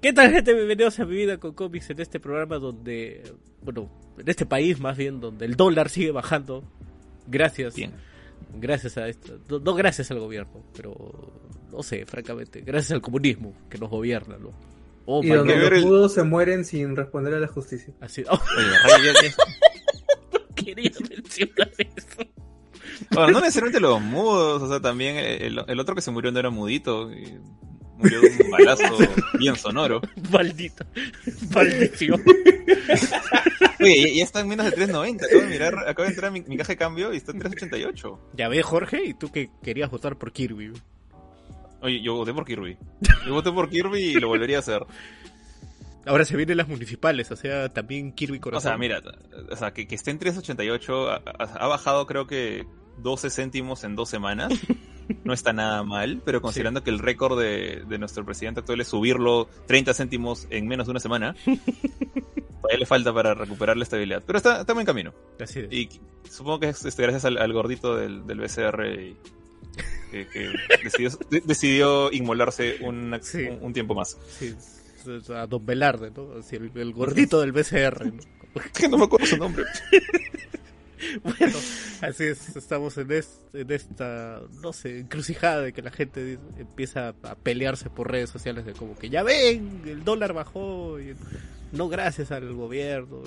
¿Qué 0.00 0.12
tal 0.12 0.30
gente? 0.30 0.54
Bienvenidos 0.54 0.98
a 1.00 1.04
Mi 1.04 1.16
Vida 1.16 1.38
con 1.38 1.54
Cómics 1.54 1.90
en 1.90 2.00
este 2.00 2.20
programa 2.20 2.58
donde, 2.58 3.22
bueno, 3.62 3.90
en 4.16 4.28
este 4.28 4.46
país 4.46 4.78
más 4.78 4.96
bien, 4.96 5.20
donde 5.20 5.44
el 5.46 5.56
dólar 5.56 5.88
sigue 5.88 6.12
bajando. 6.12 6.62
Gracias. 7.26 7.74
Bien. 7.74 7.92
Gracias 8.54 8.96
a 8.96 9.08
esto. 9.08 9.38
No, 9.48 9.58
no 9.58 9.74
gracias 9.74 10.10
al 10.12 10.20
gobierno, 10.20 10.62
pero 10.76 11.32
no 11.72 11.82
sé, 11.82 12.06
francamente. 12.06 12.60
Gracias 12.60 12.92
al 12.92 13.00
comunismo 13.00 13.54
que 13.68 13.78
nos 13.78 13.90
gobierna, 13.90 14.36
¿no? 14.38 14.52
Oh, 15.06 15.22
Y 15.24 15.28
donde 15.28 15.56
los 15.80 16.10
el- 16.10 16.10
se 16.10 16.22
mueren 16.22 16.64
sin 16.64 16.94
responder 16.94 17.34
a 17.34 17.40
la 17.40 17.48
justicia. 17.48 17.92
Así, 18.00 18.22
oh, 18.30 18.34
Oye, 18.34 19.12
ya- 19.22 20.54
quería 20.54 20.90
mencionar 21.10 21.70
eso. 21.78 22.30
Bueno, 23.10 23.32
no 23.32 23.40
necesariamente 23.40 23.80
los 23.80 24.00
mudos, 24.00 24.62
o 24.62 24.68
sea, 24.68 24.80
también 24.80 25.16
el, 25.16 25.58
el 25.66 25.80
otro 25.80 25.94
que 25.94 26.02
se 26.02 26.10
murió 26.10 26.30
no 26.30 26.38
era 26.38 26.50
mudito, 26.50 27.10
y 27.12 27.38
murió 27.98 28.20
de 28.20 28.28
un 28.44 28.50
balazo 28.50 28.82
bien 29.38 29.56
sonoro. 29.56 30.00
Maldito. 30.32 30.84
Maldición. 31.54 32.22
Oye, 33.80 34.14
ya, 34.16 34.24
está 34.24 34.40
en 34.40 34.48
menos 34.48 34.66
de 34.66 34.72
3.90, 34.76 35.24
acabo 35.26 35.40
de 35.42 35.46
mirar, 35.48 35.78
acabo 35.88 36.02
de 36.04 36.08
entrar 36.08 36.28
a 36.28 36.30
mi, 36.32 36.40
mi 36.42 36.56
caja 36.56 36.72
de 36.72 36.76
cambio 36.76 37.12
y 37.12 37.16
está 37.18 37.32
en 37.32 37.40
3.88. 37.40 38.18
Ya 38.34 38.48
ves, 38.48 38.64
Jorge, 38.64 39.04
y 39.04 39.14
tú 39.14 39.30
que 39.30 39.50
querías 39.62 39.90
votar 39.90 40.16
por 40.16 40.32
Kirby. 40.32 40.72
Oye, 41.80 42.02
yo 42.02 42.14
voté 42.16 42.32
por 42.34 42.44
Kirby. 42.44 42.76
Yo 43.26 43.34
voté 43.34 43.52
por 43.52 43.68
Kirby 43.70 43.98
y 44.00 44.14
lo 44.14 44.28
volvería 44.28 44.56
a 44.56 44.60
hacer. 44.60 44.84
Ahora 46.06 46.24
se 46.24 46.36
vienen 46.36 46.56
las 46.56 46.66
municipales, 46.68 47.30
o 47.30 47.36
sea, 47.36 47.68
también 47.68 48.12
Kirby 48.12 48.38
O 48.38 48.40
Corazón. 48.40 48.70
sea, 48.70 48.78
mira, 48.78 49.00
o 49.50 49.56
sea, 49.56 49.72
que, 49.72 49.86
que 49.86 49.94
esté 49.94 50.10
en 50.10 50.18
3.88 50.18 51.08
ha, 51.08 51.22
ha- 51.44 51.64
ha 51.64 51.66
bajado 51.68 52.06
creo 52.06 52.26
que 52.26 52.64
12 53.02 53.30
céntimos 53.30 53.84
en 53.84 53.96
dos 53.96 54.08
semanas. 54.08 54.52
No 55.24 55.32
está 55.32 55.54
nada 55.54 55.82
mal, 55.84 56.20
pero 56.22 56.42
considerando 56.42 56.84
que 56.84 56.90
el 56.90 56.98
récord 56.98 57.40
de, 57.40 57.82
de 57.88 57.96
nuestro 57.98 58.26
presidente 58.26 58.60
actual 58.60 58.82
es 58.82 58.88
subirlo 58.88 59.48
30 59.66 59.94
céntimos 59.94 60.46
en 60.50 60.66
menos 60.68 60.86
de 60.86 60.90
una 60.90 61.00
semana, 61.00 61.34
todavía 62.60 62.78
le 62.78 62.84
falta 62.84 63.10
para 63.14 63.32
recuperar 63.32 63.78
la 63.78 63.84
estabilidad. 63.84 64.22
Pero 64.26 64.36
está, 64.36 64.60
está 64.60 64.72
en 64.72 64.76
buen 64.76 64.84
camino. 64.86 65.14
Así 65.40 65.60
es. 65.60 65.72
Y 65.72 65.88
supongo 66.28 66.60
que 66.60 66.68
es 66.68 66.84
este, 66.84 67.02
gracias 67.04 67.24
al, 67.24 67.38
al 67.38 67.50
gordito 67.54 67.96
del, 67.96 68.26
del 68.26 68.38
BCR 68.38 68.86
y- 69.00 69.16
que, 70.10 70.26
que 70.28 70.50
decidió, 70.84 71.08
de- 71.30 71.40
decidió 71.40 72.12
inmolarse 72.12 72.76
una- 72.82 73.22
Sí. 73.22 73.44
un, 73.44 73.64
un 73.64 73.72
tiempo 73.72 73.94
más. 73.94 74.18
Sí, 74.38 74.54
a 75.34 75.46
Don 75.46 75.64
Velarde, 75.64 76.10
¿no? 76.10 76.34
Así, 76.38 76.56
el, 76.56 76.70
el 76.74 76.92
gordito 76.92 77.40
del 77.40 77.52
BCR, 77.52 78.12
¿no? 78.12 78.20
Que 78.78 78.88
no 78.90 78.98
me 78.98 79.04
acuerdo 79.04 79.24
su 79.26 79.38
nombre. 79.38 79.64
Bueno, 81.22 81.56
así 82.02 82.24
es, 82.24 82.56
estamos 82.56 82.96
en, 82.98 83.12
es- 83.12 83.40
en 83.52 83.70
esta, 83.70 84.40
no 84.62 84.72
sé, 84.72 84.98
encrucijada 85.00 85.60
de 85.62 85.72
que 85.72 85.82
la 85.82 85.90
gente 85.90 86.24
dice- 86.24 86.42
empieza 86.58 87.14
a 87.22 87.34
pelearse 87.36 87.90
por 87.90 88.10
redes 88.10 88.30
sociales 88.30 88.64
de 88.66 88.72
como 88.72 88.96
que 88.98 89.08
ya 89.10 89.22
ven, 89.22 89.82
el 89.86 90.04
dólar 90.04 90.32
bajó, 90.32 90.98
y 91.00 91.14
no 91.72 91.88
gracias 91.88 92.32
al 92.32 92.52
gobierno, 92.54 93.22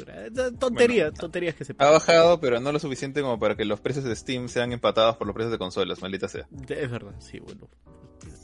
tonterías, 0.59 1.09
Bueno, 1.11 1.17
tonterías 1.19 1.55
que 1.55 1.63
se 1.65 1.75
Ha 1.77 1.89
bajado, 1.91 2.39
pero 2.39 2.59
no 2.59 2.71
lo 2.71 2.79
suficiente 2.79 3.21
como 3.21 3.39
para 3.39 3.55
que 3.55 3.65
los 3.65 3.79
precios 3.79 4.03
de 4.05 4.15
Steam 4.15 4.47
sean 4.49 4.71
empatados 4.73 5.17
por 5.17 5.27
los 5.27 5.33
precios 5.33 5.51
de 5.51 5.57
consolas, 5.59 6.01
maldita 6.01 6.27
sea. 6.27 6.47
Es 6.67 6.89
verdad, 6.91 7.13
sí, 7.19 7.39
bueno, 7.39 7.69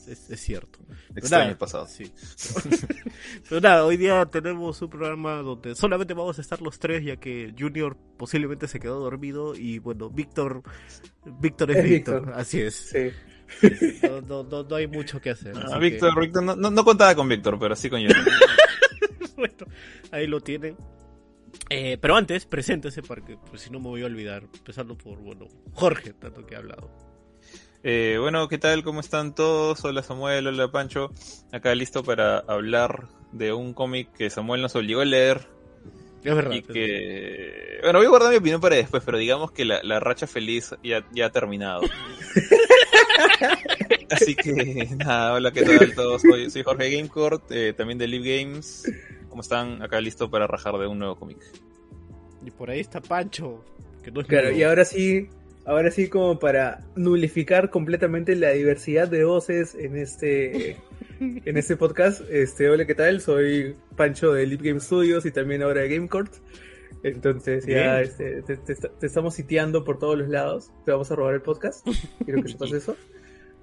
es, 0.07 0.23
es- 0.23 0.29
es 0.31 0.40
cierto. 0.40 0.79
Extraño 1.16 1.41
Nada, 1.41 1.51
el 1.51 1.57
pasado. 1.57 1.88
Sí. 1.88 2.12
Pero 3.50 3.62
nada, 3.62 3.85
hoy 3.85 3.97
día 3.97 4.25
tenemos 4.25 4.81
un 4.81 4.90
programa 4.90 5.35
donde 5.41 5.75
solamente 5.75 6.13
vamos 6.13 6.38
a 6.38 6.41
estar 6.41 6.62
los 6.62 6.79
tres, 6.79 7.03
ya 7.03 7.18
que 7.18 7.53
Junior 7.57 7.97
posiblemente 8.18 8.68
se 8.68 8.79
quedó 8.79 9.00
dormido 9.00 9.56
y 9.56 9.79
bueno, 9.79 10.09
Víctor, 10.09 10.63
Víctor 11.40 11.72
es, 11.72 11.78
Es 11.78 11.84
Víctor, 11.84 12.22
Víctor. 12.25 12.40
así 12.40 12.62
es. 12.62 12.75
Sí. 12.75 13.12
No, 14.03 14.22
no, 14.22 14.44
no, 14.44 14.63
no 14.63 14.75
hay 14.75 14.88
mucho 14.88 15.22
que 15.22 15.29
hacer. 15.29 15.53
Ah, 15.56 15.78
Víctor, 15.79 16.19
Víctor, 16.19 16.44
no, 16.44 16.56
no, 16.56 16.69
no 16.69 16.84
contaba 16.84 17.16
con 17.16 17.29
Víctor, 17.29 17.57
pero 17.59 17.75
sí 17.75 17.89
con 17.89 18.01
que, 18.01 18.13
bueno, 19.38 19.56
ahí 20.12 20.28
lo 20.28 20.41
tienen. 20.41 20.75
Eh, 21.69 21.97
pero 22.00 22.16
antes, 22.16 22.45
preséntese 22.45 23.01
porque 23.01 23.38
pues, 23.50 23.62
si 23.62 23.69
no 23.69 23.79
me 23.79 23.88
voy 23.88 24.03
a 24.03 24.06
olvidar, 24.06 24.44
empezando 24.53 24.97
por, 24.97 25.18
bueno, 25.19 25.47
Jorge, 25.74 26.13
tanto 26.13 26.45
que 26.45 26.56
ha 26.56 26.59
hablado. 26.59 26.91
Eh, 27.89 28.17
bueno, 28.19 28.49
¿qué 28.49 28.57
tal? 28.57 28.83
¿Cómo 28.83 28.99
están 28.99 29.33
todos? 29.33 29.85
Hola 29.85 30.03
Samuel, 30.03 30.45
hola 30.47 30.69
Pancho. 30.69 31.13
Acá 31.53 31.73
listo 31.73 32.03
para 32.03 32.39
hablar 32.39 33.07
de 33.31 33.53
un 33.53 33.73
cómic 33.73 34.11
que 34.11 34.29
Samuel 34.29 34.61
nos 34.61 34.75
obligó 34.75 34.99
a 34.99 35.05
leer 35.05 35.47
Es 36.21 36.35
verdad. 36.35 36.51
y 36.53 36.63
que... 36.63 37.79
Bueno, 37.83 37.99
voy 37.99 38.07
a 38.07 38.09
guardar 38.09 38.31
mi 38.31 38.37
opinión 38.39 38.59
para 38.59 38.75
después, 38.75 39.03
pero 39.05 39.17
digamos 39.17 39.53
que 39.53 39.63
la, 39.63 39.81
la 39.83 40.01
racha 40.01 40.27
feliz 40.27 40.75
ya, 40.83 41.07
ya 41.13 41.27
ha 41.27 41.31
terminado. 41.31 41.79
Así 44.11 44.35
que 44.35 44.89
nada, 44.97 45.35
hola, 45.35 45.51
¿qué 45.53 45.61
tal 45.63 45.95
todos? 45.95 46.21
Soy, 46.23 46.49
soy 46.49 46.63
Jorge 46.63 46.93
Gamecourt, 46.93 47.49
eh, 47.51 47.71
también 47.71 47.97
de 47.99 48.07
Live 48.07 48.43
Games. 48.43 48.83
¿Cómo 49.29 49.39
están? 49.41 49.81
Acá 49.81 50.01
listo 50.01 50.29
para 50.29 50.45
rajar 50.45 50.77
de 50.77 50.87
un 50.87 50.99
nuevo 50.99 51.15
cómic. 51.15 51.37
Y 52.45 52.51
por 52.51 52.69
ahí 52.69 52.81
está 52.81 52.99
Pancho, 52.99 53.63
que 54.03 54.11
no 54.11 54.19
es 54.19 54.27
Claro, 54.27 54.47
nuevo. 54.47 54.59
y 54.59 54.63
ahora 54.63 54.83
sí, 54.83 55.29
ahora 55.67 55.91
sí 55.91 56.09
como 56.09 56.39
para 56.39 56.83
nulificar 56.95 57.69
completamente 57.69 58.35
la 58.35 58.51
diversidad 58.51 59.07
de 59.07 59.23
voces 59.25 59.75
en 59.75 59.95
este 59.97 60.78
en 61.19 61.57
este 61.57 61.75
podcast. 61.78 62.22
Este, 62.29 62.69
hola, 62.69 62.85
¿qué 62.85 62.95
tal? 62.95 63.22
Soy 63.22 63.75
Pancho 63.95 64.33
de 64.33 64.45
Leap 64.47 64.61
Game 64.61 64.79
Studios 64.79 65.25
y 65.25 65.31
también 65.31 65.61
ahora 65.61 65.81
de 65.81 65.89
GameCourt. 65.95 66.33
Entonces 67.03 67.66
ya 67.66 68.01
este, 68.01 68.41
te, 68.41 68.57
te- 68.57 68.75
te 68.75 69.06
estamos 69.06 69.35
siteando 69.35 69.83
por 69.83 70.00
todos 70.00 70.17
los 70.17 70.29
lados. 70.29 70.72
Te 70.85 70.91
vamos 70.91 71.11
a 71.11 71.16
robar 71.16 71.35
el 71.35 71.41
podcast. 71.41 71.88
Quiero 72.25 72.41
que 72.41 72.50
sepas 72.50 72.72
eso. 72.73 72.95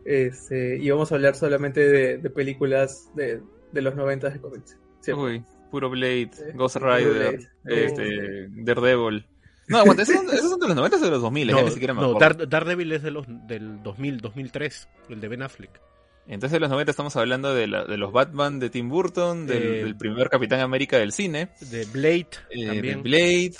Este, 0.04 0.76
y 0.76 0.90
vamos 0.90 1.10
a 1.10 1.14
hablar 1.16 1.34
solamente 1.34 1.80
de, 1.88 2.18
de 2.18 2.30
películas 2.30 3.10
de, 3.16 3.40
de 3.72 3.82
los 3.82 3.96
90 3.96 4.30
de 4.30 4.40
cómics. 4.40 4.78
Uy, 5.16 5.44
puro 5.70 5.90
Blade, 5.90 6.30
Ghost 6.54 6.76
Rider, 6.76 7.38
Blade. 7.64 7.84
este, 7.86 8.48
Daredevil. 8.50 9.26
No, 9.68 9.78
aguanta, 9.78 10.02
¿esos 10.02 10.16
son, 10.16 10.26
esos 10.26 10.50
son 10.50 10.60
de 10.60 10.66
los 10.68 10.76
90 10.76 10.96
o 10.96 11.00
de 11.00 11.10
los 11.10 11.22
2000? 11.22 11.46
No, 11.50 11.56
ya 11.58 11.64
ni 11.64 11.70
siquiera 11.70 11.94
me 11.94 12.00
no, 12.02 12.08
acuerdo. 12.16 12.38
Dar- 12.38 12.48
Daredevil 12.48 12.92
es 12.92 13.02
de 13.02 13.10
los, 13.10 13.24
del 13.28 13.82
2000, 13.82 14.20
2003, 14.20 14.88
el 15.08 15.20
de 15.20 15.28
Ben 15.28 15.42
Affleck. 15.42 15.80
Entonces 16.26 16.52
de 16.52 16.60
los 16.60 16.70
90 16.70 16.90
estamos 16.90 17.16
hablando 17.16 17.54
de, 17.54 17.66
la- 17.66 17.84
de 17.84 17.96
los 17.98 18.12
Batman 18.12 18.58
de 18.60 18.70
Tim 18.70 18.88
Burton, 18.88 19.46
del, 19.46 19.62
Eh, 19.62 19.84
del 19.84 19.96
primer 19.96 20.28
Capitán 20.30 20.60
América 20.60 20.96
del 20.98 21.12
cine, 21.12 21.50
De 21.60 21.84
Blade 21.86 22.28
eh, 22.50 22.66
también. 22.66 23.02
de 23.02 23.02
Blade. 23.02 23.54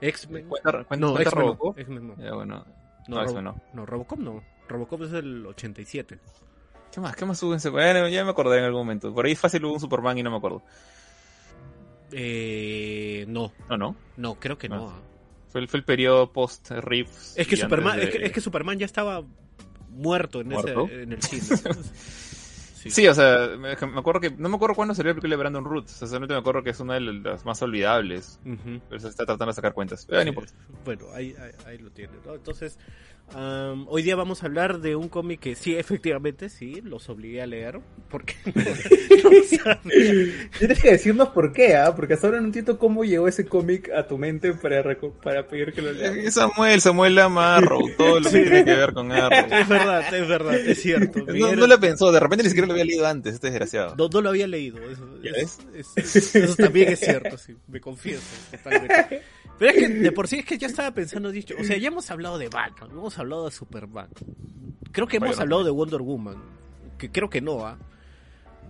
X-Men. 0.00 0.46
¿Cuenta, 0.48 0.70
cuenta, 0.84 0.96
No, 0.96 1.16
no. 1.18 1.24
Robocop? 1.30 1.78
X-Men 1.78 2.06
no. 2.08 2.16
Ya, 2.22 2.34
bueno. 2.34 2.64
No, 3.08 3.16
No, 3.16 3.22
X-Men 3.22 3.44
no. 3.44 3.60
no, 3.72 3.86
Robocop 3.86 4.18
no. 4.18 4.42
Robocop 4.68 5.02
es 5.02 5.10
del 5.12 5.44
87. 5.46 6.18
¿Qué 6.92 7.00
más? 7.00 7.16
¿Qué 7.16 7.24
más 7.24 7.42
hubo 7.42 7.52
en 7.52 7.56
ese? 7.58 7.68
Bueno, 7.70 8.06
ya 8.08 8.24
me 8.24 8.30
acordé 8.30 8.58
en 8.58 8.64
algún 8.64 8.80
momento. 8.82 9.12
Por 9.14 9.26
ahí 9.26 9.34
fácil 9.34 9.64
hubo 9.64 9.74
un 9.74 9.80
Superman 9.80 10.16
y 10.18 10.22
no 10.22 10.30
me 10.30 10.36
acuerdo. 10.36 10.62
Eh, 12.12 13.24
no, 13.28 13.52
No, 13.68 13.76
no. 13.76 13.96
no, 14.16 14.34
creo 14.36 14.56
que 14.58 14.68
no. 14.68 14.76
No. 14.90 15.07
Fue 15.48 15.60
el, 15.60 15.68
fue 15.68 15.78
el 15.80 15.84
periodo 15.84 16.32
post-Riffs. 16.32 17.34
Es 17.36 17.46
que 17.46 17.56
Superman, 17.56 17.94
antes 17.94 18.08
es, 18.08 18.12
de- 18.14 18.18
que, 18.20 18.26
es 18.26 18.32
que 18.32 18.40
Superman 18.40 18.78
ya 18.78 18.86
estaba 18.86 19.24
muerto 19.90 20.40
en, 20.40 20.48
¿Muerto? 20.48 20.86
Ese, 20.86 21.02
en 21.02 21.12
el 21.12 21.22
cine. 21.22 21.42
Sí. 22.78 22.90
Sí, 22.92 23.08
o 23.08 23.12
sea, 23.14 23.48
me, 23.58 23.74
me 23.74 23.98
acuerdo 23.98 24.20
que. 24.20 24.30
No 24.30 24.48
me 24.48 24.54
acuerdo 24.54 24.76
cuándo 24.76 24.94
salió 24.94 25.10
la 25.10 25.14
película 25.16 25.32
de 25.34 25.40
Brandon 25.40 25.64
Roots. 25.64 25.94
O 25.94 25.98
sea, 25.98 26.06
solamente 26.06 26.34
me 26.34 26.38
acuerdo 26.38 26.62
que 26.62 26.70
es 26.70 26.78
una 26.78 26.94
de 26.94 27.00
las 27.00 27.44
más 27.44 27.60
olvidables. 27.60 28.38
Ujú. 28.46 28.80
Pero 28.88 29.00
se 29.00 29.08
está 29.08 29.26
tratando 29.26 29.46
de 29.50 29.54
sacar 29.54 29.72
cuentas. 29.74 30.06
Pero 30.06 30.18
no 30.18 30.22
Sí, 30.22 30.28
importa. 30.28 30.52
Bueno, 30.84 31.06
ahí, 31.12 31.34
ahí, 31.40 31.50
ahí 31.66 31.78
lo 31.78 31.90
tiene. 31.90 32.12
¿no? 32.24 32.36
Entonces, 32.36 32.78
am, 33.34 33.86
hoy 33.88 34.02
día 34.02 34.16
vamos 34.16 34.42
a 34.42 34.46
hablar 34.46 34.80
de 34.80 34.96
un 34.96 35.08
cómic 35.08 35.40
que 35.40 35.54
sí, 35.54 35.74
efectivamente, 35.76 36.48
sí, 36.48 36.80
los 36.82 37.08
obligué 37.08 37.42
a 37.42 37.46
leer. 37.46 37.80
Porque 38.10 38.34
no. 38.46 39.30
Tienes 40.58 40.80
que 40.80 40.90
decirnos 40.92 41.28
por 41.30 41.52
qué, 41.52 41.76
¿ah? 41.76 41.94
Porque 41.94 42.14
hasta 42.14 42.26
ahora 42.26 42.40
no 42.40 42.46
entiendo 42.46 42.78
cómo 42.78 43.04
llegó 43.04 43.28
ese 43.28 43.44
cómic 43.46 43.90
a 43.94 44.06
tu 44.06 44.16
mente 44.18 44.54
para, 44.54 44.82
para 45.22 45.46
pedir 45.46 45.72
que 45.72 45.82
lo 45.82 45.92
leas. 45.92 46.32
Samuel, 46.34 46.80
Samuel 46.80 47.18
ama 47.18 47.54
a 47.54 47.56
Arrow, 47.58 47.82
todo 47.96 48.20
lo 48.20 48.30
que 48.30 48.40
tiene 48.42 48.64
que 48.64 48.74
ver 48.74 48.92
con 48.94 49.12
Arrow. 49.12 49.46
Es 49.52 49.68
verdad, 49.68 50.14
es 50.14 50.28
verdad, 50.28 50.54
es 50.54 50.80
cierto. 50.80 51.24
No, 51.26 51.54
no 51.54 51.66
lo 51.66 51.78
pensó, 51.80 52.10
de 52.12 52.20
repente 52.20 52.44
ni 52.44 52.48
siquiera 52.50 52.66
lo 52.66 52.72
había 52.72 52.84
leído 52.86 53.06
antes, 53.06 53.34
este 53.34 53.48
desgraciado. 53.50 53.94
No, 53.96 54.08
no 54.08 54.20
lo 54.22 54.30
había 54.30 54.46
leído. 54.46 54.78
Eso, 54.90 55.06
¿Ya 55.22 55.30
es- 55.32 55.58
es- 55.74 55.96
es- 56.16 56.34
eso 56.34 56.56
también 56.56 56.88
es 56.88 57.00
cierto, 57.00 57.36
sí. 57.36 57.54
Me 57.66 57.80
confieso. 57.80 58.22
totalmente. 58.50 59.22
Pero 59.58 59.72
es 59.72 59.78
que 59.78 59.88
de 59.88 60.12
por 60.12 60.28
sí 60.28 60.38
es 60.38 60.44
que 60.44 60.58
ya 60.58 60.66
estaba 60.68 60.90
pensando, 60.92 61.30
dicho, 61.30 61.54
o 61.58 61.64
sea, 61.64 61.76
ya 61.76 61.88
hemos 61.88 62.10
hablado 62.10 62.38
de 62.38 62.48
Batman, 62.48 62.90
hemos 62.92 63.18
hablado 63.18 63.46
de 63.46 63.50
Superman. 63.50 64.08
Creo 64.92 65.06
que 65.06 65.16
hemos 65.18 65.38
hablado 65.38 65.64
de 65.64 65.70
Wonder 65.70 66.00
Woman, 66.00 66.36
que 66.96 67.10
creo 67.10 67.28
que 67.28 67.40
no, 67.40 67.66
¿ah? 67.66 67.78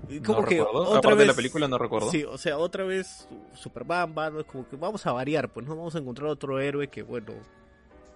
Y 0.09 0.21
Como 0.21 0.41
no 0.41 0.47
que 0.47 0.59
recuerdo. 0.59 0.81
otra 0.81 0.99
Aparte 0.99 1.09
vez... 1.17 1.19
de 1.19 1.27
la 1.27 1.35
película 1.35 1.69
no 1.69 1.77
recuerdo. 1.79 2.11
Sí, 2.11 2.25
o 2.25 2.39
sea, 2.39 2.57
otra 2.59 2.85
vez 2.85 3.29
Superman, 3.55 4.15
Batman, 4.15 4.45
como 4.45 4.69
que 4.69 4.77
vamos 4.77 5.05
a 5.07 5.13
variar, 5.13 5.53
pues 5.53 5.67
no 5.67 5.77
vamos 5.77 5.95
a 5.95 5.99
encontrar 5.99 6.29
otro 6.31 6.61
héroe 6.61 6.89
que, 6.89 7.03
bueno, 7.03 7.33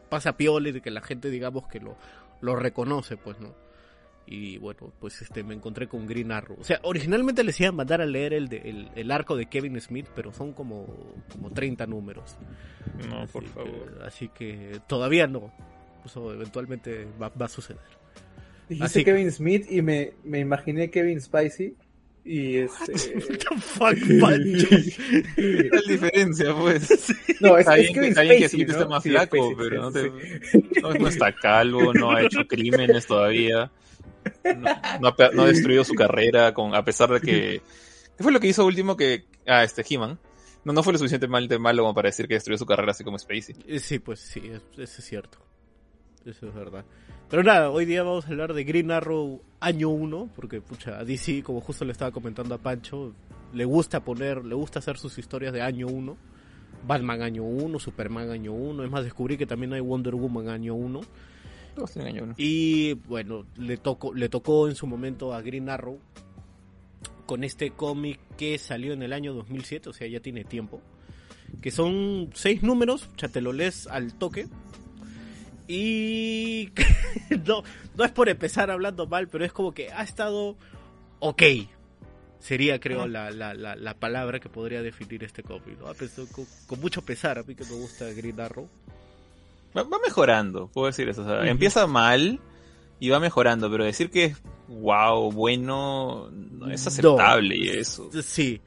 pasa 0.08 0.36
piola 0.36 0.68
y 0.70 0.80
que 0.80 0.90
la 0.90 1.02
gente, 1.02 1.28
digamos, 1.28 1.66
que 1.66 1.80
lo, 1.80 1.96
lo 2.40 2.56
reconoce, 2.56 3.16
pues, 3.16 3.38
¿no? 3.40 3.54
Y 4.26 4.56
bueno, 4.58 4.92
pues 5.00 5.20
este 5.20 5.42
me 5.42 5.54
encontré 5.54 5.88
con 5.88 6.06
Green 6.06 6.32
Arrow. 6.32 6.56
O 6.60 6.64
sea, 6.64 6.80
originalmente 6.84 7.42
les 7.44 7.58
iba 7.60 7.68
a 7.68 7.72
mandar 7.72 8.00
a 8.00 8.06
leer 8.06 8.32
el, 8.32 8.48
de- 8.48 8.58
el, 8.64 8.88
el 8.94 9.10
arco 9.10 9.36
de 9.36 9.46
Kevin 9.46 9.78
Smith, 9.80 10.06
pero 10.14 10.32
son 10.32 10.52
como, 10.52 10.86
como 11.32 11.50
30 11.50 11.86
números. 11.86 12.36
No, 13.08 13.26
por 13.26 13.44
favor. 13.48 13.98
que- 13.98 14.04
así 14.04 14.28
que 14.28 14.80
todavía 14.86 15.26
no. 15.26 15.52
Eso 16.04 16.32
eventualmente 16.32 17.06
va, 17.20 17.28
va 17.30 17.46
a 17.46 17.48
suceder. 17.48 17.80
Dijiste 18.68 18.84
Así- 19.00 19.04
Kevin 19.04 19.30
Smith 19.32 19.66
y 19.70 19.82
me, 19.82 20.12
me 20.24 20.38
imaginé 20.40 20.90
Kevin 20.90 21.20
Spicy. 21.20 21.74
Y 22.24 22.58
este. 22.58 22.92
What 23.18 23.38
the 23.38 23.56
fuck, 23.60 24.20
Pancho? 24.20 24.68
¿Qué 25.36 25.68
tal 25.70 25.82
diferencia, 25.88 26.54
pues? 26.54 26.88
No, 27.40 27.56
es, 27.58 27.60
Está 27.62 27.76
es 27.76 27.88
que- 27.88 27.94
Kevin 27.94 28.08
está 28.10 28.22
bien 28.22 28.38
que 28.38 28.48
Spacey, 28.48 28.58
Smith 28.60 28.68
¿no? 28.68 28.74
esté 28.74 28.88
más 28.88 29.02
Sí, 29.02 29.10
flaco, 29.10 29.36
Spacey, 29.36 29.56
pero 29.68 29.82
no, 29.82 29.90
te- 29.92 30.40
sí. 30.52 30.62
no, 30.80 30.94
no 30.94 31.08
está 31.08 31.32
calvo, 31.34 31.92
no 31.92 32.12
ha 32.12 32.22
hecho 32.22 32.46
crímenes 32.46 33.06
todavía. 33.06 33.70
No, 34.44 34.68
no 35.00 35.08
ha, 35.08 35.16
pe- 35.16 35.30
no 35.34 35.42
ha 35.42 35.46
destruido 35.46 35.84
su 35.84 35.94
carrera 35.94 36.52
con, 36.54 36.74
a 36.74 36.84
pesar 36.84 37.10
de 37.10 37.20
que... 37.20 37.62
¿Qué 38.16 38.22
fue 38.22 38.32
lo 38.32 38.40
que 38.40 38.48
hizo 38.48 38.64
último 38.66 38.96
que... 38.96 39.24
Ah, 39.46 39.64
este 39.64 39.84
He-Man. 39.88 40.18
No, 40.64 40.72
no 40.72 40.82
fue 40.82 40.92
lo 40.92 40.98
suficientemente 40.98 41.58
malo 41.58 41.82
como 41.82 41.94
para 41.94 42.08
decir 42.08 42.28
que 42.28 42.34
destruyó 42.34 42.58
su 42.58 42.66
carrera 42.66 42.92
así 42.92 43.02
como 43.04 43.18
Spacey. 43.18 43.56
Eh, 43.66 43.78
Sí, 43.80 43.98
pues 43.98 44.20
sí, 44.20 44.40
es- 44.44 44.62
eso 44.78 44.98
es 45.00 45.04
cierto. 45.04 45.38
Eso 46.24 46.46
es 46.46 46.54
verdad. 46.54 46.84
Pero 47.28 47.42
nada, 47.42 47.70
hoy 47.70 47.84
día 47.84 48.02
vamos 48.02 48.26
a 48.26 48.28
hablar 48.28 48.52
de 48.52 48.62
Green 48.64 48.90
Arrow 48.92 49.40
año 49.58 49.88
1, 49.88 50.30
porque 50.36 50.60
pucha, 50.60 50.98
a 50.98 51.04
DC, 51.04 51.42
como 51.42 51.60
justo 51.62 51.84
le 51.84 51.90
estaba 51.92 52.10
comentando 52.12 52.54
a 52.54 52.58
Pancho, 52.58 53.14
le 53.54 53.64
gusta 53.64 54.04
poner, 54.04 54.44
le 54.44 54.54
gusta 54.54 54.78
hacer 54.78 54.98
sus 54.98 55.18
historias 55.18 55.52
de 55.52 55.62
año 55.62 55.86
1. 55.88 56.16
Batman 56.86 57.22
año 57.22 57.42
1, 57.44 57.78
Superman 57.78 58.30
año 58.30 58.52
1, 58.52 58.84
es 58.84 58.90
más, 58.90 59.02
descubrí 59.04 59.36
que 59.36 59.46
también 59.46 59.72
hay 59.72 59.80
Wonder 59.80 60.14
Woman 60.14 60.48
año 60.48 60.74
1. 60.74 61.00
Todos 61.74 61.92
tienen 61.92 62.14
año 62.14 62.24
uno. 62.24 62.34
Y 62.36 62.94
bueno, 62.94 63.46
le 63.56 63.76
tocó, 63.76 64.12
le 64.14 64.28
tocó 64.28 64.68
en 64.68 64.74
su 64.74 64.86
momento 64.86 65.34
a 65.34 65.40
Green 65.40 65.68
Arrow 65.68 65.98
con 67.26 67.44
este 67.44 67.70
cómic 67.70 68.20
que 68.36 68.58
salió 68.58 68.92
en 68.92 69.02
el 69.02 69.12
año 69.12 69.32
2007, 69.32 69.88
o 69.88 69.92
sea, 69.92 70.06
ya 70.06 70.20
tiene 70.20 70.44
tiempo. 70.44 70.82
Que 71.60 71.70
son 71.70 72.30
seis 72.34 72.62
números, 72.62 73.08
ya 73.16 73.28
te 73.28 73.40
lo 73.40 73.52
lees 73.52 73.86
al 73.86 74.14
toque. 74.14 74.48
Y 75.68 76.70
no, 77.46 77.62
no 77.96 78.04
es 78.04 78.10
por 78.10 78.28
empezar 78.28 78.70
hablando 78.70 79.06
mal, 79.06 79.28
pero 79.28 79.44
es 79.44 79.52
como 79.52 79.72
que 79.72 79.90
ha 79.92 80.02
estado 80.02 80.56
ok. 81.20 81.42
Sería, 82.38 82.80
creo, 82.80 83.06
la, 83.06 83.30
la, 83.30 83.54
la, 83.54 83.76
la 83.76 83.94
palabra 83.94 84.40
que 84.40 84.48
podría 84.48 84.82
definir 84.82 85.22
este 85.22 85.44
cómic. 85.44 85.78
¿no? 85.78 85.86
Con, 86.32 86.46
con 86.66 86.80
mucho 86.80 87.02
pesar, 87.02 87.38
a 87.38 87.44
mí 87.44 87.54
que 87.54 87.64
me 87.64 87.76
gusta 87.76 88.10
Green 88.12 88.40
Arrow. 88.40 88.68
Va, 89.76 89.82
va 89.84 89.98
mejorando, 90.04 90.68
puedo 90.68 90.86
decir 90.88 91.08
eso. 91.08 91.22
o 91.22 91.24
sea, 91.24 91.38
Ujú. 91.38 91.44
Empieza 91.46 91.86
mal 91.86 92.40
y 93.00 93.08
va 93.10 93.18
mejorando, 93.20 93.70
pero 93.70 93.84
decir 93.84 94.10
que 94.10 94.26
es 94.26 94.42
wow, 94.68 95.30
bueno, 95.32 96.30
no 96.30 96.70
es 96.70 96.84
No. 96.84 96.88
aceptable 96.88 97.56
y 97.56 97.68
eso. 97.68 98.10
Sí, 98.22 98.60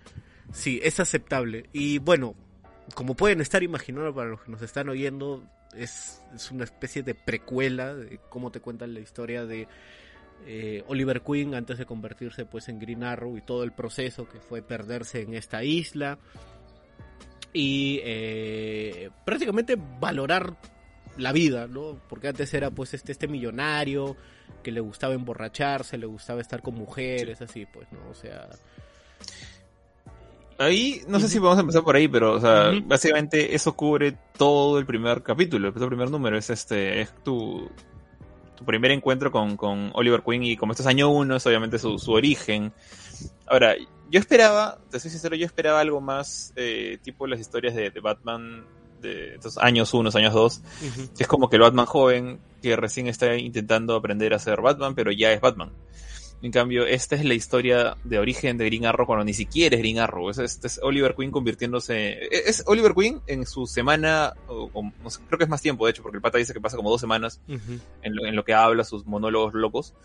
sí, 0.52 0.80
es 0.84 1.00
aceptable. 1.00 1.70
Y 1.74 2.00
bueno, 2.00 2.36
como 2.94 3.16
pueden 3.16 3.42
estar 3.42 3.64
imaginando 3.64 4.14
para 4.14 4.30
los 4.30 4.42
que 4.42 4.52
nos 4.52 4.62
están 4.62 4.90
oyendo, 4.90 5.44
es, 5.76 6.22
es 6.34 6.52
una 6.52 6.64
especie 6.64 7.02
de 7.04 7.16
precuela 7.16 7.96
de 7.96 8.20
cómo 8.30 8.52
te 8.52 8.60
cuentan 8.62 8.94
la 8.94 9.00
historia 9.00 9.46
de 9.46 9.68
eh, 10.46 10.84
Oliver 10.88 11.22
Queen 11.22 11.56
antes 11.56 11.78
de 11.78 11.86
convertirse 11.86 12.46
pues 12.46 12.68
en 12.70 12.78
Green 12.80 13.04
Arrow 13.04 13.38
y 13.38 13.42
todo 13.42 13.64
el 13.64 13.72
proceso 13.72 14.28
que 14.28 14.40
fue 14.40 14.62
perderse 14.62 15.22
en 15.22 15.34
esta 15.34 15.64
isla 15.64 16.20
y 17.54 18.02
eh, 18.04 19.10
prácticamente 19.26 19.78
valorar 20.00 20.56
la 21.18 21.32
vida, 21.32 21.68
¿no? 21.68 21.98
Porque 22.10 22.28
antes 22.28 22.54
era 22.54 22.72
pues 22.72 22.94
este, 22.94 23.12
este 23.12 23.28
millonario 23.28 24.16
que 24.64 24.72
le 24.72 24.80
gustaba 24.82 25.14
emborracharse, 25.14 25.98
le 25.98 26.06
gustaba 26.06 26.42
estar 26.42 26.62
con 26.62 26.76
mujeres, 26.76 27.42
así 27.42 27.66
pues, 27.66 27.88
¿no? 27.92 28.00
O 28.10 28.14
sea, 28.14 28.50
Ahí, 30.58 31.02
no 31.08 31.20
sé 31.20 31.28
si 31.28 31.38
vamos 31.38 31.58
a 31.58 31.62
empezar 31.62 31.84
por 31.84 31.98
ahí, 31.98 32.08
pero, 32.08 32.34
o 32.34 32.40
sea, 32.40 32.72
básicamente 32.86 33.56
eso 33.56 33.76
cubre 33.76 34.18
todo 34.38 34.80
el 34.80 34.86
primer 34.86 35.22
capítulo, 35.22 35.68
el 35.68 35.74
primer 35.74 36.10
número, 36.10 36.38
es 36.38 36.50
este, 36.50 37.02
es 37.02 37.14
tu, 37.24 37.70
tu 38.56 38.64
primer 38.64 38.92
encuentro 38.92 39.32
con, 39.32 39.58
con 39.58 39.92
Oliver 39.94 40.24
Queen 40.24 40.44
y 40.44 40.56
como 40.56 40.72
esto 40.72 40.84
es 40.84 40.88
año 40.88 41.10
uno, 41.10 41.36
es 41.36 41.46
obviamente 41.46 41.78
su, 41.78 42.00
su 42.00 42.14
origen. 42.14 42.72
Ahora, 43.48 43.76
yo 44.10 44.20
esperaba, 44.20 44.80
te 44.90 44.98
soy 45.02 45.12
sincero, 45.12 45.36
yo 45.36 45.46
esperaba 45.46 45.82
algo 45.82 46.00
más, 46.00 46.54
eh, 46.56 47.00
tipo 47.04 47.28
las 47.28 47.42
historias 47.42 47.76
de, 47.76 47.90
de 47.90 48.00
Batman 48.00 48.66
de 49.06 49.36
estos 49.36 49.58
años 49.58 49.94
unos, 49.94 50.16
años 50.16 50.34
dos, 50.34 50.62
que 51.16 51.24
es 51.24 51.28
como 51.28 51.50
que 51.50 51.56
el 51.56 51.62
Batman 51.62 51.86
joven 51.86 52.40
que 52.62 52.76
recién 52.76 53.08
está 53.08 53.36
intentando 53.36 53.96
aprender 53.96 54.34
a 54.34 54.40
ser 54.40 54.62
Batman, 54.62 54.96
pero 54.96 55.12
ya 55.12 55.32
es 55.32 55.40
Batman. 55.40 55.72
En 56.42 56.52
cambio, 56.52 56.86
esta 56.86 57.16
es 57.16 57.26
la 57.26 57.34
historia 57.34 57.98
de 58.04 58.20
origen 58.20 58.58
de 58.58 58.66
Green 58.66 58.86
Arrow 58.86 59.08
cuando 59.08 59.24
ni 59.26 59.34
siquiera 59.34 59.76
es 59.76 59.82
Green 59.82 60.00
Arrow. 60.00 60.30
Es, 60.30 60.38
este 60.38 60.68
es 60.68 60.80
Oliver 60.84 61.16
Queen 61.16 61.32
convirtiéndose. 61.32 62.20
Es 62.30 62.64
Oliver 62.68 62.94
Queen 62.94 63.22
en 63.26 63.46
su 63.46 63.66
semana, 63.66 64.34
o, 64.48 64.70
o 64.74 64.84
no 64.84 65.10
sé, 65.10 65.22
creo 65.28 65.38
que 65.38 65.46
es 65.46 65.50
más 65.50 65.62
tiempo 65.62 65.86
de 65.86 65.92
hecho, 65.92 66.04
porque 66.04 66.18
el 66.18 66.22
pata 66.22 66.38
dice 66.38 66.54
que 66.54 66.62
pasa 66.62 66.78
como 66.78 66.92
dos 66.92 67.02
semanas 67.02 67.42
en 67.48 68.16
lo, 68.16 68.28
en 68.28 68.36
lo 68.36 68.44
que 68.44 68.54
habla, 68.54 68.84
sus 68.84 69.06
monólogos 69.06 69.54
locos, 69.54 69.96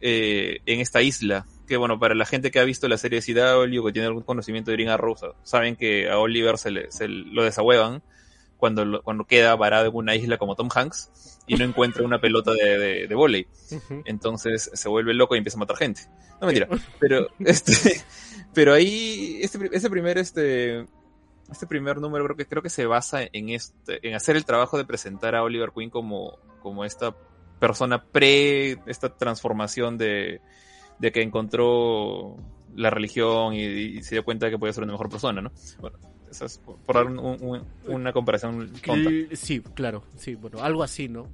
eh, 0.00 0.60
en 0.64 0.80
esta 0.80 1.02
isla. 1.02 1.46
Que 1.66 1.76
bueno, 1.76 1.98
para 1.98 2.14
la 2.14 2.24
gente 2.24 2.50
que 2.50 2.60
ha 2.60 2.64
visto 2.64 2.88
la 2.88 2.96
serie 2.96 3.20
de 3.20 3.34
CW 3.34 3.80
o 3.80 3.84
que 3.84 3.92
tiene 3.92 4.06
algún 4.06 4.22
conocimiento 4.22 4.70
de 4.70 4.76
Green 4.76 4.90
Arrow, 4.90 5.16
saben 5.42 5.76
que 5.76 6.08
a 6.08 6.18
Oliver 6.18 6.56
se, 6.56 6.70
le, 6.70 6.92
se 6.92 7.08
lo 7.08 7.42
desahuevan 7.42 8.02
cuando, 8.64 8.86
lo- 8.86 9.02
cuando 9.02 9.24
queda 9.24 9.54
varado 9.56 9.88
en 9.88 9.94
una 9.94 10.14
isla 10.14 10.38
como 10.38 10.56
Tom 10.56 10.70
Hanks 10.74 11.38
y 11.46 11.56
no 11.56 11.64
encuentra 11.66 12.02
una 12.02 12.18
pelota 12.18 12.52
de, 12.52 12.78
de, 12.78 13.06
de. 13.06 13.14
Ujú. 13.14 14.02
Entonces 14.06 14.70
se 14.72 14.88
vuelve 14.88 15.12
loco 15.12 15.34
y 15.34 15.38
empieza 15.38 15.58
a 15.58 15.60
matar 15.60 15.76
gente. 15.76 16.00
No 16.40 16.46
mentira. 16.46 16.66
Pero 16.98 17.28
este, 17.40 18.00
pero 18.54 18.72
ahí 18.72 19.38
este, 19.42 19.58
ese 19.70 19.90
primer 19.90 20.16
este 20.16 20.86
este 21.52 21.66
primer 21.66 21.98
número 22.00 22.24
creo 22.24 22.36
que 22.38 22.46
creo 22.46 22.62
que 22.62 22.70
se 22.70 22.86
basa 22.86 23.20
en 23.30 23.50
este 23.50 24.08
en 24.08 24.14
hacer 24.14 24.34
el 24.36 24.46
trabajo 24.46 24.78
de 24.78 24.86
presentar 24.86 25.34
a 25.34 25.42
Oliver 25.42 25.72
Queen 25.76 25.90
como 25.90 26.38
como 26.62 26.86
esta 26.86 27.14
persona 27.60 28.02
pre 28.02 28.78
esta 28.86 29.14
transformación 29.14 29.98
de 29.98 30.40
de 30.98 31.12
que 31.12 31.20
encontró 31.20 32.36
la 32.74 32.88
religión 32.88 33.52
y, 33.52 33.60
y 33.98 34.02
se 34.02 34.14
dio 34.14 34.24
cuenta 34.24 34.46
de 34.46 34.52
que 34.52 34.58
podía 34.58 34.72
ser 34.72 34.84
una 34.84 34.92
mejor 34.94 35.10
persona, 35.10 35.42
¿no? 35.42 35.52
Bueno, 35.80 35.98
eso 36.34 36.44
es 36.46 36.58
por, 36.58 36.94
dar 36.94 37.06
un- 37.06 37.18
un- 37.18 37.62
una 37.86 38.12
comparación 38.12 38.72
tonta. 38.84 39.10
Sí, 39.34 39.60
claro, 39.74 40.04
sí, 40.16 40.34
bueno, 40.34 40.62
algo 40.62 40.82
así, 40.82 41.08
¿no? 41.08 41.28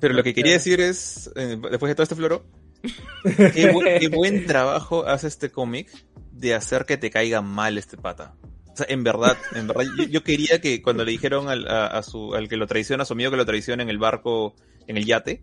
Pero 0.00 0.12
lo 0.14 0.22
que 0.22 0.34
quería 0.34 0.52
decir 0.52 0.80
es, 0.80 1.30
eh, 1.36 1.56
después 1.70 1.88
de 1.90 1.94
todo 1.94 2.02
este 2.02 2.14
floro, 2.14 2.44
qué, 3.24 3.72
bu- 3.72 3.98
qué 3.98 4.08
buen 4.08 4.46
trabajo 4.46 5.06
hace 5.06 5.26
este 5.28 5.50
cómic 5.50 5.90
de 6.32 6.54
hacer 6.54 6.84
que 6.84 6.96
te 6.98 7.10
caiga 7.10 7.40
mal 7.40 7.78
este 7.78 7.96
pata. 7.96 8.34
O 8.72 8.76
sea, 8.76 8.86
en 8.88 9.04
verdad, 9.04 9.38
en 9.54 9.66
verdad, 9.68 9.84
yo, 9.96 10.04
yo 10.04 10.22
quería 10.24 10.60
que 10.60 10.82
cuando 10.82 11.04
le 11.04 11.12
dijeron 11.12 11.48
al, 11.48 11.66
a, 11.68 11.86
a 11.86 12.02
su, 12.02 12.34
al 12.34 12.48
que 12.48 12.56
lo 12.56 12.66
traiciona, 12.66 13.04
a 13.04 13.06
su 13.06 13.12
amigo 13.14 13.30
que 13.30 13.36
lo 13.36 13.46
traiciona 13.46 13.82
en 13.82 13.88
el 13.88 13.98
barco, 13.98 14.54
en 14.86 14.96
el 14.96 15.06
yate, 15.06 15.42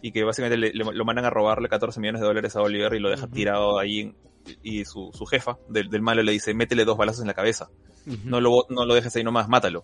y 0.00 0.10
que 0.10 0.24
básicamente 0.24 0.56
le- 0.56 0.72
le- 0.72 0.92
lo 0.92 1.04
mandan 1.04 1.26
a 1.26 1.30
robarle 1.30 1.68
14 1.68 2.00
millones 2.00 2.20
de 2.22 2.26
dólares 2.26 2.56
a 2.56 2.62
Oliver 2.62 2.94
y 2.94 2.98
lo 2.98 3.10
deja 3.10 3.26
Ujú. 3.26 3.34
tirado 3.34 3.78
ahí, 3.78 4.12
y 4.62 4.84
su, 4.86 5.10
su 5.12 5.24
jefa 5.26 5.58
del, 5.68 5.88
del 5.88 6.02
malo 6.02 6.22
le 6.22 6.32
dice, 6.32 6.52
métele 6.54 6.84
dos 6.84 6.96
balazos 6.96 7.20
en 7.20 7.28
la 7.28 7.34
cabeza 7.34 7.68
No 8.24 8.40
lo, 8.40 8.66
no 8.70 8.84
lo 8.84 8.94
dejes 8.94 9.14
ahí 9.16 9.24
nomás, 9.24 9.48
mátalo. 9.48 9.82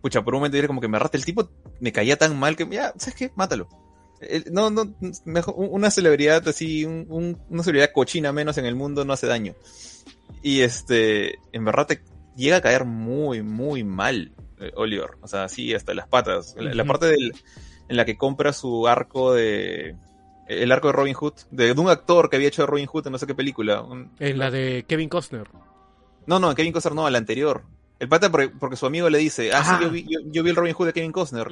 Pucha, 0.00 0.22
por 0.22 0.34
un 0.34 0.40
momento 0.40 0.56
era 0.58 0.66
como 0.68 0.80
que 0.80 0.88
me 0.88 0.98
rata 0.98 1.16
el 1.16 1.24
tipo, 1.24 1.50
me 1.80 1.92
caía 1.92 2.16
tan 2.16 2.38
mal 2.38 2.54
que, 2.56 2.66
ya, 2.70 2.92
¿sabes 2.96 3.14
qué? 3.16 3.32
Mátalo. 3.34 3.68
No, 4.50 4.70
no, 4.70 4.94
mejor, 5.24 5.54
un- 5.58 5.68
una 5.72 5.90
celebridad 5.90 6.46
así, 6.48 6.84
un- 6.84 7.06
un- 7.10 7.38
una 7.50 7.62
celebridad 7.62 7.90
cochina 7.92 8.32
menos 8.32 8.56
en 8.58 8.64
el 8.66 8.74
mundo 8.74 9.04
no 9.04 9.12
hace 9.12 9.26
daño. 9.26 9.54
Y 10.42 10.60
este, 10.60 11.38
en 11.52 11.64
verdad 11.64 11.86
te 11.86 12.02
llega 12.36 12.56
a 12.58 12.60
caer 12.62 12.84
muy, 12.84 13.42
muy 13.42 13.84
mal 13.84 14.32
eh, 14.58 14.72
Oliver. 14.76 15.10
O 15.20 15.28
sea, 15.28 15.44
así 15.44 15.74
hasta 15.74 15.92
las 15.92 16.08
patas. 16.08 16.54
La, 16.56 16.72
la 16.74 16.84
parte 16.86 17.06
del, 17.06 17.32
en 17.88 17.96
la 17.96 18.04
que 18.06 18.16
compra 18.16 18.52
su 18.54 18.86
arco 18.88 19.34
de, 19.34 19.96
el 20.48 20.72
arco 20.72 20.86
de 20.88 20.92
Robin 20.94 21.14
Hood, 21.14 21.34
de, 21.50 21.74
de 21.74 21.80
un 21.80 21.90
actor 21.90 22.30
que 22.30 22.36
había 22.36 22.48
hecho 22.48 22.66
Robin 22.66 22.86
Hood 22.86 23.06
en 23.06 23.12
no 23.12 23.18
sé 23.18 23.26
qué 23.26 23.34
película. 23.34 23.82
un- 23.82 24.12
En 24.18 24.38
la 24.38 24.50
de 24.50 24.84
Kevin 24.88 25.08
Costner. 25.10 25.46
No, 26.26 26.38
no, 26.38 26.54
Kevin 26.54 26.72
Costner 26.72 26.94
no, 26.94 27.06
al 27.06 27.14
anterior. 27.16 27.62
El 27.98 28.10
pata 28.10 28.30
porque, 28.30 28.50
porque 28.50 28.76
su 28.76 28.84
amigo 28.84 29.08
le 29.08 29.16
dice, 29.16 29.52
ah, 29.54 29.62
Ah. 29.64 29.78
sí, 29.78 29.84
yo 29.84 29.90
vi, 29.90 30.02
yo, 30.02 30.18
yo 30.26 30.42
vi 30.42 30.50
el 30.50 30.56
Robin 30.56 30.74
Hood 30.74 30.86
de 30.88 30.92
Kevin 30.92 31.12
Costner. 31.12 31.48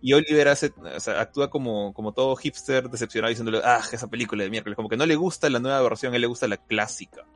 Y 0.00 0.14
Oliver 0.14 0.48
hace, 0.48 0.72
o 0.96 1.00
sea, 1.00 1.20
actúa 1.20 1.50
como, 1.50 1.92
como 1.92 2.12
todo 2.14 2.34
hipster 2.36 2.88
decepcionado 2.88 3.28
diciéndole, 3.28 3.60
ah, 3.62 3.82
esa 3.92 4.08
película 4.08 4.42
de 4.42 4.48
miércoles. 4.50 4.74
Como 4.76 4.88
que 4.88 4.96
no 4.96 5.04
le 5.04 5.16
gusta 5.16 5.50
la 5.50 5.58
nueva 5.58 5.82
versión, 5.82 6.12
a 6.14 6.16
él 6.16 6.22
le 6.22 6.28
gusta 6.28 6.48
la 6.48 6.56
clásica. 6.56 7.26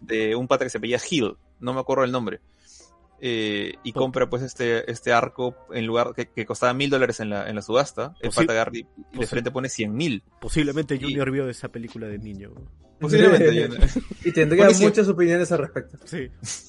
De 0.00 0.36
un 0.36 0.46
pata 0.46 0.64
que 0.66 0.70
se 0.70 0.76
apellía 0.76 1.00
Hill, 1.10 1.36
no 1.60 1.72
me 1.72 1.80
acuerdo 1.80 2.04
el 2.04 2.12
nombre. 2.12 2.40
Eh, 3.18 3.76
y 3.82 3.92
compra 3.94 4.28
pues 4.28 4.42
este, 4.42 4.90
este 4.90 5.10
arco 5.14 5.56
en 5.72 5.86
lugar 5.86 6.12
que, 6.14 6.26
que 6.28 6.44
costaba 6.44 6.74
mil 6.74 6.90
dólares 6.90 7.18
en 7.20 7.30
la, 7.30 7.48
en 7.48 7.54
la 7.56 7.62
subasta. 7.62 8.14
El 8.20 8.30
Posi- 8.30 8.46
pata 8.46 8.68
y, 8.74 8.80
y 9.14 9.18
de 9.20 9.26
frente 9.26 9.50
pone 9.50 9.70
cien 9.70 9.94
mil. 9.94 10.22
Posiblemente 10.38 10.96
Y- 10.96 11.00
Junior 11.00 11.30
vio 11.30 11.48
esa 11.48 11.68
película 11.68 12.06
de 12.08 12.18
niño. 12.18 12.50
Posiblemente. 13.00 13.54
yo- 13.54 13.66
Y 14.24 14.32
tendría 14.32 14.68
muchas 14.70 15.08
opiniones 15.08 15.50
al 15.52 15.58
respecto. 15.58 15.98
Sí. 16.04 16.28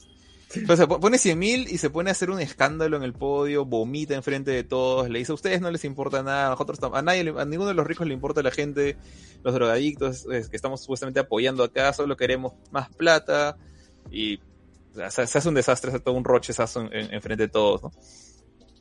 O 0.70 0.76
sea, 0.78 0.88
po- 0.88 1.00
pone 1.02 1.18
100.000 1.18 1.68
y 1.70 1.78
se 1.78 1.90
pone 1.90 2.10
a 2.10 2.14
hacer 2.14 2.32
un 2.32 2.40
escándalo 2.40 2.96
en 2.96 3.04
el 3.04 3.12
podio, 3.12 3.66
vomita 3.66 4.16
enfrente 4.16 4.50
de 4.50 4.64
todos, 4.64 5.10
le 5.10 5.20
dice 5.20 5.34
a 5.34 5.36
ustedes 5.36 5.60
no 5.60 5.70
les 5.70 5.84
importa 5.84 6.24
nada, 6.24 6.48
a 6.48 6.50
nosotros 6.52 6.80
a 6.94 7.02
nadie, 7.02 7.20
a 7.38 7.44
ninguno 7.46 7.68
de 7.68 7.74
los 7.74 7.86
ricos 7.86 8.08
le 8.08 8.14
importa 8.14 8.42
la 8.42 8.50
gente, 8.50 8.96
los 9.44 9.54
drogadictos 9.54 10.26
es 10.32 10.48
que 10.48 10.56
estamos 10.56 10.80
supuestamente 10.82 11.20
apoyando 11.20 11.66
acá, 11.66 11.92
solo 11.92 12.16
queremos 12.16 12.54
más 12.72 12.88
plata 12.96 13.58
y 14.10 14.38
o 14.38 14.96
sea, 14.96 15.12
se, 15.12 15.28
se 15.28 15.38
hace 15.38 15.50
un 15.50 15.54
desastre, 15.56 15.92
se 15.92 15.98
hace 15.98 16.04
todo 16.06 16.16
un 16.16 16.24
rochezazo 16.24 16.82
en, 16.84 16.94
en, 16.94 17.14
enfrente 17.14 17.44
de 17.44 17.50
todos, 17.50 17.84
¿no? 17.84 17.92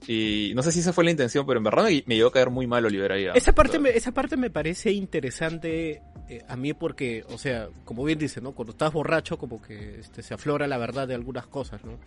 Y 0.07 0.53
no 0.55 0.63
sé 0.63 0.71
si 0.71 0.79
esa 0.81 0.93
fue 0.93 1.03
la 1.05 1.11
intención, 1.11 1.45
pero 1.47 1.59
en 1.59 1.65
verdad 1.65 1.83
me, 1.83 2.03
me 2.07 2.15
llegó 2.15 2.29
a 2.29 2.33
caer 2.33 2.49
muy 2.49 2.69
mal 2.69 2.87
Oliver 2.87 3.11
ahí. 3.11 3.27
¿ah? 3.27 3.33
Esa 3.35 3.53
parte, 3.53 3.81
me, 3.81 3.91
esa 3.91 4.13
parte 4.13 4.37
me 4.37 4.51
parece 4.51 4.93
interesante 4.93 6.01
eh, 6.29 6.45
a 6.49 6.57
mí 6.57 6.75
porque, 6.75 7.25
o 7.29 7.39
sea, 7.39 7.69
como 7.85 8.05
bien 8.05 8.19
dice, 8.19 8.41
¿no? 8.41 8.53
Cuando 8.53 8.73
estás 8.73 8.93
borracho 8.93 9.39
como 9.39 9.63
que 9.63 10.01
este, 10.01 10.23
se 10.23 10.35
aflora 10.35 10.67
la 10.67 10.79
verdad 10.79 11.07
de 11.07 11.15
algunas 11.15 11.47
cosas, 11.47 11.85
¿no? 11.85 11.99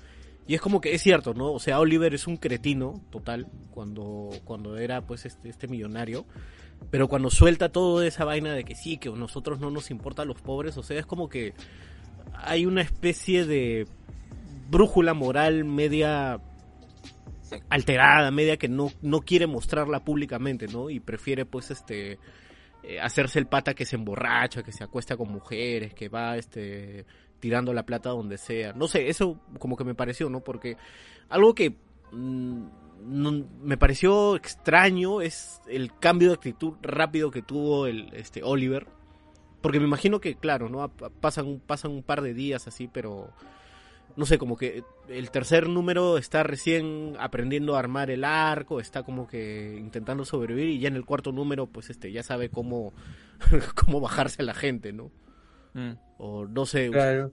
Y 0.47 0.55
es 0.55 0.61
como 0.61 0.81
que 0.81 0.95
es 0.95 1.01
cierto, 1.01 1.33
¿no? 1.33 1.53
O 1.53 1.59
sea, 1.59 1.79
Oliver 1.79 2.13
es 2.13 2.27
un 2.27 2.37
cretino 2.37 3.01
total 3.11 3.47
cuando, 3.71 4.31
cuando 4.45 4.77
era 4.77 5.01
pues 5.01 5.25
este, 5.25 5.49
este 5.49 5.67
millonario. 5.67 6.25
Pero 6.89 7.07
cuando 7.07 7.29
suelta 7.29 7.69
toda 7.69 8.07
esa 8.07 8.25
vaina 8.25 8.53
de 8.53 8.63
que 8.63 8.73
sí, 8.73 8.97
que 8.97 9.09
a 9.09 9.11
nosotros 9.11 9.59
no 9.59 9.69
nos 9.69 9.91
importa 9.91 10.25
los 10.25 10.41
pobres, 10.41 10.77
o 10.77 10.83
sea, 10.83 10.97
es 10.97 11.05
como 11.05 11.29
que 11.29 11.53
hay 12.33 12.65
una 12.65 12.81
especie 12.81 13.45
de 13.45 13.85
brújula 14.69 15.13
moral 15.13 15.65
media 15.65 16.39
alterada, 17.69 18.31
media 18.31 18.57
que 18.57 18.69
no, 18.69 18.91
no 19.01 19.21
quiere 19.21 19.45
mostrarla 19.47 20.03
públicamente, 20.03 20.67
¿no? 20.67 20.89
Y 20.89 20.99
prefiere 20.99 21.45
pues 21.45 21.71
este 21.71 22.17
eh, 22.83 22.99
hacerse 22.99 23.39
el 23.39 23.47
pata 23.47 23.73
que 23.73 23.85
se 23.85 23.95
emborracha, 23.95 24.63
que 24.63 24.71
se 24.71 24.83
acuesta 24.83 25.17
con 25.17 25.31
mujeres, 25.31 25.93
que 25.93 26.09
va 26.09 26.37
este 26.37 27.05
tirando 27.39 27.73
la 27.73 27.83
plata 27.85 28.09
donde 28.09 28.37
sea. 28.37 28.73
No 28.73 28.87
sé, 28.87 29.07
eso 29.09 29.39
como 29.59 29.77
que 29.77 29.83
me 29.85 29.95
pareció, 29.95 30.29
¿no? 30.29 30.41
Porque 30.41 30.75
algo 31.29 31.55
que 31.55 31.75
mm, 32.11 32.63
no- 33.05 33.45
me 33.61 33.77
pareció 33.77 34.35
extraño 34.35 35.21
es 35.21 35.61
el 35.67 35.97
cambio 35.99 36.29
de 36.29 36.33
actitud 36.35 36.73
rápido 36.81 37.31
que 37.31 37.41
tuvo 37.41 37.87
el 37.87 38.09
este 38.13 38.43
Oliver. 38.43 38.87
Porque 39.61 39.79
me 39.79 39.85
imagino 39.85 40.19
que, 40.21 40.35
claro, 40.35 40.69
¿no? 40.69 40.87
Pa- 40.89 41.09
Pasan, 41.09 41.61
pasan 41.65 41.91
un 41.91 42.03
par 42.03 42.21
de 42.21 42.33
días 42.33 42.67
así, 42.67 42.87
pero 42.87 43.31
no 44.15 44.25
sé, 44.25 44.37
como 44.37 44.57
que 44.57 44.83
el 45.07 45.31
tercer 45.31 45.69
número 45.69 46.17
está 46.17 46.43
recién 46.43 47.15
aprendiendo 47.19 47.75
a 47.75 47.79
armar 47.79 48.11
el 48.11 48.23
arco, 48.23 48.79
está 48.79 49.03
como 49.03 49.27
que 49.27 49.75
intentando 49.79 50.25
sobrevivir 50.25 50.69
y 50.69 50.79
ya 50.79 50.87
en 50.87 50.95
el 50.95 51.05
cuarto 51.05 51.31
número 51.31 51.67
pues 51.67 51.89
este 51.89 52.11
ya 52.11 52.23
sabe 52.23 52.49
cómo 52.49 52.93
cómo 53.75 54.01
bajarse 54.01 54.41
a 54.41 54.45
la 54.45 54.53
gente, 54.53 54.91
¿no? 54.93 55.11
mm. 55.73 55.91
O 56.17 56.45
no 56.45 56.65
sé. 56.65 56.89
Claro. 56.89 57.31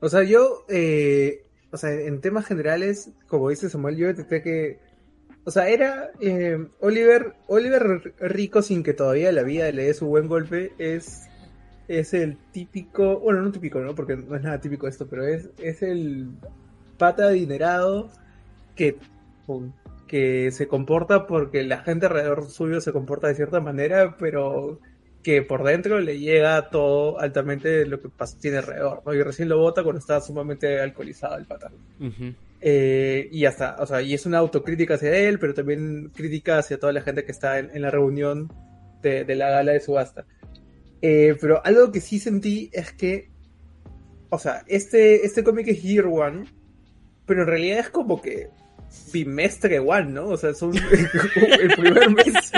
O 0.00 0.08
sea, 0.10 0.22
yo, 0.22 0.66
eh, 0.68 1.46
o 1.70 1.78
sea, 1.78 1.92
en 1.92 2.20
temas 2.20 2.46
generales, 2.46 3.10
como 3.26 3.48
dice 3.48 3.70
Samuel, 3.70 3.96
yo 3.96 4.06
detecté 4.06 4.42
que, 4.42 4.78
o 5.44 5.50
sea, 5.50 5.68
era 5.70 6.10
eh, 6.20 6.58
Oliver, 6.80 7.34
Oliver 7.46 8.14
rico 8.20 8.60
sin 8.60 8.82
que 8.82 8.92
todavía 8.92 9.32
la 9.32 9.42
vida 9.42 9.72
le 9.72 9.84
dé 9.84 9.94
su 9.94 10.06
buen 10.06 10.28
golpe, 10.28 10.72
es, 10.78 11.26
es 11.88 12.14
el 12.14 12.36
típico, 12.52 13.20
bueno, 13.20 13.42
no 13.42 13.52
típico, 13.52 13.80
¿no? 13.80 13.94
Porque 13.94 14.16
no 14.16 14.36
es 14.36 14.42
nada 14.42 14.60
típico 14.60 14.88
esto, 14.88 15.06
pero 15.06 15.26
es, 15.26 15.50
es 15.58 15.82
el 15.82 16.28
pata 16.98 17.28
adinerado 17.28 18.10
que, 18.74 18.96
que 20.06 20.50
se 20.50 20.66
comporta 20.66 21.26
porque 21.26 21.62
la 21.64 21.78
gente 21.78 22.06
alrededor 22.06 22.48
suyo 22.48 22.80
se 22.80 22.92
comporta 22.92 23.28
de 23.28 23.34
cierta 23.34 23.60
manera, 23.60 24.16
pero 24.18 24.80
que 25.22 25.42
por 25.42 25.64
dentro 25.64 26.00
le 26.00 26.18
llega 26.18 26.68
todo 26.70 27.18
altamente 27.18 27.86
lo 27.86 28.00
que 28.00 28.10
tiene 28.40 28.58
alrededor, 28.58 29.02
¿no? 29.04 29.14
Y 29.14 29.22
recién 29.22 29.48
lo 29.48 29.58
bota 29.58 29.82
cuando 29.82 29.98
está 29.98 30.20
sumamente 30.20 30.80
alcoholizado 30.80 31.36
el 31.36 31.46
pata. 31.46 31.70
Eh, 32.60 33.28
y 33.32 33.44
hasta, 33.44 33.76
o 33.78 33.86
sea, 33.86 34.00
y 34.02 34.14
es 34.14 34.26
una 34.26 34.38
autocrítica 34.38 34.94
hacia 34.94 35.16
él, 35.16 35.38
pero 35.38 35.54
también 35.54 36.10
crítica 36.14 36.58
hacia 36.58 36.78
toda 36.78 36.92
la 36.92 37.00
gente 37.00 37.24
que 37.24 37.32
está 37.32 37.58
en, 37.58 37.70
en 37.74 37.82
la 37.82 37.90
reunión 37.90 38.50
de, 39.02 39.24
de 39.24 39.34
la 39.34 39.50
gala 39.50 39.72
de 39.72 39.80
subasta. 39.80 40.24
Eh, 41.06 41.36
pero 41.38 41.60
algo 41.66 41.92
que 41.92 42.00
sí 42.00 42.18
sentí 42.18 42.70
es 42.72 42.90
que, 42.92 43.28
o 44.30 44.38
sea, 44.38 44.64
este, 44.66 45.26
este 45.26 45.44
cómic 45.44 45.68
es 45.68 45.82
Year 45.82 46.06
One, 46.06 46.46
pero 47.26 47.42
en 47.42 47.46
realidad 47.46 47.80
es 47.80 47.90
como 47.90 48.22
que 48.22 48.48
bimestre 49.12 49.80
one, 49.80 50.06
¿no? 50.12 50.28
O 50.28 50.36
sea, 50.38 50.54
son 50.54 50.72
el 51.60 51.68
primer 51.76 52.08
mes. 52.08 52.52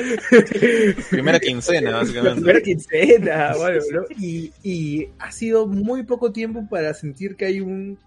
Primera 1.11 1.41
quincena, 1.41 1.91
La 1.91 1.97
básicamente. 1.99 2.41
primera 2.41 2.61
quincena, 2.61 3.55
bueno, 3.57 3.81
¿no? 3.93 4.03
Y, 4.17 4.53
y 4.63 5.09
ha 5.19 5.33
sido 5.33 5.67
muy 5.67 6.05
poco 6.05 6.31
tiempo 6.31 6.69
para 6.71 6.95
sentir 6.95 7.35
que 7.35 7.47
hay 7.47 7.61
un 7.61 7.99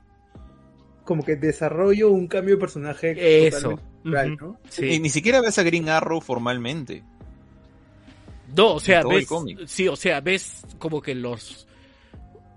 como 1.04 1.26
que 1.26 1.36
desarrollo, 1.36 2.12
un 2.12 2.28
cambio 2.28 2.56
de 2.56 2.62
personaje 2.62 3.48
Eso. 3.48 3.72
Ujú. 4.06 4.36
¿no? 4.40 4.60
Sí. 4.70 4.84
Ni, 4.84 5.00
ni 5.00 5.10
siquiera 5.10 5.42
ves 5.42 5.58
a 5.58 5.64
Green 5.64 5.90
Arrow 5.90 6.22
formalmente. 6.22 7.04
No, 8.56 8.74
o 8.76 8.80
sea, 8.80 9.04
ves, 9.04 9.28
sí, 9.68 9.88
o 9.88 9.96
sea, 9.96 10.22
ves 10.22 10.64
como 10.80 11.02
que 11.02 11.16
los 11.16 11.68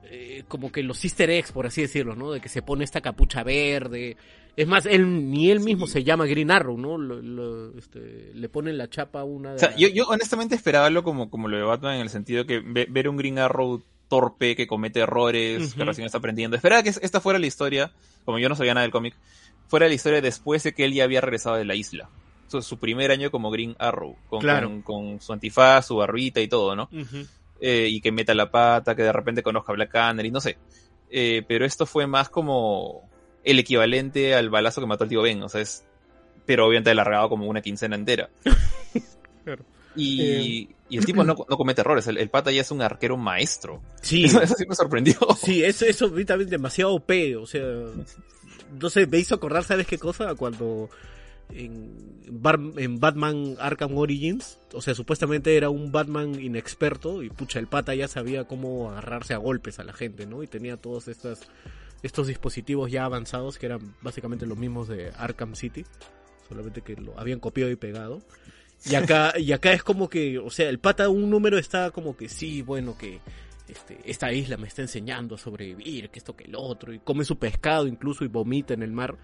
eh, 0.05 0.45
como 0.49 0.71
que 0.71 0.83
los 0.83 1.03
easter 1.05 1.31
eggs, 1.31 1.53
por 1.53 1.67
así 1.67 1.83
decirlo, 1.83 2.15
¿no? 2.15 2.33
De 2.33 2.41
que 2.41 2.49
se 2.49 2.63
pone 2.63 2.85
esta 2.85 3.01
capucha 3.01 3.43
verde. 3.43 4.17
Es 4.55 4.67
más, 4.69 4.85
él 4.85 5.31
ni 5.31 5.51
él 5.51 5.61
mismo 5.61 5.87
se 5.87 6.05
llama 6.05 6.27
Green 6.27 6.51
Arrow, 6.51 6.77
¿no? 6.77 6.99
Lo- 6.99 7.23
lo- 7.23 7.79
este, 7.79 8.33
le 8.35 8.49
ponen 8.51 8.77
la 8.77 8.91
chapa 8.91 9.21
a 9.21 9.25
una 9.25 9.51
de 9.51 9.57
O 9.57 9.59
sea, 9.59 9.71
las- 9.71 9.79
yo, 9.79 9.89
yo 9.89 10.05
honestamente 10.09 10.55
esperaba 10.55 10.87
algo 10.87 11.03
como, 11.03 11.31
como 11.31 11.49
lo 11.49 11.57
de 11.57 11.63
Batman 11.63 11.95
en 11.97 12.01
el 12.03 12.11
sentido 12.11 12.45
que 12.45 12.61
ve- 12.61 12.87
ver 12.91 13.09
un 13.09 13.17
Green 13.17 13.39
Arrow 13.39 13.83
torpe 14.09 14.55
que 14.55 14.67
comete 14.67 15.01
errores, 15.01 15.73
que 15.73 15.81
Ujú. 15.81 15.85
recién 15.89 16.05
está 16.05 16.19
aprendiendo. 16.19 16.55
Esperaba 16.57 16.83
que 16.83 16.91
es- 16.91 17.01
esta 17.03 17.21
fuera 17.23 17.39
la 17.39 17.47
historia, 17.47 17.93
como 18.27 18.39
yo 18.39 18.51
no 18.51 18.55
sabía 18.57 18.75
nada 18.75 18.83
del 18.83 18.93
cómic, 18.93 19.15
fuera 19.69 19.89
la 19.89 19.95
historia 19.95 20.21
después 20.21 20.63
de 20.65 20.75
que 20.75 20.85
él 20.85 20.93
ya 20.93 21.05
había 21.05 21.23
regresado 21.23 21.57
de 21.57 21.65
la 21.65 21.75
isla. 21.75 22.11
Su, 22.53 22.63
su 22.63 22.79
primer 22.79 23.11
año 23.11 23.31
como 23.31 23.51
Green 23.51 23.75
Arrow, 23.79 24.17
con, 24.29 24.41
Claro. 24.41 24.69
con, 24.69 24.83
con 24.83 25.21
su 25.21 25.33
antifaz, 25.33 25.87
su 25.87 25.97
barbita 25.97 26.41
y 26.41 26.49
todo, 26.49 26.77
¿no? 26.77 26.89
Eh, 27.61 27.89
y 27.91 28.01
que 28.01 28.13
meta 28.13 28.35
la 28.35 28.51
pata, 28.51 28.95
que 28.95 29.03
de 29.03 29.13
repente 29.13 29.43
conozca 29.43 29.73
a 29.73 29.75
Black 29.77 29.91
Canary, 29.91 30.31
no 30.31 30.41
sé. 30.41 30.59
Eh, 31.11 31.43
pero 31.47 31.65
esto 31.65 31.87
fue 31.87 32.07
más 32.07 32.29
como 32.29 33.09
el 33.45 33.59
equivalente 33.59 34.35
al 34.35 34.51
balazo 34.51 34.81
que 34.81 34.87
mató 34.87 35.05
al 35.05 35.11
tío 35.11 35.23
Ben, 35.23 35.43
o 35.43 35.49
sea, 35.49 35.61
es. 35.61 35.85
Pero 36.47 36.67
obviamente 36.67 36.91
alargado 36.91 37.29
como 37.29 37.47
una 37.47 37.61
quincena 37.63 37.97
entera. 37.97 38.29
Claro. 39.45 39.65
Y, 39.97 40.69
y 40.89 40.97
el 40.99 41.05
tipo 41.05 41.23
no, 41.25 41.35
no 41.35 41.57
comete 41.57 41.81
errores, 41.83 42.07
el, 42.07 42.17
el 42.17 42.31
pata 42.31 42.51
ya 42.53 42.61
es 42.63 42.71
un 42.71 42.81
arquero 42.81 43.17
maestro. 43.17 43.83
Sí, 44.01 44.25
Eso, 44.25 44.41
eso 44.41 44.55
sí 44.57 44.65
me 44.69 44.75
sorprendió. 44.75 45.15
sí, 45.37 45.63
eso, 45.65 45.85
eso 45.85 46.09
vi 46.11 46.25
también 46.25 46.49
demasiado 46.49 46.95
OP, 46.95 47.11
o 47.39 47.45
sea, 47.47 47.63
no 48.81 48.89
sé, 48.89 49.07
me 49.07 49.19
hizo 49.19 49.35
acordar, 49.35 49.65
¿sabes 49.65 49.87
qué 49.87 49.99
cosa? 49.99 50.35
Cuando 50.35 50.89
en, 51.51 52.23
en 52.77 53.01
Batman 53.01 53.57
Arkham 53.59 53.97
Origins, 53.97 54.59
o 54.73 54.81
sea, 54.81 54.95
supuestamente 54.95 55.57
era 55.57 55.71
un 55.71 55.93
Batman 55.93 56.41
inexperto 56.41 57.23
y 57.23 57.31
pucha, 57.31 57.59
el 57.59 57.67
pata 57.67 57.95
ya 57.95 58.09
sabía 58.09 58.45
cómo 58.45 58.91
agarrarse 58.91 59.35
a 59.35 59.39
golpes 59.39 59.79
a 59.79 59.85
la 59.85 59.93
gente, 59.93 60.27
¿no? 60.27 60.43
Y 60.43 60.47
tenía 60.47 60.77
todos 60.77 61.09
estas, 61.09 61.41
estos 62.03 62.27
dispositivos 62.27 62.91
ya 62.91 63.05
avanzados 63.05 63.59
que 63.59 63.67
eran 63.67 63.95
básicamente 64.01 64.47
los 64.47 64.59
mismos 64.59 64.89
de 64.89 65.13
Arkham 65.17 65.55
City, 65.55 65.85
solamente 66.49 66.83
que 66.83 66.97
lo 66.97 67.19
habían 67.19 67.41
copiado 67.41 67.71
y 67.71 67.77
pegado. 67.77 68.23
Y 68.85 68.97
acá, 68.97 69.39
y 69.39 69.53
acá 69.53 69.73
es 69.73 69.83
como 69.83 70.09
que, 70.09 70.39
o 70.39 70.51
sea, 70.51 70.69
el 70.69 70.81
pata 70.81 71.09
un 71.09 71.31
número 71.31 71.57
está 71.57 71.93
como 71.93 72.17
que 72.17 72.29
sí, 72.29 72.63
bueno, 72.63 72.99
que 72.99 73.21
este, 73.73 73.99
esta 74.05 74.33
isla 74.33 74.57
me 74.57 74.69
está 74.69 74.83
enseñando 74.83 75.35
a 75.35 75.39
sobrevivir, 75.39 76.11
que 76.11 76.19
esto 76.19 76.37
que 76.37 76.45
el 76.45 76.55
otro, 76.57 76.93
y 76.93 76.99
come 77.01 77.25
su 77.25 77.39
pescado 77.39 77.87
incluso 77.87 78.25
y 78.25 78.29
vomita 78.29 78.75
en 78.75 78.83
el 78.83 78.93
mar. 78.93 79.17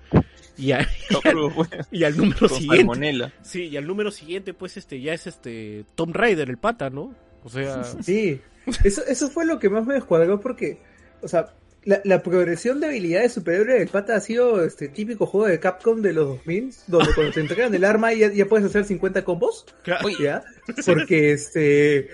Y, 0.57 0.73
a- 0.73 0.87
y 1.91 2.05
al 2.05 2.17
número 2.17 2.49
Con 2.49 2.59
siguiente. 2.59 3.33
Sí, 3.43 3.65
y 3.69 3.77
al 3.77 3.87
número 3.87 4.11
siguiente, 4.11 4.55
pues 4.55 4.77
este, 4.77 5.01
ya 5.01 5.13
es 5.15 5.27
este 5.27 5.85
Tom 5.95 6.13
Raider, 6.13 6.51
el 6.51 6.59
pata, 6.59 6.91
¿no? 6.91 7.15
O 7.45 7.49
sea, 7.49 7.85
Sí, 8.03 8.41
eso, 8.85 9.05
eso 9.07 9.31
fue 9.31 9.47
lo 9.47 9.59
que 9.59 9.69
más 9.71 9.87
me 9.87 9.95
descuadró 9.95 10.41
porque, 10.41 10.79
o 11.23 11.29
sea, 11.29 11.55
la, 11.85 12.01
la 12.05 12.23
progresión 12.23 12.81
de 12.81 12.89
habilidades 12.89 13.33
superhéroe 13.33 13.79
del 13.79 13.89
pata 13.89 14.17
ha 14.17 14.21
sido 14.21 14.63
este 14.65 14.89
típico 14.89 15.25
juego 15.27 15.47
de 15.47 15.61
Capcom 15.61 16.03
de 16.03 16.13
los 16.13 16.27
2000, 16.29 16.75
donde 16.89 17.15
cuando 17.15 17.33
te 17.33 17.41
entregan 17.41 17.75
el 17.75 17.85
arma 17.85 18.13
ya, 18.13 18.31
ya 18.33 18.47
puedes 18.47 18.67
hacer 18.67 18.85
50 18.85 19.25
combos, 19.25 19.65
claro. 19.85 20.09
¿ya? 20.21 20.43
Porque 20.85 21.33
este, 21.33 22.09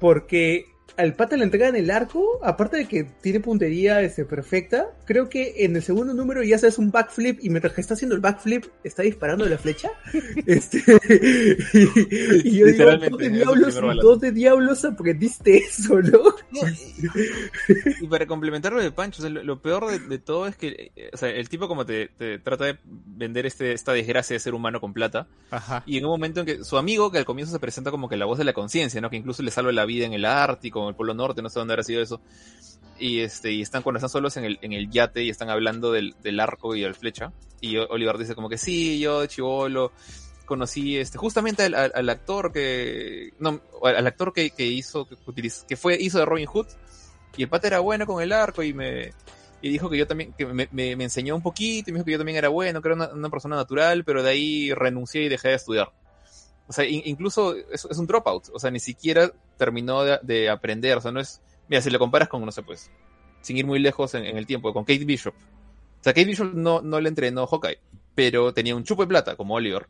porque 0.00 0.64
al 0.96 1.14
pata 1.14 1.36
le 1.36 1.44
entregan 1.44 1.76
el 1.76 1.90
arco, 1.90 2.40
aparte 2.42 2.76
de 2.76 2.86
que 2.86 3.04
tiene 3.20 3.40
puntería 3.40 4.00
este, 4.02 4.24
perfecta, 4.24 4.90
creo 5.04 5.28
que 5.28 5.64
en 5.64 5.76
el 5.76 5.82
segundo 5.82 6.14
número 6.14 6.42
ya 6.42 6.56
haces 6.56 6.78
un 6.78 6.90
backflip 6.90 7.38
y 7.42 7.50
mientras 7.50 7.74
que 7.74 7.80
está 7.80 7.94
haciendo 7.94 8.14
el 8.14 8.20
backflip 8.20 8.64
está 8.84 9.02
disparando 9.02 9.46
la 9.46 9.58
flecha. 9.58 9.90
Este, 10.44 10.82
y, 11.72 12.48
y 12.48 12.58
yo 12.58 12.66
digo, 12.66 12.84
¿dónde 12.84 13.30
diablos, 13.30 13.74
primer 13.74 13.84
balazo. 13.84 14.08
¿dónde 14.08 14.32
diablos 14.32 14.84
aprendiste 14.84 15.58
eso, 15.58 16.00
no? 16.00 16.20
Y, 16.50 18.04
y 18.04 18.08
para 18.08 18.26
complementar 18.26 18.72
lo 18.72 18.82
de 18.82 18.90
Pancho, 18.90 19.20
o 19.20 19.22
sea, 19.22 19.30
lo, 19.30 19.42
lo 19.42 19.60
peor 19.60 19.90
de, 19.90 19.98
de 19.98 20.18
todo 20.18 20.46
es 20.46 20.56
que 20.56 20.92
eh, 20.96 21.10
o 21.12 21.16
sea, 21.16 21.28
el 21.30 21.48
tipo 21.48 21.68
como 21.68 21.86
te, 21.86 22.08
te 22.08 22.38
trata 22.38 22.64
de 22.64 22.78
vender 22.84 23.46
este, 23.46 23.72
esta 23.72 23.92
desgracia 23.92 24.34
de 24.34 24.40
ser 24.40 24.54
humano 24.54 24.80
con 24.80 24.92
plata, 24.92 25.26
Ajá. 25.50 25.82
y 25.86 25.98
en 25.98 26.04
un 26.04 26.10
momento 26.10 26.40
en 26.40 26.46
que 26.46 26.64
su 26.64 26.76
amigo, 26.76 27.10
que 27.10 27.18
al 27.18 27.24
comienzo 27.24 27.52
se 27.52 27.58
presenta 27.58 27.90
como 27.90 28.08
que 28.08 28.16
la 28.16 28.26
voz 28.26 28.38
de 28.38 28.44
la 28.44 28.52
conciencia, 28.52 29.00
¿no? 29.00 29.10
Que 29.10 29.16
incluso 29.16 29.42
le 29.42 29.50
salva 29.50 29.72
la 29.72 29.84
vida 29.84 30.06
en 30.06 30.12
el 30.12 30.24
Ártico, 30.24 30.81
como 30.82 30.90
el 30.90 30.96
Polo 30.96 31.14
Norte, 31.14 31.42
no 31.42 31.48
sé 31.48 31.58
dónde 31.58 31.74
habrá 31.74 31.82
sido 31.84 32.02
eso. 32.02 32.20
Y 32.98 33.20
este, 33.20 33.50
y 33.52 33.62
están 33.62 33.82
cuando 33.82 33.98
están 33.98 34.10
solos 34.10 34.36
en 34.36 34.44
el, 34.44 34.58
en 34.62 34.72
el 34.72 34.90
yate 34.90 35.22
y 35.24 35.30
están 35.30 35.50
hablando 35.50 35.90
del, 35.92 36.14
del 36.22 36.38
arco 36.40 36.76
y 36.76 36.84
el 36.84 36.94
flecha. 36.94 37.32
Y 37.60 37.76
Oliver 37.76 38.18
dice 38.18 38.34
como 38.34 38.48
que 38.48 38.58
sí, 38.58 38.98
yo 39.00 39.20
de 39.20 39.28
chivolo 39.28 39.92
conocí 40.44 40.98
este 40.98 41.16
justamente 41.18 41.62
al, 41.62 41.74
al- 41.74 41.92
al 41.94 42.08
actor 42.10 42.52
que 42.52 43.30
no 43.38 43.60
al 43.84 44.06
actor 44.06 44.32
que, 44.32 44.50
que 44.50 44.66
hizo 44.66 45.06
que, 45.06 45.16
que 45.68 45.76
fue 45.76 45.96
hizo 45.98 46.18
de 46.18 46.26
Robin 46.26 46.46
Hood 46.46 46.66
y 47.36 47.44
el 47.44 47.48
pata 47.48 47.68
era 47.68 47.78
bueno 47.78 48.04
con 48.06 48.20
el 48.22 48.32
arco 48.32 48.62
y 48.62 48.74
me 48.74 49.12
y 49.62 49.70
dijo 49.70 49.88
que 49.88 49.96
yo 49.96 50.06
también 50.06 50.34
que 50.36 50.44
me, 50.44 50.68
me- 50.72 50.96
me 50.96 51.04
enseñó 51.04 51.36
un 51.36 51.42
poquito 51.42 51.88
y 51.88 51.92
me 51.92 51.98
dijo 52.00 52.04
que 52.04 52.12
yo 52.12 52.18
también 52.18 52.36
era 52.36 52.48
bueno 52.48 52.82
que 52.82 52.88
era 52.88 52.96
una, 52.96 53.08
una 53.12 53.30
persona 53.30 53.54
natural 53.56 54.04
pero 54.04 54.22
de 54.22 54.30
ahí 54.30 54.74
renuncié 54.74 55.22
y 55.22 55.28
dejé 55.28 55.48
de 55.48 55.54
estudiar 55.54 55.90
o 56.66 56.72
sea 56.72 56.84
in- 56.84 57.02
incluso 57.06 57.54
es, 57.54 57.86
es 57.88 57.96
un 57.96 58.06
dropout 58.06 58.48
o 58.52 58.58
sea 58.58 58.70
ni 58.70 58.80
siquiera 58.80 59.32
terminó 59.62 60.02
de, 60.02 60.18
de 60.22 60.50
aprender 60.50 60.98
o 60.98 61.00
sea 61.00 61.12
no 61.12 61.20
es 61.20 61.40
mira 61.68 61.80
si 61.80 61.90
le 61.90 61.98
comparas 61.98 62.28
con 62.28 62.44
no 62.44 62.50
sé 62.50 62.62
pues 62.62 62.90
sin 63.42 63.56
ir 63.56 63.66
muy 63.66 63.78
lejos 63.78 64.14
en, 64.14 64.24
en 64.24 64.36
el 64.36 64.46
tiempo 64.46 64.72
con 64.72 64.84
Kate 64.84 65.04
Bishop 65.04 65.34
o 65.34 66.02
sea 66.02 66.12
Kate 66.12 66.26
Bishop 66.26 66.52
no, 66.54 66.82
no 66.82 67.00
le 67.00 67.08
entrenó 67.08 67.46
Hawkeye 67.46 67.78
pero 68.14 68.52
tenía 68.52 68.74
un 68.74 68.84
chupo 68.84 69.02
de 69.02 69.08
plata 69.08 69.36
como 69.36 69.54
Oliver 69.54 69.86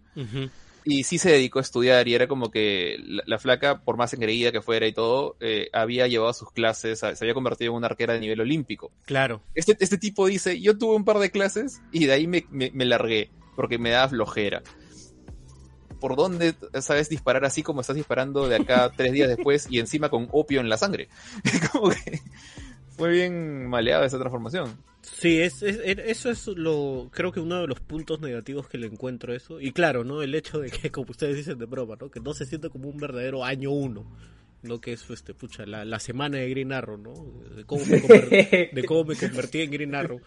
y 0.85 1.05
sí 1.05 1.19
se 1.19 1.31
dedicó 1.31 1.59
a 1.59 1.63
estudiar 1.63 2.09
y 2.09 2.15
era 2.15 2.27
como 2.27 2.51
que 2.51 2.97
la, 3.05 3.23
la 3.27 3.39
flaca, 3.39 3.83
por 3.83 3.97
más 3.97 4.13
engreída 4.15 4.53
que 4.53 4.63
fuera 4.63 4.87
y 4.87 4.93
todo, 4.93 5.37
eh, 5.41 5.69
había 5.73 6.09
llevado 6.09 6.33
sus 6.33 6.51
clases, 6.51 6.99
se 7.01 7.07
había 7.21 7.35
convertido 7.35 7.71
en 7.71 7.77
una 7.77 7.87
arquera 7.87 8.15
de 8.15 8.21
nivel 8.21 8.41
olímpico. 8.41 8.91
Claro. 9.05 9.43
Este, 9.55 9.77
este 9.79 9.99
tipo 9.99 10.27
dice, 10.27 10.61
yo 10.61 10.77
tuve 10.79 10.97
un 10.97 11.05
par 11.05 11.19
de 11.19 11.31
clases 11.31 11.81
y 11.93 12.07
de 12.07 12.13
ahí 12.13 12.27
me, 12.27 12.47
me, 12.51 12.71
me 12.73 12.85
largué 12.85 13.31
porque 13.55 13.79
me 13.79 13.91
daba 13.91 14.09
flojera. 14.09 14.63
¿Por 16.03 16.17
dónde 16.17 16.55
sabes 16.83 17.09
disparar 17.09 17.45
así 17.47 17.63
como 17.63 17.81
estás 17.81 17.97
disparando 17.97 18.47
de 18.49 18.57
acá 18.57 18.91
tres 18.97 19.13
días 19.13 19.29
después 19.29 19.69
y 19.71 19.79
encima 19.79 20.11
con 20.11 20.29
opio 20.33 20.61
en 20.61 20.69
la 20.69 20.77
sangre? 20.77 21.09
como 21.73 21.89
que 21.91 22.21
fue 22.97 23.11
bien 23.11 23.67
maleada 23.69 24.05
esa 24.05 24.19
transformación. 24.19 24.77
Sí, 25.01 25.41
es, 25.41 25.63
es- 25.63 25.81
es- 25.85 25.99
eso 25.99 26.31
es 26.31 26.47
lo, 26.49 27.09
creo 27.13 27.33
que 27.33 27.41
uno 27.41 27.61
de 27.61 27.67
los 27.67 27.81
puntos 27.81 28.21
negativos 28.21 28.69
que 28.69 28.79
le 28.79 28.87
encuentro 28.89 29.33
a 29.33 29.37
eso. 29.37 29.61
Y 29.61 29.73
claro, 29.73 30.05
¿no? 30.05 30.23
El 30.23 30.35
hecho 30.35 30.59
de 30.61 30.71
que, 30.71 30.91
como 30.91 31.11
ustedes 31.11 31.37
dicen 31.37 31.59
de 31.59 31.65
broma, 31.67 31.97
¿no? 32.01 32.11
Que 32.11 32.21
no 32.21 32.35
se 32.35 32.45
siente 32.47 32.69
como 32.69 32.89
un 32.89 32.99
verdadero 32.99 33.45
año 33.45 33.71
uno. 33.71 34.05
No 34.63 34.81
que 34.81 34.93
es, 34.93 35.09
este, 35.11 35.35
pucha, 35.35 35.67
la, 35.67 35.85
la 35.85 35.99
semana 35.99 36.39
de 36.39 36.49
Green 36.51 36.73
Arrow, 36.73 36.97
¿no? 36.97 37.15
De 37.57 37.65
cómo 37.65 37.85
me, 37.85 38.01
conver- 38.01 38.71
de 38.73 38.85
cómo 38.85 39.05
me 39.05 39.17
convertí 39.17 39.61
en 39.63 39.71
Green 39.73 39.95
Arrow. 39.97 40.21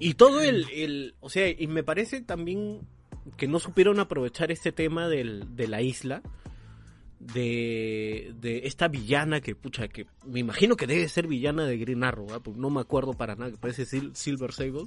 Y 0.00 0.14
todo 0.14 0.40
el, 0.40 0.66
el, 0.72 1.14
o 1.20 1.28
sea, 1.28 1.48
y 1.50 1.66
me 1.66 1.82
parece 1.82 2.22
también 2.22 2.80
que 3.36 3.46
no 3.48 3.58
supieron 3.58 4.00
aprovechar 4.00 4.50
este 4.52 4.72
tema 4.72 5.08
del, 5.08 5.56
de 5.56 5.68
la 5.68 5.82
isla. 5.82 6.22
De, 7.20 8.32
de 8.40 8.62
esta 8.64 8.88
villana 8.88 9.40
que, 9.40 9.54
pucha, 9.54 9.86
que 9.86 10.06
me 10.26 10.40
imagino 10.40 10.74
que 10.74 10.88
debe 10.88 11.08
ser 11.08 11.28
villana 11.28 11.64
de 11.66 11.78
Green 11.78 12.02
Arrow, 12.02 12.26
¿ah? 12.32 12.40
Porque 12.42 12.58
no 12.58 12.68
me 12.68 12.80
acuerdo 12.80 13.12
para 13.12 13.36
nada, 13.36 13.52
que 13.52 13.56
parece 13.58 13.84
Sil- 13.86 14.10
Silver 14.12 14.50
Sable. 14.52 14.86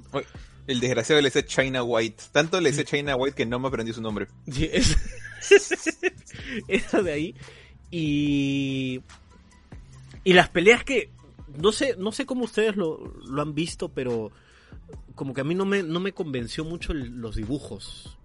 El 0.66 0.80
desgraciado 0.80 1.22
le 1.22 1.28
decía 1.28 1.46
China 1.46 1.82
White. 1.82 2.24
Tanto 2.32 2.60
le 2.60 2.68
decía 2.72 2.84
China 2.84 3.16
White 3.16 3.34
que 3.36 3.46
no 3.46 3.58
me 3.58 3.68
aprendí 3.68 3.94
su 3.94 4.02
nombre. 4.02 4.26
Sí, 4.52 4.68
es- 4.70 4.98
esa 6.68 7.00
de 7.02 7.12
ahí. 7.12 7.34
Y. 7.90 9.00
Y 10.22 10.32
las 10.34 10.50
peleas 10.50 10.84
que. 10.84 11.08
No 11.56 11.72
sé, 11.72 11.94
no 11.96 12.12
sé 12.12 12.26
cómo 12.26 12.44
ustedes 12.44 12.76
lo, 12.76 12.98
lo 13.26 13.40
han 13.40 13.54
visto, 13.54 13.88
pero. 13.88 14.30
Como 15.14 15.32
que 15.34 15.40
a 15.40 15.44
mí 15.44 15.54
no 15.54 15.64
me, 15.64 15.82
no 15.82 16.00
me 16.00 16.12
convenció 16.12 16.64
mucho 16.64 16.92
el- 16.92 17.16
los 17.20 17.36
dibujos. 17.36 18.18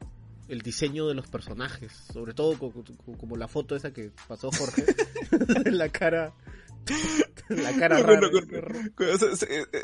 El 0.48 0.62
diseño 0.62 1.08
de 1.08 1.14
los 1.16 1.28
personajes. 1.28 1.94
Sobre 2.12 2.34
todo 2.34 2.58
co- 2.60 2.72
co- 2.74 3.18
como 3.18 3.38
la 3.38 3.48
foto 3.48 3.76
esa 3.76 3.94
que 3.94 4.12
pasó 4.28 4.50
Jorge. 4.52 4.84
la 5.72 5.90
cara. 5.90 6.34
La 7.50 7.74
cara 7.74 8.00
No, 8.00 8.08
rara. 8.08 8.28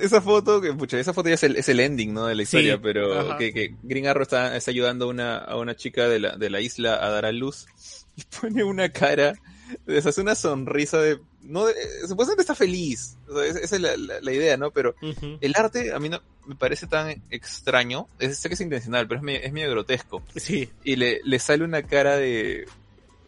Esa, 0.02 0.22
foto, 0.22 0.60
que 0.62 0.74
pucha, 0.74 1.00
esa 1.00 1.14
foto 1.14 1.30
ya 1.30 1.36
es 1.36 1.44
el, 1.44 1.56
es 1.56 1.70
el 1.70 1.80
ending, 1.80 2.14
¿no? 2.14 2.26
De 2.26 2.36
la 2.36 2.44
historia, 2.44 2.74
Sí, 2.76 2.80
pero 2.84 3.38
que, 3.38 3.54
que 3.54 3.76
Green 3.84 4.08
Arrow 4.08 4.24
está, 4.24 4.56
está 4.58 4.72
ayudando 4.72 5.06
a 5.06 5.08
una, 5.10 5.38
a 5.38 5.58
una 5.58 5.76
chica 5.76 6.08
de 6.10 6.20
la, 6.20 6.38
de 6.38 6.50
la 6.50 6.60
isla 6.62 6.96
a 6.96 7.10
dar 7.10 7.26
a 7.26 7.32
luz 7.32 7.68
y 8.16 8.24
pone 8.24 8.64
una 8.64 8.90
cara, 8.90 9.36
les 9.86 10.06
hace 10.06 10.22
una 10.22 10.36
sonrisa 10.36 11.00
de, 11.00 11.20
no, 11.42 11.66
de- 11.66 11.76
supuestamente 12.08 12.42
está 12.42 12.56
feliz, 12.56 13.18
o 13.28 13.34
sea, 13.36 13.46
esa 13.46 13.76
es 13.76 13.82
la, 13.82 13.96
la- 13.98 14.22
la 14.22 14.32
idea, 14.34 14.58
¿no? 14.58 14.72
Pero 14.72 14.96
el 15.42 15.54
arte 15.56 15.92
a 15.94 16.00
mí 16.00 16.10
no 16.10 16.22
me 16.46 16.56
parece 16.56 16.88
tan 16.88 17.22
extraño, 17.30 18.08
es, 18.20 18.38
sé 18.38 18.48
que 18.50 18.56
es 18.56 18.62
intencional, 18.62 19.08
pero 19.08 19.20
es 19.20 19.24
medio, 19.24 19.40
es 19.42 19.52
medio 19.52 19.70
grotesco 19.72 20.24
Sí, 20.36 20.70
y 20.84 20.96
le, 20.96 21.20
le 21.24 21.40
sale 21.40 21.64
una 21.64 21.84
cara 21.84 22.16
de, 22.18 22.66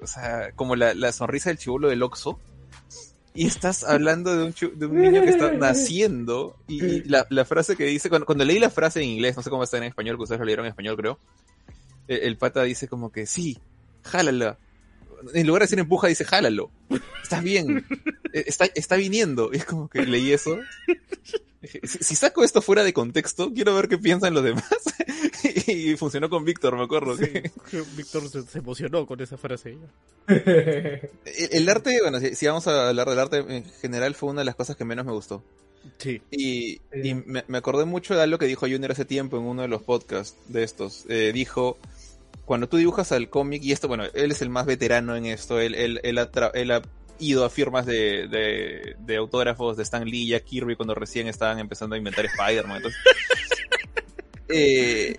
o 0.01 0.07
sea, 0.07 0.51
como 0.53 0.75
la, 0.75 0.93
la 0.93 1.11
sonrisa 1.11 1.49
del 1.49 1.57
chivolo 1.59 1.89
del 1.89 2.03
Oxxo. 2.03 2.39
Y 3.35 3.45
estás 3.45 3.83
hablando 3.83 4.35
de 4.35 4.43
un, 4.45 4.79
de 4.79 4.85
un 4.87 5.01
niño 5.01 5.21
que 5.21 5.29
está 5.29 5.51
naciendo 5.57 6.57
y, 6.67 6.83
y 6.83 7.03
la, 7.03 7.27
la 7.29 7.45
frase 7.45 7.75
que 7.77 7.85
dice, 7.85 8.09
cuando, 8.09 8.25
cuando 8.25 8.43
leí 8.43 8.57
la 8.59 8.71
frase 8.71 9.01
en 9.01 9.07
inglés, 9.09 9.37
no 9.37 9.43
sé 9.43 9.49
cómo 9.51 9.63
está 9.63 9.77
en 9.77 9.83
español, 9.83 10.17
que 10.17 10.23
ustedes 10.23 10.39
lo 10.39 10.45
leyeron 10.45 10.65
en 10.65 10.71
español 10.71 10.97
creo, 10.97 11.19
el, 12.07 12.17
el 12.23 12.37
pata 12.37 12.63
dice 12.63 12.87
como 12.87 13.11
que 13.11 13.25
sí, 13.27 13.57
jálala. 14.03 14.57
En 15.33 15.47
lugar 15.47 15.61
de 15.61 15.65
decir 15.65 15.79
empuja, 15.79 16.07
dice 16.07 16.25
jálalo. 16.25 16.71
Estás 17.23 17.43
bien. 17.43 17.85
Eh, 18.33 18.43
Está, 18.47 18.65
está 18.75 18.95
viniendo. 18.95 19.49
Y 19.53 19.57
es 19.57 19.65
como 19.65 19.89
que 19.89 20.05
leí 20.05 20.31
eso. 20.31 20.57
Si, 21.83 21.97
si 22.03 22.15
saco 22.15 22.43
esto 22.43 22.61
fuera 22.61 22.83
de 22.83 22.93
contexto, 22.93 23.51
quiero 23.53 23.75
ver 23.75 23.87
qué 23.89 23.97
piensan 23.97 24.33
los 24.33 24.43
demás. 24.43 24.63
y 25.67 25.95
funcionó 25.97 26.29
con 26.29 26.45
Víctor, 26.45 26.77
me 26.77 26.83
acuerdo. 26.83 27.17
sí, 27.17 27.25
que- 27.27 27.51
Víctor 27.97 28.29
se, 28.29 28.43
se 28.43 28.59
emocionó 28.59 29.05
con 29.05 29.19
esa 29.21 29.37
frase. 29.37 29.77
El, 30.27 31.09
el 31.51 31.69
arte, 31.69 31.99
bueno, 32.01 32.19
si, 32.19 32.35
si 32.35 32.45
vamos 32.47 32.67
a 32.67 32.89
hablar 32.89 33.09
del 33.09 33.19
arte 33.19 33.37
en 33.37 33.65
general, 33.81 34.13
fue 34.15 34.29
una 34.29 34.41
de 34.41 34.45
las 34.45 34.55
cosas 34.55 34.75
que 34.75 34.85
menos 34.85 35.05
me 35.05 35.11
gustó. 35.11 35.43
Sí. 35.97 36.21
Y, 36.31 36.79
Sí. 36.93 37.09
y 37.09 37.13
me, 37.15 37.43
me 37.47 37.57
acordé 37.57 37.85
mucho 37.85 38.15
de 38.15 38.21
algo 38.21 38.37
que 38.37 38.45
dijo 38.45 38.67
Junior 38.67 38.91
hace 38.91 39.05
tiempo 39.05 39.37
en 39.37 39.43
uno 39.43 39.61
de 39.63 39.67
los 39.67 39.81
podcasts 39.81 40.35
de 40.47 40.63
estos. 40.63 41.05
Eh, 41.09 41.31
dijo, 41.33 41.77
cuando 42.49 42.67
tú 42.67 42.77
dibujas 42.77 43.11
al 43.11 43.29
cómic, 43.29 43.61
y 43.61 43.71
esto, 43.73 43.87
bueno, 43.87 44.05
él 44.11 44.31
es 44.31 44.41
el 44.41 44.49
más 44.49 44.65
veterano 44.65 45.15
en 45.15 45.27
esto, 45.27 45.59
él, 45.59 45.75
él, 45.75 45.99
él 46.01 46.17
ha, 46.17 46.81
ido 47.19 47.45
a 47.45 47.49
firmas 47.51 47.85
de, 47.85 48.27
de, 48.27 48.95
de 48.97 49.17
autógrafos 49.17 49.77
de 49.77 49.83
Stan 49.83 50.03
Lee 50.03 50.23
y 50.23 50.27
Jack 50.29 50.45
Kirby 50.45 50.75
cuando 50.75 50.95
recién 50.95 51.27
estaban 51.27 51.59
empezando 51.59 51.93
a 51.93 51.99
inventar 51.99 52.25
Spider-Man. 52.25 52.81
Eh, 54.51 55.15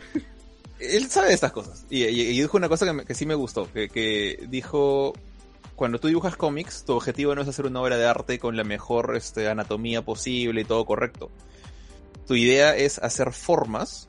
él 0.80 1.08
sabe 1.08 1.28
de 1.28 1.34
estas 1.34 1.52
cosas. 1.52 1.86
Y, 1.88 2.02
y- 2.02 2.40
dijo 2.40 2.56
una 2.56 2.68
cosa 2.68 2.92
que, 3.06 3.14
sí 3.14 3.26
me 3.26 3.36
gustó, 3.36 3.72
que, 3.72 3.88
que 3.88 4.44
dijo, 4.48 5.12
cuando 5.76 6.00
tú 6.00 6.08
dibujas 6.08 6.34
cómics, 6.34 6.84
tu 6.84 6.94
objetivo 6.94 7.36
no 7.36 7.42
es 7.42 7.46
hacer 7.46 7.64
una 7.66 7.80
obra 7.80 7.96
de 7.96 8.06
arte 8.06 8.40
con 8.40 8.56
la 8.56 8.64
mejor 8.64 9.14
este, 9.16 9.48
anatomía 9.48 10.02
posible 10.02 10.62
y 10.62 10.64
todo 10.64 10.84
correcto. 10.84 11.30
Tu 12.26 12.34
idea 12.34 12.76
es 12.76 12.98
hacer 12.98 13.32
formas 13.32 14.08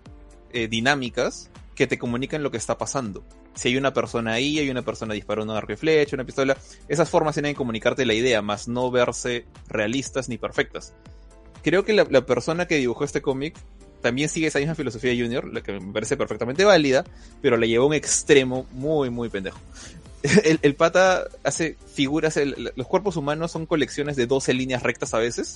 eh, 0.53 0.67
dinámicas 0.67 1.51
que 1.75 1.87
te 1.87 1.97
comunican 1.97 2.43
lo 2.43 2.51
que 2.51 2.57
está 2.57 2.77
pasando. 2.77 3.23
Si 3.55 3.69
hay 3.69 3.77
una 3.77 3.93
persona 3.93 4.33
ahí, 4.33 4.59
hay 4.59 4.69
una 4.69 4.81
persona 4.81 5.13
disparando 5.13 5.53
un 5.53 5.57
arco 5.57 5.73
y 5.73 5.77
flecha, 5.77 6.15
una 6.15 6.25
pistola, 6.25 6.57
esas 6.87 7.09
formas 7.09 7.35
tienen 7.35 7.53
que 7.53 7.57
comunicarte 7.57 8.05
la 8.05 8.13
idea, 8.13 8.41
más 8.41 8.67
no 8.67 8.91
verse 8.91 9.45
realistas 9.67 10.29
ni 10.29 10.37
perfectas. 10.37 10.93
Creo 11.63 11.85
que 11.85 11.93
la, 11.93 12.05
persona 12.25 12.67
que 12.67 12.77
dibujó 12.77 13.03
este 13.03 13.21
cómic 13.21 13.55
también 14.01 14.29
sigue 14.29 14.47
esa 14.47 14.59
misma 14.59 14.75
filosofía 14.75 15.11
de 15.11 15.21
Junior, 15.21 15.53
la 15.53 15.61
que 15.61 15.79
me 15.79 15.93
parece 15.93 16.17
perfectamente 16.17 16.65
válida, 16.65 17.05
pero 17.41 17.55
la 17.55 17.67
llevó 17.67 17.85
a 17.85 17.87
un 17.87 17.93
extremo 17.93 18.65
muy, 18.71 19.09
muy 19.09 19.29
pendejo. 19.29 19.59
El, 20.61 20.75
pata 20.75 21.25
hace 21.43 21.77
figuras, 21.93 22.39
los 22.75 22.87
cuerpos 22.87 23.15
humanos 23.15 23.51
son 23.51 23.65
colecciones 23.65 24.15
de 24.15 24.27
12 24.27 24.53
líneas 24.53 24.83
rectas 24.83 25.13
a 25.13 25.19
veces. 25.19 25.55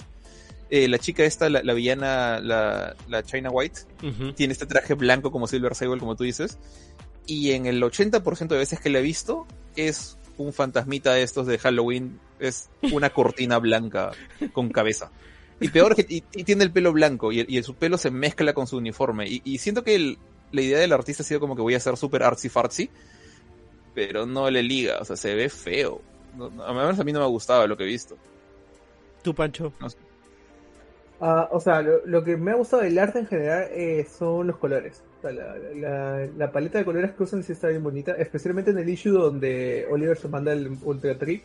Eh, 0.69 0.88
la 0.88 0.97
chica 0.97 1.23
esta, 1.23 1.49
la, 1.49 1.62
la 1.63 1.73
villana, 1.73 2.39
la, 2.39 2.95
la 3.08 3.23
China 3.23 3.49
White, 3.51 3.82
tiene 4.36 4.54
este 4.54 4.65
traje 4.65 4.93
blanco 4.95 5.32
como 5.32 5.47
Silver 5.47 5.75
Sable, 5.75 5.99
como 5.99 6.15
tú 6.15 6.23
dices. 6.23 6.58
Y 7.28 7.51
en 7.51 7.65
el 7.65 7.82
80% 7.82 8.47
de 8.47 8.58
veces 8.58 8.80
que 8.80 8.89
la 8.89 8.99
he 8.99 9.01
visto, 9.04 9.45
es 9.75 10.17
un 10.38 10.54
fantasmita 10.54 11.13
de 11.13 11.23
estos 11.23 11.47
de 11.47 11.58
Halloween, 11.60 12.19
es 12.39 12.69
una 12.91 13.10
cortina 13.12 13.58
blanca 13.60 14.12
con 14.54 14.69
cabeza. 14.69 15.12
Y 15.60 15.69
peor 15.69 15.95
que 15.95 16.06
y, 16.10 16.23
y 16.34 16.43
tiene 16.43 16.63
el 16.65 16.71
pelo 16.71 16.91
blanco 16.91 17.32
y, 17.32 17.45
y 17.47 17.63
su 17.63 17.75
pelo 17.75 17.97
se 17.97 18.12
mezcla 18.12 18.54
con 18.54 18.67
su 18.67 18.78
uniforme. 18.78 19.28
Y, 19.30 19.41
y 19.45 19.58
siento 19.60 19.84
que 19.84 19.95
el- 19.95 20.17
la 20.51 20.62
idea 20.62 20.80
del 20.80 20.91
artista 20.93 21.23
ha 21.23 21.25
sido 21.25 21.39
como 21.39 21.56
que 21.56 21.62
voy 21.62 21.73
a 21.75 21.80
ser 21.80 21.95
súper 21.97 22.23
artsy 22.23 22.49
fartsy, 22.49 22.89
pero 23.93 24.25
no 24.25 24.49
le 24.49 24.62
liga, 24.63 24.97
o 24.99 25.06
sea, 25.06 25.15
se 25.15 25.34
ve 25.36 25.49
feo. 25.49 26.01
No- 26.36 26.51
a 26.63 26.73
menos 26.73 26.99
a 26.99 27.04
mí 27.04 27.12
no 27.13 27.19
me 27.21 27.28
gustaba 27.28 27.65
lo 27.67 27.78
que 27.78 27.84
he 27.84 27.88
visto. 27.88 28.17
Tú, 29.23 29.34
Pancho. 29.34 29.71
Ah, 31.21 31.47
o 31.51 31.60
sea, 31.62 31.82
lo, 31.82 32.06
lo 32.06 32.23
que 32.23 32.36
me 32.36 32.51
ha 32.51 32.56
gustado 32.56 32.84
del 32.84 32.99
arte 32.99 33.19
en 33.19 33.28
general 33.28 33.67
eh, 33.71 34.06
son 34.17 34.47
los 34.47 34.58
colores. 34.58 35.01
O 35.19 35.21
sea, 35.21 35.32
la, 35.32 35.56
la- 35.75 36.28
la 36.38 36.51
paleta 36.51 36.78
de 36.80 36.86
colores 36.86 37.12
que 37.13 37.23
usan 37.23 37.41
sí 37.43 37.54
está 37.54 37.69
bien 37.69 37.84
bonita, 37.84 38.12
especialmente 38.13 38.71
en 38.71 38.78
el 38.80 38.89
issue 38.89 39.12
donde 39.13 39.88
Oliver 39.89 40.17
se 40.17 40.28
manda 40.28 40.51
el 40.54 40.78
Ultra 40.84 41.17
Trick 41.17 41.43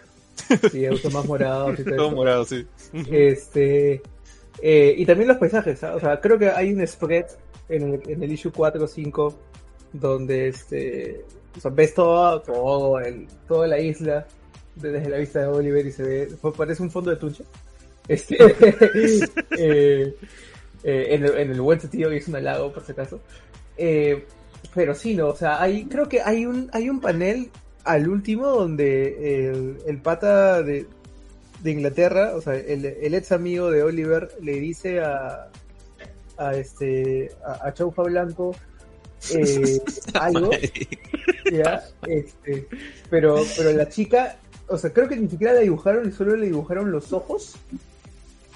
y 0.72 0.88
usa 0.88 1.11
más 1.11 1.24
morados 1.26 1.78
y 1.78 1.85
todo 1.85 2.11
morado, 2.11 2.44
sí. 2.44 2.66
Este, 3.11 4.02
eh, 4.62 4.94
y 4.96 5.06
también 5.06 5.28
los 5.28 5.37
paisajes, 5.38 5.83
o 5.85 6.00
sea, 6.00 6.20
creo 6.20 6.38
que 6.38 6.50
hay 6.50 6.72
un 6.72 6.85
spread 6.87 7.26
en 7.68 7.94
el, 7.94 8.02
en 8.11 8.22
el 8.22 8.33
issue 8.33 8.50
4 8.52 8.85
o 8.85 8.88
5 8.88 9.35
donde 9.92 10.48
este, 10.48 11.24
o 11.56 11.61
sea, 11.61 11.70
ves 11.70 11.94
todo, 11.94 12.40
todo 12.42 12.98
el, 13.00 13.26
toda 13.46 13.66
la 13.68 13.78
isla 13.78 14.26
de- 14.74 14.90
desde 14.92 15.09
la 15.11 15.18
vista 15.18 15.40
de 15.40 15.46
Oliver 15.46 15.87
y 15.87 15.92
se 15.92 16.02
ve, 16.02 16.28
parece 16.56 16.83
un 16.83 16.90
fondo 16.90 17.11
de 17.11 17.16
tunche. 17.16 17.44
Este, 18.08 18.36
eh, 19.58 20.14
eh, 20.82 21.06
en, 21.10 21.24
el, 21.24 21.38
en 21.38 21.50
el 21.52 21.60
buen 21.60 21.80
sentido, 21.80 22.12
y 22.12 22.16
es 22.16 22.28
un 22.28 22.36
halago 22.36 22.72
por 22.72 22.84
si 22.84 22.92
acaso. 22.92 23.20
Eh, 23.76 24.24
pero 24.74 24.94
sí, 24.94 25.14
no, 25.14 25.28
o 25.28 25.36
sea, 25.36 25.60
hay, 25.60 25.86
creo 25.86 26.08
que 26.08 26.20
hay 26.20 26.46
un, 26.46 26.68
hay 26.72 26.88
un 26.88 27.00
panel 27.00 27.50
al 27.84 28.08
último 28.08 28.48
donde 28.48 29.48
el, 29.48 29.78
el 29.86 29.98
pata 29.98 30.62
de, 30.62 30.86
de 31.62 31.70
Inglaterra, 31.70 32.32
o 32.34 32.40
sea, 32.40 32.54
el, 32.54 32.84
el 32.84 33.14
ex 33.14 33.32
amigo 33.32 33.70
de 33.70 33.82
Oliver 33.82 34.30
le 34.40 34.52
dice 34.60 35.00
a, 35.00 35.48
a 36.36 36.54
este, 36.54 37.30
a, 37.44 37.68
a 37.68 37.74
Chaufa 37.74 38.02
Blanco, 38.02 38.54
algo, 40.14 40.50
ya, 41.52 41.84
este, 42.06 42.66
pero, 43.10 43.42
pero 43.56 43.72
la 43.72 43.88
chica, 43.88 44.36
o 44.66 44.78
sea, 44.78 44.90
creo 44.92 45.08
que 45.08 45.16
ni 45.16 45.28
siquiera 45.28 45.52
la 45.52 45.60
dibujaron 45.60 46.08
y 46.08 46.12
solo 46.12 46.36
le 46.36 46.46
dibujaron 46.46 46.90
los 46.90 47.12
ojos. 47.12 47.56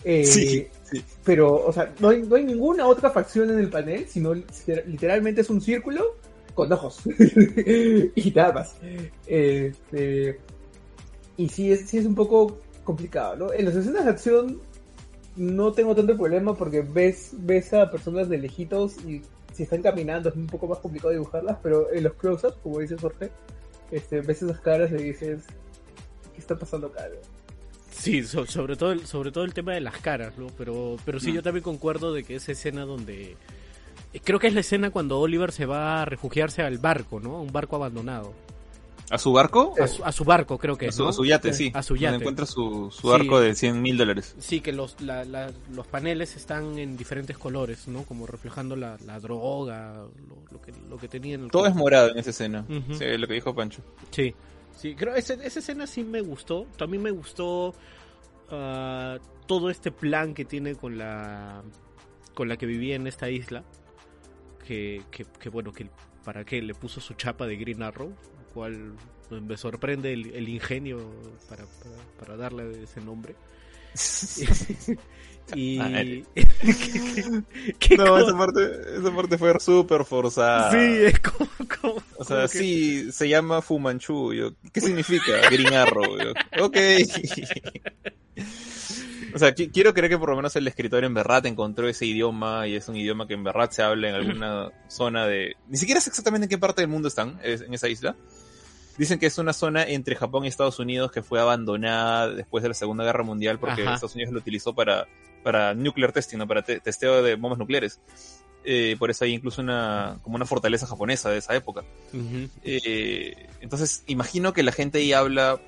Eh, 0.04 0.24
Sí, 0.24 0.66
sí. 0.84 1.02
Pero, 1.24 1.64
o 1.64 1.72
sea, 1.72 1.92
no 1.98 2.10
hay, 2.10 2.22
no 2.22 2.36
hay 2.36 2.44
ninguna 2.44 2.86
otra 2.86 3.10
facción 3.10 3.50
en 3.50 3.58
el 3.58 3.70
panel, 3.70 4.06
sino 4.08 4.34
literalmente 4.34 5.40
es 5.40 5.50
un 5.50 5.60
círculo 5.60 6.16
con 6.54 6.72
ojos. 6.72 7.00
y 8.14 8.32
nada 8.34 8.52
más. 8.52 8.76
Este, 9.26 10.38
y 11.36 11.48
sí 11.48 11.72
es, 11.72 11.88
sí 11.88 11.98
es 11.98 12.06
un 12.06 12.14
poco 12.14 12.58
complicado, 12.84 13.36
¿no? 13.36 13.52
En 13.52 13.64
las 13.64 13.74
escenas 13.74 14.04
de 14.04 14.10
acción 14.10 14.60
no 15.36 15.72
tengo 15.72 15.94
tanto 15.94 16.16
problema 16.16 16.54
porque 16.54 16.82
ves, 16.82 17.30
ves 17.32 17.72
a 17.74 17.90
personas 17.90 18.28
de 18.28 18.38
lejitos 18.38 18.96
y 19.04 19.22
si 19.52 19.64
están 19.64 19.82
caminando 19.82 20.28
es 20.28 20.36
un 20.36 20.46
poco 20.46 20.66
más 20.66 20.78
complicado 20.78 21.12
dibujarlas, 21.12 21.58
pero 21.62 21.92
en 21.92 22.04
los 22.04 22.14
close-ups, 22.14 22.56
como 22.62 22.80
dice 22.80 22.96
Jorge, 22.96 23.30
este, 23.90 24.20
ves 24.20 24.42
esas 24.42 24.60
caras 24.60 24.90
y 24.92 24.96
dices, 24.96 25.44
¿qué 26.32 26.40
está 26.40 26.56
pasando 26.56 26.88
acá? 26.88 27.08
Sí, 27.96 28.22
so- 28.24 28.46
sobre 28.46 28.76
todo 28.76 28.92
el, 28.92 29.06
sobre 29.06 29.30
todo 29.32 29.44
el 29.44 29.54
tema 29.54 29.72
de 29.72 29.80
las 29.80 29.96
caras, 29.98 30.36
¿no? 30.36 30.48
Pero, 30.58 30.96
pero 31.04 31.20
sí, 31.20 31.30
Mm. 31.30 31.34
yo 31.36 31.42
también 31.42 31.62
concuerdo 31.62 32.12
de 32.12 32.24
que 32.24 32.34
esa 32.36 32.52
escena 32.52 32.84
donde 32.84 33.36
eh, 34.12 34.20
creo 34.22 34.38
que 34.38 34.46
es 34.48 34.54
la 34.54 34.60
escena 34.60 34.90
cuando 34.90 35.18
Oliver 35.20 35.52
se 35.52 35.66
va 35.66 36.02
a 36.02 36.04
refugiarse 36.04 36.62
al 36.62 36.78
barco, 36.78 37.20
¿no? 37.20 37.40
Un 37.40 37.52
barco 37.52 37.76
abandonado. 37.76 38.32
¿A 39.10 39.18
su 39.18 39.32
barco? 39.32 39.74
A 39.80 39.86
su, 39.86 40.02
a 40.04 40.12
su 40.12 40.24
barco, 40.24 40.56
creo 40.58 40.76
que 40.76 40.86
A 40.86 40.88
es, 40.88 40.94
su, 40.94 41.02
¿no? 41.02 41.10
a 41.10 41.12
su 41.12 41.24
yate, 41.26 41.52
sí. 41.52 41.70
A 41.74 41.82
su 41.82 41.92
Donde 41.94 42.02
yate. 42.04 42.16
encuentra 42.16 42.46
su, 42.46 42.90
su 42.90 43.12
Sí. 43.14 43.28
de 43.28 43.54
100 43.54 43.82
mil 43.82 43.96
dólares. 43.98 44.34
Sí, 44.38 44.60
que 44.60 44.72
los, 44.72 44.98
la- 45.02 45.24
la- 45.26 45.52
los 45.74 45.86
paneles 45.86 46.36
están 46.36 46.78
en 46.78 46.96
diferentes 46.96 47.36
colores, 47.36 47.86
¿no? 47.86 48.02
Como 48.04 48.26
reflejando 48.26 48.76
la, 48.76 48.96
la 49.04 49.20
droga, 49.20 49.92
lo, 50.28 50.38
lo 50.52 50.60
que, 50.62 50.72
lo 50.88 50.96
que 50.96 51.08
tenía 51.08 51.34
en 51.34 51.44
el 51.44 51.50
Todo 51.50 51.66
es 51.66 51.74
morado 51.74 52.10
en 52.10 52.18
esa 52.18 52.30
escena. 52.30 52.64
Sí, 52.98 53.04
lo 53.18 53.26
que 53.28 53.34
dijo 53.34 53.54
Pancho. 53.54 53.82
Sí, 54.10 54.34
sí, 54.76 54.94
creo 54.94 55.14
ese- 55.14 55.38
esa 55.46 55.58
escena 55.60 55.86
sí 55.86 56.04
me 56.04 56.20
gustó. 56.20 56.66
También 56.76 57.02
me 57.02 57.10
gustó 57.10 57.74
ah, 58.50 59.18
todo 59.46 59.70
este 59.70 59.90
plan 59.92 60.34
que 60.34 60.44
tiene 60.44 60.74
con 60.74 60.98
la 60.98 61.62
con 62.34 62.48
la 62.48 62.56
que 62.56 62.66
vivía 62.66 62.96
en 62.96 63.06
esta 63.06 63.30
isla. 63.30 63.64
Que, 64.66 65.02
que, 65.10 65.24
que, 65.38 65.48
bueno, 65.50 65.72
que 65.72 65.88
para 66.24 66.44
qué 66.44 66.62
le 66.62 66.74
puso 66.74 67.00
su 67.00 67.12
chapa 67.14 67.46
de 67.46 67.56
Green 67.56 67.82
Arrow, 67.82 68.08
lo 68.08 68.54
cual 68.54 68.94
pues, 69.28 69.42
me 69.42 69.56
sorprende 69.58 70.12
el, 70.14 70.34
el 70.34 70.48
ingenio 70.48 70.98
para, 71.50 71.64
para, 71.66 71.96
para 72.18 72.36
darle 72.36 72.82
ese 72.84 73.00
nombre. 73.02 73.34
y 75.54 75.78
Madre. 75.78 76.24
¿Qué 77.78 77.96
No, 77.96 78.18
esa 78.18 78.36
parte, 78.36 78.60
esa 78.98 79.14
parte 79.14 79.38
fue 79.38 79.58
súper 79.60 80.04
forzada. 80.04 80.70
Sí, 80.70 80.76
es 80.78 81.20
como, 81.20 81.50
como- 81.80 82.02
O 82.16 82.24
sea, 82.24 82.36
como 82.36 82.48
que- 82.48 82.58
sí, 82.58 83.12
se 83.12 83.28
llama 83.28 83.62
Fumanchu. 83.62 84.32
Yo, 84.32 84.52
¿Qué 84.72 84.80
significa 84.80 85.32
Green 85.50 85.72
Arrow? 85.74 86.16
Yo, 86.18 86.32
ok. 86.64 86.76
O 89.34 89.38
sea, 89.38 89.52
qui- 89.52 89.70
quiero 89.72 89.92
creer 89.94 90.10
que 90.10 90.18
por 90.18 90.30
lo 90.30 90.36
menos 90.36 90.54
el 90.54 90.66
escritor 90.68 91.02
en 91.02 91.12
Berrat 91.12 91.44
encontró 91.46 91.88
ese 91.88 92.06
idioma 92.06 92.68
y 92.68 92.76
es 92.76 92.88
un 92.88 92.94
idioma 92.96 93.26
que 93.26 93.34
en 93.34 93.42
Berrat 93.42 93.72
se 93.72 93.82
habla 93.82 94.08
en 94.08 94.14
alguna 94.14 94.70
zona 94.88 95.26
de... 95.26 95.56
Ni 95.68 95.76
siquiera 95.76 96.00
sé 96.00 96.10
exactamente 96.10 96.44
en 96.44 96.50
qué 96.50 96.58
parte 96.58 96.82
del 96.82 96.90
mundo 96.90 97.08
están, 97.08 97.40
es- 97.42 97.62
en 97.62 97.74
esa 97.74 97.88
isla. 97.88 98.14
Dicen 98.96 99.18
que 99.18 99.26
es 99.26 99.36
una 99.38 99.52
zona 99.52 99.82
entre 99.88 100.14
Japón 100.14 100.44
y 100.44 100.48
Estados 100.48 100.78
Unidos 100.78 101.10
que 101.10 101.24
fue 101.24 101.40
abandonada 101.40 102.28
después 102.28 102.62
de 102.62 102.68
la 102.68 102.74
Segunda 102.74 103.02
Guerra 103.02 103.24
Mundial 103.24 103.58
porque 103.58 103.82
Ajá. 103.82 103.94
Estados 103.94 104.14
Unidos 104.14 104.32
lo 104.32 104.38
utilizó 104.38 104.72
para, 104.72 105.08
para 105.44 105.74
nuclear 105.74 106.10
testing, 106.10 106.38
¿no? 106.38 106.48
para 106.48 106.62
te- 106.62 106.80
testeo 106.80 107.22
de 107.22 107.36
bombas 107.36 107.58
nucleares. 107.60 108.00
Eh, 108.64 108.96
por 108.98 109.10
eso 109.10 109.24
hay 109.26 109.34
incluso 109.34 109.60
una, 109.60 110.18
como 110.22 110.36
una 110.36 110.46
fortaleza 110.46 110.86
japonesa 110.86 111.30
de 111.30 111.38
esa 111.38 111.54
época. 111.54 111.84
Eh, 112.64 113.46
entonces, 113.60 114.02
imagino 114.06 114.52
que 114.54 114.62
la 114.62 114.72
gente 114.72 114.98
ahí 114.98 115.12
habla 115.12 115.60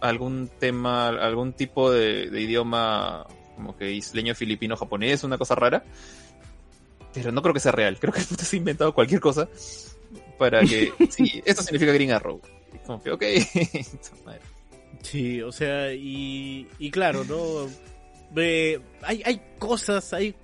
algún 0.00 0.50
tema, 0.58 1.08
algún 1.08 1.52
tipo 1.52 1.90
de, 1.92 2.28
de 2.30 2.40
idioma 2.40 3.26
como 3.54 3.76
que 3.76 3.92
isleño, 3.92 4.34
filipino, 4.34 4.76
japonés, 4.76 5.22
una 5.22 5.38
cosa 5.38 5.54
rara. 5.54 5.84
Pero 7.14 7.30
no 7.30 7.42
creo 7.42 7.54
que 7.54 7.60
sea 7.60 7.72
real. 7.72 7.98
Creo 8.00 8.12
que 8.12 8.20
se 8.22 8.56
ha 8.56 8.58
inventado 8.58 8.92
cualquier 8.92 9.20
cosa 9.20 9.48
para 10.38 10.62
que... 10.64 10.92
Sí, 11.10 11.42
esto 11.44 11.62
significa 11.62 11.92
Green 11.92 12.10
Arrow. 12.10 12.40
Como 12.86 13.00
que, 13.02 13.10
ok. 13.12 13.22
Sí, 15.02 15.42
o 15.42 15.50
sea, 15.52 15.92
y, 15.92 16.66
y 16.78 16.90
claro, 16.90 17.24
¿no? 17.24 17.68
Hay, 19.02 19.22
hay 19.24 19.42
cosas, 19.58 20.12
hay... 20.12 20.34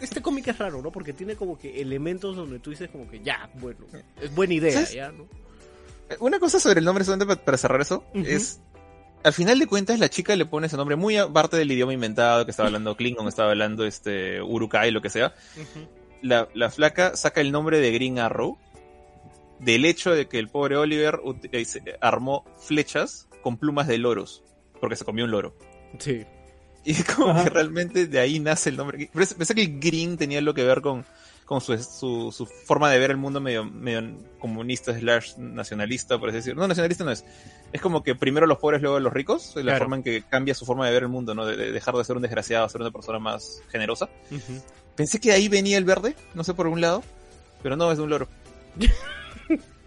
Este 0.00 0.20
cómic 0.20 0.46
es 0.48 0.58
raro, 0.58 0.82
¿no? 0.82 0.92
Porque 0.92 1.12
tiene 1.14 1.36
como 1.36 1.58
que 1.58 1.80
elementos 1.80 2.36
donde 2.36 2.58
tú 2.58 2.70
dices 2.70 2.90
como 2.90 3.08
que 3.08 3.20
ya, 3.20 3.50
bueno, 3.54 3.80
es 4.20 4.34
buena 4.34 4.52
idea, 4.54 4.72
¿Sabes? 4.72 4.92
ya, 4.92 5.10
¿no? 5.10 5.26
Una 6.18 6.38
cosa 6.38 6.60
sobre 6.60 6.80
el 6.80 6.84
nombre, 6.84 7.02
solamente 7.04 7.34
pa- 7.34 7.42
para 7.44 7.56
cerrar 7.56 7.80
eso, 7.80 8.04
es... 8.14 8.60
Al 9.22 9.32
final 9.34 9.58
de 9.58 9.66
cuentas, 9.66 9.98
la 9.98 10.08
chica 10.08 10.34
le 10.34 10.46
pone 10.46 10.66
ese 10.66 10.76
nombre 10.78 10.96
muy 10.96 11.16
aparte 11.18 11.56
del 11.58 11.70
idioma 11.72 11.92
inventado, 11.94 12.44
que 12.46 12.50
estaba 12.50 12.66
hablando 12.68 12.96
Klingon, 12.96 13.28
estaba 13.28 13.50
hablando 13.50 13.84
este 13.86 14.40
Urukai, 14.42 14.90
lo 14.90 15.00
que 15.02 15.10
sea. 15.10 15.34
la, 16.22 16.48
la 16.54 16.70
flaca 16.70 17.16
saca 17.16 17.40
el 17.40 17.50
nombre 17.52 17.80
de 17.80 17.90
Green 17.92 18.18
Arrow 18.18 18.58
del 19.60 19.84
hecho 19.84 20.10
de 20.14 20.26
que 20.26 20.38
el 20.38 20.48
pobre 20.48 20.76
Oliver 20.76 21.20
eh, 21.52 21.64
se- 21.66 21.82
armó 22.00 22.44
flechas 22.58 23.28
con 23.42 23.56
plumas 23.58 23.86
de 23.86 23.98
loros, 23.98 24.42
porque 24.80 24.96
se 24.96 25.04
comió 25.04 25.24
un 25.26 25.30
loro. 25.30 25.54
Sí. 25.98 26.24
Y 26.84 26.94
como 27.02 27.28
Ajá. 27.30 27.44
que 27.44 27.50
realmente 27.50 28.06
de 28.06 28.18
ahí 28.18 28.40
nace 28.40 28.70
el 28.70 28.76
nombre. 28.76 29.10
Pensé 29.12 29.54
que 29.54 29.62
el 29.62 29.78
green 29.80 30.16
tenía 30.16 30.38
algo 30.38 30.54
que 30.54 30.64
ver 30.64 30.80
con, 30.80 31.04
con 31.44 31.60
su, 31.60 31.76
su, 31.78 32.32
su 32.32 32.46
forma 32.46 32.90
de 32.90 32.98
ver 32.98 33.10
el 33.10 33.16
mundo 33.18 33.40
medio, 33.40 33.64
medio 33.64 34.02
comunista 34.38 34.98
slash 34.98 35.36
nacionalista, 35.36 36.18
por 36.18 36.30
así 36.30 36.36
decirlo. 36.36 36.62
No, 36.62 36.68
nacionalista 36.68 37.04
no 37.04 37.10
es. 37.10 37.24
Es 37.72 37.80
como 37.82 38.02
que 38.02 38.14
primero 38.14 38.46
los 38.46 38.58
pobres, 38.58 38.80
luego 38.80 38.98
los 38.98 39.12
ricos. 39.12 39.52
La 39.56 39.62
Claro. 39.62 39.78
forma 39.78 39.96
en 39.96 40.02
que 40.02 40.22
cambia 40.22 40.54
su 40.54 40.64
forma 40.64 40.86
de 40.86 40.92
ver 40.92 41.02
el 41.02 41.08
mundo, 41.08 41.34
¿no? 41.34 41.44
De, 41.44 41.56
de 41.56 41.70
dejar 41.70 41.94
de 41.94 42.04
ser 42.04 42.16
un 42.16 42.22
desgraciado 42.22 42.64
a 42.64 42.68
ser 42.68 42.80
una 42.80 42.90
persona 42.90 43.18
más 43.18 43.62
generosa. 43.70 44.08
Pensé 44.96 45.20
que 45.20 45.32
ahí 45.32 45.48
venía 45.48 45.76
el 45.78 45.84
verde, 45.84 46.16
no 46.34 46.44
sé 46.44 46.54
por 46.54 46.66
algún 46.66 46.80
lado, 46.80 47.02
pero 47.62 47.76
no, 47.76 47.92
es 47.92 47.98
de 47.98 48.04
un 48.04 48.10
loro. 48.10 48.28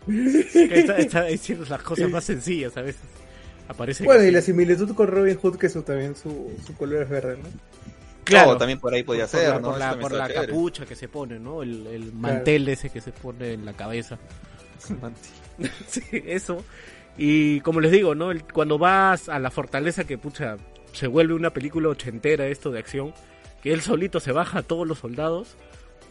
Está, 0.06 0.98
está 0.98 1.24
diciendo 1.24 1.66
las 1.70 1.82
cosas 1.82 2.10
más 2.10 2.26
sencillas 2.26 2.76
a 2.76 2.82
veces. 2.82 3.02
Aparece 3.74 4.04
Bueno, 4.04 4.24
y 4.24 4.32
la 4.32 4.42
similitud 4.42 4.94
con 4.96 5.08
Robin 5.08 5.38
Hood, 5.38 5.58
que 5.58 5.70
su, 5.70 5.82
también 5.84 6.16
su, 6.16 6.52
su 6.66 6.76
color 6.76 7.04
es 7.04 7.10
verde, 7.10 7.38
¿no? 7.42 7.50
Claro. 8.24 8.58
También 8.58 8.80
por 8.80 8.94
ahí 8.94 9.04
podía 9.04 9.24
por 9.28 9.30
ser, 9.40 9.62
por 9.62 9.78
la, 9.78 10.00
por 10.00 10.34
capucha 10.34 10.86
que 10.86 10.96
se 10.96 11.08
pone, 11.08 11.40
¿no? 11.40 11.62
El, 11.62 11.88
el 11.88 12.14
mantel 12.14 12.68
ese 12.70 12.90
que 12.90 13.02
se 13.02 13.12
pone 13.12 13.54
en 13.54 13.66
la 13.66 13.74
cabeza. 13.74 14.18
Sí, 15.88 16.02
eso. 16.26 16.64
Y 17.18 17.60
como 17.62 17.80
les 17.80 17.92
digo, 17.92 18.16
¿no? 18.16 18.32
El- 18.32 18.44
cuando 18.44 18.78
vas 18.78 19.30
a 19.30 19.40
la 19.40 19.52
fortaleza 19.52 20.04
que, 20.06 20.18
pucha, 20.18 20.58
se 20.94 21.08
vuelve 21.08 21.34
una 21.34 21.52
película 21.52 21.90
ochentera 21.90 22.48
esto 22.48 22.72
de 22.72 22.80
acción, 22.80 23.14
que 23.62 23.72
él 23.74 23.82
solito 23.82 24.20
se 24.20 24.32
baja 24.32 24.60
a 24.60 24.64
todos 24.64 24.88
los 24.88 25.00
soldados 25.00 25.56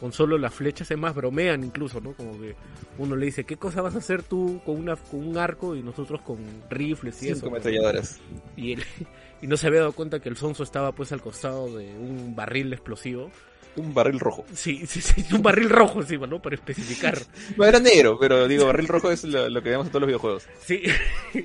con 0.03 0.13
solo 0.13 0.37
las 0.37 0.53
flechas, 0.53 0.91
es 0.91 0.99
más, 0.99 1.15
bromean 1.15 1.63
incluso, 1.63 2.01
¿no? 2.01 2.13
Como 2.15 2.33
que 2.33 2.57
uno 2.99 3.15
le 3.15 3.27
dice, 3.27 3.45
¿qué 3.45 3.57
cosa 3.57 3.81
vas 3.83 3.95
a 3.95 3.99
hacer 3.99 4.25
tú 4.25 4.61
con, 4.67 4.75
una, 4.77 4.97
con 4.97 5.25
un 5.25 5.39
arco 5.39 5.77
y 5.77 5.83
nosotros 5.85 6.21
con 6.23 6.39
rifles 6.69 7.23
y 7.23 7.27
eso? 7.29 7.37
Cinco 7.37 7.51
ametralladoras. 7.51 8.21
Y, 8.57 8.73
él, 8.73 8.83
y 9.43 9.47
no 9.47 9.57
se 9.57 9.69
había 9.69 9.79
dado 9.79 9.93
cuenta 9.93 10.19
que 10.21 10.29
el 10.29 10.37
sonso 10.37 10.65
estaba 10.65 10.91
pues 10.91 11.13
al 11.13 11.23
costado 11.23 11.79
de 11.79 11.87
un 11.95 12.35
barril 12.35 12.73
explosivo. 12.73 13.31
Un 13.77 13.95
barril 13.95 14.19
rojo. 14.19 14.45
Sí, 14.53 14.85
sí, 14.89 15.01
sí, 15.01 15.25
un 15.35 15.41
barril 15.43 15.71
rojo 15.71 16.01
encima, 16.01 16.27
¿no? 16.27 16.43
Para 16.43 16.57
especificar. 16.57 17.17
No 17.57 17.65
era 17.65 17.79
negro, 17.79 18.19
pero 18.19 18.49
digo, 18.49 18.67
barril 18.67 18.89
rojo 18.89 19.09
es 19.09 19.23
lo, 19.23 19.49
lo 19.49 19.63
que 19.63 19.71
vemos 19.71 19.87
en 19.87 19.93
todos 19.93 20.01
los 20.01 20.09
videojuegos. 20.09 20.49
Sí, 20.61 20.83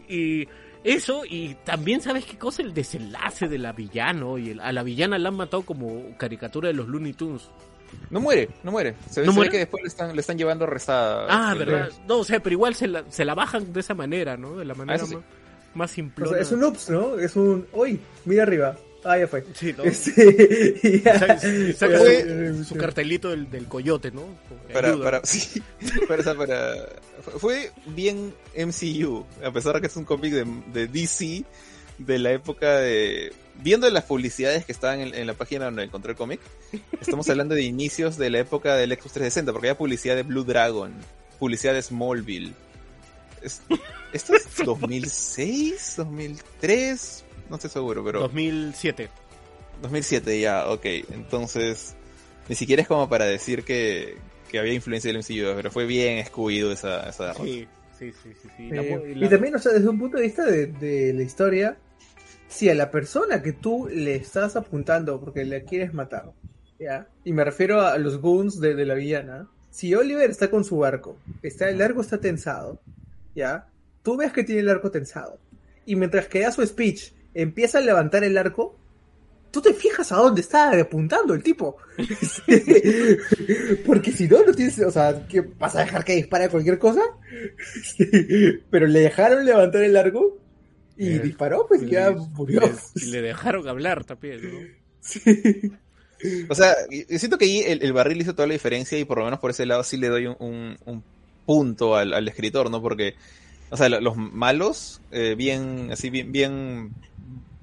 y 0.10 0.48
eso, 0.84 1.24
y 1.30 1.56
también, 1.64 2.02
¿sabes 2.02 2.26
qué 2.26 2.38
cosa? 2.38 2.64
El 2.64 2.74
desenlace 2.74 3.48
de 3.48 3.58
la 3.60 3.72
villano. 3.72 4.38
Y 4.40 4.50
el- 4.50 4.62
a 4.62 4.72
la 4.72 4.82
villana 4.84 5.20
la 5.20 5.30
han 5.30 5.36
matado 5.36 5.62
como 5.62 6.18
caricatura 6.18 6.70
de 6.70 6.74
los 6.74 6.88
Looney 6.88 7.14
Tunes. 7.14 7.50
No 8.10 8.20
muere, 8.22 8.50
no 8.64 8.72
muere. 8.72 8.96
Se, 9.10 9.22
¿No 9.22 9.32
se 9.32 9.36
muere? 9.36 9.50
ve 9.50 9.52
que 9.52 9.58
después 9.60 9.84
le 9.84 9.88
están, 9.90 10.16
le 10.16 10.22
están 10.22 10.38
llevando 10.38 10.66
rezada. 10.66 11.28
Ah, 11.30 11.54
¿verdad? 11.56 11.90
No, 12.08 12.20
o 12.20 12.24
sea, 12.24 12.40
pero 12.40 12.54
igual 12.54 12.74
se 12.76 12.88
la, 12.88 13.04
se 13.10 13.26
la 13.26 13.36
bajan 13.36 13.74
de 13.74 13.80
esa 13.80 13.94
manera, 13.94 14.38
¿no? 14.38 14.56
De 14.58 14.66
la 14.66 14.74
manera 14.76 14.96
eso 14.96 15.08
sí. 15.08 15.16
más, 15.16 15.24
más 15.98 15.98
O 16.22 16.26
sea, 16.30 16.40
es 16.40 16.52
un 16.52 16.64
ups, 16.64 16.90
¿no? 16.90 17.20
Es 17.20 17.36
un, 17.36 17.68
uy, 17.74 18.00
mira 18.26 18.44
arriba. 18.44 18.78
Ah, 19.04 19.18
ya 19.18 19.28
fue. 19.28 19.46
Sí, 19.54 19.74
¿no? 19.78 19.84
Este, 19.84 21.02
saca 21.74 21.98
Fue- 21.98 22.54
su, 22.58 22.64
su 22.66 22.76
cartelito 22.76 23.30
del, 23.30 23.50
del 23.50 23.66
coyote, 23.68 24.12
¿no? 24.12 24.24
Para, 24.74 24.98
para, 24.98 25.22
sí, 25.24 25.62
para, 26.08 26.24
para- 26.36 26.76
fue- 27.22 27.40
fue 27.40 27.72
bien 27.88 28.34
MCU, 28.56 29.26
a 29.44 29.52
pesar 29.52 29.76
de 29.76 29.82
que 29.82 29.88
es 29.88 29.96
un 29.96 30.04
cómic 30.06 30.34
de, 30.34 30.46
de 30.74 30.88
DC 30.88 31.44
de 32.00 32.20
la 32.20 32.32
época 32.32 32.78
de... 32.80 33.32
Viendo 33.64 33.90
las 33.90 34.04
publicidades 34.04 34.66
que 34.66 34.72
estaban 34.72 35.00
en, 35.02 35.14
en 35.16 35.28
la 35.28 35.34
página 35.34 35.66
donde 35.66 35.84
encontré 35.84 36.12
el 36.12 36.18
cómic, 36.18 36.40
estamos 37.02 37.28
hablando 37.30 37.56
de 37.56 37.64
inicios 37.64 38.18
de 38.18 38.30
la 38.30 38.40
época 38.40 38.76
del 38.76 38.92
Xbox 38.92 39.14
360, 39.14 39.52
porque 39.52 39.68
había 39.70 39.78
publicidad 39.78 40.16
de 40.16 40.24
Blue 40.24 40.44
Dragon, 40.44 40.94
publicidad 41.40 41.74
de 41.74 41.82
Smallville. 41.82 42.54
Es- 43.42 43.62
¿Esto 44.14 44.36
es 44.36 44.48
2006? 44.66 45.96
¿2003? 45.98 47.24
No 47.50 47.56
estoy 47.56 47.70
seguro, 47.70 48.04
pero... 48.04 48.20
2007. 48.22 49.10
2007 49.82 50.40
ya, 50.40 50.70
ok. 50.70 50.86
Entonces, 51.12 51.96
ni 52.50 52.56
siquiera 52.56 52.82
es 52.82 52.88
como 52.88 53.08
para 53.10 53.26
decir 53.26 53.64
que, 53.64 54.18
que 54.52 54.60
había 54.60 54.74
influencia 54.74 55.12
del 55.12 55.20
MCU, 55.22 55.56
pero 55.56 55.72
fue 55.72 55.86
bien 55.86 56.18
escuido 56.18 56.72
esa, 56.72 57.10
esa 57.10 57.28
derrota. 57.28 57.44
Sí, 57.46 57.68
sí, 57.98 58.12
sí, 58.24 58.30
sí. 58.42 58.50
sí. 58.58 58.70
La 58.70 58.82
Eh, 58.82 59.14
y 59.16 59.28
también, 59.30 59.56
o 59.56 59.60
sea, 59.60 59.72
desde 59.74 59.88
un 59.90 60.00
punto 60.00 60.18
de 60.18 60.24
vista 60.24 60.46
de, 60.46 60.68
de 60.68 61.14
la 61.14 61.24
historia, 61.24 61.78
si 62.48 62.70
a 62.70 62.76
la 62.76 62.92
persona 62.92 63.42
que 63.42 63.54
tú 63.54 63.88
le 63.92 64.16
estás 64.16 64.56
apuntando 64.56 65.20
porque 65.20 65.46
le 65.46 65.64
quieres 65.64 65.94
matar, 65.94 66.32
¿ya? 66.80 67.08
Y 67.24 67.34
me 67.34 67.44
refiero 67.44 67.82
a 67.82 67.98
los 67.98 68.20
goons 68.20 68.60
de, 68.60 68.86
la 68.86 68.94
villana. 68.94 69.50
Si 69.70 69.94
Oliver 69.94 70.30
está 70.30 70.50
con 70.50 70.64
su 70.64 70.84
arco, 70.84 71.18
está, 71.42 71.70
el 71.70 71.82
arco 71.82 72.02
está 72.02 72.20
tensado, 72.20 72.80
¿ya? 73.36 73.68
Tú 74.02 74.18
ves 74.18 74.32
que 74.32 74.44
tiene 74.44 74.62
el 74.62 74.70
arco 74.70 74.90
tensado. 74.90 75.40
Y 75.86 75.96
mientras 75.96 76.28
que 76.28 76.42
da 76.42 76.52
su 76.52 76.66
speech, 76.66 77.12
empieza 77.34 77.78
a 77.78 77.82
levantar 77.82 78.24
el 78.24 78.38
arco, 78.38 78.78
tú 79.52 79.62
te 79.62 79.74
fijas 79.74 80.12
a 80.12 80.18
dónde 80.18 80.42
está 80.42 80.72
apuntando 80.80 81.34
el 81.34 81.44
tipo. 81.44 81.78
Porque 83.86 84.12
si 84.12 84.28
no, 84.28 84.44
no 84.44 84.54
tienes, 84.54 84.80
o 84.80 84.92
sea, 84.92 85.28
¿qué 85.28 85.42
vas 85.42 85.76
a 85.76 85.82
dejar 85.82 86.04
que 86.04 86.16
dispare 86.16 86.50
cualquier 86.50 86.80
cosa? 86.80 87.02
Pero 88.72 88.88
le 88.88 89.02
dejaron 89.02 89.46
levantar 89.46 89.84
el 89.84 89.98
arco 89.98 90.38
y 90.98 91.08
Eh, 91.10 91.20
disparó, 91.20 91.66
pues 91.68 91.82
le- 91.82 91.90
ya 91.92 92.12
murió. 92.12 92.62
le- 92.62 93.06
y 93.06 93.12
le 93.12 93.22
dejaron 93.22 93.68
hablar 93.68 94.04
también, 94.06 94.42
¿no? 94.44 94.60
Sí. 95.02 95.22
O 96.50 96.56
sea, 96.56 96.74
y- 96.90 97.14
y 97.14 97.20
siento 97.20 97.38
que 97.38 97.46
ahí 97.46 97.60
el, 97.60 97.84
el 97.84 97.94
barril 97.94 98.20
hizo 98.22 98.34
toda 98.34 98.48
la 98.48 98.54
diferencia 98.54 98.98
y 98.98 99.06
por 99.06 99.20
lo 99.20 99.26
menos 99.26 99.40
por 99.40 99.52
ese 99.52 99.66
lado 99.66 99.84
sí 99.84 99.98
le 99.98 100.08
doy 100.10 100.26
un, 100.28 100.36
un- 100.40 100.78
un 100.86 101.04
punto 101.46 101.96
al, 101.96 102.14
al 102.14 102.28
escritor, 102.28 102.72
¿no? 102.72 102.82
Porque, 102.82 103.14
o 103.70 103.78
sea, 103.78 103.88
lo- 103.90 104.02
los 104.02 104.18
malos, 104.18 105.00
eh, 105.12 105.36
bien, 105.38 105.90
así, 105.92 106.10
bien, 106.10 106.32
bien 106.32 106.92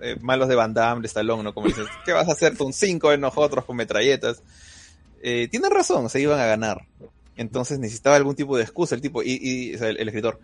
eh, 0.01 0.17
malos 0.21 0.49
de 0.49 0.55
Van 0.55 0.73
Damme, 0.75 1.01
de 1.03 1.09
Stallone, 1.09 1.43
¿no? 1.43 1.53
Como 1.55 1.67
dices, 1.67 1.87
¿qué 2.05 2.13
vas 2.13 2.29
a 2.29 2.33
hacer 2.33 2.57
con 2.57 2.73
cinco 2.73 3.11
de 3.11 3.19
nosotros 3.19 3.65
con 3.65 3.77
metralletas? 3.77 4.43
Eh, 5.23 5.49
tienen 5.51 5.71
razón, 5.71 6.09
se 6.11 6.21
iban 6.21 6.39
a 6.39 6.47
ganar. 6.47 6.83
Entonces 7.37 7.79
necesitaba 7.81 8.15
algún 8.17 8.37
tipo 8.37 8.57
de 8.57 8.63
excusa 8.63 8.95
el 8.95 9.01
tipo, 9.01 9.23
y, 9.23 9.39
y 9.43 9.75
o 9.75 9.79
sea, 9.79 9.89
el, 9.89 9.99
el 9.99 10.09
escritor. 10.09 10.39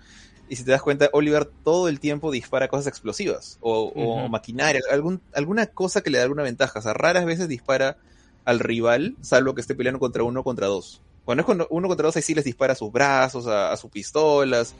Y 0.50 0.56
si 0.56 0.64
te 0.64 0.72
das 0.72 0.82
cuenta, 0.82 1.08
Oliver 1.12 1.48
todo 1.64 1.88
el 1.88 2.00
tiempo 2.00 2.30
dispara 2.32 2.66
cosas 2.66 2.88
explosivas 2.88 3.56
o, 3.60 3.84
o 3.94 4.18
Ujú. 4.22 4.28
maquinaria, 4.28 4.80
algún, 4.90 5.22
alguna 5.32 5.66
cosa 5.68 6.00
que 6.02 6.10
le 6.10 6.18
da 6.18 6.24
alguna 6.24 6.42
ventaja. 6.42 6.80
O 6.80 6.82
sea, 6.82 6.92
raras 6.92 7.24
veces 7.24 7.46
dispara 7.48 7.96
al 8.44 8.58
rival, 8.58 9.14
salvo 9.22 9.54
que 9.54 9.60
esté 9.60 9.76
peleando 9.76 10.00
contra 10.00 10.24
uno 10.24 10.42
contra 10.42 10.66
dos. 10.66 11.00
Cuando 11.24 11.42
es 11.42 11.46
con 11.46 11.64
uno 11.70 11.86
contra 11.86 12.06
dos, 12.06 12.16
ahí 12.16 12.22
sí 12.22 12.34
les 12.34 12.44
dispara 12.44 12.72
a 12.72 12.76
sus 12.76 12.90
brazos, 12.90 13.46
a, 13.46 13.70
a 13.70 13.76
sus 13.76 13.90
pistolas. 13.92 14.74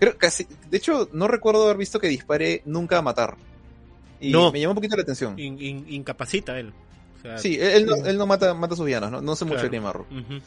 Creo 0.00 0.18
casi, 0.18 0.48
de 0.68 0.76
hecho, 0.76 1.08
no 1.12 1.28
recuerdo 1.28 1.62
haber 1.64 1.76
visto 1.76 2.00
que 2.00 2.08
dispare 2.08 2.62
nunca 2.64 2.98
a 2.98 3.02
matar. 3.02 3.36
Y 4.20 4.32
No. 4.32 4.50
me 4.50 4.58
llamó 4.58 4.72
un 4.72 4.76
poquito 4.76 4.96
la 4.96 5.02
atención. 5.02 5.38
In- 5.38 5.60
in- 5.62 5.86
incapacita 5.88 6.58
él. 6.58 6.72
O 7.18 7.22
sea, 7.22 7.38
Sí, 7.38 7.54
él, 7.60 7.68
él 7.70 7.86
no, 7.86 7.94
él 8.04 8.18
no 8.18 8.26
mata, 8.26 8.54
mata 8.54 8.74
a 8.74 8.76
sus 8.76 8.86
villanos, 8.86 9.12
no, 9.12 9.20
no 9.20 9.36
sé 9.36 9.44
mucho 9.44 9.54
Claro. 9.60 9.70
de 9.70 9.76
Limarro. 9.76 10.06
ujú. 10.10 10.40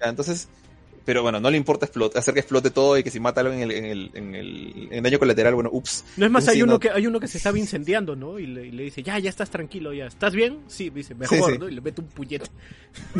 Ya, 0.00 0.08
entonces, 0.08 0.46
pero 1.04 1.22
bueno, 1.22 1.40
no 1.40 1.50
le 1.50 1.56
importa 1.56 1.88
hacer 2.14 2.34
que 2.34 2.40
explote 2.40 2.70
todo 2.70 2.96
y 2.98 3.02
que 3.02 3.10
si 3.10 3.20
mata 3.20 3.40
algo 3.40 3.52
en 3.52 3.60
el, 3.60 3.70
en 3.70 3.84
el, 3.84 4.10
en 4.14 4.34
el 4.34 4.88
en 4.90 5.02
daño 5.02 5.18
colateral, 5.18 5.54
bueno, 5.54 5.70
ups. 5.72 6.04
No 6.16 6.26
es 6.26 6.30
más, 6.32 6.46
hay 6.48 6.62
uno 6.62 6.74
no- 6.74 6.78
que 6.80 6.90
hay 6.90 7.06
uno 7.06 7.18
que 7.20 7.26
se 7.28 7.38
estaba 7.38 7.58
incendiando, 7.58 8.14
¿no? 8.16 8.38
Y 8.38 8.46
le, 8.46 8.66
y 8.66 8.70
le 8.72 8.84
dice, 8.84 9.02
ya, 9.02 9.18
ya 9.18 9.30
estás 9.30 9.50
tranquilo, 9.50 9.92
ya. 9.92 10.06
¿Estás 10.06 10.34
bien? 10.34 10.58
Sí, 10.68 10.90
dice, 10.90 11.14
mejor, 11.14 11.52
sí. 11.52 11.58
¿no? 11.58 11.68
Y 11.68 11.74
le 11.74 11.80
mete 11.80 12.00
un 12.00 12.06
puñete. 12.08 12.46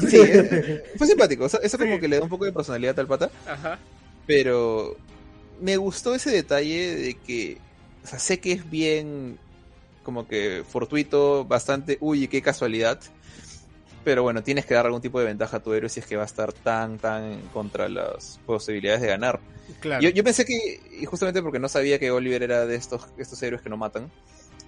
Sí, 0.09 0.17
eh, 0.21 0.83
fue 0.97 1.07
simpático, 1.07 1.47
eso, 1.47 1.61
eso 1.63 1.79
como 1.79 1.99
que 1.99 2.09
le 2.09 2.17
da 2.19 2.23
un 2.23 2.29
poco 2.29 2.45
de 2.45 2.53
personalidad 2.53 2.99
al 3.01 3.07
pata, 3.07 3.31
Ajá. 3.47 3.79
pero 4.27 4.97
me 5.61 5.77
gustó 5.77 6.15
ese 6.15 6.31
detalle 6.31 6.95
de 6.97 7.15
que, 7.15 7.59
o 8.05 8.07
sea, 8.07 8.19
sé 8.19 8.41
que 8.41 8.53
es 8.53 8.69
bien 8.71 9.39
como 10.03 10.27
que 10.27 10.65
fortuito, 10.69 11.45
bastante, 11.45 11.99
uy, 12.01 12.27
qué 12.29 12.43
casualidad. 12.43 13.01
Pero 14.05 14.23
bueno, 14.23 14.43
tienes 14.43 14.65
que 14.65 14.75
dar 14.75 14.87
algún 14.87 15.03
tipo 15.03 15.21
de 15.21 15.27
ventaja 15.27 15.59
a 15.59 15.63
tu 15.63 15.73
héroe 15.73 15.89
si 15.89 16.01
es 16.01 16.07
que 16.07 16.17
va 16.17 16.23
a 16.23 16.27
estar 16.27 16.53
tan, 16.53 16.99
tan 16.99 17.41
contra 17.53 17.89
las 17.89 18.41
posibilidades 18.47 19.03
de 19.03 19.09
ganar. 19.09 19.41
Claro. 19.81 20.03
Yo, 20.03 20.11
yo 20.11 20.25
pensé 20.25 20.45
que, 20.45 20.81
y 21.01 21.05
justamente 21.05 21.43
porque 21.43 21.59
no 21.59 21.69
sabía 21.69 21.99
que 21.99 22.11
Oliver 22.11 22.43
era 22.43 22.67
de 22.67 22.77
estos, 22.77 23.07
estos 23.19 23.43
héroes 23.43 23.63
que 23.63 23.69
no 23.69 23.77
matan, 23.77 24.11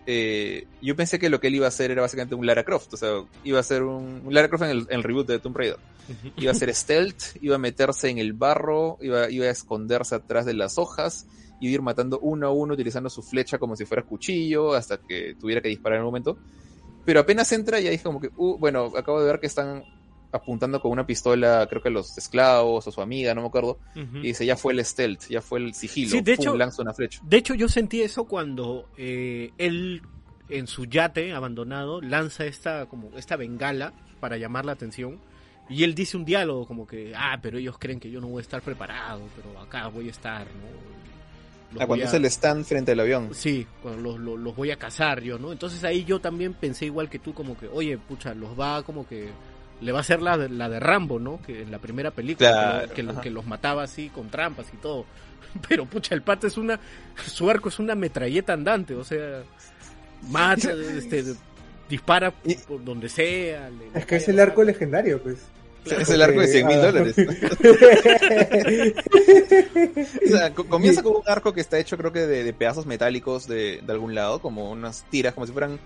eh, 0.05 0.67
yo 0.81 0.97
pensé 0.97 1.19
que 1.19 1.31
lo 1.31 1.39
que 1.39 1.47
él 1.47 1.55
iba 1.55 1.67
a 1.67 1.69
hacer 1.69 1.93
era 1.93 2.03
básicamente 2.03 2.35
un 2.35 2.45
Lara 2.45 2.65
Croft, 2.65 2.95
o 2.95 2.97
sea, 2.97 3.25
iba 3.45 3.61
a 3.61 3.63
ser 3.63 3.85
un, 3.85 4.23
un 4.25 4.35
Lara 4.35 4.49
Croft 4.49 4.65
en 4.65 4.71
el, 4.71 4.79
en 4.89 4.97
el 4.97 5.03
reboot 5.03 5.29
de 5.29 5.39
Tomb 5.39 5.57
Raider. 5.57 5.79
Iba 6.37 6.51
a 6.51 6.55
ser 6.55 6.75
stealth, 6.75 7.37
iba 7.41 7.55
a 7.55 7.59
meterse 7.59 8.09
en 8.11 8.19
el 8.19 8.33
barro, 8.33 8.99
iba, 9.01 9.31
iba 9.31 9.47
a 9.47 9.51
esconderse 9.51 10.17
atrás 10.17 10.45
de 10.45 10.55
las 10.55 10.77
hojas, 10.77 11.27
iba 11.61 11.71
a 11.71 11.75
ir 11.75 11.83
matando 11.83 12.19
uno 12.19 12.49
a 12.49 12.51
uno 12.51 12.75
utilizando 12.75 13.09
su 13.09 13.23
flecha 13.23 13.59
como 13.59 13.77
si 13.77 13.85
fuera 13.85 14.03
cuchillo 14.03 14.75
hasta 14.75 14.99
que 14.99 15.37
tuviera 15.39 15.61
que 15.61 15.69
disparar 15.69 15.99
en 15.99 16.03
un 16.03 16.09
momento. 16.09 16.39
Pero 17.05 17.21
apenas 17.21 17.51
entra 17.53 17.81
y 17.81 17.89
ahí 17.89 17.95
es 17.97 18.03
como 18.03 18.21
que, 18.21 18.31
uh, 18.37 18.59
bueno, 18.59 18.93
acabo 18.97 19.21
de 19.21 19.27
ver 19.27 19.41
que 19.41 19.47
están 19.47 19.85
apuntando 20.31 20.81
con 20.81 20.91
una 20.93 21.07
pistola, 21.07 21.67
creo 21.69 21.83
que 21.83 21.89
a 21.89 21.93
los 21.93 22.17
esclavos 22.17 22.87
o 22.87 22.93
su 22.93 23.03
amiga, 23.03 23.35
no 23.35 23.43
me 23.43 23.49
acuerdo. 23.49 23.79
Y 23.95 24.29
dice, 24.29 24.47
ya 24.47 24.57
fue 24.57 24.73
el 24.73 24.85
stealth, 24.85 25.29
ya 25.29 25.43
fue 25.43 25.59
el 25.59 25.75
sigilo. 25.75 26.11
Sí, 26.11 26.21
de 26.23 26.37
Pum, 26.37 26.45
hecho- 26.47 26.57
lanza 26.57 26.83
una 26.83 26.95
flecha. 26.95 27.21
De 27.23 27.37
hecho, 27.37 27.55
yo 27.55 27.69
sentí 27.69 28.01
eso 28.03 28.25
cuando 28.25 28.89
eh, 28.97 29.51
él 29.59 30.01
en 30.49 30.67
su 30.67 30.85
yate 30.87 31.33
abandonado 31.33 32.01
lanza 32.01 32.45
esta 32.47 32.87
como 32.87 33.11
esta 33.17 33.37
bengala 33.37 33.93
para 34.21 34.37
llamar 34.37 34.65
la 34.67 34.73
atención 34.73 35.19
y 35.69 35.85
él 35.85 35.95
dice 35.95 36.17
un 36.17 36.25
diálogo 36.27 36.67
como 36.67 36.87
que 36.87 37.15
ah 37.17 37.39
pero 37.41 37.57
ellos 37.57 37.79
creen 37.79 37.99
que 38.01 38.11
yo 38.11 38.21
no 38.21 38.27
voy 38.27 38.41
a 38.41 38.43
estar 38.43 38.61
preparado 38.61 39.23
pero 39.35 39.59
acá 39.59 39.87
voy 39.89 40.09
a 40.09 40.11
estar 40.11 40.47
no 40.47 41.22
Los 41.73 41.83
Ah, 41.83 41.87
cuando 41.87 42.05
a- 42.05 42.09
es 42.09 42.15
el 42.15 42.25
stand 42.27 42.65
frente 42.65 42.93
al 42.93 43.01
avión. 43.01 43.31
Sí, 43.35 43.67
cuando 43.83 44.01
los, 44.03 44.21
los, 44.21 44.39
los 44.39 44.55
voy 44.57 44.71
a 44.71 44.77
cazar 44.77 45.23
yo, 45.23 45.39
¿no? 45.39 45.53
Entonces 45.53 45.83
ahí 45.85 46.05
yo 46.05 46.21
también 46.21 46.53
pensé 46.55 46.87
igual 46.87 47.09
que 47.09 47.19
tú, 47.19 47.33
como 47.35 47.57
que, 47.57 47.67
oye, 47.69 47.97
pucha, 47.99 48.35
los 48.35 48.59
va 48.59 48.83
como 48.83 49.07
que. 49.07 49.31
Le 49.81 49.91
va 49.91 49.99
a 49.99 50.03
hacer 50.03 50.23
la 50.23 50.39
de, 50.39 50.49
la 50.49 50.69
de 50.69 50.79
Rambo, 50.79 51.19
¿no? 51.19 51.41
Que 51.45 51.63
en 51.63 51.73
la 51.73 51.79
primera 51.81 52.13
película, 52.13 52.51
Claro, 52.51 52.95
que, 52.95 53.03
lo- 53.03 53.21
que, 53.21 53.31
los 53.31 53.47
mataba 53.47 53.83
así 53.83 54.11
con 54.11 54.29
trampas 54.29 54.67
y 54.73 54.77
todo. 54.77 55.07
Pero, 55.69 55.87
pucha, 55.87 56.15
el 56.15 56.23
pata 56.23 56.47
es 56.47 56.57
una. 56.57 56.79
Su 57.27 57.51
arco 57.51 57.69
es 57.69 57.79
una 57.81 57.95
metralleta 57.97 58.53
andante, 58.53 58.95
o 58.95 59.03
sea. 59.03 59.43
Mata, 60.31 60.73
este. 60.97 61.25
Dispara 61.89 62.33
Y- 62.45 62.55
por 62.55 62.85
donde 62.85 63.09
sea. 63.09 63.69
le- 63.71 63.99
Es 63.99 64.07
que 64.07 64.17
es 64.17 64.29
el 64.29 64.39
arco 64.41 64.63
legendario, 64.63 65.21
pues. 65.23 65.39
Es 65.85 66.09
el 66.11 66.23
arco 66.23 66.41
de 66.41 66.47
100 66.49 66.67
mil 66.67 66.79
Ah. 66.79 66.87
dólares. 66.87 67.17
O 70.25 70.29
sea, 70.29 70.55
co- 70.55 70.67
comienza 70.67 71.03
con 71.03 71.17
un 71.17 71.23
arco 71.27 71.53
que 71.53 71.61
está 71.61 71.79
hecho 71.79 71.97
creo 71.97 72.13
que 72.13 72.21
de, 72.27 72.45
de 72.45 72.53
pedazos 72.53 72.87
metálicos 72.87 73.47
de, 73.47 73.81
de 73.85 73.93
algún 73.93 74.15
lado, 74.15 74.41
como 74.41 74.71
unas 74.71 75.05
tiras, 75.11 75.35
como 75.35 75.47
si 75.47 75.53
fueran 75.53 75.79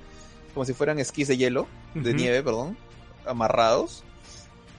como 0.54 0.64
si 0.64 0.72
fueran 0.72 0.98
esquís 0.98 1.28
de 1.28 1.36
hielo, 1.36 1.66
de 1.94 2.14
nieve, 2.14 2.42
perdón, 2.42 2.76
amarrados. 3.26 4.04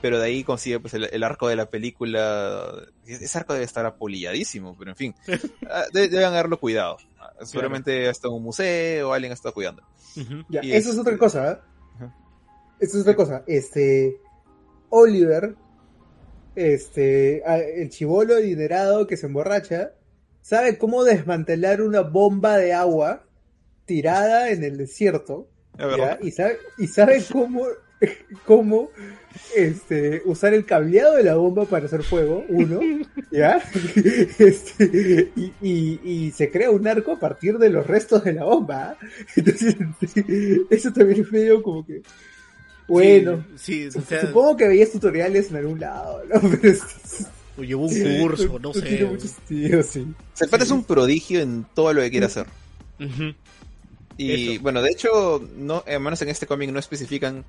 Pero 0.01 0.19
de 0.19 0.25
ahí 0.27 0.43
consigue 0.43 0.79
pues 0.79 0.93
el, 0.93 1.05
el 1.11 1.23
arco 1.23 1.47
de 1.47 1.55
la 1.55 1.67
película. 1.67 2.71
Ese 3.05 3.37
arco 3.37 3.53
debe 3.53 3.65
estar 3.65 3.85
apolilladísimo, 3.85 4.75
pero 4.77 4.91
en 4.91 4.97
fin. 4.97 5.15
Ah, 5.69 5.85
de- 5.93 6.07
deben 6.09 6.25
haberlo 6.27 6.59
cuidado. 6.59 6.97
Seguramente 7.43 8.07
hasta 8.09 8.27
en 8.27 8.33
un 8.35 8.43
museo, 8.43 9.13
alguien 9.13 9.31
ha 9.31 9.35
estado 9.35 9.53
cuidando. 9.53 9.83
Ujú. 10.15 10.43
Ya, 10.49 10.63
Y 10.63 10.71
eso 10.71 10.89
es 10.89 10.97
este- 10.97 11.01
otra 11.01 11.17
cosa, 11.17 11.51
¿eh? 11.51 11.57
Eso 12.79 12.97
es 12.97 13.01
otra 13.01 13.15
cosa. 13.15 13.43
Este. 13.47 14.17
Oliver, 14.89 15.55
este. 16.55 17.41
El 17.81 17.89
chivolo 17.89 18.35
adinerado 18.35 19.07
que 19.07 19.17
se 19.17 19.27
emborracha, 19.27 19.91
sabe 20.41 20.77
cómo 20.77 21.03
desmantelar 21.03 21.81
una 21.81 22.01
bomba 22.01 22.57
de 22.57 22.73
agua 22.73 23.23
tirada 23.85 24.49
en 24.51 24.63
el 24.63 24.77
desierto. 24.77 25.47
¿ya? 25.97 26.17
Y 26.21 26.31
sabe, 26.31 26.57
y 26.79 26.87
sabe 26.87 27.23
cómo, 27.31 27.65
cómo 28.45 28.89
este, 29.55 30.23
usar 30.25 30.53
el 30.55 30.65
cableado 30.65 31.15
de 31.15 31.23
la 31.23 31.35
bomba 31.35 31.65
para 31.65 31.85
hacer 31.85 32.01
fuego, 32.01 32.43
uno, 32.49 32.79
¿ya? 33.31 33.61
Este, 34.39 35.31
y, 35.35 35.53
y- 35.61 35.99
y 36.03 36.31
se 36.31 36.49
crea 36.49 36.71
un 36.71 36.87
arco 36.87 37.11
a 37.13 37.19
partir 37.19 37.59
de 37.59 37.69
los 37.69 37.85
restos 37.85 38.23
de 38.23 38.33
la 38.33 38.45
bomba. 38.45 38.97
Entonces, 39.35 39.75
eso 40.71 40.91
también 40.91 41.21
es 41.21 41.31
medio 41.31 41.61
como 41.61 41.85
que, 41.85 42.01
bueno, 42.87 43.45
Sí, 43.57 43.91
sí, 43.91 43.97
o 43.97 44.01
sea, 44.01 44.21
supongo 44.21 44.57
que 44.57 44.67
veías 44.67 44.91
tutoriales 44.91 45.49
en 45.49 45.57
algún 45.57 45.79
lado, 45.79 46.23
¿no? 46.25 46.39
Pero 46.49 46.69
es- 46.69 46.81
o 47.57 47.63
llevó 47.63 47.87
un 47.87 48.19
curso, 48.21 48.59
no 48.59 48.71
tiene 48.71 48.97
sé. 48.97 49.05
mucho 49.05 49.27
sentido, 49.27 49.83
sí. 49.83 50.05
Pata 50.51 50.63
es 50.63 50.71
un 50.71 50.83
prodigio 50.83 51.39
en 51.41 51.65
todo 51.73 51.91
lo 51.93 52.01
que 52.01 52.11
quiere 52.11 52.27
hacer. 52.27 52.45
Y 54.17 54.53
Eso. 54.53 54.61
bueno, 54.61 54.81
de 54.81 54.89
hecho, 54.89 55.41
no, 55.57 55.83
al 55.85 55.99
menos 55.99 56.21
en 56.21 56.29
este 56.29 56.47
cómic 56.47 56.71
no 56.71 56.79
especifican 56.79 57.43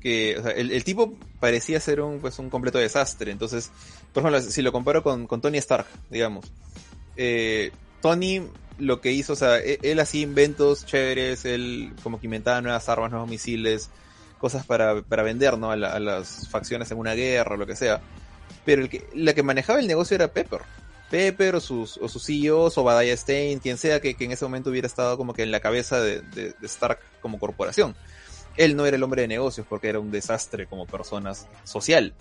que 0.00 0.36
o 0.38 0.42
sea, 0.42 0.52
el, 0.52 0.70
el 0.70 0.84
tipo 0.84 1.14
parecía 1.40 1.80
ser 1.80 2.00
un, 2.00 2.20
pues, 2.20 2.38
un 2.38 2.50
completo 2.50 2.78
desastre. 2.78 3.32
Entonces, 3.32 3.70
por 4.12 4.22
ejemplo, 4.22 4.40
si 4.50 4.62
lo 4.62 4.72
comparo 4.72 5.02
con, 5.02 5.26
con 5.26 5.40
Tony 5.40 5.58
Stark, 5.58 5.86
digamos. 6.10 6.46
eh, 7.16 7.72
Tony 8.02 8.42
lo 8.78 9.00
que 9.00 9.10
hizo, 9.10 9.32
o 9.32 9.36
sea, 9.36 9.58
e- 9.58 9.78
él, 9.82 9.98
hacía 10.00 10.20
inventos 10.22 10.84
chéveres, 10.86 11.44
él 11.44 11.92
como 12.02 12.20
que 12.20 12.26
inventaba 12.26 12.60
nuevas 12.60 12.88
armas, 12.88 13.10
nuevos 13.10 13.28
misiles, 13.28 13.88
cosas 14.46 14.64
para, 14.66 15.02
para 15.02 15.22
vender, 15.22 15.58
¿no? 15.58 15.70
A, 15.70 15.76
la- 15.76 15.92
a 15.92 16.00
las 16.00 16.48
facciones 16.48 16.90
en 16.90 16.98
una 16.98 17.14
guerra 17.14 17.54
o 17.54 17.58
lo 17.58 17.66
que 17.66 17.76
sea. 17.76 18.00
Pero 18.64 18.82
el 18.82 18.88
que, 18.88 19.06
la 19.14 19.34
que 19.34 19.42
manejaba 19.42 19.80
el 19.80 19.86
negocio 19.86 20.14
era 20.14 20.28
Pepper. 20.28 20.60
Pepper 21.10 21.54
o 21.56 21.60
sus, 21.60 21.96
o 21.98 22.08
sus 22.08 22.24
CEOs 22.26 22.78
o 22.78 22.84
Badaya 22.84 23.16
Stein, 23.16 23.58
quien 23.60 23.76
sea 23.78 24.00
que, 24.00 24.14
que 24.14 24.24
en 24.24 24.32
ese 24.32 24.44
momento 24.44 24.70
hubiera 24.70 24.86
estado 24.86 25.16
como 25.16 25.34
que 25.34 25.42
en 25.42 25.50
la 25.50 25.60
cabeza 25.60 26.00
de, 26.00 26.20
de- 26.20 26.52
de 26.58 26.66
Stark 26.66 26.98
como 27.20 27.38
corporación. 27.38 27.94
Él 28.56 28.74
no 28.76 28.86
era 28.86 28.96
el 28.96 29.02
hombre 29.02 29.22
de 29.22 29.28
negocios 29.28 29.66
porque 29.68 29.88
era 29.88 29.98
un 30.00 30.10
desastre 30.10 30.66
como 30.66 30.86
persona 30.86 31.32
social. 31.64 32.14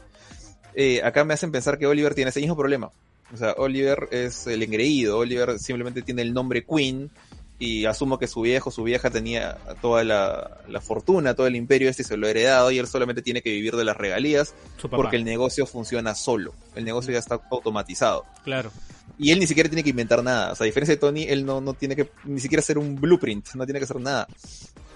Eh, 0.75 1.01
acá 1.03 1.23
me 1.23 1.33
hacen 1.33 1.51
pensar 1.51 1.77
que 1.79 1.87
Oliver 1.87 2.13
tiene 2.13 2.29
ese 2.29 2.41
mismo 2.41 2.57
problema. 2.57 2.91
O 3.33 3.37
sea, 3.37 3.53
Oliver 3.57 4.07
es 4.11 4.45
el 4.47 4.61
engreído, 4.61 5.17
Oliver 5.17 5.57
simplemente 5.59 6.01
tiene 6.01 6.21
el 6.21 6.33
nombre 6.33 6.63
Queen 6.65 7.09
y 7.57 7.85
asumo 7.85 8.19
que 8.19 8.27
su 8.27 8.41
viejo, 8.41 8.69
su 8.69 8.83
vieja 8.83 9.09
tenía 9.09 9.57
toda 9.81 10.03
la, 10.03 10.57
la 10.67 10.81
fortuna, 10.81 11.35
todo 11.35 11.47
el 11.47 11.55
imperio 11.55 11.89
este 11.89 12.01
y 12.01 12.05
se 12.05 12.17
lo 12.17 12.27
ha 12.27 12.29
heredado 12.29 12.71
y 12.71 12.79
él 12.79 12.87
solamente 12.87 13.21
tiene 13.21 13.41
que 13.41 13.51
vivir 13.51 13.75
de 13.75 13.85
las 13.85 13.95
regalías 13.95 14.53
porque 14.97 15.15
el 15.17 15.23
negocio 15.23 15.65
funciona 15.65 16.15
solo. 16.15 16.53
El 16.75 16.83
negocio 16.83 17.13
ya 17.13 17.19
está 17.19 17.39
automatizado. 17.51 18.25
Claro. 18.43 18.71
Y 19.17 19.31
él 19.31 19.39
ni 19.39 19.47
siquiera 19.47 19.69
tiene 19.69 19.83
que 19.83 19.91
inventar 19.91 20.21
nada. 20.23 20.51
O 20.51 20.55
sea, 20.55 20.65
a 20.65 20.67
diferencia 20.67 20.95
de 20.95 20.99
Tony, 20.99 21.23
él 21.23 21.45
no, 21.45 21.61
no 21.61 21.73
tiene 21.73 21.95
que 21.95 22.09
ni 22.25 22.41
siquiera 22.41 22.59
hacer 22.59 22.77
un 22.77 22.99
blueprint, 22.99 23.47
no 23.53 23.65
tiene 23.65 23.79
que 23.79 23.85
hacer 23.85 24.01
nada. 24.01 24.27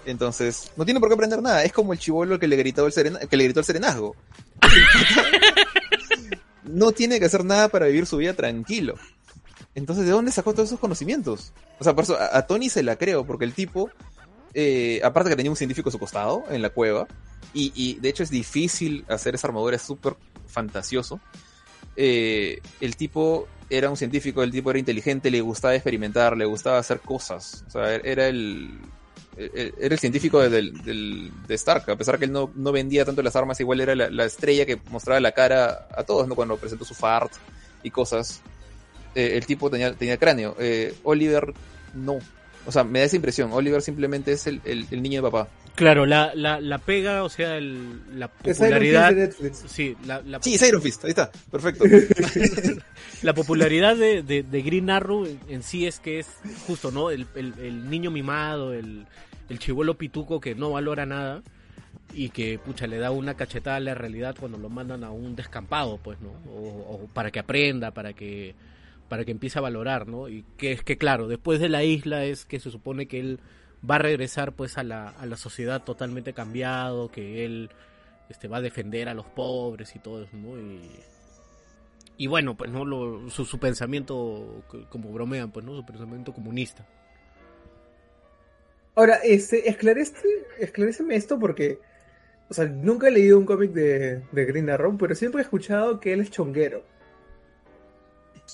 Entonces, 0.04 0.70
no 0.76 0.84
tiene 0.84 1.00
por 1.00 1.08
qué 1.08 1.14
aprender 1.14 1.40
nada. 1.40 1.64
Es 1.64 1.72
como 1.72 1.94
el 1.94 1.98
chivolo 1.98 2.38
que 2.38 2.46
le 2.46 2.56
gritó 2.56 2.84
el, 2.86 2.92
serena- 2.92 3.20
que 3.20 3.36
le 3.38 3.44
gritó 3.44 3.60
el 3.60 3.66
serenazgo. 3.66 4.14
no 6.64 6.92
tiene 6.92 7.18
que 7.18 7.26
hacer 7.26 7.44
nada 7.44 7.68
para 7.68 7.86
vivir 7.86 8.06
su 8.06 8.18
vida 8.18 8.34
tranquilo. 8.34 8.94
Entonces, 9.74 10.04
¿de 10.04 10.10
dónde 10.10 10.32
sacó 10.32 10.52
todos 10.52 10.68
esos 10.68 10.80
conocimientos? 10.80 11.52
O 11.78 11.84
sea, 11.84 11.94
por 11.94 12.04
eso 12.04 12.16
a, 12.18 12.42
Tony 12.46 12.68
se 12.68 12.82
la 12.82 12.96
creo, 12.96 13.24
porque 13.24 13.44
el 13.44 13.54
tipo, 13.54 13.90
eh, 14.54 15.00
aparte 15.04 15.30
que 15.30 15.36
tenía 15.36 15.50
un 15.50 15.56
científico 15.56 15.88
a 15.88 15.92
su 15.92 15.98
costado 15.98 16.44
en 16.50 16.62
la 16.62 16.70
cueva, 16.70 17.06
y, 17.52 17.98
de 18.00 18.08
hecho 18.08 18.22
es 18.22 18.30
difícil 18.30 19.04
hacer 19.08 19.34
esa 19.34 19.48
armadura, 19.48 19.76
es 19.76 19.82
súper 19.82 20.14
fantasioso. 20.46 21.20
Eh, 21.96 22.60
el 22.80 22.96
tipo 22.96 23.48
era 23.68 23.90
un 23.90 23.96
científico, 23.96 24.42
el 24.42 24.50
tipo 24.50 24.70
era 24.70 24.78
inteligente, 24.78 25.30
le 25.30 25.40
gustaba 25.40 25.74
experimentar, 25.74 26.36
le 26.36 26.44
gustaba 26.44 26.78
hacer 26.78 27.00
cosas. 27.00 27.64
O 27.68 27.70
sea, 27.70 27.94
era 27.94 28.26
el, 28.28 28.78
el- 29.36 29.74
era 29.78 29.94
el 29.94 29.98
científico 29.98 30.40
de, 30.40 31.30
de 31.48 31.54
Stark, 31.54 31.88
a 31.90 31.96
pesar 31.96 32.18
que 32.18 32.24
él 32.26 32.32
no, 32.32 32.50
no 32.54 32.72
vendía 32.72 33.04
tanto 33.04 33.22
las 33.22 33.36
armas, 33.36 33.58
igual 33.60 33.80
era 33.80 33.94
la, 33.94 34.10
la 34.10 34.24
estrella 34.24 34.66
que 34.66 34.80
mostraba 34.90 35.20
la 35.20 35.32
cara 35.32 35.88
a 35.96 36.02
todos, 36.04 36.26
¿no? 36.28 36.34
Cuando 36.34 36.56
presentó 36.56 36.84
su 36.84 36.94
fart 36.94 37.32
y 37.82 37.90
cosas. 37.90 38.42
Eh, 39.14 39.36
el 39.36 39.46
tipo 39.46 39.70
tenía, 39.70 39.92
tenía 39.94 40.16
cráneo. 40.18 40.56
Eh, 40.58 40.94
Oliver 41.02 41.52
no. 41.94 42.18
O 42.66 42.72
sea, 42.72 42.84
me 42.84 42.98
da 43.00 43.06
esa 43.06 43.16
impresión. 43.16 43.50
Oliver 43.52 43.80
simplemente 43.82 44.32
es 44.32 44.46
el, 44.46 44.60
el- 44.64 44.86
el 44.90 45.02
niño 45.02 45.22
de 45.22 45.30
papá. 45.30 45.48
Claro, 45.76 46.04
la, 46.04 46.32
la, 46.34 46.60
la 46.60 46.78
pega, 46.78 47.24
o 47.24 47.28
sea, 47.30 47.56
el- 47.56 48.18
la 48.18 48.26
Es 48.44 48.58
Iron 48.58 48.68
popularidad. 48.70 49.08
Fist 49.08 49.16
de 49.18 49.26
Netflix. 49.48 49.64
Sí, 49.72 49.96
la, 50.04 50.20
la, 50.22 50.42
Sí, 50.42 50.54
es 50.54 50.68
Iron 50.68 50.82
Fist, 50.82 51.04
ahí 51.04 51.10
está, 51.10 51.30
perfecto. 51.50 51.84
la 53.22 53.34
popularidad 53.34 53.96
de, 53.96 54.22
de, 54.22 54.42
de 54.42 54.62
Green 54.62 54.90
Arrow 54.90 55.26
en, 55.48 55.62
sí 55.62 55.86
es 55.86 56.00
que 56.00 56.18
es 56.18 56.26
justo, 56.66 56.90
¿no? 56.90 57.10
El, 57.10 57.26
el, 57.34 57.54
el 57.62 57.88
niño 57.90 58.10
mimado, 58.10 58.72
el, 58.74 59.06
el 59.48 59.58
chivolo 59.58 59.96
pituco 59.96 60.40
que 60.40 60.54
no 60.54 60.70
valora 60.72 61.06
nada 61.06 61.42
y 62.12 62.30
que, 62.30 62.58
pucha, 62.58 62.86
le 62.86 62.98
da 62.98 63.10
una 63.10 63.34
cachetada 63.34 63.76
a 63.76 63.80
la 63.80 63.94
realidad 63.94 64.34
cuando 64.38 64.58
lo 64.58 64.68
mandan 64.68 65.04
a 65.04 65.10
un 65.10 65.36
descampado, 65.36 65.98
pues, 66.02 66.20
¿no? 66.20 66.30
O, 66.52 67.04
o 67.04 67.08
para 67.14 67.30
que 67.30 67.38
aprenda, 67.38 67.92
para 67.92 68.12
que 68.12 68.54
para 69.10 69.24
que 69.24 69.32
empiece 69.32 69.58
a 69.58 69.62
valorar, 69.62 70.06
¿no? 70.06 70.28
Y 70.28 70.44
que 70.56 70.70
es 70.70 70.84
que, 70.84 70.96
claro, 70.96 71.26
después 71.26 71.58
de 71.58 71.68
la 71.68 71.82
isla 71.82 72.24
es 72.24 72.44
que 72.46 72.60
se 72.60 72.70
supone 72.70 73.08
que 73.08 73.18
él 73.18 73.40
va 73.88 73.96
a 73.96 73.98
regresar, 73.98 74.52
pues, 74.52 74.78
a 74.78 74.84
la, 74.84 75.08
a 75.08 75.26
la 75.26 75.36
sociedad 75.36 75.82
totalmente 75.82 76.32
cambiado, 76.32 77.10
que 77.10 77.44
él 77.44 77.70
este, 78.28 78.46
va 78.46 78.58
a 78.58 78.60
defender 78.60 79.08
a 79.08 79.14
los 79.14 79.26
pobres 79.26 79.96
y 79.96 79.98
todo 79.98 80.22
eso, 80.22 80.36
¿no? 80.36 80.56
Y, 82.16 82.26
bueno, 82.28 82.56
pues 82.56 82.70
no 82.70 82.84
lo, 82.84 83.28
su, 83.30 83.44
su 83.44 83.58
pensamiento, 83.58 84.62
como 84.90 85.10
bromean, 85.10 85.50
pues 85.50 85.66
no, 85.66 85.74
su 85.74 85.84
pensamiento 85.84 86.32
comunista. 86.32 86.86
Ahora, 88.94 89.16
este, 89.24 89.68
esclarece, 89.68 90.14
esclaréceme 90.60 91.16
esto 91.16 91.36
porque, 91.36 91.80
o 92.48 92.54
sea, 92.54 92.66
nunca 92.66 93.08
he 93.08 93.10
leído 93.10 93.38
un 93.38 93.46
cómic 93.46 93.72
de, 93.72 94.22
de 94.30 94.44
Green 94.44 94.70
Arrow, 94.70 94.96
pero 94.96 95.16
siempre 95.16 95.40
he 95.40 95.44
escuchado 95.44 95.98
que 95.98 96.12
él 96.12 96.20
es 96.20 96.30
chonguero. 96.30 96.84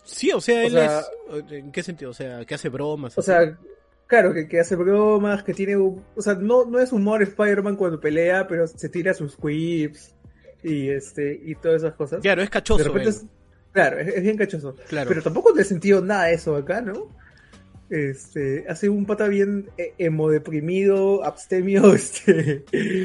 Sí, 0.04 0.30
o 0.32 0.40
sea, 0.40 0.60
O 0.62 0.66
él 0.66 0.72
sea- 0.72 1.00
es, 1.00 1.52
¿en 1.52 1.72
qué 1.72 1.82
sentido? 1.82 2.10
O 2.10 2.14
sea, 2.14 2.44
que 2.44 2.54
hace 2.54 2.68
bromas. 2.68 3.16
O 3.16 3.20
así. 3.20 3.26
sea, 3.30 3.58
claro, 4.06 4.32
que, 4.34 4.46
que 4.48 4.60
hace 4.60 4.76
bromas, 4.76 5.42
que 5.42 5.54
tiene, 5.54 5.76
un- 5.76 6.04
o 6.14 6.22
sea, 6.22 6.34
no, 6.34 6.64
no 6.64 6.78
es 6.80 6.92
humor 6.92 7.22
Spider-Man 7.22 7.76
cuando 7.76 8.00
pelea, 8.00 8.46
pero 8.46 8.66
se 8.66 8.88
tira 8.88 9.14
sus 9.14 9.36
quips 9.36 10.14
y 10.62 10.88
este, 10.88 11.40
y 11.44 11.54
todas 11.54 11.82
esas 11.82 11.94
cosas. 11.94 12.20
claro, 12.20 12.42
es 12.42 12.50
cachoso. 12.50 12.78
de 12.78 12.84
repente 12.84 13.08
él. 13.10 13.14
es, 13.16 13.24
claro, 13.72 13.98
es, 13.98 14.08
es 14.08 14.22
bien 14.22 14.36
cachoso. 14.36 14.74
Claro. 14.88 15.08
Pero 15.08 15.22
tampoco 15.22 15.52
te 15.52 15.62
he 15.62 15.64
sentido 15.64 16.00
nada 16.02 16.24
de 16.24 16.34
eso 16.34 16.56
acá, 16.56 16.80
¿no? 16.80 17.08
Este, 17.88 18.64
hace 18.68 18.88
un 18.88 19.06
pata 19.06 19.28
bien 19.28 19.70
eh, 19.78 19.94
emo 19.98 20.28
deprimido, 20.28 21.22
abstemio, 21.24 21.94
este. 21.94 22.64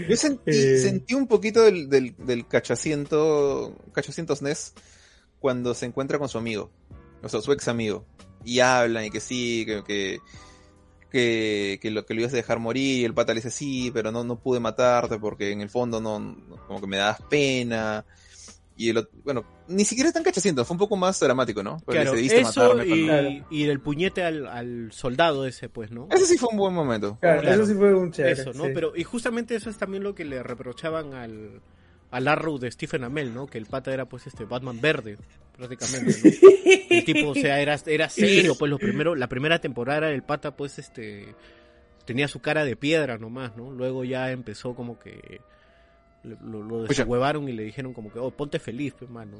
Yo 0.09 0.17
sentí, 0.17 0.41
Eh. 0.51 0.77
sentí 0.79 1.13
un 1.13 1.27
poquito 1.27 1.61
del, 1.61 1.87
del, 1.87 2.15
del 2.17 2.47
cachaciento, 2.47 3.75
cachacientos 3.93 4.41
Ness 4.41 4.73
cuando 5.41 5.73
se 5.73 5.85
encuentra 5.87 6.17
con 6.19 6.29
su 6.29 6.37
amigo, 6.37 6.71
o 7.21 7.27
sea, 7.27 7.41
su 7.41 7.51
ex 7.51 7.67
amigo, 7.67 8.05
y 8.45 8.59
hablan 8.61 9.03
y 9.05 9.09
que 9.09 9.19
sí, 9.19 9.65
que, 9.65 9.83
que, 9.83 10.19
que, 11.09 11.79
que 11.81 11.91
lo 11.91 12.05
que 12.05 12.13
lo 12.13 12.21
ibas 12.21 12.33
a 12.33 12.37
dejar 12.37 12.59
morir, 12.59 12.99
y 13.01 13.05
el 13.05 13.13
pata 13.13 13.33
le 13.33 13.39
dice 13.39 13.51
sí, 13.51 13.91
pero 13.93 14.11
no, 14.11 14.23
no 14.23 14.37
pude 14.39 14.59
matarte 14.61 15.19
porque 15.19 15.51
en 15.51 15.61
el 15.61 15.69
fondo 15.69 15.99
no, 15.99 16.19
no- 16.19 16.67
como 16.67 16.79
que 16.79 16.87
me 16.87 16.97
das 16.97 17.21
pena. 17.29 18.05
Y 18.77 18.89
el 18.89 18.97
otro- 18.97 19.11
bueno, 19.23 19.43
ni 19.67 19.83
siquiera 19.85 20.07
es 20.07 20.13
tan 20.13 20.23
cachaciento, 20.23 20.63
fue 20.65 20.73
un 20.75 20.79
poco 20.79 20.95
más 20.95 21.19
dramático, 21.19 21.61
¿no? 21.61 21.77
Pero 21.85 21.99
le 21.99 22.05
Claro, 22.05 22.17
dice, 22.17 22.35
"Debiste 22.35 22.49
eso 22.49 22.73
matarme 22.73 22.95
y, 22.95 23.07
cuando-". 23.07 23.45
y 23.51 23.63
el 23.65 23.79
puñete 23.81 24.23
al, 24.23 24.47
al 24.47 24.91
soldado 24.93 25.45
ese, 25.45 25.69
pues, 25.69 25.91
¿no? 25.91 26.07
Ese 26.09 26.25
sí 26.25 26.37
fue 26.37 26.49
un 26.49 26.57
buen 26.57 26.73
momento. 26.73 27.17
Claro, 27.19 27.41
Claro. 27.41 27.55
eso 27.63 27.71
sí 27.71 27.77
fue 27.77 27.93
un 27.93 28.11
chévere. 28.11 28.33
Eso, 28.41 28.53
¿no? 28.53 28.65
sí. 28.65 28.71
Pero, 28.73 28.95
y 28.95 29.03
justamente 29.03 29.55
eso 29.55 29.69
es 29.69 29.77
también 29.77 30.01
lo 30.03 30.15
que 30.15 30.23
le 30.25 30.41
reprochaban 30.41 31.13
al, 31.13 31.61
al 32.11 32.27
Arrow 32.27 32.57
de 32.59 32.69
Stephen 32.71 33.03
Amell, 33.03 33.33
¿no? 33.33 33.47
Que 33.47 33.57
el 33.57 33.65
pata 33.65 33.93
era, 33.93 34.05
pues, 34.05 34.27
este 34.27 34.45
Batman 34.45 34.79
verde, 34.81 35.17
prácticamente, 35.57 36.39
¿no? 36.41 36.49
El 36.91 37.05
tipo, 37.05 37.29
o 37.29 37.33
sea, 37.35 37.59
era, 37.61 37.77
era 37.85 38.09
serio, 38.09 38.55
pues, 38.59 38.69
lo 38.69 38.77
primero, 38.77 39.15
la 39.15 39.27
primera 39.27 39.59
temporada 39.59 40.09
el 40.11 40.21
pata, 40.23 40.55
pues, 40.55 40.77
este, 40.77 41.33
tenía 42.05 42.27
su 42.27 42.41
cara 42.41 42.65
de 42.65 42.75
piedra 42.75 43.17
nomás, 43.17 43.55
¿no? 43.55 43.71
Luego 43.71 44.03
ya 44.03 44.29
empezó 44.31 44.75
como 44.75 44.99
que 44.99 45.39
lo, 46.23 46.61
lo 46.63 46.81
Escucha. 46.83 47.03
deshuevaron 47.03 47.47
y 47.47 47.53
le 47.53 47.63
dijeron 47.63 47.93
como 47.93 48.11
que, 48.11 48.19
oh, 48.19 48.29
ponte 48.31 48.59
feliz, 48.59 48.93
pues, 48.99 49.09
mano. 49.09 49.37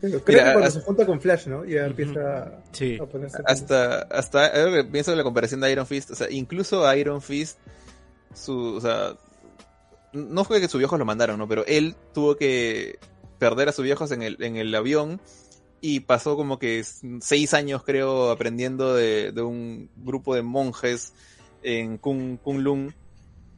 Pero 0.00 0.22
creo 0.24 0.38
Mira, 0.38 0.44
que 0.46 0.52
cuando 0.52 0.66
hasta- 0.68 0.80
se 0.80 0.86
junta 0.86 1.04
con 1.06 1.20
Flash, 1.20 1.46
¿no? 1.48 1.64
Ya 1.64 1.84
empieza 1.86 2.60
Sí. 2.72 2.98
a 3.00 3.04
ponerse. 3.04 3.38
hasta 3.44 4.02
hasta 4.02 4.52
que 4.52 4.84
pienso 4.84 5.10
en 5.12 5.18
la 5.18 5.24
comparación 5.24 5.60
de 5.60 5.72
Iron 5.72 5.86
Fist, 5.86 6.10
o 6.12 6.14
sea, 6.14 6.30
incluso 6.30 6.94
Iron 6.94 7.20
Fist 7.20 7.58
su, 8.32 8.56
o 8.76 8.80
sea, 8.80 9.14
no 10.12 10.44
fue 10.44 10.60
que 10.60 10.68
sus 10.68 10.78
viejos 10.78 10.98
lo 10.98 11.04
mandaron, 11.04 11.38
¿no? 11.38 11.48
Pero 11.48 11.64
él 11.66 11.94
tuvo 12.14 12.36
que 12.36 12.98
perder 13.38 13.68
a 13.68 13.72
sus 13.72 13.84
viejos 13.84 14.10
en 14.10 14.22
el, 14.22 14.42
en 14.42 14.56
el 14.56 14.74
avión 14.74 15.20
y 15.80 16.00
pasó 16.00 16.36
como 16.36 16.58
que 16.58 16.84
seis 17.20 17.54
años, 17.54 17.84
creo, 17.84 18.30
aprendiendo 18.30 18.94
de, 18.94 19.32
de 19.32 19.42
un 19.42 19.90
grupo 19.96 20.34
de 20.34 20.42
monjes 20.42 21.12
en 21.62 21.98
Kung, 21.98 22.38
Kunlun, 22.38 22.94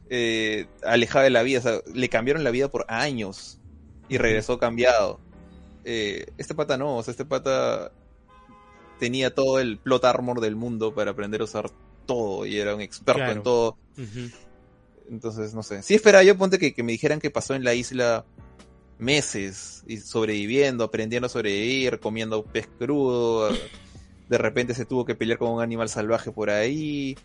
eh, 0.09 0.67
alejado 0.83 1.23
de 1.23 1.29
la 1.31 1.41
vida, 1.43 1.59
o 1.59 1.61
sea, 1.63 1.79
le 1.93 2.09
cambiaron 2.09 2.43
la 2.43 2.51
vida 2.51 2.69
por 2.69 2.85
años 2.89 3.59
y 4.09 4.17
regresó 4.17 4.59
cambiado. 4.59 5.19
Eh, 5.83 6.27
este 6.37 6.53
pata 6.53 6.77
no, 6.77 6.97
o 6.97 7.03
sea, 7.03 7.11
este 7.11 7.25
pata 7.25 7.91
tenía 8.99 9.33
todo 9.33 9.59
el 9.59 9.79
plot 9.79 10.05
armor 10.05 10.41
del 10.41 10.55
mundo 10.55 10.93
para 10.93 11.11
aprender 11.11 11.41
a 11.41 11.45
usar 11.45 11.71
todo 12.05 12.45
y 12.45 12.59
era 12.59 12.75
un 12.75 12.81
experto 12.81 13.17
Claro. 13.19 13.31
en 13.31 13.43
todo. 13.43 13.77
Entonces, 15.09 15.53
no 15.53 15.63
sé. 15.63 15.83
Sí 15.83 15.93
esperaba 15.95 16.23
yo, 16.23 16.37
ponte 16.37 16.57
que, 16.59 16.73
que 16.73 16.83
me 16.83 16.91
dijeran 16.91 17.19
que 17.19 17.29
pasó 17.29 17.53
en 17.55 17.63
la 17.63 17.73
isla 17.73 18.25
meses 18.99 19.83
y 19.87 19.97
sobreviviendo, 19.97 20.83
aprendiendo 20.83 21.25
a 21.25 21.29
sobrevivir, 21.29 21.99
comiendo 21.99 22.43
pez 22.43 22.67
crudo. 22.79 23.49
De 24.29 24.37
repente 24.37 24.73
se 24.73 24.85
tuvo 24.85 25.05
que 25.05 25.15
pelear 25.15 25.37
con 25.39 25.51
un 25.51 25.61
animal 25.61 25.89
salvaje 25.89 26.31
por 26.31 26.49
ahí. 26.49 27.17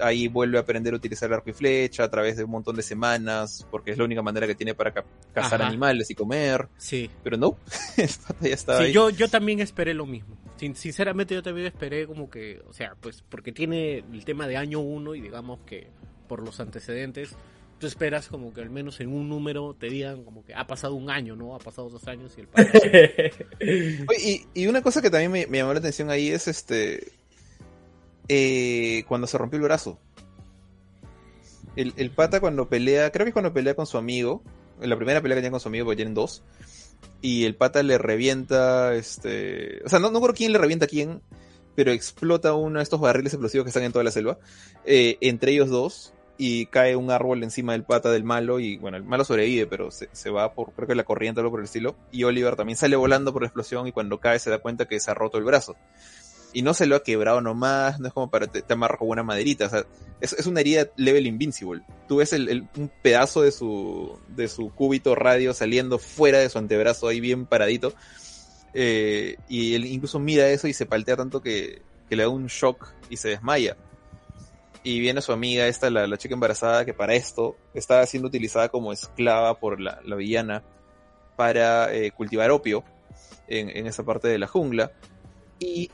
Ahí 0.00 0.26
vuelve 0.26 0.58
a 0.58 0.62
aprender 0.62 0.92
a 0.94 0.96
utilizar 0.96 1.28
el 1.28 1.34
arco 1.34 1.50
y 1.50 1.52
flecha 1.52 2.02
a 2.04 2.10
través 2.10 2.36
de 2.36 2.42
un 2.44 2.50
montón 2.50 2.74
de 2.74 2.82
semanas, 2.82 3.64
porque 3.70 3.92
es 3.92 3.98
la 3.98 4.04
única 4.04 4.20
manera 4.20 4.46
que 4.46 4.56
tiene 4.56 4.74
para 4.74 4.92
ca- 4.92 5.04
cazar 5.32 5.60
Ajá. 5.62 5.70
animales 5.70 6.10
y 6.10 6.14
comer. 6.16 6.68
Sí. 6.76 7.08
Pero 7.22 7.36
no, 7.36 7.56
ya 8.40 8.48
estaba 8.48 8.80
Sí, 8.80 8.86
ahí. 8.86 8.92
yo, 8.92 9.10
yo 9.10 9.28
también 9.28 9.60
esperé 9.60 9.94
lo 9.94 10.04
mismo. 10.04 10.36
Sin- 10.56 10.74
sinceramente 10.74 11.34
yo 11.34 11.42
también 11.42 11.68
esperé 11.68 12.06
como 12.06 12.28
que, 12.28 12.60
o 12.68 12.72
sea, 12.72 12.96
pues 13.00 13.22
porque 13.28 13.52
tiene 13.52 13.98
el 13.98 14.24
tema 14.24 14.48
de 14.48 14.56
año 14.56 14.80
uno 14.80 15.14
y 15.14 15.20
digamos 15.20 15.60
que 15.66 15.88
por 16.26 16.42
los 16.42 16.60
antecedentes, 16.60 17.36
tú 17.78 17.86
esperas 17.86 18.28
como 18.28 18.52
que 18.52 18.62
al 18.62 18.70
menos 18.70 19.00
en 19.00 19.12
un 19.12 19.28
número 19.28 19.74
te 19.78 19.88
digan 19.88 20.24
como 20.24 20.44
que 20.44 20.54
ha 20.54 20.66
pasado 20.66 20.94
un 20.94 21.10
año, 21.10 21.36
¿no? 21.36 21.54
Ha 21.54 21.58
pasado 21.58 21.88
dos 21.90 22.06
años 22.08 22.32
y 22.36 22.40
el 22.40 22.48
Oye, 24.08 24.46
y, 24.54 24.66
una 24.66 24.82
cosa 24.82 25.02
que 25.02 25.10
también 25.10 25.32
me, 25.32 25.58
llamó 25.58 25.72
la 25.72 25.80
atención 25.80 26.10
ahí 26.10 26.30
es 26.30 26.48
este. 26.48 27.12
eh, 28.28 29.04
cuando 29.08 29.26
se 29.26 29.38
rompió 29.38 29.58
el 29.58 29.64
brazo. 29.64 29.98
El, 31.76 32.10
pata 32.10 32.40
cuando 32.40 32.70
pelea, 32.70 33.12
creo 33.12 33.26
que 33.26 33.30
es 33.30 33.34
cuando 33.34 33.52
pelea 33.52 33.74
con 33.74 33.86
su 33.86 33.98
amigo. 33.98 34.42
En 34.80 34.88
la 34.88 34.96
primera 34.96 35.20
pelea 35.20 35.36
que 35.36 35.42
tiene 35.42 35.50
con 35.50 35.60
su 35.60 35.68
amigo, 35.68 35.84
porque 35.84 35.96
tienen 35.96 36.14
dos. 36.14 36.42
Y 37.20 37.44
el 37.44 37.54
pata 37.54 37.82
le 37.82 37.98
revienta, 37.98 38.94
este. 38.94 39.82
O 39.84 39.88
sea, 39.90 39.98
no, 39.98 40.10
no 40.10 40.20
creo 40.22 40.34
quién 40.34 40.52
le 40.52 40.58
revienta 40.58 40.86
a 40.86 40.88
quién, 40.88 41.20
pero 41.74 41.92
explota 41.92 42.54
uno 42.54 42.78
de 42.78 42.82
estos 42.82 43.00
barriles 43.00 43.34
explosivos 43.34 43.64
que 43.64 43.70
están 43.70 43.82
en 43.82 43.92
toda 43.92 44.04
la 44.04 44.10
selva. 44.10 44.38
eh, 44.86 45.18
entre 45.20 45.52
ellos 45.52 45.68
dos. 45.68 46.14
Y 46.38 46.66
cae 46.66 46.96
un 46.96 47.10
árbol 47.10 47.42
encima 47.42 47.72
del 47.72 47.84
pata 47.84 48.10
del 48.10 48.24
malo. 48.24 48.60
Y 48.60 48.76
bueno, 48.76 48.96
el 48.96 49.04
malo 49.04 49.24
sobrevive, 49.24 49.66
pero 49.66 49.90
se, 49.90 50.08
se 50.12 50.30
va 50.30 50.52
por, 50.52 50.72
creo 50.72 50.86
que 50.88 50.94
la 50.94 51.04
corriente 51.04 51.40
o 51.40 51.42
algo 51.42 51.52
por 51.52 51.60
el 51.60 51.64
estilo. 51.64 51.96
Y 52.12 52.24
Oliver 52.24 52.56
también 52.56 52.76
sale 52.76 52.96
volando 52.96 53.32
por 53.32 53.42
la 53.42 53.48
explosión. 53.48 53.86
Y 53.86 53.92
cuando 53.92 54.20
cae 54.20 54.38
se 54.38 54.50
da 54.50 54.58
cuenta 54.58 54.86
que 54.86 55.00
se 55.00 55.10
ha 55.10 55.14
roto 55.14 55.38
el 55.38 55.44
brazo. 55.44 55.76
Y 56.52 56.62
no 56.62 56.72
se 56.72 56.86
lo 56.86 56.96
ha 56.96 57.02
quebrado 57.02 57.42
nomás, 57.42 58.00
no 58.00 58.06
es 58.08 58.14
como 58.14 58.30
para 58.30 58.46
te, 58.46 58.62
te 58.62 58.74
con 58.74 59.08
una 59.08 59.22
maderita, 59.22 59.66
o 59.66 59.68
sea, 59.68 59.84
es, 60.22 60.32
es 60.32 60.46
una 60.46 60.60
herida 60.60 60.86
level 60.96 61.26
invincible. 61.26 61.82
Tú 62.08 62.16
ves 62.16 62.32
el, 62.32 62.48
el- 62.48 62.68
un 62.78 62.90
pedazo 63.02 63.42
de 63.42 63.52
su, 63.52 64.18
de 64.28 64.48
su 64.48 64.70
cúbito 64.70 65.14
radio 65.14 65.52
saliendo 65.52 65.98
fuera 65.98 66.38
de 66.38 66.48
su 66.48 66.56
antebrazo 66.56 67.08
ahí 67.08 67.20
bien 67.20 67.44
paradito. 67.44 67.92
eh, 68.72 69.36
y 69.48 69.74
él 69.74 69.84
incluso 69.86 70.18
mira 70.18 70.48
eso 70.48 70.66
y 70.68 70.72
se 70.72 70.86
paltea 70.86 71.16
tanto 71.16 71.42
que, 71.42 71.82
que 72.08 72.16
le 72.16 72.22
da 72.22 72.28
un 72.30 72.46
shock 72.46 72.88
y 73.10 73.16
se 73.18 73.28
desmaya. 73.28 73.76
Y 74.86 75.00
viene 75.00 75.20
su 75.20 75.32
amiga, 75.32 75.66
esta, 75.66 75.90
la, 75.90 76.06
la 76.06 76.16
chica 76.16 76.34
embarazada, 76.34 76.84
que 76.84 76.94
para 76.94 77.14
esto 77.16 77.56
estaba 77.74 78.06
siendo 78.06 78.28
utilizada 78.28 78.68
como 78.68 78.92
esclava 78.92 79.58
por 79.58 79.80
la, 79.80 80.00
la 80.04 80.14
villana 80.14 80.62
para 81.34 81.92
eh, 81.92 82.12
cultivar 82.12 82.52
opio 82.52 82.84
en, 83.48 83.68
en 83.68 83.88
esa 83.88 84.04
parte 84.04 84.28
de 84.28 84.38
la 84.38 84.46
jungla. 84.46 84.92
Y 85.58 85.90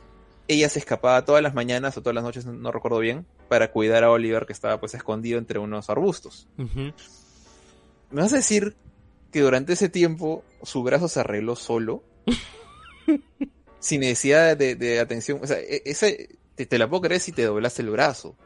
ella 0.46 0.68
se 0.68 0.78
escapaba 0.78 1.24
todas 1.24 1.42
las 1.42 1.54
mañanas 1.54 1.96
o 1.96 2.02
todas 2.02 2.14
las 2.14 2.22
noches, 2.22 2.44
no, 2.44 2.70
recuerdo 2.70 2.98
bien, 2.98 3.24
para 3.48 3.72
cuidar 3.72 4.04
a 4.04 4.10
Oliver 4.10 4.44
que 4.44 4.52
estaba 4.52 4.78
pues 4.78 4.92
escondido 4.92 5.38
entre 5.38 5.58
unos 5.58 5.88
arbustos. 5.88 6.46
¿Me 6.58 8.20
vas 8.20 8.34
a 8.34 8.36
decir 8.36 8.76
que 9.30 9.40
durante 9.40 9.72
ese 9.72 9.88
tiempo 9.88 10.44
su 10.64 10.82
brazo 10.82 11.08
se 11.08 11.20
arregló 11.20 11.56
solo? 11.56 12.04
sin 13.80 14.00
necesidad 14.00 14.54
de, 14.54 14.74
de 14.74 15.00
atención. 15.00 15.40
O 15.42 15.46
sea, 15.46 15.58
e- 15.60 15.80
ese, 15.86 16.36
te, 16.56 16.66
te 16.66 16.76
la 16.76 16.90
puedo 16.90 17.00
creer 17.00 17.22
si 17.22 17.32
te 17.32 17.44
doblaste 17.44 17.80
el 17.80 17.88
brazo. 17.88 18.36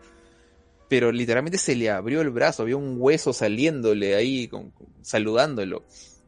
Pero 0.88 1.10
literalmente 1.10 1.58
se 1.58 1.74
le 1.74 1.90
abrió 1.90 2.20
el 2.20 2.30
brazo, 2.30 2.62
había 2.62 2.76
un 2.76 2.96
hueso 2.98 3.32
saliéndole 3.32 4.14
ahí, 4.14 4.46
con- 4.48 4.72
saludándolo. 5.02 5.84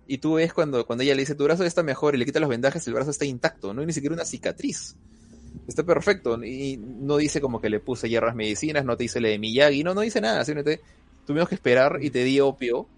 Y 0.07 0.19
tú 0.19 0.35
ves 0.35 0.53
cuando, 0.53 0.87
cuando 0.87 1.05
ella 1.05 1.15
le 1.15 1.21
dice, 1.21 1.35
tu 1.35 1.45
brazo 1.45 1.65
está 1.65 1.83
mejor, 1.83 2.15
y 2.15 2.19
le 2.19 2.25
quita 2.25 2.41
los 2.41 2.49
vendajes, 2.49 2.87
el 2.89 2.95
brazo 2.95 3.11
está 3.11 3.25
intacto, 3.25 3.73
no 3.75 3.81
hay 3.83 3.87
ni 3.87 3.93
siquiera 3.93 4.15
una 4.15 4.25
cicatriz. 4.25 4.97
Está 5.67 5.83
perfecto. 5.83 6.43
Y 6.43 6.77
no 6.79 7.19
dice 7.19 7.41
como 7.41 7.61
que 7.61 7.69
le 7.69 7.79
puse 7.79 8.09
hierras 8.09 8.35
medicinas, 8.35 8.85
no 8.85 8.97
te 8.97 9.05
dice 9.05 9.21
le 9.21 9.31
de 9.31 9.39
Miyagi, 9.39 9.85
no, 9.85 9.95
no 9.95 10.01
dice 10.01 10.21
nada. 10.21 10.45
Simplemente 10.45 10.83
tuvimos 11.27 11.49
que 11.49 11.55
esperar 11.57 11.99
y 12.01 12.11
te 12.11 12.25
di 12.25 12.41
opio 12.41 12.89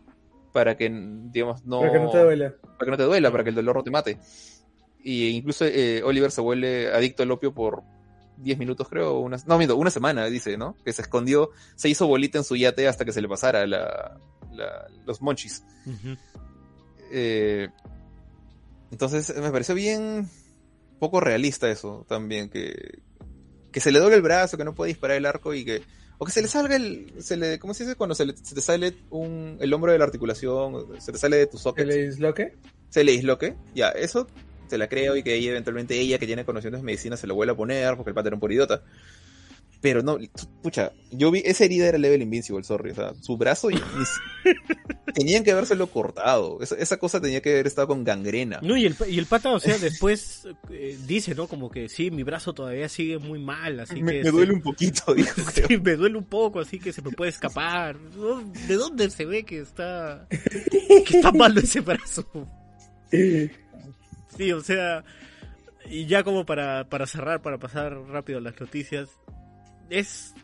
para 0.53 0.77
que, 0.77 0.89
digamos, 1.33 1.65
no... 1.65 1.81
Para 1.81 1.93
que 1.93 1.99
no 1.99 2.11
te 2.11 2.19
duela. 2.23 2.55
para 2.79 2.85
que 2.85 2.91
no 2.91 2.97
te 2.97 3.03
duela, 3.05 3.31
para 3.31 3.45
que 3.45 3.51
el 3.51 3.57
dolor 3.57 3.77
no 3.77 3.83
te 3.83 3.91
mate. 3.91 4.19
Y 5.03 5.29
incluso 5.29 5.65
eh, 5.65 6.03
Oliver 6.05 6.31
se 6.31 6.41
vuelve 6.41 6.93
adicto 6.93 7.23
al 7.23 7.31
opio 7.31 7.53
por 7.53 7.83
10 8.43 8.59
minutos, 8.59 8.88
creo, 8.88 9.18
una, 9.20 9.36
no, 9.47 9.59
miento, 9.59 9.76
una 9.76 9.91
semana, 9.91 10.26
dice, 10.26 10.57
¿no? 10.57 10.76
Que 10.84 10.93
se 10.93 11.03
escondió, 11.03 11.51
se 11.76 11.88
hizo 11.88 12.07
bolita 12.07 12.38
en 12.38 12.45
su 12.45 12.57
yate 12.57 12.88
hasta 12.88 13.05
que 13.05 13.12
se 13.12 13.20
le 13.22 13.28
pasara 13.28 13.66
la, 13.66 14.18
la- 14.53 14.86
los 15.07 15.20
monchis. 15.22 15.62
Eh, 17.12 17.68
entonces 18.91 19.34
me 19.36 19.51
pareció 19.51 19.74
bien 19.74 20.28
poco 20.99 21.20
realista 21.20 21.70
eso 21.70 22.05
también, 22.09 22.51
que, 22.51 23.01
que 23.72 23.80
se 23.80 23.91
le 23.93 23.99
doble 23.99 24.16
el 24.16 24.22
brazo, 24.22 24.57
que 24.57 24.64
no 24.64 24.74
puede 24.74 24.88
disparar 24.88 25.16
el 25.16 25.26
arco 25.26 25.55
y 25.55 25.64
que... 25.64 25.82
O 26.18 26.26
que 26.26 26.32
se 26.32 26.43
le 26.43 26.49
salga 26.49 26.76
el... 26.76 27.14
Se 27.20 27.36
le, 27.38 27.59
¿Cómo 27.59 27.72
se 27.72 27.84
dice? 27.84 27.97
Cuando 27.97 28.14
se, 28.14 28.26
le- 28.26 28.36
se 28.36 28.55
te 28.55 28.61
sale 28.61 28.95
un, 29.09 29.57
el 29.61 29.72
hombro 29.72 29.91
de 29.93 29.99
la 29.99 30.05
articulación, 30.05 31.01
se 31.01 31.12
te 31.12 31.18
sale 31.18 31.38
de 31.38 31.47
tu 31.47 31.57
socket 31.57 31.88
¿El 31.88 32.11
disloque? 32.11 32.59
se 32.91 33.05
le 33.05 33.12
disloque, 33.12 33.57
ya, 33.74 33.88
eso 33.91 34.26
se 34.71 34.79
la 34.79 34.89
creo 34.89 35.16
y 35.16 35.23
que 35.23 35.35
ella 35.35 35.51
eventualmente 35.51 35.99
ella 35.99 36.18
que 36.18 36.27
tiene 36.27 36.45
conocimientos 36.45 36.81
de 36.81 36.87
medicina 36.87 37.16
se 37.16 37.27
lo 37.27 37.35
vuelve 37.35 37.53
a 37.53 37.57
poner 37.57 37.97
porque 37.97 38.11
el 38.11 38.14
pata 38.14 38.29
era 38.29 38.37
un 38.37 38.41
por 38.41 38.53
idiota. 38.53 38.83
Pero 39.83 40.03
no, 40.03 40.18
pucha, 40.62 40.93
yo 41.11 41.31
vi, 41.31 41.41
esa 41.43 41.64
herida 41.64 41.87
era 41.89 41.97
level 41.97 42.21
invincible, 42.21 42.62
sorry, 42.64 42.91
o 42.91 42.95
sea, 42.95 43.14
su 43.18 43.39
brazo 43.39 43.71
y, 43.71 43.77
y- 43.77 44.51
tenían 45.14 45.43
que 45.43 45.53
habérselo 45.53 45.87
cortado, 45.87 46.59
esa, 46.61 46.75
esa 46.75 46.99
cosa 46.99 47.18
tenía 47.18 47.41
que 47.41 47.51
haber 47.51 47.66
estado 47.66 47.89
con 47.89 48.05
gangrena. 48.05 48.61
No, 48.62 48.77
y 48.77 48.85
el, 48.85 48.95
y 49.09 49.18
el 49.18 49.25
pata, 49.25 49.51
o 49.53 49.59
sea, 49.59 49.79
después 49.81 50.47
eh, 50.68 50.99
dice, 51.07 51.35
¿no? 51.35 51.49
Como 51.49 51.71
que 51.71 51.89
sí, 51.89 52.11
mi 52.11 52.25
brazo 52.25 52.53
todavía 52.53 52.91
sigue 52.91 53.16
muy 53.16 53.39
mal, 53.39 53.81
así 53.81 54.03
me, 54.03 54.12
que... 54.12 54.25
me 54.25 54.31
duele 54.31 54.53
un 54.53 54.61
poquito, 54.61 55.14
dijo. 55.14 55.41
Sí, 55.51 55.79
me 55.79 55.97
duele 55.97 56.18
un 56.18 56.27
poco, 56.27 56.61
así 56.61 56.79
que 56.79 56.93
se 56.93 57.01
me 57.01 57.12
puede 57.12 57.31
escapar. 57.31 57.99
¿De 58.68 58.75
dónde 58.75 59.09
se 59.09 59.25
ve 59.25 59.45
que 59.45 59.61
está 59.61 60.27
que 60.29 61.16
está 61.16 61.33
malo 61.33 61.59
ese 61.59 61.81
brazo? 61.81 62.27
Sí, 64.37 64.53
o 64.53 64.61
sea, 64.62 65.05
y 65.87 66.07
ya 66.07 66.22
como 66.22 66.47
para, 66.47 66.89
para 66.89 67.07
cerrar, 67.07 67.43
para 67.43 67.59
pasar 67.59 67.95
rápido 68.09 68.39
a 68.39 68.43
las 68.43 68.59
noticias, 68.61 69.09
es... 69.91 70.35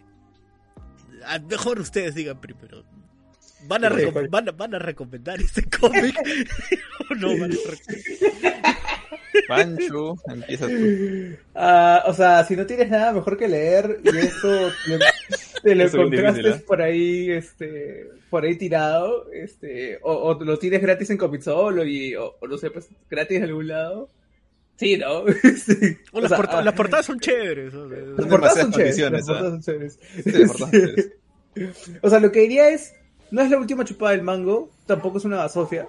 a- 1.25 1.39
Mejor 1.39 1.79
ustedes 1.81 2.15
digan 2.15 2.41
primero. 2.41 2.85
¿Van 3.69 3.85
a, 3.85 3.89
van 4.31 4.49
a, 4.49 4.53
van 4.53 4.75
a 4.75 4.79
recomendar 4.79 5.41
este 5.41 5.63
cómic? 5.65 6.15
¿O 7.11 7.15
no 7.15 7.29
van 7.39 7.53
a 7.53 7.57
recomendar? 7.57 8.77
Pancho, 9.49 10.15
empieza 10.29 10.67
tú. 10.67 11.37
Ah, 11.55 12.05
o 12.07 12.15
sea, 12.15 12.43
si 12.45 12.57
no 12.57 12.65
tienes 12.67 12.89
nada 12.91 13.13
mejor 13.13 13.37
que 13.37 13.49
leer 13.49 14.01
y 14.05 14.17
esto 14.19 14.49
te, 15.63 15.75
lo 15.75 15.85
Eso 15.85 16.01
encontraste 16.01 16.53
por 16.67 16.83
ahí, 16.83 17.31
este, 17.31 18.09
por 18.31 18.45
ahí 18.45 18.57
tirado, 18.57 19.31
este, 19.33 19.99
o, 20.03 20.13
o 20.13 20.45
lo 20.45 20.59
tienes 20.59 20.83
gratis 20.83 21.11
en 21.11 21.19
Comitsolo 21.19 21.85
y, 21.85 22.15
o, 22.17 22.37
o 22.41 22.47
no 22.47 22.57
sé, 22.59 22.71
pues 22.71 22.89
gratis 23.11 23.39
en 23.39 23.45
algún 23.45 23.69
lado. 23.69 24.09
Sí, 24.77 24.97
¿no? 24.99 25.25
Sí. 25.57 25.97
O 26.13 26.21
las, 26.21 26.29
sea, 26.29 26.37
porta- 26.37 26.59
ah, 26.59 26.63
las 26.63 26.75
portadas 26.75 27.07
son 27.07 27.19
chéveres. 27.19 27.73
o 27.75 27.89
sea, 27.89 27.99
Las 27.99 28.27
portadas 28.27 28.59
son 28.61 28.73
chéveres. 28.73 28.99
Las 29.11 29.27
portadas 29.27 29.51
son 29.53 29.63
chéveres. 29.63 29.99
Sí, 30.25 30.43
ustedes. 30.45 31.13
O 32.03 32.11
sea, 32.11 32.21
lo 32.21 32.31
que 32.31 32.41
diría 32.41 32.69
es, 32.69 32.93
no 33.31 33.41
es 33.41 33.51
la 33.51 33.57
última 33.57 33.83
chupada 33.83 34.13
del 34.13 34.21
mango, 34.21 34.69
tampoco 34.85 35.17
es 35.17 35.25
una 35.25 35.39
basofia, 35.39 35.89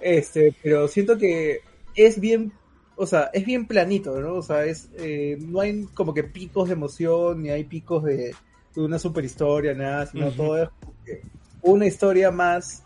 este, 0.00 0.54
pero 0.62 0.86
siento 0.86 1.18
que 1.18 1.58
es 1.96 2.20
bien, 2.20 2.52
o 2.94 3.04
sea, 3.04 3.28
es 3.32 3.44
bien 3.44 3.66
planito, 3.66 4.20
¿no? 4.20 4.34
O 4.34 4.42
sea, 4.42 4.64
es, 4.64 4.90
eh, 4.98 5.38
no 5.40 5.58
hay 5.60 5.86
como 5.94 6.14
que 6.14 6.22
picos 6.22 6.68
de 6.68 6.74
emoción, 6.74 7.42
ni 7.42 7.50
hay 7.50 7.64
picos 7.64 8.04
de 8.04 8.32
una 8.76 8.98
super 8.98 9.24
historia, 9.24 9.74
nada, 9.74 10.06
sino 10.06 10.28
Ujú. 10.28 10.36
todo 10.36 10.62
es 10.62 10.68
como 10.80 10.94
que 11.04 11.22
una 11.62 11.86
historia 11.86 12.30
más 12.30 12.84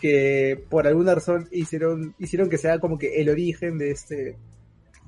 que 0.00 0.62
por 0.68 0.86
alguna 0.86 1.14
razón 1.14 1.48
hicieron, 1.50 2.14
hicieron 2.18 2.48
que 2.48 2.58
sea 2.58 2.78
como 2.78 2.98
que 2.98 3.20
el 3.20 3.28
origen 3.28 3.78
de 3.78 3.90
este, 3.90 4.36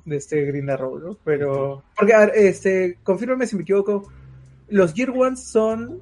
de 0.05 0.15
este 0.15 0.45
Green 0.45 0.69
Arrow, 0.69 0.99
¿no? 0.99 1.17
Pero, 1.23 1.83
porque, 1.97 2.13
a 2.13 2.19
ver, 2.19 2.31
este, 2.35 2.97
confírmame 3.03 3.45
si 3.47 3.55
me 3.55 3.61
equivoco, 3.63 4.11
los 4.69 4.93
Gear 4.93 5.11
Ones 5.11 5.43
son 5.43 5.99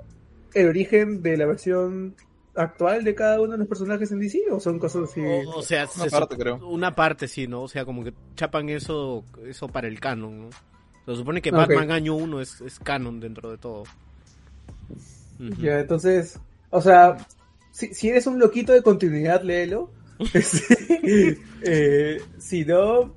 el 0.53 0.67
origen 0.67 1.21
de 1.21 1.37
la 1.37 1.45
versión 1.45 2.15
actual 2.55 3.03
de 3.03 3.13
cada 3.15 3.41
uno 3.41 3.51
de 3.53 3.57
los 3.57 3.67
personajes 3.67 4.11
en 4.11 4.19
DC 4.19 4.43
o 4.49 4.59
son 4.59 4.79
cosas 4.79 5.09
así. 5.09 5.21
O, 5.21 5.57
o 5.57 5.61
sea, 5.61 5.83
Una 5.95 6.03
se 6.05 6.09
parte, 6.09 6.37
creo. 6.37 6.67
una 6.67 6.95
parte 6.95 7.27
sí, 7.27 7.47
¿no? 7.47 7.63
O 7.63 7.67
sea, 7.67 7.83
como 7.83 8.03
que 8.03 8.13
chapan 8.35 8.69
eso 8.69 9.25
eso 9.45 9.67
para 9.67 9.87
el 9.87 9.99
canon, 9.99 10.43
¿no? 10.43 10.49
Se 11.05 11.15
supone 11.17 11.41
que. 11.41 11.51
Batman 11.51 11.91
año 11.91 12.15
1 12.15 12.41
es, 12.41 12.61
es 12.61 12.79
canon 12.79 13.19
dentro 13.19 13.51
de 13.51 13.57
todo. 13.57 13.83
Ya, 15.37 15.79
entonces, 15.79 16.39
o 16.69 16.81
sea, 16.81 17.17
si, 17.71 17.93
si 17.93 18.09
eres 18.09 18.27
un 18.27 18.39
loquito 18.39 18.73
de 18.73 18.83
continuidad, 18.83 19.41
léelo. 19.41 19.91
Este, 20.33 21.37
eh, 21.61 22.21
si 22.37 22.63
no, 22.63 23.13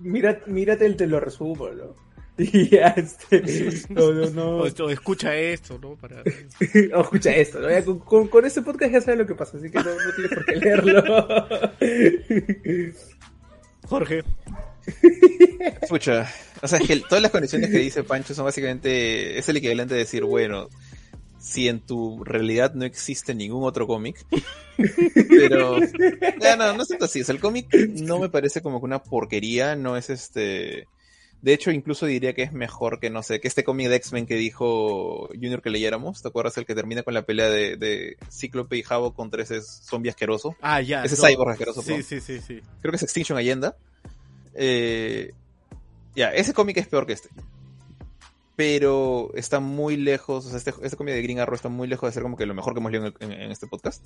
mira, 0.00 0.40
mírate 0.46 0.84
el 0.84 0.96
te 0.96 1.06
lo 1.06 1.20
resumo, 1.20 1.68
¿no? 1.70 1.94
Y 2.38 2.68
ya, 2.68 2.88
este, 2.88 3.42
no, 3.90 4.12
no, 4.12 4.30
no. 4.30 4.58
O, 4.84 4.90
escucha 4.90 5.34
esto, 5.36 5.78
¿no? 5.80 5.96
Para... 5.96 6.22
O 6.94 7.00
escucha 7.02 7.34
esto, 7.34 7.60
¿no? 7.60 7.70
Ya 7.70 7.84
con, 7.84 8.00
con, 8.00 8.28
con 8.28 8.44
este 8.44 8.62
podcast 8.62 8.92
ya 8.92 9.00
sabes 9.00 9.18
lo 9.18 9.26
que 9.26 9.34
pasa, 9.34 9.58
así 9.58 9.70
que 9.70 9.78
no, 9.78 9.84
no 9.84 10.12
tienes 10.14 10.34
por 10.34 10.44
qué 10.44 10.56
leerlo. 10.56 11.48
Jorge. 13.86 14.24
Escucha, 15.82 16.28
o 16.62 16.68
sea, 16.68 16.78
es 16.78 16.86
que 16.86 16.96
todas 17.00 17.22
las 17.22 17.30
condiciones 17.30 17.70
que 17.70 17.78
dice 17.78 18.04
Pancho 18.04 18.34
son 18.34 18.44
básicamente, 18.44 19.38
es 19.38 19.48
el 19.48 19.56
equivalente 19.56 19.94
de 19.94 20.00
decir, 20.00 20.24
bueno, 20.24 20.68
si 21.48 21.66
en 21.66 21.80
tu 21.80 22.22
realidad 22.24 22.74
no 22.74 22.84
existe 22.84 23.34
ningún 23.34 23.64
otro 23.64 23.86
cómic, 23.86 24.22
pero, 25.28 25.78
ya 26.40 26.56
no, 26.56 26.74
no 26.74 26.82
es 26.82 26.92
así, 27.00 27.22
o 27.22 27.24
sea, 27.24 27.34
el 27.34 27.40
cómic 27.40 27.74
no 27.74 28.18
me 28.18 28.28
parece 28.28 28.60
como 28.60 28.80
que 28.80 28.84
una 28.84 29.02
porquería, 29.02 29.74
no 29.74 29.96
es 29.96 30.10
este, 30.10 30.86
De 31.40 31.54
hecho, 31.54 31.70
incluso 31.70 32.04
diría 32.04 32.34
que 32.34 32.42
es 32.42 32.52
mejor 32.52 33.00
que, 33.00 33.08
no 33.08 33.22
sé, 33.22 33.40
que 33.40 33.48
este 33.48 33.64
cómic 33.64 33.88
de 33.88 33.96
X-Men 33.96 34.26
que 34.26 34.34
dijo 34.34 35.28
Junior 35.28 35.62
que 35.62 35.70
leyéramos. 35.70 36.20
¿Te 36.20 36.28
acuerdas 36.28 36.58
el 36.58 36.66
que 36.66 36.74
termina 36.74 37.02
con 37.02 37.14
la 37.14 37.22
pelea 37.22 37.48
de, 37.48 37.76
de 37.78 38.18
Cíclope 38.30 38.76
y 38.76 38.82
Javo 38.82 39.14
contra 39.14 39.42
ese 39.42 39.62
zombie 39.62 40.10
asqueroso? 40.10 40.54
Ah, 40.60 40.82
ya. 40.82 41.02
Ese 41.02 41.16
no. 41.16 41.28
cyborg 41.28 41.52
asqueroso, 41.52 41.80
Sí, 41.80 42.02
sí, 42.02 42.20
sí, 42.20 42.40
sí. 42.40 42.60
Creo 42.82 42.92
que 42.92 42.96
es 42.96 43.02
Extinction 43.02 43.38
Allenda. 43.38 43.74
Eh, 44.52 45.32
ya, 46.14 46.30
ese 46.32 46.52
cómic 46.52 46.76
es 46.76 46.88
peor 46.88 47.06
que 47.06 47.14
este. 47.14 47.30
Pero 48.58 49.30
está 49.34 49.60
muy 49.60 49.96
lejos, 49.96 50.44
o 50.44 50.48
sea, 50.48 50.58
este, 50.58 50.74
este 50.82 50.96
cómic 50.96 51.14
de 51.14 51.22
Green 51.22 51.38
Arrow 51.38 51.54
está 51.54 51.68
muy 51.68 51.86
lejos 51.86 52.08
de 52.08 52.12
ser 52.14 52.24
como 52.24 52.36
que 52.36 52.44
lo 52.44 52.54
mejor 52.54 52.74
que 52.74 52.80
hemos 52.80 52.90
leído 52.90 53.06
en, 53.06 53.14
en- 53.20 53.40
en 53.40 53.50
este 53.52 53.68
podcast. 53.68 54.04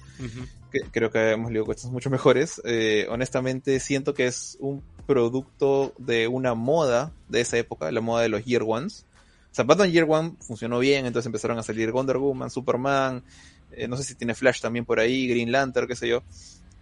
Que- 0.70 0.82
creo 0.90 1.11
que 1.11 1.30
hemos 1.30 1.50
leído 1.50 1.64
cosas 1.64 1.90
mucho 1.90 2.11
mejores. 2.11 2.61
Eh, 2.66 3.07
honestamente, 3.09 3.80
siento 3.80 4.12
que 4.12 4.26
es 4.26 4.59
un 4.61 4.82
producto 5.07 5.94
de 5.96 6.28
una 6.28 6.53
moda 6.55 7.12
de 7.30 7.40
esa 7.40 7.57
época, 7.57 7.90
la 7.90 8.03
moda 8.03 8.20
de 8.24 8.28
los 8.28 8.44
Year 8.44 8.62
Ones. 8.66 9.07
O 9.50 9.55
sea, 9.55 9.64
Batman 9.64 9.90
Year 9.90 10.05
One 10.07 10.34
funcionó 10.40 10.80
bien, 10.80 11.07
entonces 11.07 11.24
empezaron 11.26 11.59
a 11.59 11.62
salir 11.62 11.90
Wonder 11.90 12.18
Woman, 12.18 12.50
Superman, 12.50 13.24
eh, 13.70 13.88
no 13.88 13.96
sé 13.96 14.05
si 14.05 14.14
tiene 14.16 14.34
Flash 14.34 14.61
también 14.61 14.84
por 14.84 15.00
ahí, 15.00 15.28
Green 15.28 15.50
Lantern, 15.50 15.88
qué 15.88 15.96
sé 15.96 16.09
yo. 16.09 16.18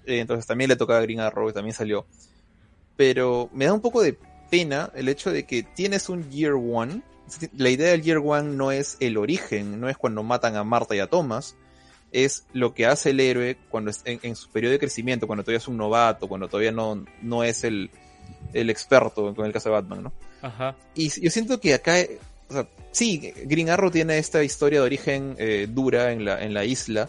Eh, 0.07 0.19
entonces 0.19 0.45
también 0.45 0.71
le 0.71 0.75
tocaba 0.77 0.99
a 0.99 1.03
Green 1.03 1.21
Arrow 1.21 1.49
y 1.49 1.53
también 1.53 1.73
salió. 1.75 2.05
Pero 2.97 3.49
me 3.53 3.67
da 3.67 3.73
un 3.73 3.81
poco 3.81 4.03
de 4.03 4.19
pena 4.51 4.91
el 4.97 5.09
hecho 5.09 5.31
de 5.31 5.45
que 5.47 5.63
tienes 5.63 6.09
un 6.09 6.29
Year 6.33 6.55
One. 6.55 7.03
La 7.57 7.71
idea 7.71 7.91
del 7.91 8.03
Year 8.03 8.19
One 8.19 8.57
no 8.57 8.73
es 8.73 8.97
el 9.01 9.17
origen, 9.17 9.81
no 9.81 9.89
es 9.89 9.97
cuando 9.97 10.23
matan 10.23 10.57
a 10.57 10.65
Marta 10.65 10.95
y 10.95 10.99
a 10.99 11.07
Thomas, 11.07 11.57
es 12.13 12.45
lo 12.53 12.75
que 12.75 12.87
hace 12.87 13.11
el 13.11 13.21
héroe 13.21 13.57
cuando 13.69 13.91
es 13.91 14.03
en, 14.05 14.19
en 14.23 14.37
su 14.37 14.51
periodo 14.51 14.73
de 14.73 14.79
crecimiento, 14.79 15.27
cuando 15.27 15.45
todavía 15.45 15.59
es 15.59 15.69
un 15.69 15.77
novato, 15.77 16.29
cuando 16.29 16.49
todavía 16.49 16.73
no, 16.73 17.05
no 17.23 17.45
es 17.45 17.65
el, 17.65 17.91
el 18.53 18.71
experto 18.71 19.35
con 19.35 19.47
el 19.47 19.53
caso 19.53 19.69
de 19.69 19.75
Batman, 19.75 20.05
¿no? 20.05 20.13
Ajá. 20.43 20.77
Y 20.95 21.09
yo 21.21 21.31
siento 21.31 21.61
que 21.61 21.75
acá, 21.75 21.97
o 22.49 22.53
sea, 22.53 22.67
sí, 22.91 23.33
Green 23.45 23.71
Arrow 23.71 23.91
tiene 23.91 24.19
esta 24.19 24.43
historia 24.43 24.81
de 24.81 24.87
origen 24.87 25.37
eh, 25.39 25.69
dura 25.71 26.13
en 26.13 26.25
la, 26.25 26.43
en 26.43 26.55
la 26.55 26.65
isla, 26.65 27.09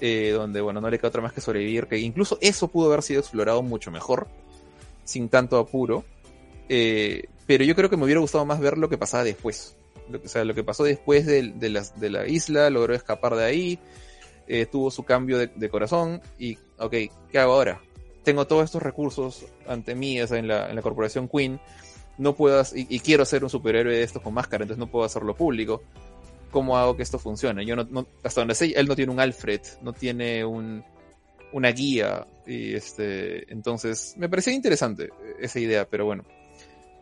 eh, 0.00 0.30
donde, 0.30 0.60
bueno, 0.60 0.80
no 0.80 0.90
le 0.90 0.98
queda 0.98 1.08
otra 1.08 1.22
más 1.22 1.32
que 1.32 1.40
sobrevivir, 1.40 1.86
que 1.86 1.98
incluso 1.98 2.38
eso 2.40 2.68
pudo 2.68 2.88
haber 2.88 3.02
sido 3.02 3.20
explorado 3.20 3.62
mucho 3.62 3.90
mejor, 3.90 4.26
sin 5.04 5.28
tanto 5.28 5.58
apuro, 5.58 6.04
eh, 6.68 7.24
pero 7.46 7.64
yo 7.64 7.74
creo 7.74 7.90
que 7.90 7.96
me 7.96 8.04
hubiera 8.04 8.20
gustado 8.20 8.44
más 8.44 8.60
ver 8.60 8.78
lo 8.78 8.88
que 8.88 8.98
pasaba 8.98 9.24
después. 9.24 9.76
Lo 10.08 10.18
o 10.18 10.28
sea, 10.28 10.44
lo 10.44 10.54
que 10.54 10.64
pasó 10.64 10.84
después 10.84 11.26
de, 11.26 11.52
de 11.52 12.10
la 12.10 12.26
isla, 12.26 12.70
logró 12.70 12.94
escapar 12.94 13.36
de 13.36 13.44
ahí, 13.44 13.78
eh, 14.48 14.66
tuvo 14.66 14.90
su 14.90 15.04
cambio 15.04 15.38
de, 15.38 15.68
corazón 15.70 16.20
y, 16.38 16.58
ok, 16.78 16.94
¿qué 17.30 17.38
hago 17.38 17.52
ahora? 17.54 17.80
Tengo 18.24 18.46
todos 18.46 18.64
estos 18.64 18.82
recursos 18.82 19.46
ante 19.66 19.94
mí, 19.94 20.20
o 20.20 20.26
sea, 20.26 20.38
en 20.38 20.48
la, 20.48 20.68
en 20.68 20.76
la 20.76 20.82
corporación 20.82 21.28
Queen, 21.28 21.60
no 22.18 22.34
puedo, 22.34 22.62
y 22.74 23.00
quiero 23.00 23.24
ser 23.24 23.44
un 23.44 23.50
superhéroe 23.50 23.96
de 23.96 24.02
estos 24.02 24.22
con 24.22 24.34
máscara, 24.34 24.64
entonces 24.64 24.78
no 24.78 24.90
puedo 24.90 25.04
hacerlo 25.04 25.34
público. 25.34 25.82
¿Cómo 26.50 26.76
hago 26.76 26.96
que 26.96 27.02
esto 27.02 27.18
funcione? 27.18 27.64
Yo 27.64 27.76
no, 27.76 27.84
no- 27.84 28.06
hasta 28.22 28.42
donde 28.42 28.54
sé, 28.54 28.72
él 28.76 28.86
no 28.86 28.94
tiene 28.94 29.10
un 29.12 29.20
Alfred, 29.20 29.62
no 29.80 29.92
tiene 29.92 30.44
un, 30.44 30.84
una 31.52 31.70
guía, 31.72 32.26
y 32.46 32.74
este, 32.74 33.50
entonces 33.50 34.14
me 34.18 34.28
parecía 34.28 34.52
interesante 34.52 35.04
eh, 35.04 35.36
esa 35.40 35.58
idea, 35.60 35.88
pero 35.88 36.04
bueno. 36.04 36.24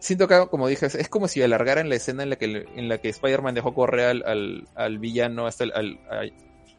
Siento 0.01 0.27
que, 0.27 0.47
como 0.51 0.67
dije, 0.67 0.87
es, 0.87 1.09
como 1.09 1.29
si 1.29 1.43
alargaran 1.43 1.89
la 1.89 1.95
escena 1.95 2.23
en 2.23 2.31
la 2.31 2.37
que, 2.37 2.67
en 2.75 2.89
la 2.89 2.99
que 2.99 3.11
Spider-Man 3.11 3.55
dejó 3.55 3.75
correr 3.75 4.07
al, 4.07 4.23
al, 4.27 4.69
al 4.75 4.99
villano 4.99 5.47
hasta 5.47 5.65
el, 5.65 5.73
al, 5.73 6.01
al- 6.11 6.33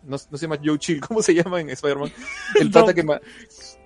no, 0.04 0.18
no 0.30 0.38
se 0.38 0.46
llama 0.48 0.60
Joe 0.64 0.80
Chill, 0.80 1.00
¿cómo 1.08 1.22
se 1.22 1.36
llama 1.36 1.62
en 1.62 1.70
Spider-Man? 1.70 2.12
El 2.60 2.72
pata, 2.72 2.94
que 2.96 3.04
ma- 3.04 3.22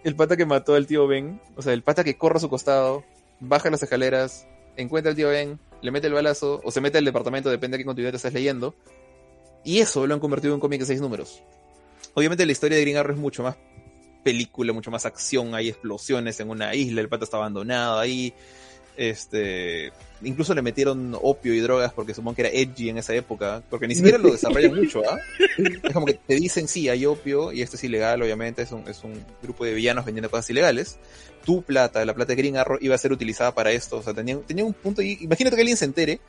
el 0.05 0.15
pata 0.15 0.38
que 0.38 0.45
mató 0.45 0.75
al 0.75 0.88
tío 0.88 1.05
Ben, 1.05 1.41
o 1.57 1.61
sea, 1.61 1.73
el 1.73 1.83
pata 1.83 2.03
que 2.05 2.17
corre 2.17 2.38
a 2.38 2.39
su 2.39 2.49
costado, 2.49 3.03
baja 3.41 3.69
las 3.69 3.83
escaleras, 3.83 4.47
encuentra 4.77 5.09
al 5.09 5.17
tío 5.17 5.27
Ben, 5.27 5.59
le 5.81 5.91
mete 5.91 6.07
el 6.07 6.13
balazo, 6.13 6.61
o 6.63 6.71
se 6.71 6.79
mete 6.79 6.97
al 6.97 7.05
departamento, 7.05 7.49
depende 7.49 7.75
de 7.77 7.83
qué 7.83 7.86
continuidad 7.86 8.15
estás 8.15 8.33
leyendo, 8.33 8.73
y 9.65 9.79
eso 9.79 10.07
lo 10.07 10.13
han 10.13 10.21
convertido 10.21 10.53
en 10.53 10.55
un 10.55 10.61
cómic 10.61 10.79
de 10.79 10.86
seis 10.86 11.01
números. 11.01 11.43
Obviamente 12.13 12.45
la 12.45 12.53
historia 12.53 12.77
de 12.77 12.83
Green 12.83 12.95
Arrow 12.97 13.13
es 13.13 13.19
mucho 13.19 13.43
más 13.43 13.57
película, 14.23 14.71
mucho 14.71 14.91
más 14.91 15.05
acción, 15.05 15.53
hay 15.53 15.67
explosiones 15.67 16.39
en 16.39 16.49
una 16.49 16.73
isla, 16.73 17.01
el 17.01 17.09
pata 17.09 17.25
está 17.25 17.36
abandonado 17.38 17.99
ahí, 17.99 18.33
este, 18.98 19.91
incluso 20.22 20.54
le 20.54 20.62
metieron 20.62 21.18
opio 21.22 21.54
y 21.54 21.60
drogas 21.60 21.93
porque 21.93 22.14
supongo 22.14 22.36
que 22.36 22.41
era 22.43 22.52
edgy 22.52 22.89
en 22.89 22.98
esa 22.98 23.14
época, 23.14 23.62
porque 23.70 23.88
ni 23.88 23.96
siquiera 23.96 24.18
lo 24.18 24.32
desarrollan 24.34 24.76
mucho, 24.76 25.02
¿ah? 25.10 25.18
Es 25.58 25.93
como 25.93 26.06
que 26.06 26.14
te 26.14 26.36
dicen, 26.36 26.68
sí, 26.68 26.89
hay 26.89 27.06
opio, 27.06 27.52
y 27.52 27.62
esto 27.62 27.76
es 27.76 27.84
ilegal, 27.84 28.22
obviamente, 28.22 28.62
es 28.62 28.72
un, 28.72 28.88
es 28.88 29.04
un 29.04 29.24
grupo 29.41 29.66
de 29.66 29.74
villanos 29.74 30.06
vendiendo 30.06 30.30
cosas 30.30 30.50
ilegales. 30.50 30.98
Tu 31.46 31.62
plata, 31.62 32.04
la 32.06 32.14
plata 32.14 32.34
de 32.34 32.36
Green 32.38 32.58
Arrow, 32.58 32.78
iba 32.82 32.96
a 32.96 32.98
ser 32.98 33.12
utilizada 33.12 33.54
para 33.54 33.72
esto, 33.72 33.98
o 33.98 34.04
sea, 34.04 34.14
tenía, 34.14 34.38
tenía 34.39 34.66
un 34.66 34.74
punto 34.74 35.02
ahí, 35.02 35.18
imagínate 35.22 35.56
que 35.56 35.62
alguien 35.62 35.78
se 35.78 35.86
entere 35.86 36.20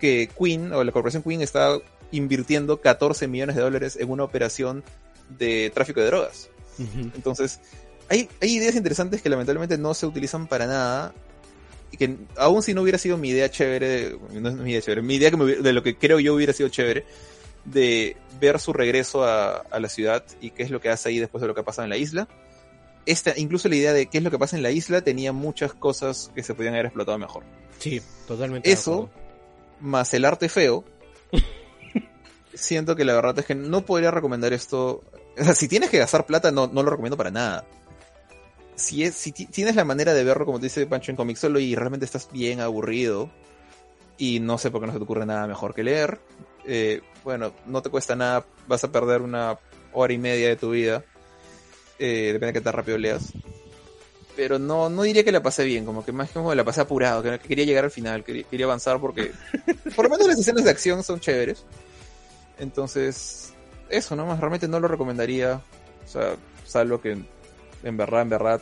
que 0.00 0.28
Queen, 0.36 0.72
o 0.72 0.82
la 0.82 0.92
corporación 0.92 1.22
Queen, 1.22 1.42
está 1.42 1.78
invirtiendo 2.10 2.80
14 2.80 3.28
millones 3.28 3.56
de 3.56 3.62
dólares 3.62 3.96
en 4.00 4.10
una 4.10 4.24
operación 4.24 4.82
de 5.38 5.70
tráfico 5.72 6.00
de 6.00 6.06
drogas. 6.06 6.48
Entonces, 7.14 7.60
hay, 8.08 8.28
hay 8.40 8.56
ideas 8.56 8.74
interesantes 8.74 9.22
que 9.22 9.28
lamentablemente 9.28 9.78
no 9.78 9.94
se 9.94 10.06
utilizan 10.06 10.46
para 10.46 10.66
nada. 10.66 11.14
Que 11.98 12.16
aún 12.36 12.62
si 12.62 12.72
no 12.74 12.82
hubiera 12.82 12.98
sido 12.98 13.16
mi 13.18 13.30
idea 13.30 13.50
chévere, 13.50 14.16
no 14.32 14.48
es 14.48 14.54
mi 14.56 14.70
idea 14.70 14.80
chévere, 14.82 15.02
mi 15.02 15.16
idea 15.16 15.30
que 15.30 15.36
me 15.36 15.44
hubiera- 15.44 15.60
de 15.62 15.72
lo 15.72 15.82
que 15.82 15.96
creo 15.96 16.20
yo 16.20 16.34
hubiera 16.34 16.52
sido 16.52 16.68
chévere, 16.68 17.04
de 17.64 18.16
ver 18.40 18.58
su 18.58 18.72
regreso 18.72 19.24
a, 19.24 19.56
a 19.56 19.80
la 19.80 19.88
ciudad 19.88 20.24
y 20.40 20.50
qué 20.50 20.62
es 20.62 20.70
lo 20.70 20.80
que 20.80 20.88
hace 20.88 21.08
ahí 21.10 21.18
después 21.18 21.42
de 21.42 21.48
lo 21.48 21.54
que 21.54 21.62
pasa 21.62 21.82
en 21.84 21.90
la 21.90 21.96
isla. 21.96 22.28
Esta, 23.06 23.32
incluso 23.36 23.68
la 23.68 23.76
idea 23.76 23.92
de 23.92 24.06
qué 24.06 24.18
es 24.18 24.24
lo 24.24 24.30
que 24.30 24.38
pasa 24.38 24.56
en 24.56 24.62
la 24.62 24.70
isla 24.70 25.00
tenía 25.02 25.32
muchas 25.32 25.72
cosas 25.74 26.30
que 26.34 26.42
se 26.42 26.54
podían 26.54 26.74
haber 26.74 26.86
explotado 26.86 27.18
mejor. 27.18 27.42
Sí, 27.78 28.00
totalmente. 28.28 28.70
Eso, 28.70 29.10
más 29.80 30.12
el 30.14 30.24
arte 30.26 30.48
feo, 30.48 30.84
siento 32.54 32.96
que 32.96 33.04
la 33.04 33.14
verdad 33.14 33.38
es 33.38 33.46
que 33.46 33.54
no 33.54 33.84
podría 33.84 34.10
recomendar 34.10 34.52
esto. 34.52 35.02
O 35.38 35.44
sea, 35.44 35.54
si 35.54 35.68
tienes 35.68 35.90
que 35.90 35.98
gastar 35.98 36.26
plata, 36.26 36.50
no, 36.50 36.66
no 36.66 36.82
lo 36.82 36.90
recomiendo 36.90 37.16
para 37.16 37.30
nada. 37.30 37.64
Si, 38.80 39.04
es, 39.04 39.14
si 39.14 39.32
ti- 39.32 39.46
tienes 39.46 39.76
la 39.76 39.84
manera 39.84 40.14
de 40.14 40.24
verlo, 40.24 40.46
como 40.46 40.58
te 40.58 40.66
dice 40.66 40.86
Pancho 40.86 41.10
en 41.12 41.16
Comic 41.16 41.36
Solo, 41.36 41.58
y 41.60 41.74
realmente 41.74 42.04
estás 42.06 42.28
bien 42.32 42.60
aburrido, 42.60 43.30
y 44.18 44.40
no 44.40 44.58
sé 44.58 44.70
por 44.70 44.80
qué 44.80 44.86
no 44.86 44.92
se 44.92 44.98
te 44.98 45.04
ocurre 45.04 45.26
nada 45.26 45.46
mejor 45.46 45.74
que 45.74 45.82
leer, 45.84 46.18
eh, 46.66 47.00
bueno, 47.24 47.52
no 47.66 47.82
te 47.82 47.90
cuesta 47.90 48.16
nada, 48.16 48.44
vas 48.66 48.84
a 48.84 48.92
perder 48.92 49.22
una 49.22 49.58
hora 49.92 50.12
y 50.12 50.18
media 50.18 50.48
de 50.48 50.56
tu 50.56 50.70
vida. 50.70 51.04
Eh, 51.98 52.30
depende 52.32 52.46
de 52.48 52.52
qué 52.54 52.60
tan 52.60 52.72
rápido 52.72 52.96
leas. 52.98 53.32
Pero 54.36 54.58
no, 54.58 54.88
no 54.88 55.02
diría 55.02 55.24
que 55.24 55.32
la 55.32 55.42
pasé 55.42 55.64
bien, 55.64 55.84
como 55.84 56.04
que 56.04 56.12
más 56.12 56.30
como 56.30 56.54
la 56.54 56.64
pasé 56.64 56.80
apurado, 56.80 57.22
que 57.22 57.38
que 57.38 57.48
quería 57.48 57.64
llegar 57.66 57.84
al 57.84 57.90
final, 57.90 58.24
quería, 58.24 58.44
quería 58.44 58.64
avanzar 58.66 58.98
porque 59.00 59.32
por 59.96 60.04
lo 60.06 60.10
menos 60.10 60.26
las 60.28 60.38
escenas 60.38 60.64
de 60.64 60.70
acción 60.70 61.02
son 61.02 61.20
chéveres. 61.20 61.64
Entonces, 62.58 63.52
eso 63.88 64.16
nomás, 64.16 64.38
realmente 64.40 64.68
no 64.68 64.80
lo 64.80 64.88
recomendaría. 64.88 65.60
O 66.04 66.08
sea, 66.08 66.36
salvo 66.66 67.00
que 67.00 67.18
en 67.82 67.96
verdad, 67.96 68.22
en 68.22 68.28
verdad, 68.30 68.60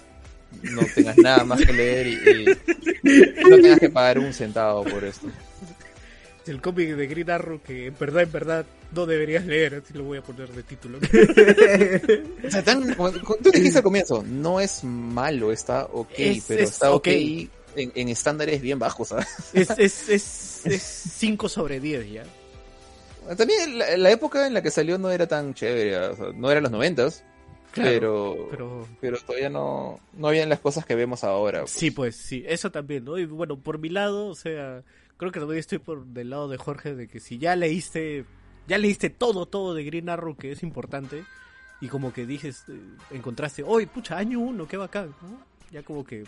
no 0.62 0.82
tengas 0.94 1.16
nada 1.18 1.44
más 1.44 1.60
que 1.64 1.72
leer 1.72 2.06
y, 2.06 2.12
y 2.12 3.44
no 3.48 3.56
tengas 3.60 3.78
que 3.80 3.90
pagar 3.90 4.18
un 4.18 4.32
centavo 4.32 4.84
por 4.84 5.04
esto. 5.04 5.28
El 6.46 6.62
cómic 6.62 6.96
de 6.96 7.06
Green 7.06 7.28
Arrow 7.30 7.60
que 7.62 7.88
en 7.88 7.94
verdad, 7.98 8.22
en 8.22 8.32
verdad, 8.32 8.66
no 8.92 9.04
deberías 9.04 9.44
leer, 9.44 9.82
así 9.84 9.92
lo 9.92 10.04
voy 10.04 10.16
a 10.18 10.22
poner 10.22 10.48
de 10.48 10.62
título. 10.62 10.98
O 12.46 12.50
sea, 12.50 12.62
tan, 12.64 12.96
tú 12.96 13.50
dijiste 13.52 13.78
al 13.78 13.84
comienzo, 13.84 14.22
no 14.26 14.58
es 14.60 14.82
malo, 14.84 15.52
está 15.52 15.84
ok, 15.92 16.10
Es- 16.16 16.44
pero 16.48 16.62
es 16.62 16.70
está 16.70 16.90
ok, 16.92 17.06
ok. 17.08 17.48
En, 17.76 17.92
en 17.94 18.08
estándares 18.08 18.62
bien 18.62 18.78
bajos, 18.78 19.08
¿sabes? 19.08 19.26
es, 19.52 19.70
es, 19.78 20.08
es, 20.08 20.60
es 20.66 20.82
5 21.18 21.48
sobre 21.50 21.78
10 21.80 22.10
ya. 22.10 22.24
También 23.36 23.78
la, 23.78 23.94
la 23.98 24.10
época 24.10 24.46
en 24.46 24.54
la 24.54 24.62
que 24.62 24.70
salió 24.70 24.96
no 24.96 25.10
era 25.10 25.26
tan 25.26 25.52
chévere, 25.52 25.98
o 25.98 26.16
sea, 26.16 26.26
no 26.34 26.50
eran 26.50 26.62
los 26.62 26.72
noventas, 26.72 27.24
Claro, 27.72 27.90
pero, 27.90 28.48
Pero 28.50 28.88
pero 29.00 29.18
todavía 29.18 29.50
no, 29.50 30.00
no 30.14 30.28
habían 30.28 30.48
las 30.48 30.60
cosas 30.60 30.84
que 30.84 30.94
vemos 30.94 31.24
ahora. 31.24 31.60
pues. 31.60 31.72
sí, 31.72 31.90
pues 31.90 32.16
sí, 32.16 32.44
eso 32.46 32.70
también, 32.70 33.04
¿no? 33.04 33.18
Y 33.18 33.26
bueno, 33.26 33.58
por 33.58 33.78
mi 33.78 33.88
lado, 33.88 34.26
o 34.26 34.34
sea, 34.34 34.82
creo 35.16 35.32
que 35.32 35.40
todavía 35.40 35.60
estoy 35.60 35.78
por 35.78 36.06
del 36.06 36.30
lado 36.30 36.48
de 36.48 36.56
Jorge 36.56 36.94
de 36.94 37.08
que 37.08 37.20
si 37.20 37.38
ya 37.38 37.56
leíste, 37.56 38.24
ya 38.66 38.78
leíste 38.78 39.10
todo, 39.10 39.46
todo 39.46 39.74
de 39.74 39.84
Green 39.84 40.08
Arrow 40.08 40.36
que 40.36 40.52
es 40.52 40.62
importante 40.62 41.24
y 41.80 41.88
como 41.88 42.12
que 42.12 42.26
dices, 42.26 42.64
eh, 42.68 42.80
encontraste, 43.10 43.62
hoy, 43.62 43.86
pucha, 43.86 44.16
año 44.16 44.40
uno, 44.40 44.66
qué 44.66 44.76
bacán, 44.76 45.14
¿no? 45.22 45.40
Ya 45.70 45.82
como 45.82 46.04
que, 46.04 46.24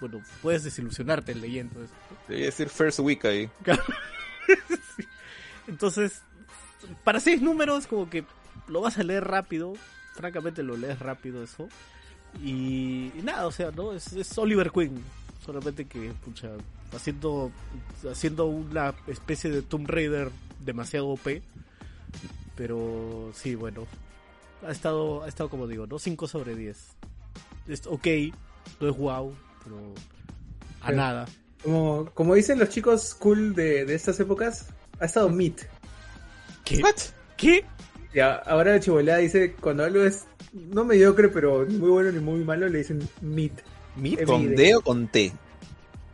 bueno, 0.00 0.20
puedes 0.42 0.64
desilusionarte 0.64 1.34
leyendo 1.34 1.82
eso. 1.82 1.92
¿no? 2.28 2.34
Decir 2.34 2.68
First 2.68 2.98
Week 3.00 3.24
ahí. 3.24 3.48
Entonces, 5.66 6.20
para 7.02 7.20
seis 7.20 7.40
números, 7.40 7.86
como 7.86 8.10
que 8.10 8.24
lo 8.68 8.82
vas 8.82 8.98
a 8.98 9.02
leer 9.02 9.24
rápido. 9.24 9.74
Francamente, 10.14 10.62
lo 10.62 10.76
lees 10.76 10.98
rápido 10.98 11.42
eso. 11.44 11.68
Y, 12.42 13.12
y 13.16 13.20
nada, 13.22 13.46
o 13.46 13.52
sea, 13.52 13.70
¿no? 13.70 13.92
Es, 13.92 14.12
es 14.14 14.36
Oliver 14.38 14.70
Queen. 14.72 15.02
Solamente 15.44 15.84
que, 15.84 16.12
pucha, 16.24 16.48
haciendo, 16.94 17.52
haciendo 18.10 18.46
una 18.46 18.94
especie 19.08 19.50
de 19.50 19.60
Tomb 19.62 19.86
Raider 19.88 20.30
demasiado 20.60 21.08
OP. 21.08 21.42
Pero 22.56 23.30
sí, 23.34 23.54
bueno. 23.54 23.86
Ha 24.66 24.70
estado, 24.70 25.22
ha 25.24 25.28
estado 25.28 25.50
como 25.50 25.66
digo, 25.66 25.86
¿no? 25.86 25.98
5 25.98 26.26
sobre 26.26 26.56
10. 26.56 26.78
Es 27.68 27.86
ok, 27.86 28.06
no 28.80 28.88
es 28.88 28.96
wow, 28.96 29.34
pero 29.62 29.76
a 30.80 30.86
Pero- 30.86 30.96
nada. 30.96 31.26
Como, 31.62 32.10
como 32.12 32.34
dicen 32.34 32.58
los 32.58 32.68
chicos 32.68 33.14
cool 33.14 33.54
de, 33.54 33.84
de 33.86 33.94
estas 33.94 34.20
épocas, 34.20 34.66
ha 35.00 35.06
estado 35.06 35.30
Meet. 35.30 35.62
¿Qué? 36.64 36.82
¿What? 36.82 36.94
¿Qué? 37.38 37.64
Ya, 38.14 38.34
ahora 38.34 38.72
la 38.72 38.80
chibolada 38.80 39.18
dice, 39.18 39.54
cuando 39.60 39.84
algo 39.84 40.04
es 40.04 40.24
no 40.52 40.84
mediocre, 40.84 41.28
pero 41.28 41.64
ni 41.66 41.76
muy 41.76 41.90
bueno 41.90 42.12
ni 42.12 42.20
muy 42.20 42.44
malo, 42.44 42.68
le 42.68 42.78
dicen 42.78 43.00
Meet. 43.20 43.52
¿Meet? 43.96 44.20
Eh, 44.20 44.24
¿Con. 44.24 44.54
D 44.54 44.74
o 44.76 44.80
con 44.80 45.08
T? 45.08 45.32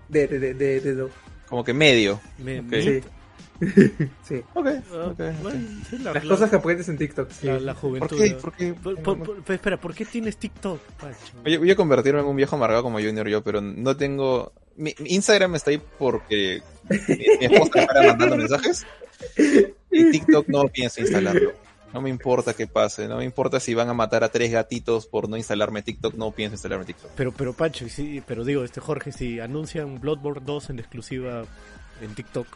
De, 0.09 0.26
de, 0.26 0.38
de, 0.38 0.55
de, 0.55 0.80
de- 0.80 0.94
de- 0.94 1.09
Como 1.48 1.62
que 1.64 1.74
medio. 1.74 2.20
Me- 2.38 2.62
Sí. 2.82 3.01
sí. 4.26 4.42
Ok, 4.55 4.66
Ah, 4.90 5.09
ok. 5.09 5.18
bueno, 5.42 5.61
sí, 5.90 5.98
la, 5.98 6.14
Las 6.14 6.24
la- 6.24 6.30
cosas 6.34 6.48
que 6.48 6.57
aprendes 6.57 6.88
en 6.88 6.96
TikTok. 6.96 7.30
sí. 7.30 7.46
la, 7.46 7.61
la 7.61 7.74
juventud. 7.74 8.09
¿Por 8.09 8.18
qué? 8.18 8.30
¿no? 8.30 8.38
¿Por 8.38 8.55
qué? 8.55 8.72
Por- 8.72 9.03
por- 9.03 9.42
por- 9.44 9.55
espera, 9.55 9.76
¿por 9.78 9.94
qué 9.94 10.07
tienes 10.07 10.38
TikTok? 10.38 10.80
Oye, 11.44 11.59
voy 11.59 11.70
a 11.70 11.76
convertirme 11.76 12.20
en 12.20 12.26
un 12.26 12.36
viejo 12.36 12.57
amargado 12.57 12.82
como 12.84 12.98
Junior 13.01 13.28
yo, 13.28 13.42
pero 13.44 13.61
no 13.61 13.94
tengo... 13.98 14.53
Mi, 14.76 14.94
mi 15.01 15.11
Instagram 15.11 15.57
está 15.57 15.70
ahí 15.72 15.82
porque 15.98 16.62
mi, 16.88 16.96
mi 17.38 17.44
esposa 17.55 17.86
me 18.01 18.07
mandando 18.07 18.36
mensajes 18.38 18.86
y 19.90 20.11
TikTok 20.11 20.48
no 20.48 20.66
pienso 20.68 21.03
instalarlo. 21.03 21.53
No 21.93 22.01
me 22.01 22.09
importa 22.11 22.55
qué 22.55 22.66
pase, 22.68 23.09
no 23.09 23.16
me 23.16 23.24
importa 23.24 23.59
si 23.59 23.74
van 23.74 23.88
a 23.88 23.95
matar 23.95 24.22
a 24.22 24.28
tres 24.30 24.53
gatitos 24.53 25.07
por 25.07 25.28
no 25.28 25.36
instalarme 25.36 25.82
TikTok, 25.82 26.14
no 26.14 26.30
pienso 26.30 26.55
instalarme 26.55 26.84
TikTok. 26.84 27.11
Pero, 27.16 27.32
pero 27.32 27.53
Pancho, 27.53 27.84
y 27.84 27.88
sí, 27.91 28.22
pero 28.26 28.45
digo, 28.45 28.62
este 28.62 28.80
Jorge, 28.80 29.11
si 29.11 29.41
anuncian 29.41 30.01
Bloodborne 30.01 30.43
2 30.47 30.70
en 30.70 30.78
exclusiva 30.78 31.43
en 32.01 32.14
TikTok, 32.14 32.47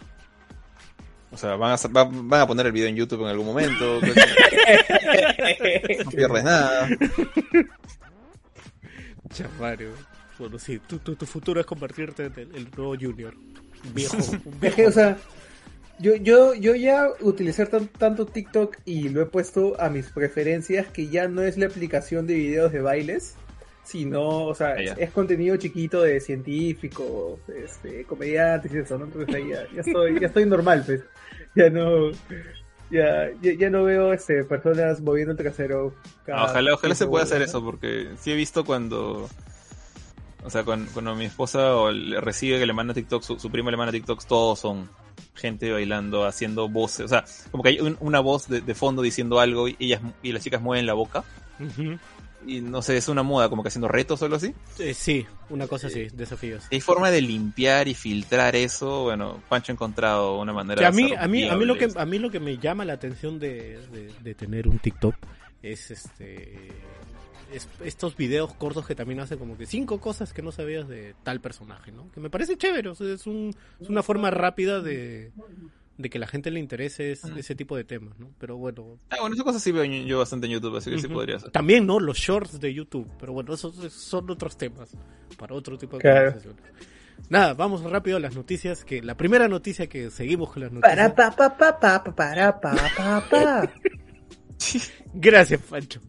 O 1.33 1.37
sea, 1.37 1.57
van 1.57 1.73
a, 1.73 1.77
sa- 1.77 1.89
va- 1.89 2.09
van 2.09 2.41
a 2.43 2.47
poner 2.47 2.67
el 2.67 2.73
video 2.73 2.87
en 2.89 2.95
YouTube 2.95 3.23
en 3.23 3.27
algún 3.29 3.47
momento. 3.47 3.99
pues, 4.01 4.15
no 6.05 6.11
pierdes 6.13 6.45
nada. 6.45 6.89
Chamario. 9.33 9.91
Bueno, 10.39 10.59
sí, 10.59 10.79
tu, 10.81 10.99
tu, 10.99 11.15
tu 11.17 11.27
futuro 11.27 11.61
es 11.61 11.67
convertirte 11.67 12.27
en 12.27 12.33
el, 12.37 12.55
el 12.55 12.69
nuevo 12.77 12.95
Junior. 13.01 13.35
Un 13.85 13.95
viejo, 13.95 14.17
un 14.45 14.61
viejo. 14.61 14.83
o 14.89 14.93
sea, 14.93 15.17
yo, 15.99 16.17
yo, 16.17 16.55
yo 16.55 16.75
ya 16.75 17.09
utilicé 17.21 17.67
tan- 17.67 17.89
tanto 17.89 18.27
TikTok 18.27 18.79
y 18.85 19.09
lo 19.11 19.23
he 19.23 19.27
puesto 19.27 19.81
a 19.81 19.89
mis 19.91 20.11
preferencias 20.11 20.87
que 20.89 21.09
ya 21.09 21.29
no 21.29 21.43
es 21.43 21.57
la 21.57 21.67
aplicación 21.67 22.27
de 22.27 22.35
videos 22.35 22.73
de 22.73 22.81
bailes, 22.81 23.37
sino, 23.85 24.47
o 24.47 24.55
sea, 24.55 24.69
Ah, 24.71 24.81
es, 24.83 24.95
es 24.97 25.11
contenido 25.11 25.57
chiquito 25.57 26.03
de 26.03 26.19
científicos, 26.21 27.39
este, 27.55 28.05
comediantes 28.05 28.73
y 28.73 28.79
eso, 28.79 28.99
¿no? 28.99 29.05
Entonces 29.05 29.35
ahí 29.35 29.49
ya, 29.51 29.67
ya 29.75 29.81
estoy, 29.83 30.21
ya 30.21 30.27
estoy 30.27 30.47
normal, 30.47 30.83
pues. 30.87 31.03
Ya 31.55 31.71
no, 31.71 32.11
ya, 32.91 33.31
ya, 33.41 33.53
ya 33.53 33.71
no 33.71 33.85
veo 33.85 34.13
este, 34.13 34.43
personas 34.45 35.01
moviendo 35.01 35.33
el 35.33 35.39
trasero. 35.39 35.95
cada 36.27 36.41
Ah, 36.41 36.45
ojalá, 36.51 36.75
ojalá 36.75 36.95
se 36.95 37.07
pueda 37.07 37.25
hacer 37.25 37.43
eso, 37.43 37.63
porque 37.65 38.09
sí 38.19 38.33
he 38.33 38.35
visto 38.35 38.65
cuando. 38.65 39.29
O 40.43 40.51
sea, 40.51 40.65
cuando, 40.65 40.91
cuando 40.93 41.15
mi 41.15 41.25
esposa 41.27 41.77
o 41.77 41.91
le 41.91 42.21
recibe 42.21 42.59
que 42.59 42.67
le 42.67 42.73
manda 42.73 42.93
TikTok, 42.93 43.23
su, 43.23 43.39
su 43.39 43.51
prima 43.51 43.71
le 43.71 43.77
manda 43.77 43.93
TikToks, 43.93 44.27
todos 44.27 44.59
son 44.59 44.89
gente 45.35 45.71
bailando, 45.73 46.25
haciendo 46.27 46.69
voces. 46.69 47.07
O 47.07 47.09
sea, 47.09 47.25
como 47.51 47.63
que 47.63 47.71
hay 47.71 47.81
un- 47.81 47.97
una 48.01 48.21
voz 48.21 48.49
de, 48.49 48.61
de 48.61 48.75
fondo 48.75 49.03
diciendo 49.03 49.41
algo 49.41 49.69
y, 49.69 49.77
ellas, 49.79 50.01
y 50.23 50.33
las 50.33 50.43
chicas 50.43 50.61
mueven 50.63 50.87
la 50.87 50.95
boca. 50.95 51.25
Y 52.47 52.61
no 52.61 52.83
sé, 52.83 52.99
es 52.99 53.09
una 53.09 53.23
moda, 53.23 53.49
como 53.49 53.63
que 53.63 53.69
haciendo 53.69 53.89
retos 53.89 54.21
o 54.21 54.27
algo 54.27 54.37
así. 54.37 54.53
Eh, 54.79 54.93
sí, 54.93 55.27
una 55.49 55.67
cosa 55.67 55.87
así, 55.87 56.09
desafíos. 56.13 56.65
Hay 56.71 56.81
forma 56.81 57.11
de 57.11 57.23
limpiar 57.23 57.89
y 57.89 57.95
filtrar 57.95 58.55
eso, 58.55 59.05
bueno, 59.05 59.41
Pancho 59.49 59.73
ha 59.73 59.75
encontrado 59.75 60.39
una 60.39 60.53
manera 60.53 60.79
Que 60.81 60.85
a 60.87 60.91
de 60.91 60.97
mí, 60.97 61.05
hacer 61.05 61.19
a 61.21 61.27
mí, 61.29 61.49
a 61.49 61.57
mí 61.57 61.65
lo 61.65 61.79
que 61.79 61.89
a 61.97 62.05
mí 62.05 62.19
lo 62.19 62.31
que 62.31 62.41
me 62.41 62.59
llama 62.59 62.85
la 62.85 62.93
atención 62.93 63.39
de, 63.39 63.79
de, 63.91 64.13
de 64.23 64.35
tener 64.35 64.69
un 64.69 64.79
TikTok 64.79 65.15
es 65.63 65.91
este 65.91 66.71
es- 67.53 67.69
estos 67.85 68.17
videos 68.17 68.55
cortos 68.55 68.87
que 68.87 68.95
también 68.95 69.21
hacen 69.21 69.39
como 69.39 69.57
que 69.57 69.67
cinco 69.67 70.01
cosas 70.01 70.33
que 70.33 70.43
no 70.43 70.53
sabías 70.53 70.89
de 70.89 71.15
tal 71.23 71.41
personaje, 71.41 71.93
¿no? 71.93 72.11
Que 72.13 72.21
me 72.21 72.31
parece 72.31 72.57
chévere, 72.57 72.89
o 72.89 72.95
sea, 72.95 73.13
es, 73.13 73.27
un, 73.27 73.55
es 73.81 73.89
una 73.89 74.03
forma 74.03 74.31
rápida 74.31 74.81
de, 74.81 75.33
de 75.99 76.11
que 76.11 76.19
la 76.19 76.27
gente 76.27 76.51
le 76.51 76.61
interese 76.61 77.13
es- 77.13 77.25
ese 77.25 77.55
tipo 77.55 77.77
de 77.77 77.85
temas, 77.85 78.19
¿no? 78.19 78.31
Pero 78.39 78.57
bueno, 78.57 78.99
Ah, 79.11 79.17
bueno, 79.21 79.35
esas 79.35 79.45
cosas 79.45 79.63
sí 79.63 79.73
veo 79.73 79.85
yo 79.85 80.19
bastante 80.19 80.47
en 80.47 80.53
YouTube, 80.55 80.77
así 80.77 80.91
que 80.91 80.99
sí 81.01 81.09
podría 81.09 81.39
ser. 81.39 81.51
también, 81.51 81.87
¿no? 81.87 82.01
Los 82.01 82.19
shorts 82.19 82.59
de 82.61 82.73
YouTube, 82.75 83.09
pero 83.21 83.33
bueno, 83.33 83.55
esos 83.55 83.75
son 83.93 84.29
otros 84.31 84.57
temas 84.57 84.91
para 85.39 85.55
otro 85.55 85.79
tipo 85.79 85.97
de 85.97 86.03
Claro. 86.03 86.33
conversaciones. 86.33 86.63
Nada, 87.31 87.55
vamos 87.55 87.83
rápido 87.85 88.17
a 88.17 88.21
las 88.21 88.35
noticias, 88.35 88.85
que 88.85 89.01
la 89.01 89.17
primera 89.17 89.47
noticia 89.49 89.87
que 89.89 90.11
seguimos 90.11 90.53
con 90.53 90.63
las 90.65 90.73
noticias. 90.73 90.97
Para 90.97 91.15
pa 91.15 91.31
pa 91.37 91.57
pa 91.57 91.79
pa 91.81 92.05
pa 92.05 92.15
para 92.15 92.61
pa 92.61 92.75
pa 92.97 93.29
pa. 93.31 93.73
Gracias, 95.15 95.61
Pancho. 95.63 96.01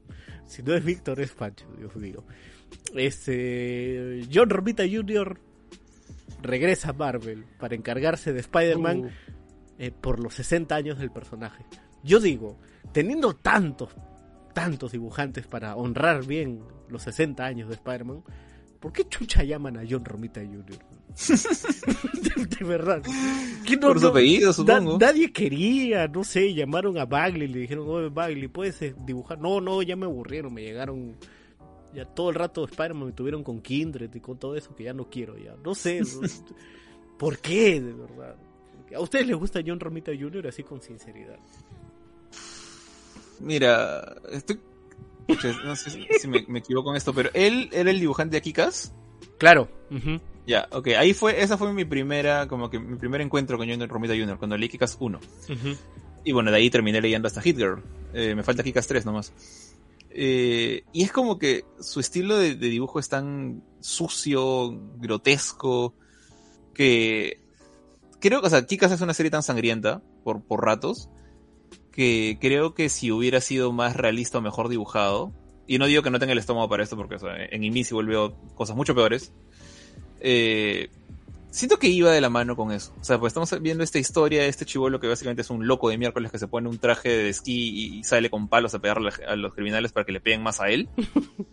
Si 0.47 0.61
no 0.63 0.73
es 0.73 0.83
Víctor, 0.83 1.19
es 1.19 1.31
Pancho, 1.31 1.65
Dios 1.77 1.95
mío. 1.95 2.23
Este, 2.95 4.25
John 4.33 4.49
Romita 4.49 4.83
Jr. 4.89 5.39
regresa 6.41 6.89
a 6.89 6.93
Marvel 6.93 7.45
para 7.59 7.75
encargarse 7.75 8.33
de 8.33 8.39
Spider-Man 8.41 9.05
Uh. 9.05 9.09
eh, 9.79 9.91
por 9.91 10.19
los 10.19 10.33
60 10.35 10.75
años 10.75 10.99
del 10.99 11.11
personaje. 11.11 11.65
Yo 12.03 12.19
digo, 12.19 12.57
teniendo 12.91 13.35
tantos, 13.35 13.95
tantos 14.53 14.91
dibujantes 14.91 15.47
para 15.47 15.75
honrar 15.75 16.25
bien 16.25 16.61
los 16.89 17.03
60 17.03 17.43
años 17.43 17.67
de 17.69 17.75
Spider-Man, 17.75 18.23
¿por 18.79 18.93
qué 18.93 19.07
chucha 19.07 19.43
llaman 19.43 19.77
a 19.77 19.83
John 19.89 20.05
Romita 20.05 20.41
Jr.? 20.41 20.77
De, 21.17 22.45
de 22.57 22.65
verdad. 22.65 23.01
¿Qué 23.65 23.75
no- 23.77 23.87
Por 23.87 23.99
su 23.99 24.07
apellido, 24.07 24.51
nadie 24.99 25.31
quería, 25.31 26.07
no 26.07 26.23
sé, 26.23 26.53
llamaron 26.53 26.97
a 26.97 27.05
Bagley, 27.05 27.47
le 27.47 27.59
dijeron, 27.59 27.87
oye 27.89 28.09
Bagley, 28.09 28.47
¿puedes 28.47 28.81
eh, 28.81 28.95
dibujar? 29.05 29.39
No, 29.39 29.61
no, 29.61 29.81
ya 29.81 29.95
me 29.95 30.05
aburrieron, 30.05 30.53
me 30.53 30.61
llegaron 30.63 31.15
ya 31.93 32.03
todo 32.05 32.29
el 32.29 32.35
rato 32.35 32.65
Spider-Man 32.65 33.05
me 33.07 33.11
tuvieron 33.13 33.41
con 33.43 33.61
Kindred 33.61 34.13
y 34.13 34.19
con 34.19 34.37
todo 34.37 34.57
eso 34.57 34.75
que 34.75 34.83
ya 34.83 34.93
no 34.93 35.09
quiero 35.09 35.37
ya. 35.37 35.55
No 35.63 35.73
sé, 35.73 36.01
¿por 37.17 37.37
qué, 37.39 37.79
de 37.79 37.93
verdad? 37.93 38.35
¿A 38.93 38.99
ustedes 38.99 39.25
les 39.27 39.35
gusta 39.37 39.61
John 39.65 39.79
Romita 39.79 40.11
Jr. 40.17 40.47
así 40.47 40.63
con 40.63 40.81
sinceridad? 40.81 41.39
Mira, 43.39 44.15
estoy... 44.31 44.59
No 45.63 45.75
sé 45.75 45.89
si- 46.19 46.27
me, 46.27 46.45
me 46.47 46.59
equivoco 46.59 46.91
en 46.91 46.97
esto, 46.97 47.13
pero 47.13 47.29
él 47.33 47.69
era 47.73 47.89
el 47.89 47.99
dibujante 47.99 48.33
de 48.33 48.37
Akikas. 48.37 48.93
Claro. 49.39 49.67
ujú. 49.89 50.19
Ya, 50.47 50.67
ok, 50.71 50.89
ahí 50.97 51.13
fue, 51.13 51.41
esa 51.41 51.57
fue 51.57 51.73
mi 51.73 51.85
primera, 51.85 52.47
como 52.47 52.69
que 52.69 52.79
mi 52.79 52.97
primer 52.97 53.21
encuentro 53.21 53.57
con 53.57 53.67
John 53.67 53.87
Romita 53.87 54.13
Jr., 54.13 54.37
cuando 54.37 54.57
leí 54.57 54.69
Kikas 54.69 54.97
1. 54.99 55.17
Ujú. 55.17 55.77
Y 56.23 56.31
bueno, 56.31 56.51
de 56.51 56.57
ahí 56.57 56.69
terminé 56.69 57.01
leyendo 57.01 57.27
hasta 57.27 57.41
Hit 57.41 57.57
Girl. 57.57 57.83
Eh, 58.13 58.35
me 58.35 58.43
falta 58.43 58.63
Kikas 58.63 58.87
3 58.87 59.05
nomás. 59.05 59.33
Eh, 60.09 60.83
y 60.93 61.03
es 61.03 61.11
como 61.11 61.37
que 61.39 61.65
su 61.79 61.99
estilo 61.99 62.37
de, 62.37 62.55
de 62.55 62.69
dibujo 62.69 62.99
es 62.99 63.09
tan 63.09 63.63
sucio, 63.79 64.71
grotesco, 64.97 65.93
que 66.73 67.41
creo 68.19 68.41
que, 68.41 68.47
o 68.47 68.49
sea, 68.49 68.65
Kikas 68.65 68.91
es 68.91 69.01
una 69.01 69.13
serie 69.13 69.31
tan 69.31 69.43
sangrienta 69.43 70.01
por, 70.23 70.43
por 70.43 70.63
ratos, 70.63 71.09
que 71.91 72.37
creo 72.39 72.73
que 72.73 72.89
si 72.89 73.11
hubiera 73.11 73.41
sido 73.41 73.71
más 73.71 73.95
realista 73.95 74.37
o 74.37 74.41
mejor 74.41 74.69
dibujado, 74.69 75.33
y 75.67 75.79
no 75.79 75.85
digo 75.85 76.03
que 76.03 76.11
no 76.11 76.19
tenga 76.19 76.33
el 76.33 76.39
estómago 76.39 76.69
para 76.69 76.83
esto, 76.83 76.95
porque 76.97 77.15
o 77.15 77.19
sea, 77.19 77.35
en 77.35 77.63
Invincible 77.63 78.09
veo 78.09 78.35
cosas 78.55 78.75
mucho 78.75 78.95
peores, 78.95 79.33
eh, 80.21 80.89
siento 81.51 81.77
que 81.77 81.87
iba 81.87 82.11
de 82.11 82.21
la 82.21 82.29
mano 82.29 82.55
con 82.55 82.71
eso. 82.71 82.93
O 82.99 83.03
sea, 83.03 83.19
pues 83.19 83.31
estamos 83.31 83.61
viendo 83.61 83.83
esta 83.83 83.99
historia 83.99 84.41
de 84.43 84.47
este 84.49 84.65
chivolo 84.65 84.99
que 84.99 85.07
básicamente 85.07 85.41
es 85.41 85.49
un 85.49 85.67
loco 85.67 85.89
de 85.89 85.97
miércoles 85.97 86.31
que 86.31 86.39
se 86.39 86.47
pone 86.47 86.67
un 86.69 86.77
traje 86.79 87.09
de 87.09 87.29
esquí 87.29 87.97
y 87.99 88.03
sale 88.03 88.29
con 88.29 88.47
palos 88.47 88.73
a 88.75 88.79
pegarle 88.79 89.11
a 89.27 89.35
los 89.35 89.53
criminales 89.53 89.91
para 89.91 90.05
que 90.05 90.11
le 90.11 90.19
peguen 90.21 90.43
más 90.43 90.59
a 90.61 90.69
él. 90.69 90.89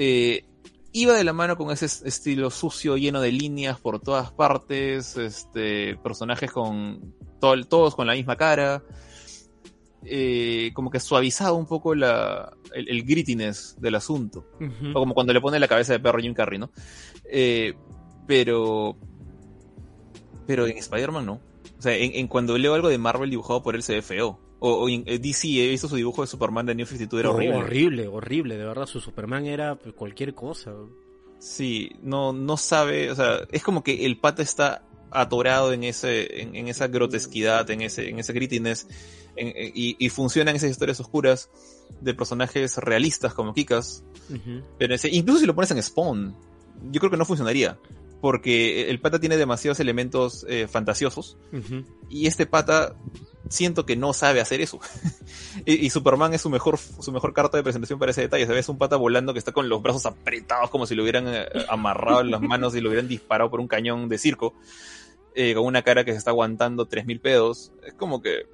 Eh, 0.00 0.44
iba 0.92 1.12
de 1.14 1.24
la 1.24 1.32
mano 1.32 1.56
con 1.56 1.72
ese 1.72 1.86
es- 1.86 2.02
estilo 2.04 2.50
sucio, 2.50 2.96
lleno 2.96 3.20
de 3.20 3.32
líneas 3.32 3.80
por 3.80 3.98
todas 4.00 4.30
partes, 4.30 5.16
este, 5.16 5.96
personajes 5.96 6.52
con 6.52 7.14
to- 7.40 7.64
todos 7.64 7.96
con 7.96 8.06
la 8.06 8.12
misma 8.12 8.36
cara. 8.36 8.80
Eh, 10.04 10.70
como 10.74 10.90
que 10.90 11.00
suavizado 11.00 11.56
un 11.56 11.66
poco 11.66 11.94
la, 11.96 12.52
el, 12.72 12.88
el 12.88 13.02
grittiness 13.02 13.74
del 13.80 13.96
asunto. 13.96 14.46
O 14.90 15.00
como 15.00 15.14
cuando 15.14 15.32
le 15.32 15.40
pone 15.40 15.58
la 15.58 15.66
cabeza 15.66 15.92
de 15.94 15.98
perro 16.00 16.18
a 16.18 16.22
Jim 16.22 16.34
Carrey, 16.34 16.60
¿no? 16.60 16.70
Eh, 17.24 17.74
pero. 18.28 18.96
Pero 20.46 20.66
en 20.68 20.78
Spider-Man 20.78 21.26
no. 21.26 21.40
O 21.78 21.82
sea, 21.82 21.96
en, 21.96 22.12
en 22.14 22.28
cuando 22.28 22.56
leo 22.56 22.74
algo 22.74 22.88
de 22.88 22.98
Marvel 22.98 23.30
dibujado 23.30 23.62
por 23.62 23.74
él 23.74 23.82
se 23.82 23.94
ve 23.94 24.02
feo. 24.02 24.38
O, 24.60 24.72
o 24.72 24.88
en 24.88 25.04
eh, 25.06 25.18
DC 25.18 25.46
he 25.48 25.68
visto 25.68 25.88
su 25.88 25.96
dibujo 25.96 26.22
de 26.22 26.26
Superman 26.28 26.66
de 26.66 26.74
New 26.74 26.86
52, 26.86 27.20
era 27.20 27.28
No, 27.30 27.34
horrible. 27.36 27.56
horrible, 27.56 28.08
horrible, 28.08 28.56
de 28.56 28.64
verdad. 28.64 28.86
Su 28.86 29.00
Superman 29.00 29.46
era 29.46 29.76
cualquier 29.96 30.34
cosa. 30.34 30.72
Sí, 31.38 31.90
no, 32.02 32.32
no 32.32 32.56
sabe, 32.56 33.10
o 33.12 33.14
sea, 33.14 33.40
es 33.52 33.62
como 33.62 33.84
que 33.84 34.04
el 34.06 34.18
pata 34.18 34.42
está 34.42 34.82
atorado 35.12 35.72
en 35.72 35.84
ese, 35.84 36.42
en, 36.42 36.56
en 36.56 36.66
esa 36.66 36.88
grotesquidad, 36.88 37.70
en 37.70 37.82
ese, 37.82 38.08
en 38.08 38.18
ese 38.18 38.32
grittiness, 38.32 38.88
en- 39.36 39.52
y, 39.74 39.94
y 40.04 40.08
funcionan 40.08 40.56
esas 40.56 40.70
historias 40.70 40.98
oscuras 40.98 41.48
de 42.00 42.12
personajes 42.14 42.76
realistas 42.78 43.34
como 43.34 43.54
Kikas. 43.54 44.02
Pero 44.78 44.94
ese- 44.96 45.10
incluso 45.10 45.38
si 45.38 45.46
lo 45.46 45.54
pones 45.54 45.70
en 45.70 45.80
Spawn, 45.80 46.34
yo 46.90 46.98
creo 47.00 47.12
que 47.12 47.16
no 47.16 47.24
funcionaría. 47.24 47.78
Porque 48.20 48.90
el 48.90 49.00
pata 49.00 49.20
tiene 49.20 49.36
demasiados 49.36 49.78
elementos 49.80 50.44
eh, 50.48 50.66
fantasiosos. 50.68 51.38
Y 52.08 52.26
este 52.26 52.46
pata 52.46 52.96
siento 53.48 53.86
que 53.86 53.96
no 53.96 54.12
sabe 54.12 54.40
hacer 54.40 54.60
eso. 54.60 54.80
y, 55.66 55.86
y 55.86 55.90
Superman 55.90 56.34
es 56.34 56.42
su 56.42 56.50
mejor, 56.50 56.78
su 56.78 57.12
mejor 57.12 57.32
carta 57.32 57.56
de 57.56 57.62
presentación 57.62 57.98
para 57.98 58.10
ese 58.10 58.22
detalle. 58.22 58.46
Se 58.46 58.52
ve 58.52 58.58
es 58.58 58.68
un 58.68 58.78
pata 58.78 58.96
volando 58.96 59.32
que 59.32 59.38
está 59.38 59.52
con 59.52 59.68
los 59.68 59.82
brazos 59.82 60.06
apretados 60.06 60.70
como 60.70 60.86
si 60.86 60.94
lo 60.94 61.02
hubieran 61.02 61.26
eh, 61.28 61.46
amarrado 61.68 62.20
en 62.22 62.30
las 62.30 62.40
manos 62.40 62.74
y 62.74 62.80
lo 62.80 62.88
hubieran 62.88 63.08
disparado 63.08 63.50
por 63.50 63.60
un 63.60 63.68
cañón 63.68 64.08
de 64.08 64.18
circo. 64.18 64.54
eh, 65.34 65.54
con 65.54 65.64
una 65.64 65.82
cara 65.82 66.04
que 66.04 66.12
se 66.12 66.18
está 66.18 66.30
aguantando 66.32 66.88
3.000 66.88 67.20
pedos. 67.20 67.72
Es 67.86 67.94
como 67.94 68.20
que... 68.20 68.46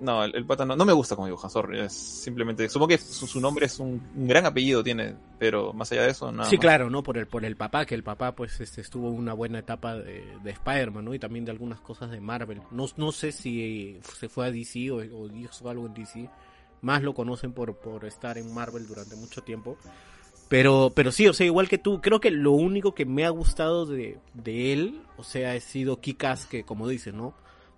No, 0.00 0.24
el, 0.24 0.34
el 0.34 0.44
pata 0.44 0.64
no, 0.64 0.74
no 0.76 0.84
me 0.84 0.92
gusta 0.92 1.14
como 1.14 1.26
dibuja, 1.26 1.48
sorry. 1.48 1.80
Es 1.80 1.92
simplemente... 1.92 2.68
Supongo 2.68 2.88
que 2.88 2.98
su, 2.98 3.26
su 3.26 3.40
nombre 3.40 3.66
es 3.66 3.78
un, 3.78 4.02
un 4.16 4.26
gran 4.28 4.44
apellido 4.44 4.82
tiene, 4.82 5.14
pero 5.38 5.72
más 5.72 5.90
allá 5.92 6.02
de 6.02 6.10
eso, 6.10 6.32
nada 6.32 6.48
Sí, 6.50 6.56
más. 6.56 6.60
claro, 6.62 6.90
¿no? 6.90 7.02
Por 7.02 7.16
el, 7.16 7.26
por 7.26 7.44
el 7.44 7.56
papá, 7.56 7.86
que 7.86 7.94
el 7.94 8.02
papá 8.02 8.34
pues 8.34 8.60
este, 8.60 8.80
estuvo 8.80 9.08
en 9.08 9.14
una 9.16 9.32
buena 9.34 9.60
etapa 9.60 9.94
de, 9.96 10.24
de 10.42 10.50
Spider-Man, 10.50 11.04
¿no? 11.04 11.14
Y 11.14 11.18
también 11.18 11.44
de 11.44 11.52
algunas 11.52 11.80
cosas 11.80 12.10
de 12.10 12.20
Marvel. 12.20 12.60
No, 12.70 12.86
no 12.96 13.12
sé 13.12 13.32
si 13.32 13.98
se 14.18 14.28
fue 14.28 14.46
a 14.46 14.50
DC 14.50 14.90
o, 14.90 14.96
o 14.96 15.26
hizo 15.36 15.68
algo 15.70 15.86
en 15.86 15.94
DC. 15.94 16.28
Más 16.82 17.02
lo 17.02 17.14
conocen 17.14 17.52
por, 17.52 17.76
por 17.76 18.04
estar 18.04 18.36
en 18.36 18.52
Marvel 18.52 18.86
durante 18.86 19.16
mucho 19.16 19.42
tiempo. 19.42 19.78
Pero, 20.48 20.92
pero 20.94 21.10
sí, 21.10 21.26
o 21.26 21.32
sea, 21.32 21.46
igual 21.46 21.68
que 21.68 21.78
tú, 21.78 22.00
creo 22.02 22.20
que 22.20 22.30
lo 22.30 22.52
único 22.52 22.94
que 22.94 23.06
me 23.06 23.24
ha 23.24 23.30
gustado 23.30 23.86
de, 23.86 24.18
de 24.34 24.72
él, 24.74 25.00
o 25.16 25.24
sea, 25.24 25.52
ha 25.52 25.60
sido 25.60 26.00
Kikas, 26.00 26.44
que 26.46 26.64
como 26.64 26.86
dices, 26.86 27.14
¿no? 27.14 27.34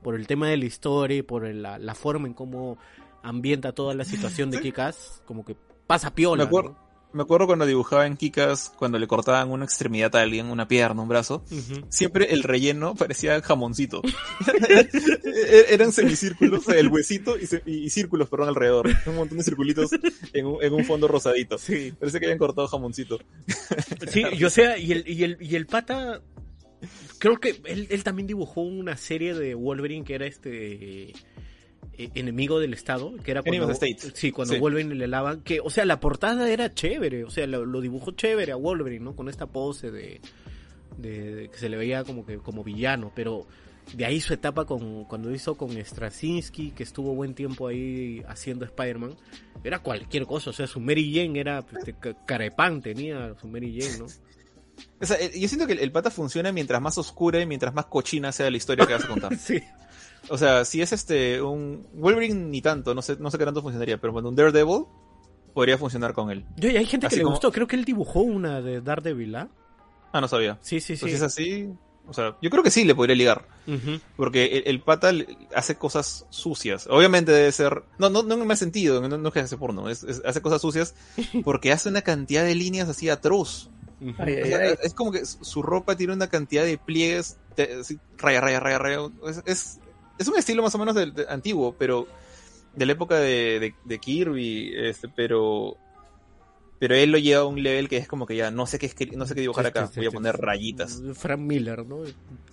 Por 0.07 0.15
el 0.15 0.29
tema 0.29 0.47
de 0.49 0.57
la 0.57 0.67
historia 0.67 1.17
y 1.17 1.23
por 1.23 1.45
el- 1.45 1.63
la, 1.63 1.81
la 1.81 1.97
forma 1.97 2.29
en 2.29 2.35
cómo 2.35 2.79
ambienta 3.25 3.73
toda 3.73 3.93
la 3.93 4.05
situación 4.05 4.53
de 4.53 4.61
Kikas, 4.61 5.21
como 5.27 5.45
que 5.45 5.57
pasa 5.89 6.15
piola. 6.15 6.45
Me 6.45 6.47
acuerdo, 6.49 6.71
¿no? 6.71 6.87
me 7.13 7.23
acuerdo 7.25 7.47
cuando 7.49 7.67
dibujaba 7.67 8.07
en 8.07 8.17
Kikas, 8.17 8.73
cuando 8.79 9.01
le 9.01 9.09
cortaban 9.09 9.51
una 9.51 9.65
extremidad 9.65 10.15
a 10.15 10.21
alguien, 10.23 10.47
una 10.47 10.69
pierna, 10.69 11.03
un 11.03 11.09
brazo, 11.09 11.43
siempre 11.89 12.33
el 12.33 12.45
relleno 12.45 12.95
parecía 12.95 13.43
jamoncito. 13.43 14.01
Eran 15.71 15.93
semicírculos, 15.93 16.69
el 16.69 16.89
huesito 16.89 17.37
y, 17.39 17.87
y 17.87 17.91
círculos, 17.91 18.29
perdón, 18.29 18.49
alrededor. 18.51 18.89
Un 19.07 19.17
montón 19.17 19.39
de 19.39 19.45
circulitos 19.45 19.91
en 20.33 20.47
un, 20.47 20.63
en 20.63 20.73
un 20.73 20.85
fondo 20.85 21.09
rosadito. 21.09 21.59
Sí. 21.59 21.93
Parece 21.99 22.21
que 22.21 22.27
habían 22.27 22.39
cortado 22.39 22.69
jamoncito. 22.69 23.19
Sí, 24.11 24.23
y 24.33 24.45
o 24.45 24.51
sea, 24.51 24.79
y 24.79 24.93
el, 24.93 25.09
y 25.09 25.25
el, 25.25 25.37
y 25.41 25.57
el 25.57 25.67
pata, 25.67 26.21
creo 27.19 27.39
que 27.39 27.61
él, 27.65 27.87
él 27.91 28.05
también 28.05 28.27
dibujó 28.27 28.61
una 28.63 28.97
serie 28.97 29.35
de 29.35 29.55
Wolverine 29.55 30.05
que 30.05 30.15
era 30.15 30.27
este 30.27 31.11
eh, 31.11 31.13
enemigo 32.15 32.61
del 32.61 32.75
Estado, 32.75 33.15
que 33.23 33.31
era 33.31 33.43
cuando, 33.61 33.75
sí, 34.15 34.33
cuando 34.33 34.55
Sí. 34.55 34.61
Wolverine 34.61 34.95
le 34.95 35.07
lavaban, 35.09 35.41
que, 35.43 35.61
o 35.61 35.71
sea, 35.71 35.85
la 35.85 35.99
portada 36.01 36.51
era 36.51 36.73
chévere, 36.75 37.25
o 37.25 37.31
sea, 37.31 37.47
lo, 37.47 37.65
lo 37.65 37.81
dibujó 37.81 38.11
chévere 38.13 38.53
a 38.53 38.57
Wolverine, 38.57 39.05
¿no? 39.05 39.17
Con 39.17 39.29
esta 39.29 39.47
pose 39.47 39.91
de, 39.91 40.21
de, 40.99 41.35
de 41.35 41.49
que 41.49 41.59
se 41.59 41.69
le 41.69 41.77
veía 41.77 42.05
como 42.05 42.25
que 42.27 42.39
como 42.39 42.63
villano, 42.63 43.13
pero 43.15 43.47
de 43.95 44.05
ahí 44.05 44.21
su 44.21 44.35
etapa 44.35 44.65
con 44.65 45.05
cuando 45.05 45.33
hizo 45.33 45.57
con 45.57 45.71
Straczynski, 45.83 46.73
que 46.73 46.83
estuvo 46.83 47.15
buen 47.15 47.35
tiempo 47.35 47.69
ahí 47.69 48.21
haciendo 48.27 48.65
Spider-Man, 48.65 49.15
era 49.65 49.79
cualquier 49.79 50.27
cosa, 50.27 50.51
o 50.51 50.53
sea, 50.53 50.67
su 50.67 50.81
Mary 50.81 51.15
Jane 51.15 51.39
era 51.41 51.65
este, 51.79 51.95
ca- 51.95 52.17
cara 52.27 52.45
de 52.45 52.51
pan 52.51 52.83
tenía 52.83 53.35
su 53.41 53.47
Mary 53.49 53.79
Jane, 53.81 53.99
¿no? 53.99 54.07
O 55.01 55.07
sea, 55.07 55.17
eh, 55.19 55.33
yo 55.39 55.49
siento 55.49 55.67
que 55.67 55.75
el, 55.75 55.79
el 55.81 55.93
pata 55.93 56.11
funciona 56.11 56.53
mientras 56.53 56.81
más 56.81 56.99
oscura 56.99 57.41
y 57.41 57.47
mientras 57.47 57.75
más 57.75 57.87
cochina 57.87 58.33
sea 58.33 58.51
la 58.51 58.57
historia 58.57 58.87
que 58.87 58.93
vas 58.95 59.05
a 59.05 59.09
contar. 59.09 59.37
Sí. 59.39 59.63
O 60.29 60.37
sea, 60.39 60.65
si 60.65 60.83
es 60.83 60.93
este 60.93 61.41
un 61.41 61.87
Wolverine 61.95 62.35
ni 62.49 62.61
tanto, 62.61 62.95
no 62.95 63.03
sé, 63.03 63.17
no 63.21 63.31
sé 63.31 63.39
qué 63.39 63.45
tanto 63.45 63.63
funcionaría, 63.63 63.99
pero 64.01 64.13
cuando 64.13 64.29
un 64.31 64.35
Daredevil 64.37 64.85
podría 65.55 65.79
funcionar 65.79 66.15
con 66.15 66.31
él. 66.31 66.45
Yo, 66.57 66.69
y 66.69 66.77
hay 66.77 66.85
gente 66.87 67.07
que 67.09 67.17
le 67.17 67.23
como- 67.23 67.35
gustó, 67.35 67.53
creo 67.53 67.67
que 67.69 67.77
él 67.77 67.85
dibujó 67.85 68.21
una 68.21 68.61
de 68.61 68.81
Daredevil, 68.81 69.37
¿ah? 69.37 69.49
Ah, 70.13 70.21
no 70.21 70.27
sabía. 70.29 70.59
Sí, 70.63 70.81
sí, 70.81 70.95
Pues 70.97 71.01
sí. 71.01 71.09
si 71.11 71.15
es 71.15 71.23
así, 71.23 71.69
o 72.09 72.13
sea, 72.13 72.37
yo 72.43 72.51
creo 72.51 72.63
que 72.65 72.71
sí 72.73 72.85
le 72.85 72.95
podría 72.97 73.15
ligar. 73.15 73.47
Porque 74.17 74.47
el, 74.47 74.63
el 74.67 74.81
pata 74.83 75.13
hace 75.55 75.77
cosas 75.77 76.27
sucias. 76.31 76.87
Obviamente 76.91 77.31
debe 77.33 77.53
ser. 77.53 77.83
No, 77.99 78.09
no, 78.11 78.23
no 78.23 78.37
me 78.45 78.55
ha 78.55 78.57
sentido, 78.57 79.07
no, 79.07 79.17
no 79.19 79.29
es 79.29 79.35
que 79.35 79.41
hace 79.41 79.57
porno. 79.57 79.89
Es, 79.89 80.03
es- 80.03 80.23
hace 80.25 80.41
cosas 80.43 80.61
sucias 80.61 80.95
porque 81.45 81.71
hace 81.73 81.89
una 81.89 82.03
cantidad 82.03 82.45
de 82.45 82.55
líneas 82.57 82.89
así 82.89 83.09
atroz. 83.11 83.71
Ay, 84.19 84.35
ay, 84.45 84.53
ay. 84.53 84.75
es 84.83 84.93
como 84.95 85.11
que 85.13 85.25
su 85.25 85.63
ropa 85.63 85.97
tiene 85.97 86.13
una 86.13 86.29
cantidad 86.29 86.65
de 86.65 86.79
pliegues. 86.79 87.37
de- 87.57 87.81
así, 87.81 87.99
raya, 88.19 88.41
raya, 88.41 88.61
raya, 88.61 88.79
raya. 88.79 88.99
Es, 89.27 89.43
es, 89.47 89.79
es 90.19 90.29
un 90.29 90.37
estilo 90.37 90.63
más 90.63 90.75
o 90.75 90.79
menos 90.79 90.95
del- 90.95 91.15
de- 91.15 91.27
antiguo, 91.29 91.75
pero. 91.79 92.07
De 92.75 92.85
la 92.85 92.93
época 92.93 93.17
de, 93.17 93.59
de, 93.59 93.75
de 93.85 93.99
Kirby, 93.99 94.73
este, 94.77 95.09
pero. 95.09 95.77
Pero 96.79 96.95
él 96.95 97.11
lo 97.11 97.17
lleva 97.17 97.41
a 97.41 97.47
un 97.47 97.63
level 97.63 97.89
que 97.89 97.97
es 97.97 98.07
como 98.07 98.27
que 98.27 98.37
ya 98.37 98.51
no 98.51 98.67
sé 98.67 98.79
qué, 98.79 98.93
no 99.17 99.25
sé 99.25 99.35
qué 99.35 99.41
dibujar 99.41 99.65
acá. 99.65 99.91
Voy 99.97 100.05
a 100.07 100.11
poner 100.11 100.37
rayitas. 100.37 101.01
Frank 101.15 101.41
Miller, 101.41 101.87
¿no? 101.87 102.01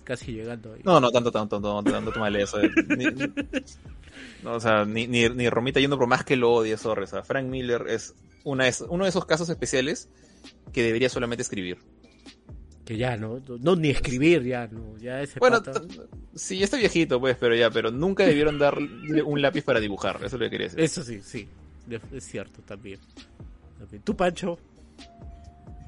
Casi 0.02 0.32
llegando 0.32 0.72
ahí. 0.72 0.80
No, 0.82 0.98
no, 0.98 1.10
tanto, 1.10 1.30
tanto, 1.30 1.60
tanto, 1.60 1.74
tanto, 1.74 1.92
tanto 1.92 2.18
mal 2.20 2.34
eso. 2.36 2.58
eh. 2.62 2.70
Ni- 2.96 3.04
no, 4.42 4.54
o 4.54 4.60
sea, 4.60 4.86
ni, 4.86 5.06
ni, 5.06 5.28
ni 5.28 5.50
Romita 5.50 5.78
yendo 5.80 5.98
por 5.98 6.06
más 6.06 6.24
que 6.24 6.36
lo 6.36 6.52
odie, 6.54 6.78
sorry. 6.78 7.04
O 7.04 7.06
sea, 7.06 7.22
Frank 7.22 7.46
Miller 7.48 7.84
es 7.88 8.14
una 8.44 8.66
es- 8.66 8.80
uno 8.80 9.04
de 9.04 9.10
esos 9.10 9.26
casos 9.26 9.50
especiales 9.50 10.08
que 10.72 10.82
debería 10.82 11.08
solamente 11.08 11.42
escribir. 11.42 11.78
Que 12.84 12.96
ya, 12.98 13.16
¿no? 13.16 13.40
No, 13.60 13.76
ni 13.76 13.88
escribir, 13.90 14.42
ya, 14.42 14.66
¿no? 14.66 14.98
Ya 14.98 15.22
ese 15.22 15.38
Bueno, 15.38 15.62
pata- 15.62 15.82
sí, 16.34 16.58
ya 16.58 16.64
está 16.66 16.76
viejito, 16.76 17.18
pues, 17.18 17.36
pero 17.38 17.54
ya, 17.54 17.70
pero 17.70 17.90
nunca 17.90 18.24
debieron 18.26 18.58
darle 18.58 19.22
un 19.22 19.40
lápiz 19.40 19.62
para 19.62 19.80
dibujar. 19.80 20.16
Eso 20.16 20.26
es 20.26 20.32
lo 20.34 20.38
que 20.40 20.50
quería 20.50 20.66
decir. 20.66 20.80
Eso 20.80 21.02
sí, 21.02 21.20
sí. 21.22 21.48
Es 22.12 22.24
cierto 22.24 22.60
también. 22.62 23.00
También. 23.78 24.02
¿Tú, 24.02 24.14
Pancho? 24.16 24.58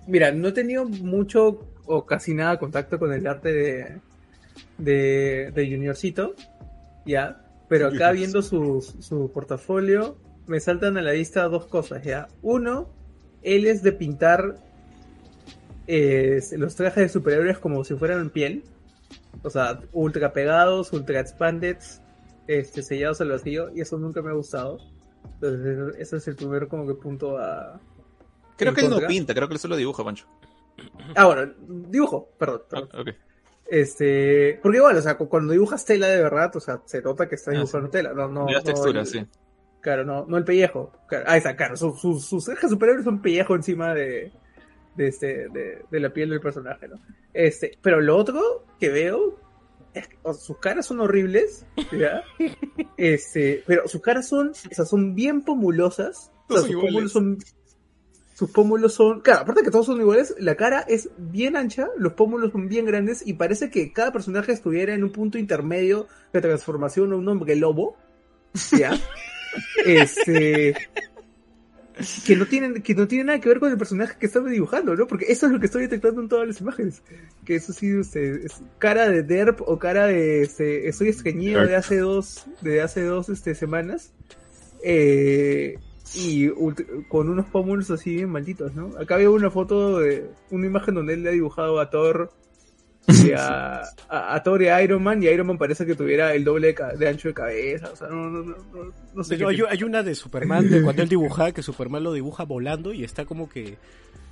Mira, 0.06 0.30
no 0.32 0.48
he 0.48 0.52
tenido 0.52 0.84
mucho 0.86 1.68
o 1.84 2.06
casi 2.06 2.32
nada 2.32 2.58
contacto 2.58 2.98
con 2.98 3.12
el 3.12 3.26
arte 3.26 3.52
de, 3.52 4.00
de, 4.78 5.50
de 5.52 5.70
Juniorcito, 5.70 6.34
ya, 7.04 7.42
pero 7.68 7.88
acá 7.88 8.12
viendo 8.12 8.40
su, 8.42 8.80
su 9.00 9.30
portafolio 9.32 10.16
me 10.46 10.60
saltan 10.60 10.96
a 10.96 11.02
la 11.02 11.12
vista 11.12 11.44
dos 11.48 11.66
cosas, 11.66 12.04
ya. 12.04 12.28
Uno, 12.42 12.88
él 13.42 13.66
es 13.66 13.82
de 13.82 13.92
pintar 13.92 14.56
eh, 15.86 16.40
los 16.56 16.74
trajes 16.74 17.02
de 17.04 17.08
superhéroes 17.08 17.58
como 17.58 17.84
si 17.84 17.94
fueran 17.94 18.20
en 18.20 18.30
piel, 18.30 18.64
o 19.42 19.50
sea, 19.50 19.80
ultra 19.92 20.32
pegados, 20.32 20.92
ultra 20.92 21.20
expanded, 21.20 21.76
este, 22.46 22.82
sellados 22.82 23.20
al 23.20 23.30
vacío, 23.30 23.70
y 23.74 23.80
eso 23.80 23.98
nunca 23.98 24.22
me 24.22 24.30
ha 24.30 24.34
gustado. 24.34 24.78
Entonces, 25.34 25.94
ese 25.98 26.16
es 26.16 26.28
el 26.28 26.36
primer 26.36 26.68
como 26.68 26.86
que 26.86 26.94
punto 26.94 27.36
a, 27.38 27.80
creo 28.56 28.72
que 28.74 28.80
él 28.82 28.90
no 28.90 29.00
pinta, 29.06 29.34
creo 29.34 29.48
que 29.48 29.54
él 29.54 29.60
solo 29.60 29.76
dibuja, 29.76 30.02
Pancho. 30.04 30.26
Ah, 31.14 31.26
bueno, 31.26 31.52
dibujo, 31.68 32.30
perdón. 32.38 32.62
perdón. 32.68 32.88
Ah, 32.92 33.00
ok. 33.00 33.08
Este, 33.68 34.60
porque 34.62 34.78
igual, 34.78 34.96
o 34.96 35.02
sea, 35.02 35.16
cu- 35.16 35.28
cuando 35.28 35.52
dibujas 35.52 35.84
tela 35.84 36.06
de 36.06 36.22
verdad, 36.22 36.54
o 36.54 36.60
sea, 36.60 36.80
se 36.84 37.02
nota 37.02 37.28
que 37.28 37.34
estás 37.34 37.54
Ah, 37.54 37.58
dibujando 37.58 37.90
tela, 37.90 38.12
no, 38.14 38.28
no, 38.28 38.46
no 38.46 38.62
textura, 38.62 39.00
el- 39.00 39.06
sí. 39.06 39.24
Claro, 39.86 40.04
no, 40.04 40.26
no 40.26 40.36
el 40.36 40.42
pellejo. 40.42 40.90
Claro, 41.06 41.26
ah, 41.28 41.36
está, 41.36 41.54
claro, 41.54 41.76
su- 41.76 41.94
su- 41.96 42.18
sus 42.18 42.44
cejas 42.44 42.68
superiores 42.72 43.04
son 43.04 43.22
pellejo 43.22 43.54
encima 43.54 43.94
de, 43.94 44.32
de 44.96 45.06
este, 45.06 45.48
de, 45.48 45.84
de 45.88 46.00
la 46.00 46.10
piel 46.12 46.30
del 46.30 46.40
personaje, 46.40 46.88
¿no? 46.88 46.96
Este, 47.32 47.78
pero 47.82 48.00
lo 48.00 48.16
otro 48.16 48.64
que 48.80 48.88
veo 48.88 49.38
es 49.94 50.08
que 50.08 50.16
o 50.24 50.32
sea, 50.34 50.42
sus 50.42 50.58
caras 50.58 50.86
son 50.86 50.98
horribles, 50.98 51.64
¿ya? 51.96 52.24
Este, 52.96 53.62
pero 53.64 53.86
sus 53.86 54.00
caras 54.02 54.26
son, 54.26 54.48
o 54.48 54.54
sea, 54.74 54.84
son 54.84 55.14
bien 55.14 55.42
pomulosas. 55.42 56.32
O 56.48 56.54
sea, 56.54 56.62
sus 56.66 56.74
pómulos 56.82 57.12
son 57.12 57.38
sus 58.34 58.50
pómulos 58.50 58.92
son, 58.92 59.20
claro, 59.20 59.42
aparte 59.42 59.62
que 59.62 59.70
todos 59.70 59.86
son 59.86 60.00
iguales, 60.00 60.34
la 60.40 60.56
cara 60.56 60.80
es 60.80 61.10
bien 61.16 61.54
ancha, 61.56 61.86
los 61.96 62.14
pómulos 62.14 62.50
son 62.50 62.66
bien 62.68 62.86
grandes 62.86 63.24
y 63.24 63.34
parece 63.34 63.70
que 63.70 63.92
cada 63.92 64.10
personaje 64.10 64.50
estuviera 64.50 64.94
en 64.94 65.04
un 65.04 65.12
punto 65.12 65.38
intermedio 65.38 66.08
de 66.32 66.40
transformación 66.40 67.12
a 67.12 67.16
un 67.16 67.28
hombre 67.28 67.54
lobo, 67.54 67.96
¿ya? 68.76 68.90
este 69.84 70.74
que 72.26 72.36
no 72.36 72.44
tienen 72.46 72.82
que 72.82 72.94
no 72.94 73.08
tiene 73.08 73.24
nada 73.24 73.40
que 73.40 73.48
ver 73.48 73.58
con 73.58 73.70
el 73.70 73.78
personaje 73.78 74.16
que 74.18 74.26
estaba 74.26 74.50
dibujando, 74.50 74.94
¿no? 74.94 75.06
Porque 75.06 75.26
eso 75.28 75.46
es 75.46 75.52
lo 75.52 75.60
que 75.60 75.66
estoy 75.66 75.82
detectando 75.82 76.20
en 76.20 76.28
todas 76.28 76.46
las 76.46 76.60
imágenes, 76.60 77.02
que 77.44 77.54
eso 77.54 77.72
sí 77.72 77.88
este, 77.88 78.44
es 78.46 78.60
cara 78.78 79.08
de 79.08 79.22
derp 79.22 79.62
o 79.62 79.78
cara 79.78 80.06
de 80.06 80.42
este, 80.42 80.88
estoy 80.88 81.08
estreñido 81.08 81.66
de 81.66 81.74
hace 81.74 81.98
dos 81.98 82.46
de 82.60 82.82
hace 82.82 83.02
dos 83.02 83.28
este 83.28 83.54
semanas. 83.54 84.12
Eh, 84.84 85.78
y 86.14 86.48
con 87.08 87.28
unos 87.28 87.46
pómulos 87.46 87.90
así 87.90 88.14
bien 88.14 88.30
malditos, 88.30 88.74
¿no? 88.74 88.92
Acá 88.98 89.16
veo 89.16 89.32
una 89.32 89.50
foto 89.50 89.98
de 89.98 90.30
una 90.50 90.66
imagen 90.66 90.94
donde 90.94 91.14
él 91.14 91.22
le 91.22 91.30
ha 91.30 91.32
dibujado 91.32 91.80
a 91.80 91.90
Thor 91.90 92.30
a, 93.36 93.82
a, 94.08 94.34
a 94.34 94.42
Thor 94.42 94.62
y 94.62 94.68
a 94.68 94.82
Iron 94.82 95.02
Man 95.02 95.22
y 95.22 95.26
Iron 95.26 95.46
Man 95.46 95.58
parece 95.58 95.86
que 95.86 95.94
tuviera 95.94 96.34
el 96.34 96.44
doble 96.44 96.68
de, 96.68 96.74
ca- 96.74 96.94
de 96.94 97.08
ancho 97.08 97.28
de 97.28 97.34
cabeza, 97.34 97.90
o 97.92 97.96
sea, 97.96 98.08
no, 98.08 98.28
no, 98.30 98.42
no, 98.42 98.56
no, 98.74 98.92
no 99.14 99.24
sé 99.24 99.34
hay, 99.44 99.58
hay 99.68 99.82
una 99.84 100.02
de 100.02 100.14
Superman, 100.14 100.68
de 100.68 100.82
cuando 100.82 101.02
él 101.02 101.08
dibuja, 101.08 101.52
que 101.52 101.62
Superman 101.62 102.02
lo 102.04 102.12
dibuja 102.12 102.44
volando 102.44 102.92
y 102.92 103.04
está 103.04 103.24
como 103.24 103.48
que 103.48 103.76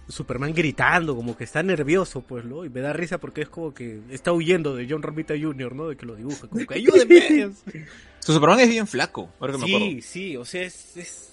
Superman 0.09 0.53
gritando, 0.53 1.16
como 1.16 1.37
que 1.37 1.45
está 1.45 1.62
nervioso, 1.62 2.20
pues, 2.22 2.45
¿no? 2.45 2.64
Y 2.64 2.68
me 2.68 2.81
da 2.81 2.93
risa 2.93 3.18
porque 3.18 3.43
es 3.43 3.49
como 3.49 3.72
que 3.72 4.01
está 4.11 4.33
huyendo 4.33 4.75
de 4.77 4.87
John 4.89 5.03
Romita 5.03 5.35
Jr., 5.41 5.75
¿no? 5.75 5.89
De 5.89 5.97
que 5.97 6.05
lo 6.05 6.14
dibuja, 6.14 6.47
como 6.47 6.66
que 6.66 6.75
ayúdeme. 6.75 7.51
Su 8.20 8.33
Superman 8.33 8.61
es 8.61 8.68
bien 8.68 8.87
flaco, 8.87 9.31
ahora 9.41 9.53
que 9.55 9.59
me 9.61 9.66
sí, 9.66 9.75
acuerdo. 9.75 9.97
sí, 10.03 10.37
o 10.37 10.45
sea, 10.45 10.62
es... 10.62 10.97
es 10.97 11.31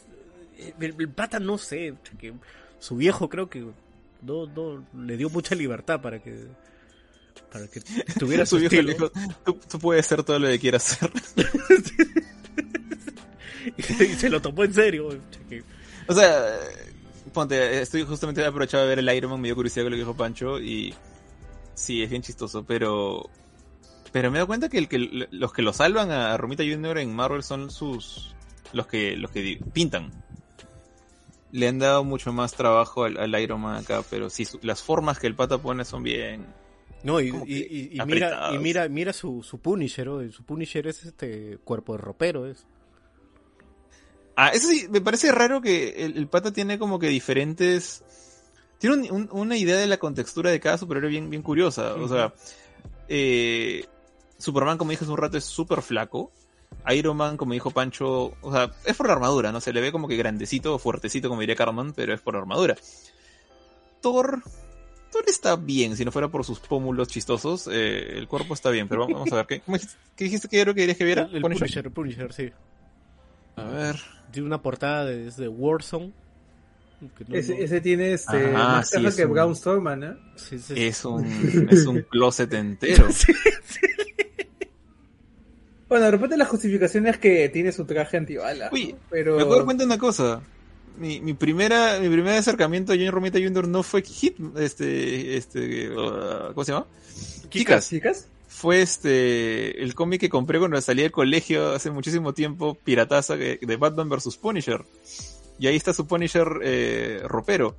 el, 0.79 0.95
el 0.99 1.09
pata 1.09 1.39
no 1.39 1.57
sé, 1.57 1.95
que 2.19 2.33
su 2.79 2.95
viejo 2.95 3.27
creo 3.29 3.49
que 3.49 3.65
no, 4.21 4.45
no 4.45 4.85
le 5.05 5.17
dio 5.17 5.29
mucha 5.29 5.55
libertad 5.55 6.01
para 6.01 6.19
que 6.19 6.35
para 7.51 7.67
que 7.67 7.81
tuviera 8.19 8.45
su, 8.47 8.57
viejo 8.57 8.75
le 8.81 8.93
dijo, 8.93 9.11
tú, 9.45 9.59
tú 9.69 9.79
puedes 9.79 10.05
ser 10.05 10.23
todo 10.23 10.39
lo 10.39 10.47
que 10.47 10.59
quieras 10.59 10.83
ser. 10.83 11.11
y, 13.77 13.81
se, 13.81 14.05
y 14.05 14.13
se 14.15 14.29
lo 14.29 14.41
tomó 14.41 14.63
en 14.63 14.73
serio. 14.73 15.09
O 16.07 16.13
sea, 16.13 16.57
ponte, 17.33 17.81
estoy 17.81 18.03
justamente 18.03 18.43
aprovechado 18.45 18.83
de 18.83 18.89
ver 18.89 18.99
el 18.99 19.15
Iron 19.15 19.31
Man, 19.31 19.41
me 19.41 19.47
dio 19.47 19.55
curiosidad 19.55 19.85
con 19.85 19.91
lo 19.91 19.95
que 19.97 20.01
dijo 20.01 20.15
Pancho 20.15 20.59
y 20.59 20.93
sí, 21.75 22.01
es 22.03 22.09
bien 22.09 22.21
chistoso, 22.21 22.63
pero 22.63 23.29
pero 24.11 24.29
me 24.29 24.37
he 24.37 24.39
dado 24.39 24.47
cuenta 24.47 24.67
que, 24.69 24.77
el 24.77 24.87
que 24.89 25.27
los 25.31 25.53
que 25.53 25.61
lo 25.61 25.71
salvan 25.73 26.11
a 26.11 26.35
Romita 26.37 26.63
Jr. 26.63 26.97
en 26.97 27.15
Marvel 27.15 27.43
son 27.43 27.69
sus 27.71 28.35
los 28.73 28.87
que 28.87 29.15
los 29.15 29.31
que 29.31 29.61
pintan. 29.73 30.11
Le 31.53 31.67
han 31.67 31.79
dado 31.79 32.03
mucho 32.05 32.31
más 32.31 32.53
trabajo 32.53 33.03
al, 33.03 33.17
al 33.17 33.41
Iron 33.41 33.59
Man 33.61 33.75
acá, 33.75 34.03
pero 34.09 34.29
sí, 34.29 34.45
su- 34.45 34.59
las 34.63 34.81
formas 34.81 35.19
que 35.19 35.27
el 35.27 35.35
pata 35.35 35.57
pone 35.57 35.83
son 35.83 36.01
bien... 36.01 36.45
No, 37.03 37.19
y, 37.19 37.29
y, 37.29 37.99
mira, 38.05 38.51
y 38.53 38.57
mira, 38.59 38.87
mira 38.87 39.11
su, 39.13 39.41
su 39.43 39.59
Punisher, 39.59 40.05
¿no? 40.07 40.31
su 40.31 40.43
Punisher 40.43 40.85
es 40.87 41.03
este 41.03 41.57
cuerpo 41.63 41.93
de 41.93 41.97
ropero, 41.99 42.45
es. 42.45 42.65
Ah, 44.35 44.49
eso 44.49 44.67
sí, 44.67 44.87
me 44.89 45.01
parece 45.01 45.31
raro 45.31 45.61
que 45.61 46.05
el, 46.05 46.17
el 46.17 46.27
pata 46.27 46.51
tiene 46.51 46.77
como 46.79 46.99
que 46.99 47.07
diferentes... 47.09 48.03
Tiene 48.77 48.95
un- 48.95 49.11
un- 49.11 49.29
una 49.31 49.57
idea 49.57 49.77
de 49.77 49.87
la 49.87 49.97
contextura 49.97 50.49
de 50.51 50.59
cada 50.59 50.77
superhéroe 50.77 51.09
bien, 51.09 51.29
bien 51.29 51.41
curiosa. 51.43 51.93
O 51.95 52.07
sea, 52.07 52.33
eh, 53.07 53.85
Superman, 54.37 54.77
como 54.77 54.91
dije 54.91 55.03
hace 55.03 55.11
un 55.11 55.17
rato, 55.19 55.37
es 55.37 55.43
súper 55.45 55.81
flaco. 55.81 56.31
Iron 56.89 57.17
Man, 57.17 57.35
como 57.37 57.53
dijo 57.53 57.69
Pancho, 57.71 58.33
o 58.41 58.51
sea, 58.51 58.71
es 58.85 58.95
por 58.95 59.07
la 59.07 59.13
armadura, 59.13 59.51
¿no? 59.51 59.59
Se 59.61 59.73
le 59.73 59.81
ve 59.81 59.91
como 59.91 60.07
que 60.07 60.15
grandecito 60.15 60.73
o 60.75 60.79
fuertecito, 60.79 61.29
como 61.29 61.41
diría 61.41 61.55
Carmen, 61.55 61.93
pero 61.93 62.13
es 62.13 62.21
por 62.21 62.33
la 62.35 62.39
armadura. 62.41 62.75
Thor... 64.01 64.41
Thor 65.11 65.23
está 65.27 65.55
bien, 65.57 65.95
si 65.97 66.05
no 66.05 66.11
fuera 66.11 66.29
por 66.29 66.45
sus 66.45 66.59
pómulos 66.59 67.07
chistosos, 67.09 67.67
eh, 67.71 68.17
el 68.17 68.27
cuerpo 68.27 68.53
está 68.53 68.69
bien, 68.69 68.87
pero 68.87 69.07
vamos 69.07 69.31
a 69.33 69.35
ver, 69.37 69.45
¿qué, 69.47 69.61
qué 70.15 70.23
dijiste 70.23 70.47
que 70.47 70.59
era 70.61 70.73
que 70.73 70.79
querías 70.81 70.97
que 70.97 71.03
viera? 71.05 71.23
El, 71.23 71.35
el 71.37 71.41
Punisher. 71.41 71.59
Punisher, 71.61 71.85
el 71.85 71.91
Punisher, 71.91 72.33
sí. 72.33 72.51
A 73.57 73.63
ver... 73.65 73.95
Tiene 74.31 74.47
una 74.47 74.61
portada 74.61 75.03
de, 75.05 75.27
es 75.27 75.35
de 75.35 75.49
Warzone. 75.49 76.13
no- 77.27 77.35
Ese, 77.35 77.53
no- 77.57 77.63
ese 77.65 77.81
tiene 77.81 78.13
este, 78.13 78.53
Ah, 78.55 78.75
más 78.77 78.89
sí, 78.89 79.05
es 79.05 79.15
que 79.17 79.25
un- 79.25 79.33
Brown 79.33 79.53
Storman, 79.55 79.99
¿no? 79.99 80.15
sí, 80.37 80.57
sí, 80.57 80.73
Es 80.77 81.03
un, 81.03 81.67
es 81.69 81.85
un 81.85 82.01
closet 82.03 82.53
entero. 82.53 83.07
Sí, 83.11 83.33
sí. 83.65 83.79
Bueno, 85.89 86.05
de 86.05 86.11
repente 86.11 86.37
la 86.37 86.45
justificación 86.45 87.05
es 87.07 87.17
que 87.17 87.49
tiene 87.49 87.73
su 87.73 87.83
traje 87.85 88.15
antibala. 88.15 88.69
Uy, 88.71 88.93
¿no? 88.93 88.99
pero... 89.09 89.35
Me 89.37 89.43
puedo 89.43 89.57
dar 89.57 89.65
cuenta 89.65 89.81
de 89.83 89.87
una 89.87 89.97
cosa. 89.97 90.41
Mi, 90.97 91.19
mi 91.21 91.33
primera, 91.33 91.99
mi 91.99 92.09
primer 92.09 92.35
acercamiento 92.35 92.91
a 92.91 92.95
Johnny 92.95 93.09
Romita 93.09 93.39
Jr. 93.39 93.67
no 93.67 93.83
fue 93.83 94.01
Hit, 94.03 94.37
este, 94.57 95.37
este, 95.37 95.89
uh, 95.89 96.53
¿cómo 96.53 96.63
se 96.63 96.71
llama? 96.73 96.87
Kikas. 97.49 97.89
¿Chicas? 97.89 98.27
Fue 98.47 98.81
este, 98.81 99.81
el 99.81 99.95
cómic 99.95 100.21
que 100.21 100.29
compré 100.29 100.59
cuando 100.59 100.79
salí 100.81 101.01
del 101.01 101.11
colegio 101.11 101.71
hace 101.71 101.89
muchísimo 101.89 102.33
tiempo, 102.33 102.75
pirataza, 102.75 103.35
de, 103.35 103.57
de 103.61 103.77
Batman 103.77 104.09
vs. 104.09 104.37
Punisher. 104.37 104.83
Y 105.57 105.67
ahí 105.67 105.75
está 105.75 105.93
su 105.93 106.05
Punisher 106.05 106.47
eh, 106.61 107.21
ropero. 107.25 107.75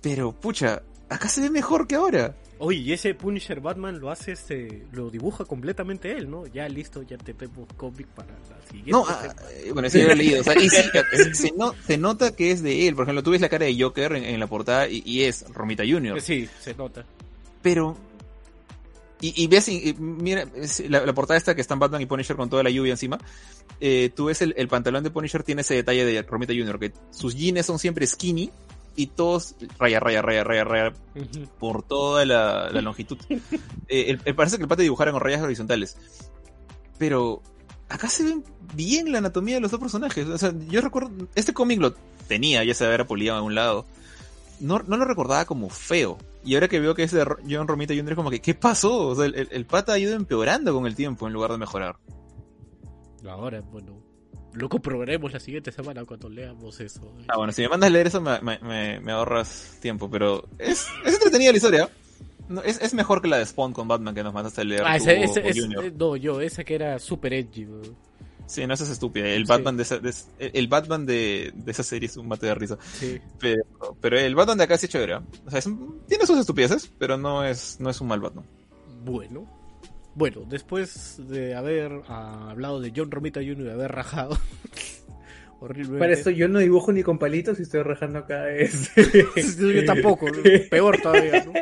Pero, 0.00 0.32
pucha, 0.32 0.82
acá 1.08 1.28
se 1.28 1.40
ve 1.40 1.50
mejor 1.50 1.86
que 1.86 1.94
ahora. 1.94 2.34
Oye, 2.64 2.78
y 2.78 2.92
ese 2.92 3.14
Punisher 3.14 3.60
Batman 3.60 3.98
lo 3.98 4.08
hace 4.10 4.30
este, 4.32 4.84
lo 4.92 5.10
dibuja 5.10 5.44
completamente 5.44 6.12
él, 6.12 6.30
¿no? 6.30 6.46
Ya 6.46 6.68
listo, 6.68 7.02
ya 7.02 7.18
tenemos 7.18 7.66
cómic 7.76 8.06
para 8.08 8.28
la 8.30 8.66
siguiente. 8.68 8.92
No, 8.92 9.04
ah, 9.08 9.34
eh, 9.50 9.70
bueno, 9.72 9.90
sí 9.90 10.00
lo 10.00 10.12
he 10.12 10.14
leído. 10.14 10.42
O 10.42 10.44
sea, 10.44 10.54
y 10.56 10.68
sí, 10.68 10.76
se, 11.32 11.50
no- 11.56 11.74
se 11.84 11.98
nota 11.98 12.36
que 12.36 12.52
es 12.52 12.62
de 12.62 12.86
él. 12.86 12.94
Por 12.94 13.02
ejemplo, 13.04 13.24
tú 13.24 13.32
ves 13.32 13.40
la 13.40 13.48
cara 13.48 13.66
de 13.66 13.76
Joker 13.76 14.12
en, 14.12 14.22
en 14.24 14.38
la 14.38 14.46
portada 14.46 14.88
y, 14.88 15.02
y 15.04 15.22
es 15.22 15.44
Romita 15.52 15.82
Jr. 15.84 16.20
sí, 16.20 16.48
se 16.60 16.72
nota. 16.74 17.04
Pero. 17.62 17.96
Y, 19.20 19.42
y 19.42 19.46
ves, 19.48 19.68
y- 19.68 19.94
mira, 19.98 20.46
la 20.88 21.12
portada 21.14 21.36
esta 21.38 21.54
que 21.56 21.60
están 21.60 21.78
Batman 21.80 22.02
y 22.02 22.06
Punisher 22.06 22.36
con 22.36 22.48
toda 22.48 22.62
la 22.62 22.70
lluvia 22.70 22.92
encima. 22.92 23.18
eh, 23.80 24.10
tú 24.14 24.26
ves 24.26 24.40
el, 24.42 24.54
el 24.56 24.68
pantalón 24.68 25.02
de 25.04 25.10
Punisher, 25.10 25.42
tiene 25.42 25.60
ese 25.62 25.74
detalle 25.74 26.04
de 26.04 26.22
Romita 26.22 26.52
Jr., 26.52 26.78
que 26.78 26.92
sus 27.10 27.34
jeans 27.36 27.64
son 27.66 27.78
siempre 27.80 28.06
skinny 28.06 28.50
y 28.96 29.06
todos 29.08 29.54
raya, 29.78 30.00
raya, 30.00 30.22
raya, 30.22 30.44
raya, 30.44 30.64
raya 30.64 30.92
por 31.58 31.82
toda 31.82 32.24
la, 32.24 32.70
la 32.70 32.80
longitud. 32.82 33.18
Eh, 33.88 34.10
el- 34.10 34.20
el- 34.24 34.34
parece 34.34 34.56
que 34.56 34.62
el 34.62 34.68
pata 34.68 34.82
dibujara 34.82 35.12
con 35.12 35.20
rayas 35.20 35.42
horizontales. 35.42 35.96
Pero 36.98 37.42
acá 37.88 38.08
se 38.08 38.24
ve 38.24 38.40
bien 38.74 39.12
la 39.12 39.18
anatomía 39.18 39.56
de 39.56 39.60
los 39.60 39.70
dos 39.70 39.80
personajes. 39.80 40.26
O 40.28 40.38
sea, 40.38 40.52
yo 40.68 40.80
recuerdo, 40.80 41.10
este 41.34 41.52
cómic 41.52 41.80
lo 41.80 41.92
tenía, 42.28 42.64
ya 42.64 42.72
se 42.74 42.86
había 42.86 43.06
pulido 43.06 43.36
en 43.36 43.44
un 43.44 43.54
lado. 43.54 43.84
No, 44.60 44.78
no 44.86 44.96
lo 44.96 45.04
recordaba 45.04 45.44
como 45.44 45.68
feo. 45.68 46.16
Y 46.44 46.54
ahora 46.54 46.68
que 46.68 46.80
veo 46.80 46.94
que 46.94 47.02
es 47.02 47.10
de 47.12 47.24
John 47.48 47.68
Romita 47.68 47.94
Jr. 47.94 48.12
es 48.12 48.16
como 48.16 48.30
que, 48.30 48.40
¿qué 48.40 48.54
pasó? 48.54 49.08
O 49.08 49.14
sea, 49.14 49.26
el, 49.26 49.34
el- 49.34 49.48
el 49.50 49.66
pata 49.66 49.92
ha 49.94 49.98
ido 49.98 50.14
empeorando 50.14 50.72
con 50.72 50.86
el 50.86 50.94
tiempo 50.94 51.26
en 51.26 51.32
lugar 51.32 51.50
de 51.52 51.58
mejorar. 51.58 51.96
Ahora, 53.28 53.60
bueno, 53.60 54.00
lo 54.54 54.68
comprobaremos 54.68 55.32
la 55.32 55.40
siguiente 55.40 55.72
semana 55.72 56.04
cuando 56.04 56.28
leamos 56.28 56.80
eso. 56.80 57.00
Ah, 57.28 57.36
bueno, 57.36 57.52
si 57.52 57.62
me 57.62 57.68
mandas 57.68 57.88
a 57.88 57.92
leer 57.92 58.06
eso 58.06 58.20
me, 58.20 58.40
me- 58.40 59.00
me- 59.00 59.12
ahorras 59.12 59.78
tiempo, 59.80 60.10
pero 60.10 60.46
es, 60.58 60.86
es 61.04 61.14
entretenida 61.14 61.50
la 61.50 61.56
historia. 61.56 61.88
No, 62.48 62.62
es, 62.62 62.80
es 62.82 62.92
mejor 62.92 63.22
que 63.22 63.28
la 63.28 63.38
de 63.38 63.46
Spawn 63.46 63.72
con 63.72 63.88
Batman 63.88 64.14
que 64.14 64.22
nos 64.22 64.34
mandaste 64.34 64.60
a 64.60 64.64
leer. 64.64 64.82
Ah, 64.84 64.98
tú 64.98 65.04
o- 65.04 65.08
o 65.08 65.38
eh, 65.82 65.92
no, 65.96 66.16
yo, 66.16 66.40
esa 66.40 66.64
que 66.64 66.74
era 66.74 66.98
super 66.98 67.32
edgy. 67.32 67.64
bro. 67.64 67.80
Sí, 68.46 68.66
no, 68.66 68.74
esa 68.74 68.84
es 68.84 68.90
estúpida. 68.90 69.28
El 69.28 69.46
Sí. 69.46 69.48
Batman 69.48 69.76
de 69.78 69.82
esa, 69.84 69.98
de 69.98 70.10
esa- 70.10 70.26
el 70.38 70.68
Batman 70.68 71.06
de, 71.06 71.52
de 71.54 71.70
esa 71.70 71.82
serie 71.82 72.06
es 72.08 72.16
un 72.18 72.28
mate 72.28 72.46
de 72.46 72.54
risa. 72.54 72.76
Sí. 72.94 73.18
Pero, 73.38 73.62
pero 74.00 74.18
el 74.18 74.34
Batman 74.34 74.58
de 74.58 74.64
acá 74.64 74.76
sí 74.76 74.86
es 74.86 74.92
chévere. 74.92 75.14
O 75.14 75.50
sea, 75.50 75.60
es 75.60 75.68
tiene 76.08 76.26
sus 76.26 76.38
estupideces, 76.38 76.92
pero 76.98 77.16
no 77.16 77.44
es, 77.44 77.78
no 77.80 77.88
es 77.88 77.98
un 78.02 78.08
mal 78.08 78.20
Batman. 78.20 78.44
Bueno. 79.04 79.46
Bueno, 80.14 80.42
después 80.48 81.20
de 81.28 81.54
haber 81.54 82.02
ah, 82.08 82.48
hablado 82.50 82.80
de 82.80 82.92
John 82.94 83.10
Romita 83.10 83.40
Jr. 83.40 83.58
y 83.60 83.62
de 83.64 83.72
haber 83.72 83.92
rajado 83.92 84.36
horriblemente. 85.60 85.98
Para 86.00 86.12
esto 86.12 86.30
yo 86.30 86.48
no 86.48 86.58
dibujo 86.58 86.92
ni 86.92 87.02
con 87.02 87.18
palitos 87.18 87.58
y 87.58 87.62
estoy 87.62 87.82
rajando 87.82 88.20
acá. 88.20 88.44
Este... 88.56 89.26
Yo 89.74 89.84
tampoco, 89.84 90.26
peor 90.70 91.00
todavía, 91.00 91.44
¿no? 91.44 91.52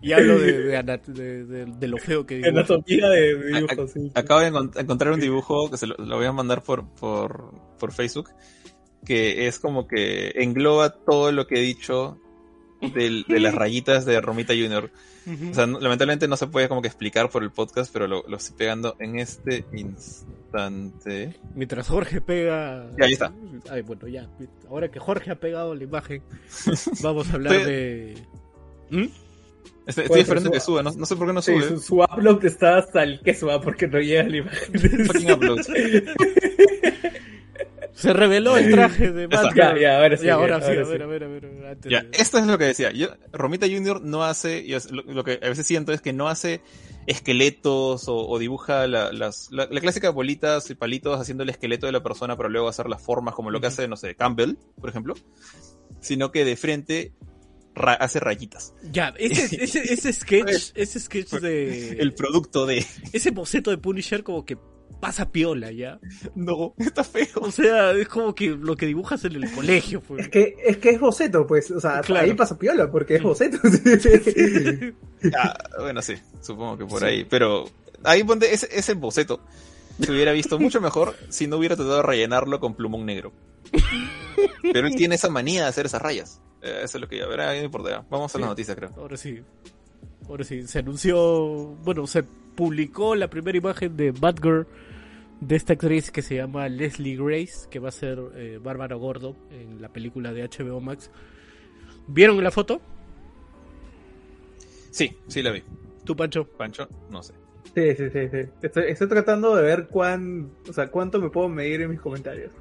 Y 0.00 0.12
hablo 0.12 0.38
de, 0.38 0.52
de, 0.64 0.76
ana- 0.76 1.00
de- 1.06 1.44
de- 1.46 1.64
de 1.66 1.88
lo 1.88 1.96
feo 1.96 2.26
que 2.26 2.36
digo. 2.36 2.48
Anatomía 2.48 3.08
de 3.08 3.36
de 3.38 3.52
dibujos, 3.60 3.90
sí. 3.92 4.10
Acabo 4.14 4.40
de 4.40 4.52
encont- 4.52 4.78
encontrar 4.78 5.12
un 5.14 5.20
dibujo 5.20 5.70
que 5.70 5.78
se 5.78 5.86
lo, 5.86 5.94
lo 5.96 6.16
voy 6.16 6.26
a 6.26 6.32
mandar 6.32 6.62
por, 6.62 6.86
por, 6.94 7.54
por 7.78 7.90
Facebook, 7.92 8.28
que 9.06 9.46
es 9.46 9.58
como 9.58 9.86
que 9.88 10.32
engloba 10.34 10.90
todo 10.90 11.32
lo 11.32 11.46
que 11.46 11.54
he 11.58 11.62
dicho 11.62 12.18
del- 12.92 13.24
de 13.28 13.40
las 13.40 13.54
rayitas 13.54 14.04
de 14.04 14.20
Romita. 14.20 14.52
Ujú. 14.54 15.50
O 15.50 15.54
sea, 15.54 15.66
no- 15.66 15.80
lamentablemente 15.80 16.28
no 16.28 16.36
se 16.36 16.46
puede 16.48 16.68
como 16.68 16.82
que 16.82 16.88
explicar 16.88 17.30
por 17.30 17.42
el 17.42 17.50
podcast, 17.50 17.92
pero 17.92 18.06
lo, 18.06 18.24
lo 18.28 18.36
estoy 18.36 18.56
pegando 18.56 18.96
en 18.98 19.18
este 19.18 19.64
instante. 19.72 21.34
Mientras 21.54 21.88
Jorge 21.88 22.20
pega. 22.20 22.90
Ya, 22.98 23.06
ahí 23.06 23.12
está. 23.14 23.32
Ay, 23.70 23.82
bueno, 23.82 24.06
ya. 24.08 24.28
Ahora 24.68 24.90
que 24.90 24.98
Jorge 24.98 25.30
ha 25.30 25.36
pegado 25.40 25.74
la 25.74 25.84
imagen, 25.84 26.22
vamos 27.02 27.30
a 27.30 27.34
hablar 27.34 27.54
Estoy- 27.54 27.72
de. 27.72 28.14
¿Mm? 28.90 29.08
Estoy, 29.86 30.04
estoy 30.04 30.08
Puede 30.08 30.20
esperando 30.22 30.50
que 30.50 30.60
su- 30.60 30.66
suba, 30.66 30.82
no, 30.82 30.92
no 30.92 31.04
sé 31.06 31.14
por 31.16 31.26
qué 31.26 31.32
no 31.34 31.42
Sí, 31.42 31.52
sube. 31.52 31.68
su, 31.68 31.78
su 31.78 31.96
upload 32.02 32.42
está 32.46 32.78
hasta 32.78 33.02
el 33.02 33.20
queso, 33.20 33.50
¿ah? 33.50 33.60
porque 33.60 33.86
no 33.86 33.98
llega 34.00 34.22
la 34.22 34.36
imagen. 34.38 35.06
Fucking 35.06 35.30
upload. 35.32 35.58
Se 37.94 38.12
reveló 38.12 38.56
el 38.56 38.70
traje 38.72 39.12
de. 39.12 39.26
Batman. 39.28 39.54
Ya, 39.54 39.78
ya, 39.78 39.96
ahora 39.98 40.16
sí, 40.16 40.26
Ya, 40.26 40.34
ahora 40.34 40.60
sí, 40.60 40.64
a 40.66 40.68
ahora 40.68 40.84
ver, 40.84 40.86
sí. 40.98 41.02
a 41.02 41.06
ver, 41.06 41.24
a 41.24 41.26
ver. 41.28 41.66
antes 41.66 41.90
Ya, 41.92 42.02
de- 42.02 42.08
esto 42.12 42.38
es 42.38 42.46
lo 42.46 42.58
que 42.58 42.64
decía. 42.64 42.90
Yo, 42.92 43.08
Romita 43.32 43.66
Jr. 43.68 44.02
no 44.02 44.24
hace, 44.24 44.66
lo, 44.90 45.02
lo 45.04 45.22
que 45.24 45.38
a 45.42 45.48
veces 45.48 45.66
siento 45.66 45.92
es 45.92 46.00
que 46.00 46.12
no 46.12 46.28
hace 46.28 46.60
esqueletos 47.06 48.08
o, 48.08 48.16
o 48.28 48.38
dibuja 48.38 48.86
la, 48.86 49.12
las, 49.12 49.48
la, 49.52 49.66
la 49.70 49.80
clásica 49.80 50.10
bolitas 50.10 50.68
y 50.70 50.74
palitos 50.74 51.20
haciendo 51.20 51.42
el 51.44 51.50
esqueleto 51.50 51.86
de 51.86 51.92
la 51.92 52.02
persona 52.02 52.36
para 52.36 52.48
luego 52.48 52.68
hacer 52.68 52.88
las 52.88 53.00
formas 53.02 53.34
como 53.34 53.50
lo 53.50 53.60
que 53.60 53.68
hace, 53.68 53.86
no 53.88 53.96
sé, 53.96 54.14
Campbell, 54.14 54.54
por 54.80 54.90
ejemplo, 54.90 55.14
sino 56.00 56.32
que 56.32 56.44
de 56.44 56.56
frente 56.56 57.12
ra- 57.74 57.94
hace 57.94 58.20
rayitas. 58.20 58.74
Ya, 58.90 59.14
ese, 59.18 59.44
ese, 59.64 59.92
ese 59.92 60.12
sketch, 60.12 60.72
ese 60.74 60.98
sketch 61.00 61.30
de. 61.34 61.90
El 62.00 62.14
producto 62.14 62.66
de... 62.66 62.84
Ese 63.12 63.30
boceto 63.30 63.70
de 63.70 63.78
Punisher 63.78 64.22
como 64.24 64.44
que 64.44 64.56
pasa 65.00 65.30
piola, 65.30 65.70
¿ya? 65.70 65.98
No, 66.34 66.74
está 66.78 67.04
feo. 67.04 67.26
O 67.42 67.50
sea, 67.50 67.92
es 67.92 68.08
como 68.08 68.34
que 68.34 68.48
lo 68.50 68.74
que 68.76 68.86
dibujas 68.86 69.24
en 69.24 69.34
el 69.36 69.50
colegio, 69.52 70.00
pues. 70.00 70.22
Es 70.24 70.28
que, 70.30 70.54
es 70.64 70.76
que 70.78 70.90
es 70.90 71.00
boceto, 71.00 71.46
pues. 71.46 71.70
O 71.70 71.80
sea, 71.80 72.00
Claro. 72.00 72.24
ahí 72.24 72.34
pasa 72.34 72.58
piola, 72.58 72.90
porque 72.90 73.16
es 73.16 73.22
boceto. 73.22 73.58
Ah, 75.38 75.56
bueno, 75.80 76.02
sí, 76.02 76.14
supongo 76.42 76.76
que 76.78 76.84
por 76.86 77.02
ahí. 77.04 77.24
Pero 77.24 77.64
ahí 78.02 78.22
ponte 78.24 78.52
ese, 78.52 78.68
ese 78.70 78.94
boceto. 78.94 79.40
Se 80.00 80.10
hubiera 80.12 80.32
visto 80.32 80.58
mucho 80.58 80.80
mejor 80.82 81.14
si 81.28 81.46
no 81.46 81.56
hubiera 81.56 81.76
tratado 81.76 81.96
de 81.98 82.02
rellenarlo 82.02 82.60
con 82.60 82.74
plumón 82.74 83.06
negro. 83.06 83.32
Pero 84.72 84.86
él 84.86 84.94
tiene 84.96 85.14
esa 85.14 85.28
manía 85.30 85.62
de 85.62 85.68
hacer 85.68 85.86
esas 85.86 86.02
rayas. 86.02 86.40
Eh, 86.62 86.80
eso 86.82 86.98
es 86.98 87.00
lo 87.02 87.08
que 87.08 87.18
ya 87.18 87.26
verá, 87.26 87.54
no 87.54 87.62
importa. 87.62 88.04
Vamos 88.10 88.34
a 88.34 88.38
la 88.38 88.44
Sí. 88.46 88.48
noticia, 88.50 88.74
creo. 88.76 88.90
Ahora 88.96 89.16
sí. 89.16 89.40
Ahora 90.28 90.44
sí, 90.44 90.66
se 90.66 90.78
anunció, 90.78 91.18
bueno, 91.84 92.06
se 92.06 92.24
publicó 92.54 93.14
la 93.14 93.28
primera 93.28 93.58
imagen 93.58 93.96
de 93.96 94.10
Batgirl 94.12 94.66
de 95.40 95.56
esta 95.56 95.74
actriz 95.74 96.10
que 96.10 96.22
se 96.22 96.36
llama 96.36 96.68
Leslie 96.68 97.16
Grace, 97.16 97.68
que 97.70 97.78
va 97.78 97.88
a 97.88 97.92
ser 97.92 98.18
eh, 98.34 98.58
Bárbara 98.62 98.96
Gordo 98.96 99.36
en 99.50 99.80
la 99.80 99.88
película 99.88 100.32
de 100.32 100.48
HBO 100.48 100.80
Max. 100.80 101.10
¿Vieron 102.06 102.42
la 102.42 102.50
foto? 102.50 102.80
Sí, 104.90 105.16
sí 105.26 105.42
la 105.42 105.50
vi. 105.50 105.62
¿Tú, 106.04 106.14
Pancho? 106.14 106.44
Pancho, 106.44 106.88
no 107.10 107.22
sé. 107.22 107.34
Sí, 107.74 107.94
sí, 107.96 108.10
sí, 108.10 108.28
sí. 108.30 108.48
Estoy, 108.62 108.84
estoy 108.88 109.08
tratando 109.08 109.56
de 109.56 109.62
ver 109.62 109.88
cuán, 109.88 110.50
o 110.68 110.72
sea, 110.72 110.88
cuánto 110.88 111.18
me 111.18 111.30
puedo 111.30 111.48
medir 111.48 111.80
en 111.80 111.90
mis 111.90 112.00
comentarios. 112.00 112.52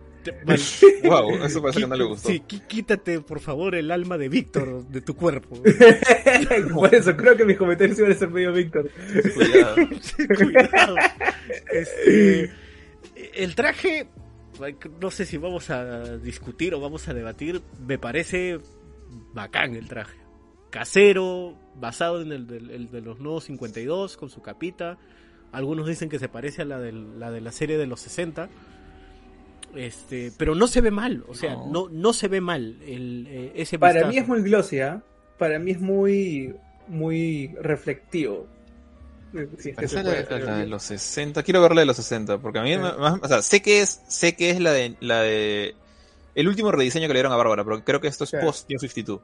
Wow, 1.03 1.35
eso 1.45 1.61
parece 1.61 1.81
que 1.81 1.87
no 1.87 1.95
le 1.95 2.03
gustó. 2.05 2.29
Sí, 2.29 2.39
quítate 2.41 3.19
por 3.21 3.39
favor 3.39 3.75
el 3.75 3.91
alma 3.91 4.17
de 4.17 4.29
Víctor 4.29 4.85
de 4.87 5.01
tu 5.01 5.15
cuerpo. 5.15 5.61
Por 6.73 6.93
eso 6.95 7.15
creo 7.15 7.35
que 7.37 7.45
mis 7.45 7.57
comentarios 7.57 7.97
iban 7.99 8.11
a 8.11 8.15
ser 8.15 8.29
medio 8.29 8.51
Víctor. 8.53 8.89
Cuidado. 9.33 9.75
Cuidado. 10.37 10.95
Este, 11.71 12.51
el 13.35 13.55
traje, 13.55 14.07
no 15.01 15.11
sé 15.11 15.25
si 15.25 15.37
vamos 15.37 15.69
a 15.69 16.17
discutir 16.17 16.73
o 16.73 16.79
vamos 16.79 17.07
a 17.07 17.13
debatir, 17.13 17.61
me 17.85 17.97
parece 17.97 18.59
bacán 19.33 19.75
el 19.75 19.87
traje. 19.87 20.17
Casero, 20.69 21.55
basado 21.75 22.21
en 22.21 22.31
el, 22.31 22.47
de 22.47 23.01
los 23.01 23.19
nuevos 23.19 23.43
52, 23.45 24.17
con 24.17 24.29
su 24.29 24.41
capita. 24.41 24.97
Algunos 25.51 25.87
dicen 25.87 26.09
que 26.09 26.17
se 26.17 26.29
parece 26.29 26.63
a 26.63 26.65
la, 26.65 26.79
del- 26.79 27.19
la 27.19 27.29
de 27.29 27.41
la 27.41 27.51
serie 27.51 27.77
de 27.77 27.85
los 27.85 27.99
60. 28.01 28.49
Este, 29.75 30.31
pero 30.37 30.53
no 30.55 30.67
se 30.67 30.81
ve 30.81 30.91
mal, 30.91 31.23
o 31.27 31.33
sea, 31.33 31.53
No. 31.53 31.67
no, 31.71 31.89
no, 31.89 32.13
se 32.13 32.27
ve 32.27 32.41
mal 32.41 32.77
el, 32.85 33.27
eh, 33.29 33.51
ese 33.55 33.79
Para 33.79 33.93
vistazo. 33.93 34.11
mí 34.11 34.17
es 34.19 34.27
muy 34.27 34.41
glossy, 34.43 34.79
¿ah? 34.81 35.01
Para 35.39 35.57
mí 35.59 35.71
es 35.71 35.79
muy, 35.79 36.53
muy 36.87 37.47
reflectivo. 37.61 38.47
Sí, 39.57 39.69
es 39.69 39.75
que 39.77 39.87
se 39.87 39.95
la, 39.95 40.03
puede 40.03 40.15
la- 40.15 40.21
hacer. 40.21 40.43
la 40.43 40.57
de 40.59 40.67
los 40.67 40.83
60. 40.83 41.41
Quiero 41.41 41.61
ver 41.61 41.73
la 41.73 41.81
de 41.81 41.87
los 41.87 41.95
60, 41.97 42.37
porque 42.37 42.59
a 42.59 42.63
mí, 42.63 42.71
Sí. 42.73 42.77
me- 42.77 42.93
más- 42.97 43.19
o 43.21 43.27
sea, 43.27 43.41
sé 43.41 43.61
que 43.63 43.81
es, 43.81 44.01
sé 44.07 44.35
que 44.35 44.51
es 44.51 44.59
la 44.59 44.71
de, 44.73 44.95
la 44.99 45.21
de, 45.23 45.73
el 46.35 46.47
último 46.47 46.71
rediseño 46.71 47.07
que 47.07 47.13
le 47.13 47.17
dieron 47.19 47.31
a 47.33 47.35
Bárbara, 47.37 47.63
pero 47.63 47.83
creo 47.83 47.99
que 47.99 48.07
esto 48.09 48.25
es 48.25 48.29
Claro. 48.29 48.45
post 48.45 48.69
New 48.69 48.77
52. 48.79 49.21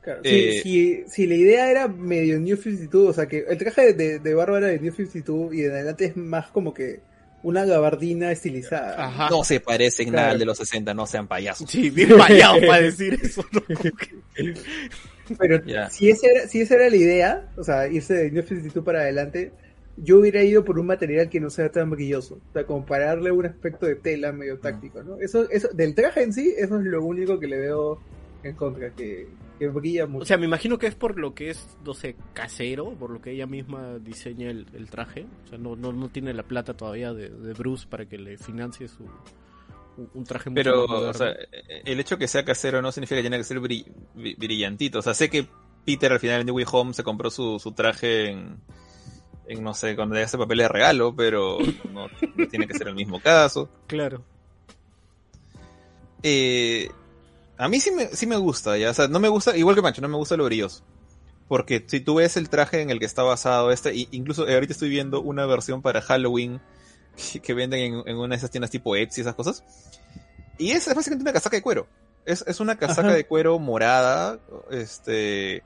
Claro, 0.00 0.20
Eh, 0.24 0.60
si, 0.62 1.02
si, 1.02 1.04
si 1.06 1.26
la 1.26 1.34
idea 1.34 1.70
era 1.70 1.86
medio 1.86 2.40
New 2.40 2.56
52, 2.56 3.10
o 3.10 3.12
sea 3.12 3.26
que 3.26 3.44
el 3.46 3.58
traje 3.58 3.92
de, 3.92 4.18
de 4.20 4.34
Bárbara 4.34 4.68
de 4.68 4.80
New 4.80 4.92
52 4.92 5.54
y 5.54 5.64
en 5.64 5.70
adelante 5.72 6.06
es 6.06 6.16
más 6.16 6.46
como 6.50 6.72
que 6.72 7.00
una 7.42 7.64
gabardina 7.64 8.30
estilizada. 8.30 9.06
Ajá. 9.06 9.28
No 9.30 9.44
se 9.44 9.60
parecen 9.60 10.12
nada 10.12 10.30
al 10.30 10.38
de 10.38 10.44
los 10.44 10.58
60, 10.58 10.94
no 10.94 11.06
sean 11.06 11.26
payasos. 11.26 11.70
Sí, 11.70 11.90
bien 11.90 12.16
vallado 12.16 12.60
para 12.66 12.82
decir 12.82 13.18
eso. 13.22 13.44
Pero 15.38 15.62
si, 15.90 16.10
esa 16.10 16.26
era, 16.26 16.48
si 16.48 16.60
esa 16.60 16.74
era 16.74 16.90
la 16.90 16.96
idea, 16.96 17.48
o 17.56 17.64
sea, 17.64 17.88
irse 17.88 18.14
de 18.14 18.30
New 18.30 18.42
52 18.42 18.84
para 18.84 19.00
adelante, 19.00 19.52
yo 19.96 20.18
hubiera 20.18 20.42
ido 20.42 20.64
por 20.64 20.78
un 20.78 20.86
material 20.86 21.28
que 21.28 21.40
no 21.40 21.50
sea 21.50 21.70
tan 21.70 21.90
brilloso. 21.90 22.40
O 22.50 22.52
sea, 22.52 22.64
como 22.64 22.84
para 22.84 23.06
darle 23.06 23.30
un 23.30 23.46
aspecto 23.46 23.86
de 23.86 23.96
tela 23.96 24.32
medio 24.32 24.58
táctico, 24.58 25.02
¿no? 25.02 25.18
Eso, 25.18 25.48
eso, 25.50 25.68
del 25.72 25.94
traje 25.94 26.22
en 26.22 26.32
sí, 26.32 26.54
eso 26.56 26.78
es 26.78 26.84
lo 26.84 27.04
único 27.04 27.38
que 27.38 27.46
le 27.46 27.58
veo 27.58 28.00
en 28.42 28.54
contra, 28.54 28.90
que, 28.90 29.28
que 29.62 29.68
brilla 29.68 30.06
mucho. 30.08 30.22
O 30.24 30.26
sea, 30.26 30.38
me 30.38 30.46
imagino 30.46 30.76
que 30.76 30.88
es 30.88 30.94
por 30.96 31.20
lo 31.20 31.34
que 31.34 31.50
es, 31.50 31.76
no 31.84 31.94
sé, 31.94 32.16
casero, 32.32 32.90
por 32.94 33.10
lo 33.10 33.22
que 33.22 33.30
ella 33.30 33.46
misma 33.46 33.98
diseña 34.00 34.50
el, 34.50 34.66
el 34.74 34.90
traje. 34.90 35.24
O 35.44 35.48
sea, 35.48 35.56
no, 35.58 35.76
no, 35.76 35.92
no 35.92 36.08
tiene 36.08 36.34
la 36.34 36.42
plata 36.42 36.74
todavía 36.74 37.12
de, 37.12 37.28
de 37.28 37.52
Bruce 37.52 37.86
para 37.88 38.06
que 38.06 38.18
le 38.18 38.36
financie 38.38 38.88
su 38.88 39.04
un, 40.14 40.24
traje 40.24 40.50
mucho 40.50 40.62
Pero, 40.64 40.84
o 40.86 41.14
sea, 41.14 41.32
el 41.84 42.00
hecho 42.00 42.18
que 42.18 42.26
sea 42.26 42.44
casero 42.44 42.82
no 42.82 42.90
significa 42.90 43.18
que 43.18 43.22
tiene 43.22 43.38
que 43.38 43.44
ser 43.44 43.60
bri- 43.60 43.86
bri- 44.16 44.36
brillantito. 44.36 44.98
O 44.98 45.02
sea, 45.02 45.14
sé 45.14 45.30
que 45.30 45.46
Peter 45.86 46.10
al 46.12 46.18
final 46.18 46.40
en 46.40 46.46
New 46.46 46.56
Way 46.56 46.66
Home 46.72 46.92
se 46.94 47.04
compró 47.04 47.30
su, 47.30 47.60
su 47.60 47.70
traje 47.70 48.30
en, 48.30 48.56
en, 49.46 49.62
no 49.62 49.74
sé, 49.74 49.94
cuando 49.94 50.16
le 50.16 50.24
hace 50.24 50.36
papel 50.38 50.58
de 50.58 50.66
regalo, 50.68 51.14
pero 51.14 51.58
no, 51.92 52.08
no 52.36 52.48
tiene 52.48 52.66
que 52.66 52.74
ser 52.74 52.88
el 52.88 52.96
mismo 52.96 53.20
caso. 53.20 53.68
Claro. 53.86 54.24
Eh, 56.24 56.88
a 57.58 57.68
mí 57.68 57.80
sí 57.80 57.90
me, 57.90 58.06
sí 58.08 58.26
me 58.26 58.36
gusta, 58.36 58.76
ya. 58.76 58.90
O 58.90 58.94
sea, 58.94 59.08
no 59.08 59.20
me 59.20 59.28
gusta, 59.28 59.56
igual 59.56 59.76
que 59.76 59.82
Pancho, 59.82 60.02
no 60.02 60.08
me 60.08 60.16
gusta 60.16 60.36
lo 60.36 60.44
brilloso. 60.44 60.82
Porque 61.48 61.84
si 61.86 62.00
tú 62.00 62.14
ves 62.16 62.36
el 62.36 62.48
traje 62.48 62.80
en 62.80 62.90
el 62.90 62.98
que 62.98 63.04
está 63.04 63.22
basado 63.22 63.70
este, 63.72 63.94
y 63.94 64.08
incluso 64.12 64.48
eh, 64.48 64.54
ahorita 64.54 64.72
estoy 64.72 64.88
viendo 64.88 65.20
una 65.20 65.44
versión 65.46 65.82
para 65.82 66.00
Halloween 66.00 66.60
que, 67.32 67.40
que 67.40 67.54
venden 67.54 67.80
en, 67.80 68.02
en 68.08 68.16
una 68.16 68.28
de 68.30 68.36
esas 68.36 68.50
tiendas 68.50 68.70
tipo 68.70 68.96
Etsy 68.96 69.20
y 69.20 69.22
esas 69.22 69.34
cosas. 69.34 69.62
Y 70.58 70.70
es, 70.70 70.86
es 70.88 70.94
básicamente 70.94 71.22
una 71.24 71.32
casaca 71.32 71.56
de 71.56 71.62
cuero. 71.62 71.86
Es, 72.24 72.44
es 72.46 72.60
una 72.60 72.76
casaca 72.76 73.08
Ajá. 73.08 73.16
de 73.16 73.26
cuero 73.26 73.58
morada, 73.58 74.38
este... 74.70 75.62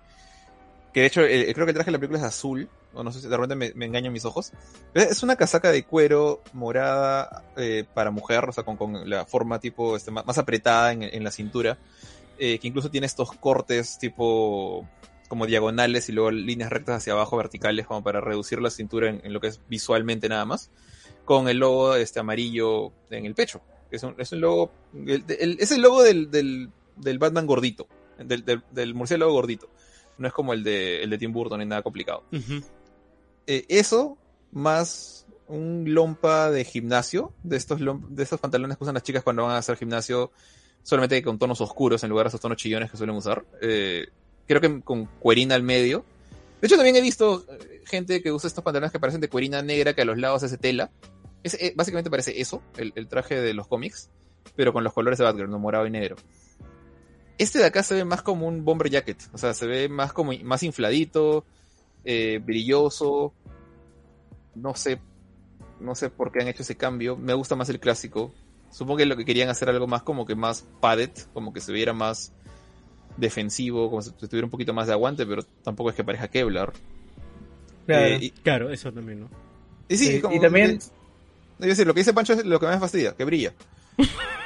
Que 0.93 1.01
de 1.01 1.07
hecho, 1.07 1.21
el- 1.21 1.53
creo 1.53 1.67
que 1.67 1.71
el 1.71 1.75
traje 1.75 1.89
de 1.89 1.93
la 1.93 1.99
película 1.99 2.19
es 2.19 2.25
azul, 2.25 2.69
o 2.97 3.05
no 3.05 3.13
sé 3.13 3.21
si 3.21 3.29
de 3.29 3.37
repente 3.37 3.55
me, 3.55 3.73
me 3.75 3.87
engañan 3.87 4.13
mis 4.13 4.25
ojos. 4.25 4.53
Es 4.95 5.23
una 5.23 5.37
casaca 5.37 5.71
de 5.71 5.85
cuero 5.85 6.43
morada 6.53 7.45
eh, 7.57 7.85
para 7.95 8.11
mujer, 8.11 8.45
o 8.49 8.53
sea, 8.53 8.65
con, 8.65 8.77
con 8.77 9.09
la 9.09 9.27
forma 9.27 9.61
tipo 9.61 9.97
este, 9.97 10.11
más, 10.11 10.39
apretada 10.39 10.93
en, 10.93 11.03
en 11.03 11.23
la 11.23 11.31
cintura, 11.31 11.79
eh, 12.39 12.59
que 12.59 12.69
incluso 12.69 12.91
tiene 12.91 13.07
estos 13.07 13.33
cortes 13.33 13.99
tipo 13.99 14.89
como 15.29 15.47
diagonales 15.47 16.09
y 16.09 16.13
luego 16.13 16.31
líneas 16.31 16.71
rectas 16.71 16.97
hacia 16.99 17.13
abajo 17.13 17.37
verticales 17.37 17.87
como 17.87 18.03
para 18.03 18.21
reducir 18.21 18.61
la 18.61 18.71
cintura 18.71 19.11
en, 19.11 19.33
lo 19.33 19.41
que 19.41 19.49
es 19.49 19.61
visualmente 19.69 20.29
nada 20.29 20.45
más, 20.45 20.71
con 21.25 21.49
el 21.49 21.59
logo 21.59 21.97
este 21.97 22.21
amarillo 22.21 22.93
en 23.11 23.27
el 23.27 23.35
pecho. 23.35 23.61
Es 23.91 24.03
un, 24.03 24.15
es 24.19 24.33
un 24.33 24.41
logo, 24.41 24.73
es 25.07 25.71
el 25.71 25.81
logo 25.81 26.03
del, 26.03 26.31
del, 26.31 26.71
del 26.97 27.19
Batman 27.19 27.47
gordito, 27.47 27.87
del, 28.19 28.45
del, 28.45 28.63
del 28.71 28.95
murciélago 28.95 29.33
gordito. 29.33 29.69
No 30.19 30.27
es 30.27 30.33
como 30.33 30.53
el 30.55 30.65
de, 30.65 31.03
el 31.03 31.11
de 31.11 31.19
Tim 31.19 31.33
Burton, 31.33 31.61
ni 31.61 31.67
nada 31.67 31.83
complicado. 31.83 32.25
Eh, 33.47 33.65
eso 33.69 34.19
más 34.53 35.27
un 35.49 35.95
lompa 35.95 36.51
de 36.51 36.65
gimnasio, 36.65 37.33
de 37.43 37.57
estos, 37.57 37.81
de 37.81 38.23
estos 38.23 38.41
pantalones 38.41 38.77
que 38.77 38.85
usan 38.85 38.95
las 38.95 39.03
chicas 39.03 39.23
cuando 39.23 39.45
van 39.45 39.53
a 39.53 39.59
hacer 39.59 39.77
gimnasio, 39.77 40.33
solamente 40.83 41.23
con 41.23 41.39
tonos 41.39 41.61
oscuros 41.61 42.03
en 42.03 42.11
lugar 42.11 42.27
de 42.27 42.29
esos 42.29 42.41
tonos 42.41 42.59
chillones 42.59 42.91
que 42.91 42.97
suelen 42.97 43.17
usar. 43.17 43.45
Eh, 43.61 44.09
creo 44.47 44.61
que 44.61 44.81
con 44.81 45.07
cuerina 45.07 45.55
al 45.55 45.63
medio. 45.63 46.05
De 46.61 46.67
hecho, 46.67 46.77
también 46.77 46.97
he 46.97 47.01
visto 47.01 47.45
eh, 47.49 47.83
gente 47.85 48.23
que 48.23 48.33
usa 48.33 48.49
estos 48.49 48.65
pantalones 48.65 48.93
que 48.93 48.99
parecen 48.99 49.21
de 49.21 49.29
cuerina 49.29 49.63
negra, 49.63 49.95
que 49.95 50.03
a 50.03 50.05
los 50.05 50.19
lados 50.19 50.43
hace 50.43 50.59
tela. 50.59 50.91
Básicamente 51.77 52.11
parece 52.11 52.41
eso, 52.41 52.61
el, 52.77 53.07
traje 53.07 53.41
de 53.41 53.55
los 53.55 53.69
cómics, 53.69 54.11
pero 54.57 54.73
con 54.73 54.83
los 54.83 54.93
colores 54.93 55.19
de 55.19 55.25
Batgirl, 55.25 55.49
morado 55.51 55.87
y 55.87 55.91
negro. 55.91 56.17
Este 57.39 57.61
de 57.61 57.67
acá 57.67 57.85
se 57.85 57.95
ve 57.95 58.05
más 58.05 58.23
como 58.23 58.49
un 58.49 58.65
bomber 58.65 58.91
jacket, 58.91 59.23
o 59.33 59.39
sea, 59.39 59.55
se 59.55 59.67
ve 59.67 59.89
más 59.89 60.13
como 60.13 60.33
más 60.43 60.65
infladito, 60.65 61.45
eh, 62.07 62.41
brilloso. 62.43 63.35
No 64.55 64.75
sé, 64.75 64.99
no 65.81 65.95
sé 65.95 66.09
por 66.09 66.33
qué 66.33 66.41
han 66.41 66.49
hecho 66.49 66.63
ese 66.63 66.77
cambio. 66.77 67.17
Me 67.17 67.35
gusta 67.35 67.55
más 67.57 67.69
el 67.69 67.79
clásico. 67.81 68.33
Supongo 68.71 68.97
que 68.99 69.07
lo 69.07 69.17
que 69.17 69.25
querían 69.27 69.49
hacer 69.51 69.69
algo 69.69 69.87
más 69.87 70.03
como 70.03 70.25
que 70.25 70.35
más 70.35 70.65
padded, 70.81 71.11
como 71.35 71.53
que 71.53 71.61
se 71.61 71.73
viera 71.73 71.93
más 71.93 72.33
defensivo, 73.17 73.89
como 73.91 74.03
si 74.03 74.11
tuviera 74.13 74.45
un 74.47 74.51
poquito 74.51 74.73
más 74.75 74.87
de 74.87 74.93
aguante, 74.95 75.27
pero 75.27 75.43
tampoco 75.63 75.91
es 75.91 75.97
que 75.97 76.05
parezca 76.05 76.29
Kevlar. 76.29 76.73
Claro. 77.87 78.05
Eh, 78.07 78.19
y, 78.23 78.31
Claro, 78.31 78.71
eso 78.71 78.93
también, 78.93 79.21
¿no? 79.21 79.29
y 79.89 79.97
sí, 79.97 80.07
Sí, 80.07 80.21
como- 80.21 80.35
y 80.35 80.41
también- 80.41 80.79
Es 81.59 81.67
decir, 81.69 81.87
lo 81.87 81.95
que 81.95 82.01
dice 82.01 82.13
Pancho 82.13 82.35
es 82.35 82.45
lo 82.45 82.59
que 82.61 82.67
más 82.67 82.75
me 82.77 82.81
fastidia, 82.81 83.15
que 83.17 83.25
brilla. 83.25 83.55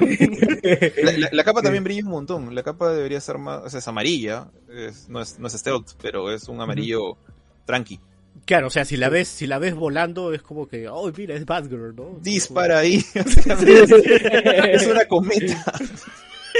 La, 0.00 1.12
la- 1.18 1.28
la 1.32 1.44
capa 1.44 1.60
Sí. 1.60 1.64
también 1.64 1.82
brilla 1.84 2.04
un 2.04 2.10
montón. 2.10 2.54
La 2.54 2.62
capa 2.62 2.92
debería 2.92 3.20
ser 3.20 3.38
más, 3.38 3.62
o 3.64 3.70
sea, 3.70 3.78
es 3.80 3.88
amarilla, 3.88 4.48
es- 4.68 5.08
no, 5.08 5.20
es, 5.20 5.38
no 5.38 5.46
es 5.48 5.54
stealth, 5.54 5.92
pero 6.00 6.30
es 6.30 6.48
un 6.48 6.60
amarillo 6.60 7.16
tranqui. 7.64 8.00
Claro, 8.46 8.68
o 8.68 8.70
sea, 8.70 8.84
si 8.84 8.96
la 8.96 9.08
ves, 9.08 9.28
si 9.28 9.46
la 9.46 9.58
ves 9.58 9.74
volando 9.74 10.32
es 10.32 10.42
como 10.42 10.66
que, 10.68 10.88
oh, 10.88 11.12
mira, 11.16 11.34
es 11.34 11.44
Batgirl, 11.44 11.94
¿no? 11.94 12.18
Dispara 12.20 12.78
ahí. 12.78 13.04
es 13.14 14.86
una 14.86 15.04
cometa. 15.06 15.64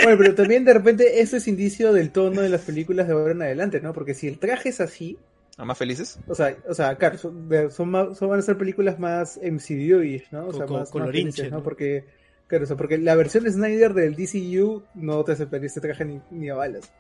Bueno, 0.03 0.19
pero 0.19 0.35
también 0.35 0.65
de 0.65 0.73
repente 0.73 1.21
eso 1.21 1.37
es 1.37 1.47
indicio 1.49 1.93
del 1.93 2.11
tono 2.11 2.41
de 2.41 2.49
las 2.49 2.63
películas 2.63 3.07
de 3.07 3.13
ahora 3.13 3.33
en 3.33 3.43
adelante, 3.43 3.81
¿no? 3.81 3.93
Porque 3.93 4.15
si 4.15 4.29
el 4.29 4.39
traje 4.39 4.71
es 4.71 4.81
así, 4.81 5.19
¿A 5.59 5.65
más 5.65 5.77
felices? 5.77 6.19
o 6.27 6.35
sea, 6.35 6.57
o 6.67 6.73
sea, 6.73 6.97
claro, 6.97 7.19
son, 7.19 7.91
más- 7.91 8.17
son- 8.17 8.31
van 8.31 8.39
a 8.39 8.43
ser 8.43 8.57
películas 8.57 8.99
más 8.99 9.39
MCU-ish, 9.43 10.29
¿no? 10.31 10.47
O 10.47 10.53
sea, 10.53 10.63
más, 10.67 10.71
más 10.71 10.91
colorinche, 10.91 11.33
felices, 11.33 11.51
¿no? 11.51 11.59
¿no? 11.59 11.63
Porque, 11.65 12.05
claro, 12.47 12.65
o 12.65 12.67
sea, 12.67 12.77
porque 12.77 12.97
la 12.99 13.15
versión 13.15 13.45
de 13.45 13.53
Snyder 13.53 13.93
del 13.93 14.15
DCU 14.15 14.85
no 14.95 15.23
te 15.25 15.33
aceptaría 15.33 15.67
este 15.67 15.81
traje 15.81 16.05
ni, 16.05 16.21
ni 16.31 16.49
a 16.49 16.55
balas. 16.55 16.91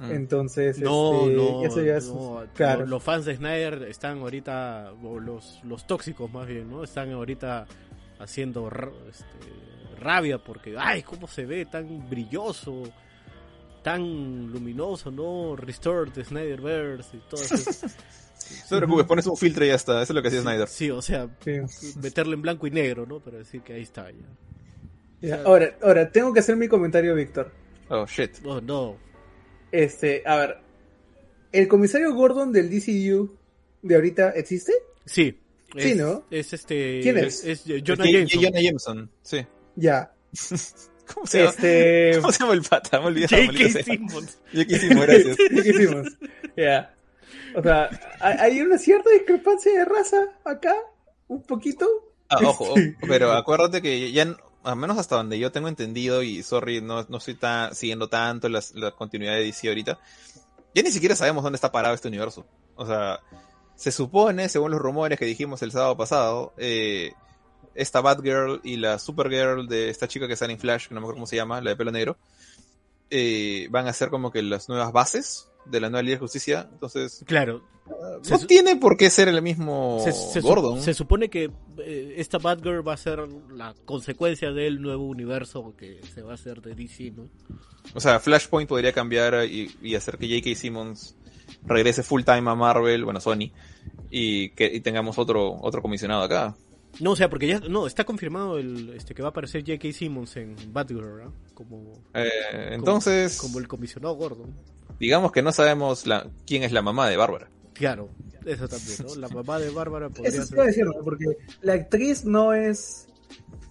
Mm. 0.00 0.12
Entonces, 0.12 0.78
No, 0.78 1.26
este, 1.26 1.36
no, 1.36 1.64
eso 1.66 1.82
ya 1.82 1.96
es, 1.98 2.08
no, 2.08 2.42
claro. 2.54 2.86
Los, 2.86 3.02
fans 3.02 3.26
de 3.26 3.36
Snyder 3.36 3.82
están 3.82 4.20
ahorita, 4.20 4.94
o 5.04 5.20
los, 5.20 5.60
los 5.62 5.86
tóxicos 5.86 6.32
más 6.32 6.46
bien, 6.46 6.70
¿no? 6.70 6.82
Están 6.82 7.12
ahorita 7.12 7.66
haciendo 8.18 8.70
este, 9.10 10.00
rabia 10.00 10.38
porque, 10.38 10.74
ay, 10.78 11.02
cómo 11.02 11.26
se 11.26 11.44
ve 11.44 11.66
tan 11.66 12.08
brilloso, 12.08 12.84
tan 13.82 14.50
luminoso, 14.50 15.10
¿no? 15.10 15.54
Restored 15.54 16.12
the 16.12 16.24
Snyderverse 16.24 17.18
y 17.18 17.20
todo 17.28 17.42
eso. 17.42 17.86
No 18.50 18.68
te 18.68 18.76
preocupes, 18.78 19.06
pones 19.06 19.26
un 19.26 19.36
filtro 19.36 19.64
y 19.64 19.68
ya 19.68 19.74
está. 19.74 20.02
Eso 20.02 20.12
es 20.12 20.14
lo 20.16 20.22
que 20.22 20.28
hacía 20.28 20.40
Snyder. 20.40 20.66
Sí, 20.66 20.90
o 20.90 21.02
sea, 21.02 21.28
Sí. 21.44 21.92
meterle 22.02 22.34
en 22.34 22.42
blanco 22.42 22.66
y 22.66 22.70
negro, 22.70 23.06
¿no? 23.06 23.20
Para 23.20 23.38
decir 23.38 23.60
que 23.60 23.74
ahí 23.74 23.82
está 23.82 24.10
ya. 24.10 24.26
Ya, 25.20 25.42
Ahora, 25.44 25.76
ahora, 25.82 26.10
tengo 26.10 26.32
que 26.32 26.40
hacer 26.40 26.56
mi 26.56 26.66
comentario, 26.66 27.14
Víctor. 27.14 27.52
Oh, 27.90 28.06
shit. 28.06 28.38
Oh, 28.44 28.60
no. 28.60 28.96
Este, 29.72 30.22
a 30.26 30.36
ver, 30.36 30.58
¿el 31.52 31.68
comisario 31.68 32.14
Gordon 32.14 32.52
del 32.52 32.70
DCU 32.70 33.36
de 33.82 33.94
ahorita 33.94 34.30
existe? 34.30 34.72
Sí. 35.04 35.38
Sí, 35.76 35.90
es- 35.92 35.96
¿no? 35.96 36.24
Es 36.30 36.52
este. 36.52 37.00
¿Quién 37.00 37.18
es? 37.18 37.44
Es, 37.44 37.62
Jonah 37.64 38.04
J- 38.04 38.10
Jameson. 38.10 38.42
Jonah 38.42 38.60
Jameson, 38.60 39.10
sí. 39.22 39.46
Ya. 39.76 40.12
¿Cómo 41.14 41.26
se 41.26 41.38
llama? 41.38 41.50
Este, 41.50 42.12
¿Cómo 42.20 42.32
se 42.32 42.38
llama 42.40 42.52
el 42.54 42.62
pata? 42.62 43.00
Me 43.00 43.06
olvidé. 43.06 43.26
J.K. 43.28 43.82
Simmons. 43.84 44.38
J.K. 44.52 44.78
Simmons, 44.78 45.06
gracias. 45.06 45.36
¿qué 45.36 45.70
hicimos? 45.70 46.06
Ya. 46.56 46.94
O 47.54 47.62
sea, 47.62 47.88
hay 48.20 48.60
una 48.60 48.78
cierta 48.78 49.10
discrepancia 49.10 49.72
de 49.78 49.84
raza 49.84 50.18
acá, 50.44 50.74
un 51.28 51.42
poquito. 51.42 51.86
Ah, 52.28 52.38
ojo, 52.44 52.64
ojo, 52.70 52.74
pero 53.08 53.32
acuérdate 53.32 53.82
que 53.82 54.12
ya, 54.12 54.36
al 54.62 54.76
menos 54.76 54.98
hasta 54.98 55.16
donde 55.16 55.38
yo 55.38 55.52
tengo 55.52 55.68
entendido, 55.68 56.22
y 56.22 56.42
sorry, 56.42 56.80
no, 56.80 57.04
no 57.08 57.18
estoy 57.18 57.34
tan, 57.34 57.74
siguiendo 57.74 58.08
tanto 58.08 58.48
la, 58.48 58.60
continuidad 58.92 59.34
de 59.34 59.44
DC 59.44 59.68
ahorita, 59.68 59.98
ya 60.74 60.82
ni 60.82 60.90
siquiera 60.90 61.16
sabemos 61.16 61.42
dónde 61.42 61.56
está 61.56 61.72
parado 61.72 61.94
este 61.94 62.08
universo. 62.08 62.46
O 62.76 62.86
sea, 62.86 63.20
se 63.74 63.92
supone, 63.92 64.48
según 64.48 64.70
los 64.70 64.80
rumores 64.80 65.18
que 65.18 65.24
dijimos 65.24 65.62
el 65.62 65.72
sábado 65.72 65.96
pasado, 65.96 66.52
eh, 66.58 67.12
esta 67.74 68.00
Batgirl 68.00 68.60
y 68.62 68.76
la 68.76 68.98
Supergirl 68.98 69.66
de 69.66 69.90
esta 69.90 70.08
chica 70.08 70.28
que 70.28 70.36
sale 70.36 70.52
en 70.52 70.58
Flash, 70.58 70.88
que 70.88 70.94
no 70.94 71.00
me 71.00 71.04
acuerdo 71.04 71.16
cómo 71.16 71.26
se 71.26 71.36
llama, 71.36 71.60
la 71.60 71.70
de 71.70 71.76
pelo 71.76 71.90
negro, 71.90 72.16
eh, 73.10 73.68
van 73.70 73.88
a 73.88 73.92
ser 73.92 74.10
como 74.10 74.30
que 74.30 74.42
las 74.42 74.68
nuevas 74.68 74.92
bases 74.92 75.49
de 75.70 75.80
la 75.80 75.88
nueva 75.90 76.02
Liga 76.02 76.16
de 76.16 76.20
Justicia. 76.20 76.68
Entonces, 76.72 77.22
Claro. 77.26 77.62
Se 78.22 78.32
no 78.32 78.46
tiene 78.46 78.76
por 78.76 78.96
qué 78.96 79.10
ser 79.10 79.26
el 79.26 79.42
mismo 79.42 80.00
Se, 80.04 80.12
se 80.12 80.40
su- 80.40 80.46
Gordon. 80.46 80.80
se 80.80 80.94
supone 80.94 81.28
que 81.28 81.50
eh, 81.78 82.14
esta 82.18 82.38
Batgirl 82.38 82.86
va 82.86 82.92
a 82.92 82.96
ser 82.96 83.18
la 83.52 83.74
consecuencia 83.84 84.52
del 84.52 84.80
nuevo 84.80 85.06
universo 85.08 85.74
que 85.76 86.00
se 86.14 86.22
va 86.22 86.32
a 86.32 86.34
hacer 86.34 86.60
de 86.62 86.74
DC, 86.76 87.10
¿no? 87.10 87.28
O 87.94 88.00
sea, 88.00 88.20
Flashpoint 88.20 88.68
podría 88.68 88.92
cambiar 88.92 89.44
y, 89.44 89.72
y 89.82 89.96
hacer 89.96 90.18
que 90.18 90.28
J.K. 90.28 90.54
Simmons 90.56 91.16
regrese 91.64 92.04
full 92.04 92.22
time 92.22 92.48
a 92.48 92.54
Marvel, 92.54 93.04
bueno, 93.04 93.18
Sony, 93.20 93.50
y 94.08 94.50
que 94.50 94.66
y 94.72 94.80
tengamos 94.80 95.18
otro, 95.18 95.56
otro 95.60 95.82
comisionado 95.82 96.22
acá. 96.22 96.54
No, 97.00 97.12
o 97.12 97.16
sea, 97.16 97.28
porque 97.28 97.48
ya 97.48 97.58
no 97.60 97.86
está 97.88 98.04
confirmado 98.04 98.58
el 98.58 98.90
este 98.90 99.14
que 99.14 99.22
va 99.22 99.28
a 99.28 99.30
aparecer 99.30 99.62
J.K. 99.66 99.92
Simmons 99.92 100.36
en 100.36 100.54
Batgirl. 100.72 101.32
Como 101.54 101.92
Eh, 102.14 102.28
entonces, 102.70 103.36
como 103.40 103.58
el 103.58 103.66
comisionado 103.66 104.14
Gordon. 104.14 104.54
Digamos 105.00 105.32
que 105.32 105.42
no 105.42 105.50
sabemos 105.52 106.06
la, 106.06 106.30
quién 106.46 106.62
es 106.62 106.70
la 106.72 106.82
mamá 106.82 107.08
de 107.08 107.16
Bárbara. 107.16 107.50
Claro, 107.72 108.10
eso 108.46 108.68
también, 108.68 108.96
¿no? 109.06 109.14
La 109.16 109.28
mamá 109.28 109.58
de 109.58 109.70
Bárbara 109.70 110.08
podría 110.10 110.28
Eso 110.28 110.44
ser. 110.44 110.64
decir, 110.66 110.84
¿no? 110.84 110.92
porque 111.02 111.24
la 111.62 111.72
actriz 111.74 112.24
no 112.24 112.52
es 112.52 113.06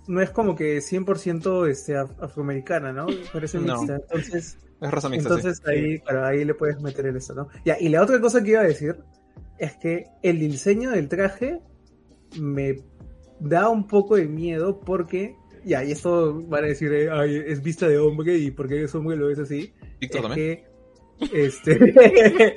no 0.08 0.22
es 0.22 0.32
como 0.32 0.56
que 0.56 0.80
100% 0.80 1.70
este, 1.70 1.94
af- 1.96 2.16
afroamericana, 2.20 2.92
¿no? 2.92 3.06
Parece 3.32 3.60
No. 3.60 3.78
mixta. 3.78 3.98
Entonces, 3.98 4.58
Es 4.82 4.92
raza 4.92 5.08
mixta, 5.10 5.30
sí. 5.30 5.36
entonces 5.36 5.62
ahí, 5.68 6.00
claro, 6.00 6.26
ahí 6.26 6.44
le 6.44 6.56
puedes 6.56 6.82
meter 6.82 7.06
en 7.06 7.18
eso, 7.18 7.36
¿no? 7.36 7.48
Ya, 7.64 7.78
y 7.80 7.90
la 7.90 8.02
otra 8.02 8.20
cosa 8.20 8.42
que 8.44 8.52
iba 8.52 8.62
a 8.62 8.64
decir 8.64 8.96
es 9.60 9.76
que 9.78 10.06
el 10.24 10.40
diseño 10.40 10.90
del 10.92 11.08
traje 11.10 11.60
me 12.40 12.80
da 13.40 13.70
un 13.70 13.86
poco 13.88 14.16
de 14.16 14.26
miedo 14.28 14.80
porque, 14.80 15.36
ya, 15.64 15.84
y 15.84 15.92
esto 15.92 16.42
van 16.48 16.64
a 16.64 16.68
decir, 16.68 16.92
eh, 16.92 17.10
ay, 17.12 17.44
es 17.46 17.62
vista 17.62 17.88
de 17.88 18.00
hombre 18.00 18.36
y 18.38 18.50
porque 18.52 18.84
es 18.84 18.96
hombre 18.96 19.16
lo 19.16 19.28
ves 19.28 19.38
así. 19.40 19.74
Víctor 20.00 20.22
es 20.22 20.28
también. 20.28 20.36
que, 20.58 20.69
este, 21.34 22.56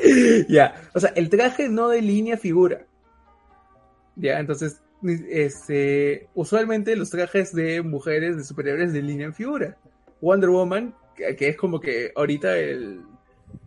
ya, 0.48 0.74
o 0.94 1.00
sea, 1.00 1.10
el 1.16 1.28
traje 1.28 1.68
no 1.68 1.88
delinea 1.88 2.36
figura. 2.36 2.86
Ya, 4.16 4.38
entonces, 4.38 4.80
este, 5.30 6.28
usualmente 6.34 6.96
los 6.96 7.10
trajes 7.10 7.54
de 7.54 7.82
mujeres, 7.82 8.36
de 8.36 8.44
superhéroes, 8.44 8.92
delinean 8.92 9.34
figura. 9.34 9.76
Wonder 10.20 10.50
Woman, 10.50 10.94
que, 11.16 11.34
que 11.36 11.48
es 11.48 11.56
como 11.56 11.80
que 11.80 12.12
ahorita 12.14 12.56
el, 12.58 13.00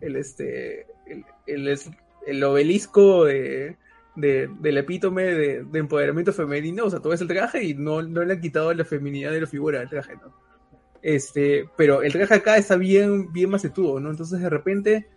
el 0.01 0.15
este, 0.15 0.87
el, 1.07 1.25
el, 1.47 1.67
es- 1.67 1.89
el 2.27 2.43
obelisco 2.43 3.25
de, 3.25 3.77
de- 4.15 4.49
del 4.59 4.77
epítome 4.77 5.23
de, 5.23 5.63
de 5.63 5.79
empoderamiento 5.79 6.31
femenino, 6.33 6.85
o 6.85 6.89
sea, 6.89 6.99
tú 6.99 7.09
ves 7.09 7.21
el 7.21 7.27
traje 7.27 7.63
y 7.63 7.73
no, 7.73 8.01
no 8.01 8.23
le 8.23 8.33
han 8.33 8.41
quitado 8.41 8.73
la 8.73 8.85
feminidad 8.85 9.31
de 9.31 9.41
la 9.41 9.47
figura 9.47 9.79
del 9.79 9.89
traje, 9.89 10.13
¿no? 10.15 10.33
Este, 11.05 11.69
pero 11.77 12.01
el 12.01 12.11
traje 12.11 12.33
acá 12.33 12.57
está 12.57 12.77
bien, 12.77 13.31
bien 13.31 13.51
macetudo, 13.51 13.99
¿no? 13.99 14.09
Entonces 14.09 14.39
de 14.41 14.49
repente 14.49 15.07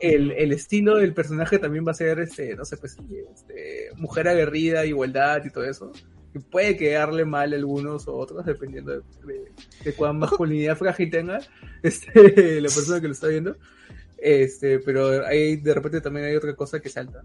el, 0.00 0.32
el 0.32 0.50
estilo 0.50 0.96
del 0.96 1.14
personaje 1.14 1.60
también 1.60 1.86
va 1.86 1.92
a 1.92 1.94
ser, 1.94 2.18
este, 2.18 2.56
no 2.56 2.64
sé, 2.64 2.76
pues, 2.78 2.96
este, 3.32 3.90
mujer 3.94 4.26
aguerrida, 4.26 4.84
igualdad 4.84 5.44
y 5.44 5.50
todo 5.50 5.62
eso. 5.66 5.92
Y 6.34 6.40
puede 6.40 6.76
quedarle 6.76 7.24
mal 7.24 7.52
a 7.52 7.56
algunos 7.56 8.08
o 8.08 8.16
otros, 8.16 8.44
dependiendo 8.44 8.90
de, 8.90 9.02
de, 9.24 9.52
de 9.84 9.92
cuán 9.92 10.18
masculinidad 10.18 10.76
frágil 10.76 11.12
tenga 11.12 11.38
este, 11.84 12.60
la 12.60 12.68
persona 12.68 13.00
que 13.00 13.06
lo 13.06 13.12
está 13.12 13.28
viendo. 13.28 13.56
Este, 14.18 14.80
pero 14.80 15.24
ahí 15.24 15.58
de 15.58 15.74
repente 15.74 16.00
también 16.00 16.26
hay 16.26 16.34
otra 16.34 16.56
cosa 16.56 16.80
que 16.80 16.88
salta. 16.88 17.22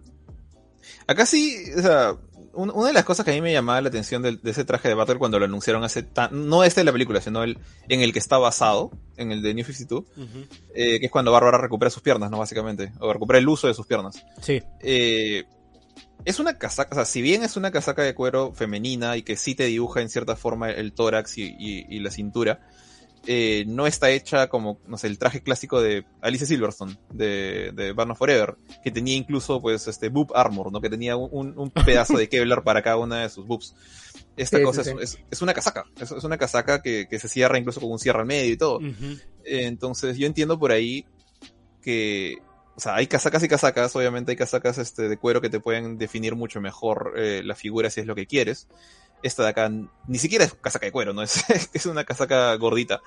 Acá 1.08 1.26
sí, 1.26 1.58
o 1.76 1.82
sea, 1.82 2.16
un- 2.54 2.72
una 2.72 2.88
de 2.88 2.94
las 2.94 3.04
cosas 3.06 3.26
que 3.26 3.32
a 3.32 3.34
mí 3.34 3.42
me 3.42 3.52
llamaba 3.54 3.82
la 3.82 3.90
atención 3.90 4.22
de, 4.22 4.40
ese 4.44 4.66
traje 4.66 4.88
de 4.88 4.94
Battle 4.96 5.18
cuando 5.18 5.40
lo 5.40 5.46
anunciaron 5.46 5.84
hace 5.84 6.04
tan, 6.04 6.48
no 6.50 6.64
este 6.64 6.82
de 6.82 6.86
la 6.86 6.92
película, 6.92 7.22
sino 7.22 7.44
el 7.44 7.58
en 7.88 8.02
el 8.02 8.12
que 8.14 8.20
está 8.20 8.38
basado, 8.38 8.92
en 9.18 9.32
el 9.32 9.42
de 9.42 9.54
New 9.54 9.66
52, 9.66 10.04
Ujú. 10.18 10.46
eh, 10.74 11.00
que 11.00 11.06
es 11.08 11.12
cuando 11.12 11.32
Bárbara 11.32 11.58
recupera 11.58 11.90
sus 11.90 12.02
piernas, 12.04 12.30
¿no? 12.32 12.38
Básicamente, 12.40 12.92
o 13.00 13.12
recupera 13.14 13.40
el 13.40 13.48
uso 13.48 13.68
de 13.68 13.74
sus 13.74 13.86
piernas. 13.86 14.24
Sí, 14.42 14.62
Eh, 14.82 15.44
es 16.26 16.40
una 16.40 16.58
casaca, 16.58 16.92
o 16.92 16.96
sea, 16.96 17.06
si 17.06 17.22
bien 17.22 17.44
es 17.44 17.56
una 17.56 17.72
casaca 17.72 18.02
de 18.04 18.14
cuero 18.14 18.52
femenina 18.54 19.16
y 19.16 19.22
que 19.24 19.38
sí 19.38 19.56
te 19.56 19.66
dibuja 19.66 20.02
en 20.02 20.10
cierta 20.10 20.36
forma 20.36 20.70
el 20.70 20.92
tórax 20.94 21.38
y, 21.38 21.44
y- 21.58 21.86
y 21.90 22.00
la 22.00 22.12
cintura, 22.12 22.60
eh, 23.28 23.66
no 23.68 23.86
está 23.88 24.10
hecha 24.12 24.48
como, 24.50 24.80
no 24.88 24.98
sé, 24.98 25.08
el 25.08 25.18
traje 25.20 25.42
clásico 25.42 25.82
de 25.82 26.06
Alice 26.22 26.46
Silverstone, 26.46 26.98
de, 27.14 27.72
de 27.74 27.92
Batman 27.94 28.16
Forever, 28.18 28.56
que 28.84 28.92
tenía 28.92 29.16
incluso, 29.16 29.62
pues, 29.62 29.88
este, 29.88 30.10
boob 30.10 30.32
armor, 30.36 30.72
¿no? 30.72 30.82
Que 30.82 30.90
tenía 30.90 31.16
un, 31.16 31.58
un 31.58 31.70
pedazo 31.72 32.18
de 32.18 32.30
Kevlar 32.30 32.64
para 32.64 32.82
cada 32.82 32.98
una 32.98 33.22
de 33.22 33.30
sus 33.30 33.46
boobs. 33.46 33.76
Esta 34.38 34.58
Sí, 34.58 34.64
cosa 34.64 34.84
sí, 34.84 34.92
es, 35.02 35.14
es- 35.16 35.20
es 35.32 35.42
una 35.42 35.54
casaca, 35.54 35.86
es, 36.00 36.12
es 36.12 36.24
una 36.24 36.38
casaca 36.38 36.82
que, 36.82 37.08
que 37.10 37.20
se 37.20 37.28
cierra 37.28 37.58
incluso 37.60 37.82
con 37.82 37.92
un 37.92 38.00
cierre 38.00 38.20
al 38.22 38.26
medio 38.26 38.52
y 38.54 38.58
todo. 38.58 38.80
Eh, 38.82 39.66
Entonces, 39.66 40.18
yo 40.18 40.26
entiendo 40.26 40.58
por 40.58 40.72
ahí 40.72 41.06
que, 41.82 42.38
o 42.76 42.80
sea, 42.80 42.96
hay 42.96 43.08
casacas 43.08 43.44
y 43.44 43.48
casacas, 43.48 43.96
obviamente 43.96 44.32
hay 44.32 44.38
casacas 44.38 44.78
este, 44.78 45.10
de 45.10 45.18
cuero 45.18 45.42
que 45.42 45.50
te 45.50 45.60
pueden 45.60 45.98
definir 45.98 46.36
mucho 46.36 46.62
mejor 46.62 47.14
eh, 47.18 47.42
la 47.44 47.56
figura 47.56 47.90
si 47.90 48.02
es 48.02 48.08
lo 48.08 48.16
que 48.16 48.26
quieres. 48.28 48.68
Esta 49.22 49.44
de 49.44 49.50
acá 49.50 49.72
ni 50.08 50.18
siquiera 50.18 50.46
es 50.46 50.54
casaca 50.54 50.86
de 50.86 50.92
cuero, 50.92 51.14
¿no? 51.14 51.22
Es, 51.22 51.44
es 51.74 51.86
una 51.86 52.04
casaca 52.04 52.56
gordita. 52.56 53.02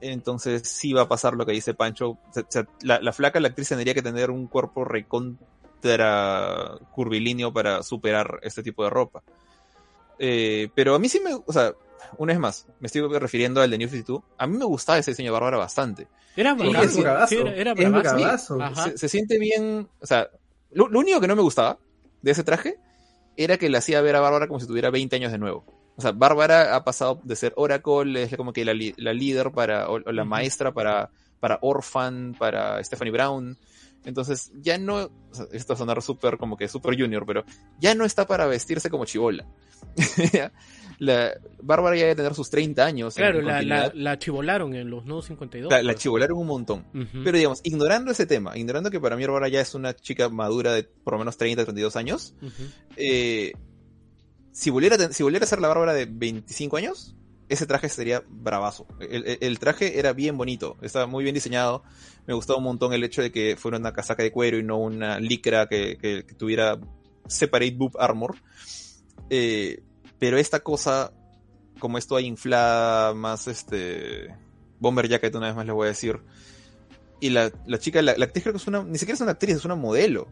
Entonces 0.00 0.68
sí 0.68 0.92
va 0.92 1.02
a 1.02 1.08
pasar 1.08 1.34
lo 1.34 1.46
que 1.46 1.52
dice 1.52 1.74
Pancho. 1.74 2.10
O 2.10 2.18
sea, 2.48 2.66
la, 2.82 3.00
la 3.00 3.12
flaca, 3.12 3.38
la 3.40 3.48
actriz 3.48 3.68
tendría 3.68 3.94
que 3.94 4.02
tener 4.02 4.30
un 4.30 4.48
cuerpo 4.48 4.84
recontra 4.84 6.78
curvilíneo 6.92 7.52
para 7.52 7.82
superar 7.82 8.40
este 8.42 8.62
tipo 8.62 8.82
de 8.84 8.90
ropa. 8.90 9.22
Eh, 10.18 10.68
pero 10.74 10.94
a 10.94 10.98
mí 10.98 11.08
sí 11.08 11.20
me, 11.20 11.34
o 11.34 11.52
sea, 11.52 11.72
una 12.18 12.32
vez 12.32 12.40
más, 12.40 12.66
me 12.80 12.86
estoy 12.86 13.02
refiriendo 13.18 13.60
al 13.60 13.70
de 13.70 13.78
New 13.78 13.88
52. 13.88 14.22
A 14.38 14.46
mí 14.46 14.56
me 14.56 14.64
gustaba 14.64 14.98
ese 14.98 15.12
diseño 15.12 15.28
de 15.28 15.32
Bárbara 15.32 15.56
bastante. 15.56 16.08
Era 16.36 16.56
Sí, 16.58 17.00
bravazo. 17.00 17.28
Sí, 17.28 17.36
era, 17.36 17.72
era 17.72 17.90
bravazo. 17.90 18.58
Se, 18.84 18.98
se 18.98 19.08
siente 19.08 19.38
bien, 19.38 19.88
o 20.00 20.06
sea, 20.06 20.28
lo, 20.72 20.88
lo 20.88 20.98
único 20.98 21.20
que 21.20 21.28
no 21.28 21.36
me 21.36 21.42
gustaba 21.42 21.78
de 22.22 22.30
ese 22.30 22.44
traje 22.44 22.78
era 23.36 23.56
que 23.56 23.68
le 23.68 23.78
hacía 23.78 24.00
ver 24.00 24.16
a 24.16 24.20
Bárbara 24.20 24.48
como 24.48 24.60
si 24.60 24.66
tuviera 24.66 24.90
20 24.90 25.16
años 25.16 25.32
de 25.32 25.38
nuevo. 25.38 25.64
O 25.96 26.00
sea, 26.00 26.12
Bárbara 26.12 26.74
ha 26.74 26.84
pasado 26.84 27.20
de 27.22 27.36
ser 27.36 27.52
Oracle, 27.56 28.22
es 28.22 28.36
como 28.36 28.52
que 28.52 28.64
la, 28.64 28.72
la 28.96 29.12
líder 29.12 29.52
para, 29.52 29.88
o, 29.90 29.94
o 29.94 30.12
la 30.12 30.24
maestra 30.24 30.72
para, 30.72 31.10
para 31.38 31.58
Orphan, 31.60 32.34
para 32.38 32.82
Stephanie 32.82 33.12
Brown. 33.12 33.58
Entonces, 34.04 34.50
ya 34.60 34.78
no, 34.78 34.96
o 34.96 35.34
sea, 35.34 35.46
esto 35.52 35.72
va 35.72 35.74
a 35.74 35.78
sonar 35.78 36.02
súper 36.02 36.38
como 36.38 36.56
que 36.56 36.66
super 36.66 36.98
junior, 36.98 37.24
pero 37.26 37.44
ya 37.78 37.94
no 37.94 38.04
está 38.04 38.26
para 38.26 38.46
vestirse 38.46 38.90
como 38.90 39.04
chivola. 39.04 39.46
la, 41.04 41.32
Bárbara 41.62 41.96
ya 41.96 42.02
debe 42.02 42.14
tener 42.16 42.34
sus 42.34 42.48
30 42.50 42.84
años. 42.84 43.14
Claro, 43.14 43.38
en 43.40 43.46
la, 43.46 43.58
la, 43.68 43.92
la 43.94 44.18
chivolaron 44.18 44.74
en 44.74 44.88
los 44.90 45.04
nuevos 45.04 45.26
52. 45.26 45.70
la, 45.70 45.82
la 45.82 45.94
chivolaron 45.94 46.38
un 46.38 46.46
montón. 46.46 46.84
Pero 47.24 47.36
digamos, 47.36 47.60
ignorando 47.64 48.10
ese 48.12 48.26
tema, 48.26 48.56
ignorando 48.56 48.90
que 48.90 49.00
para 49.00 49.16
mí 49.16 49.22
Bárbara 49.24 49.48
ya 49.48 49.60
es 49.60 49.74
una 49.74 49.94
chica 49.96 50.28
madura 50.28 50.72
de 50.72 50.84
por 50.84 51.14
lo 51.14 51.18
menos 51.18 51.36
30, 51.36 51.64
32 51.64 51.96
años, 51.96 52.34
eh, 52.96 53.52
si, 54.52 54.70
volviera 54.70 54.96
si 55.12 55.22
volviera 55.22 55.44
a 55.44 55.48
ser 55.48 55.60
la 55.60 55.68
Bárbara 55.68 55.92
de 55.94 56.06
25 56.06 56.76
años, 56.76 57.14
ese 57.48 57.66
traje 57.66 57.88
sería 57.88 58.22
bravazo. 58.28 58.86
El, 59.00 59.26
el- 59.26 59.38
el 59.40 59.58
traje 59.58 59.98
era 59.98 60.12
bien 60.12 60.36
bonito, 60.38 60.76
estaba 60.82 61.06
muy 61.06 61.22
bien 61.24 61.34
diseñado. 61.34 61.82
Me 62.26 62.34
gustaba 62.34 62.58
un 62.58 62.64
montón 62.64 62.92
el 62.92 63.02
hecho 63.04 63.20
de 63.22 63.32
que 63.32 63.56
fuera 63.56 63.76
una 63.78 63.92
casaca 63.92 64.22
de 64.22 64.30
cuero 64.30 64.56
y 64.58 64.62
no 64.62 64.78
una 64.78 65.18
licra 65.18 65.68
que, 65.68 65.96
que- 66.00 66.24
que 66.26 66.34
tuviera 66.34 66.78
separate 67.26 67.72
boob 67.76 67.96
armor. 67.98 68.36
Eh, 69.30 69.82
pero 70.22 70.38
esta 70.38 70.60
cosa, 70.60 71.12
como 71.80 71.98
esto 71.98 72.14
hay 72.14 72.26
inflada, 72.26 73.12
más 73.12 73.48
este. 73.48 74.28
Bomber 74.78 75.08
Jacket, 75.08 75.34
una 75.34 75.48
vez 75.48 75.56
más 75.56 75.66
les 75.66 75.74
voy 75.74 75.86
a 75.86 75.88
decir. 75.88 76.20
Y 77.20 77.30
la, 77.30 77.50
la 77.66 77.78
chica, 77.80 78.00
la, 78.02 78.16
la 78.16 78.26
actriz 78.26 78.44
creo 78.44 78.52
que 78.52 78.58
es 78.58 78.66
una. 78.68 78.84
Ni 78.84 78.98
siquiera 78.98 79.16
es 79.16 79.20
una 79.20 79.32
actriz, 79.32 79.56
es 79.56 79.64
una 79.64 79.74
modelo. 79.74 80.28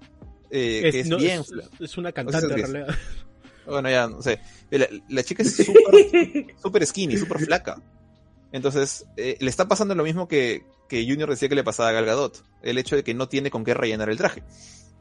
eh, 0.49 0.91
que 0.93 1.01
es 1.01 1.09
no, 1.09 1.17
bien. 1.17 1.41
es- 1.41 1.53
es 1.81 1.99
una 1.99 2.13
cantante 2.13 2.47
No 2.47 2.55
sé 2.55 2.55
en 2.55 2.59
si 2.59 2.65
es- 2.65 2.71
realidad. 2.73 2.95
Bueno, 3.67 3.91
ya, 3.91 4.07
no 4.07 4.23
sé. 4.23 4.41
La, 4.71 4.87
la 5.09 5.23
chica 5.25 5.43
es 5.43 5.57
súper 5.67 6.55
súper 6.63 6.87
skinny, 6.87 7.17
súper 7.17 7.41
flaca. 7.41 7.83
Entonces, 8.53 9.07
eh, 9.17 9.37
le 9.41 9.51
está 9.51 9.67
pasando 9.67 9.97
lo 9.97 10.05
mismo 10.05 10.29
que, 10.29 10.65
que 10.89 11.03
Junior 11.05 11.29
decía 11.31 11.49
que 11.49 11.57
le 11.57 11.65
pasaba 11.65 11.89
a 11.89 11.93
Gal 11.93 12.05
Gadot. 12.07 12.45
El 12.63 12.79
hecho 12.79 12.95
de 12.95 13.03
que 13.03 13.13
no 13.15 13.29
tiene 13.29 13.51
con 13.51 13.65
qué 13.65 13.75
rellenar 13.75 14.09
el 14.09 14.19
traje. 14.19 14.45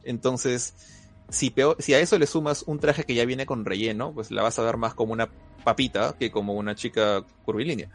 Entonces, 0.04 0.74
si, 1.30 1.50
peor, 1.50 1.76
si 1.78 1.94
a 1.94 2.00
eso 2.00 2.18
le 2.18 2.26
sumas 2.26 2.62
un 2.66 2.78
traje 2.80 3.04
que 3.04 3.14
ya 3.14 3.24
viene 3.24 3.46
con 3.46 3.64
relleno, 3.64 4.12
pues 4.14 4.30
la 4.30 4.42
vas 4.42 4.58
a 4.58 4.62
ver 4.62 4.76
más 4.76 4.94
como 4.94 5.12
una 5.12 5.28
papita 5.64 6.16
que 6.18 6.30
como 6.30 6.54
una 6.54 6.74
chica 6.74 7.24
curvilínea. 7.44 7.88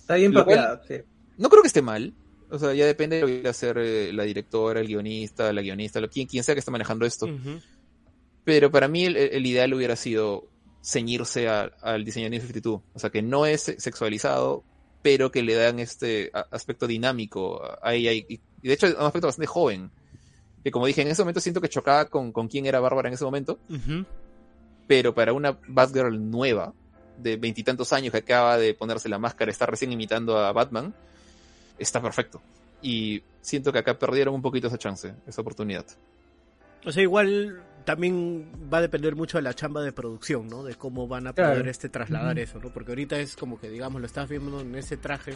Está 0.00 0.14
bien 0.16 0.32
papeada, 0.44 0.82
sí. 0.86 0.94
No 1.38 1.48
creo 1.48 1.62
que 1.62 1.68
esté 1.68 1.82
mal. 1.82 2.14
O 2.50 2.58
sea, 2.58 2.72
ya 2.74 2.86
depende 2.86 3.16
de 3.16 3.22
lo 3.22 3.26
que 3.28 3.34
quiera 3.34 3.50
hacer 3.50 3.76
eh, 3.78 4.12
la 4.12 4.22
directora, 4.22 4.80
el 4.80 4.86
guionista, 4.86 5.52
la 5.52 5.62
guionista, 5.62 6.00
lo, 6.00 6.08
quien, 6.08 6.26
quien 6.28 6.44
sea 6.44 6.54
que 6.54 6.60
esté 6.60 6.70
manejando 6.70 7.04
esto. 7.04 7.26
Pero 8.44 8.70
para 8.70 8.86
mí 8.88 9.04
el, 9.04 9.16
el 9.16 9.44
ideal 9.46 9.74
hubiera 9.74 9.96
sido 9.96 10.48
ceñirse 10.82 11.48
a- 11.48 11.70
al 11.82 12.04
diseño 12.04 12.26
de 12.26 12.30
New 12.30 12.40
52. 12.40 12.80
O 12.94 12.98
sea, 12.98 13.10
que 13.10 13.22
no 13.22 13.46
es 13.46 13.62
se- 13.62 13.80
sexualizado, 13.80 14.62
pero 15.02 15.30
que 15.32 15.42
le 15.42 15.54
dan 15.54 15.80
este 15.80 16.30
aspecto 16.52 16.86
dinámico 16.86 17.60
a 17.82 17.94
ella. 17.94 18.12
Y, 18.12 18.24
y 18.28 18.68
de 18.68 18.74
hecho 18.74 18.86
es 18.86 18.94
un 18.94 19.02
aspecto 19.02 19.26
bastante 19.26 19.46
joven. 19.48 19.90
Que 20.66 20.72
como 20.72 20.84
dije, 20.86 21.00
en 21.02 21.06
ese 21.06 21.22
momento 21.22 21.38
siento 21.38 21.60
que 21.60 21.68
chocaba 21.68 22.06
con, 22.06 22.32
con 22.32 22.48
quién 22.48 22.66
era 22.66 22.80
Bárbara 22.80 23.06
en 23.06 23.14
ese 23.14 23.24
momento. 23.24 23.60
Pero 24.88 25.14
para 25.14 25.32
una 25.32 25.56
Batgirl 25.68 26.28
nueva, 26.28 26.72
de 27.18 27.36
veintitantos 27.36 27.92
años 27.92 28.10
que 28.10 28.18
acaba 28.18 28.58
de 28.58 28.74
ponerse 28.74 29.08
la 29.08 29.16
máscara, 29.16 29.52
está 29.52 29.66
recién 29.66 29.92
imitando 29.92 30.36
a 30.36 30.50
Batman, 30.50 30.92
está 31.78 32.02
perfecto. 32.02 32.42
Y 32.82 33.22
siento 33.42 33.72
que 33.72 33.78
acá 33.78 33.96
perdieron 33.96 34.34
un 34.34 34.42
poquito 34.42 34.66
esa 34.66 34.76
chance, 34.76 35.14
esa 35.24 35.40
oportunidad. 35.40 35.86
O 36.84 36.90
sea, 36.90 37.00
igual 37.00 37.62
también 37.84 38.50
va 38.68 38.78
a 38.78 38.82
depender 38.82 39.14
mucho 39.14 39.38
de 39.38 39.42
la 39.42 39.54
chamba 39.54 39.82
de 39.82 39.92
producción, 39.92 40.48
¿no? 40.48 40.64
De 40.64 40.74
cómo 40.74 41.06
van 41.06 41.28
a 41.28 41.32
poder 41.32 41.54
Claro. 41.54 41.70
este 41.70 41.88
trasladar 41.88 42.40
eso, 42.40 42.58
¿no? 42.58 42.70
Porque 42.70 42.90
ahorita 42.90 43.20
es 43.20 43.36
como 43.36 43.60
que, 43.60 43.70
digamos, 43.70 44.00
lo 44.00 44.06
estás 44.08 44.28
viendo 44.28 44.60
en 44.62 44.74
ese 44.74 44.96
traje, 44.96 45.34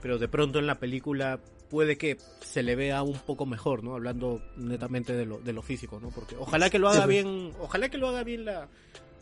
pero 0.00 0.18
de 0.18 0.28
pronto 0.28 0.60
en 0.60 0.68
la 0.68 0.76
película 0.76 1.40
puede 1.72 1.96
que 1.96 2.18
se 2.44 2.62
le 2.62 2.76
vea 2.76 3.02
un 3.02 3.18
poco 3.18 3.46
mejor, 3.46 3.82
¿no? 3.82 3.94
Hablando 3.94 4.42
netamente 4.58 5.14
de 5.14 5.24
lo, 5.24 5.38
de 5.38 5.54
lo 5.54 5.62
físico, 5.62 5.98
¿no? 6.00 6.10
Porque 6.10 6.36
ojalá 6.38 6.68
que 6.68 6.78
lo 6.78 6.88
haga 6.90 7.04
Sí. 7.04 7.08
bien, 7.08 7.52
ojalá 7.60 7.88
que 7.88 7.96
lo 7.96 8.08
haga 8.10 8.22
bien 8.24 8.44
la, 8.44 8.68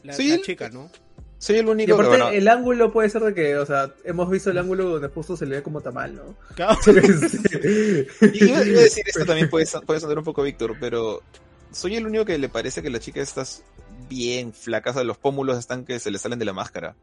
la, 0.03 0.13
Sí. 0.13 0.29
la 0.31 0.43
chica, 0.43 0.69
¿no? 0.69 0.91
Soy 1.39 1.57
el 1.57 1.67
Y 1.67 1.71
único 1.71 1.95
aparte, 1.95 2.11
que, 2.11 2.17
bueno, 2.23 2.37
el 2.37 2.49
ángulo 2.49 2.93
puede 2.93 3.09
ser 3.09 3.23
de 3.23 3.33
que, 3.35 3.57
o 3.57 3.65
sea, 3.65 3.95
hemos 4.05 4.29
visto 4.29 4.51
el 4.51 4.59
ángulo 4.59 4.89
donde 4.91 5.09
justo 5.09 5.37
se 5.37 5.47
le 5.47 5.57
ve 5.57 5.63
como 5.63 5.81
tamal, 5.81 6.15
¿no? 6.17 6.37
Claro. 6.57 6.77
Este, 6.87 8.09
Iba, 8.35 8.65
iba 8.67 8.81
a 8.81 8.83
decir 8.83 9.05
esto 9.07 9.25
también 9.25 9.49
puede, 9.49 9.65
puede 9.87 10.01
sonar 10.01 10.19
un 10.19 10.25
poco 10.25 10.43
Víctor, 10.43 10.77
pero 10.81 11.23
soy 11.71 11.95
el 11.97 12.05
único 12.07 12.25
que 12.25 12.37
le 12.37 12.49
parece 12.49 12.83
que 12.83 12.91
la 12.91 12.99
chica 12.99 13.21
está 13.23 13.45
bien 14.09 14.53
flaca, 14.53 14.91
o 14.91 14.95
sea, 14.95 15.05
los 15.05 15.17
pómulos 15.19 15.57
están 15.57 15.85
que 15.85 15.99
se 16.01 16.11
le 16.11 16.19
salen 16.19 16.39
de 16.41 16.45
la 16.45 16.53
máscara. 16.53 16.97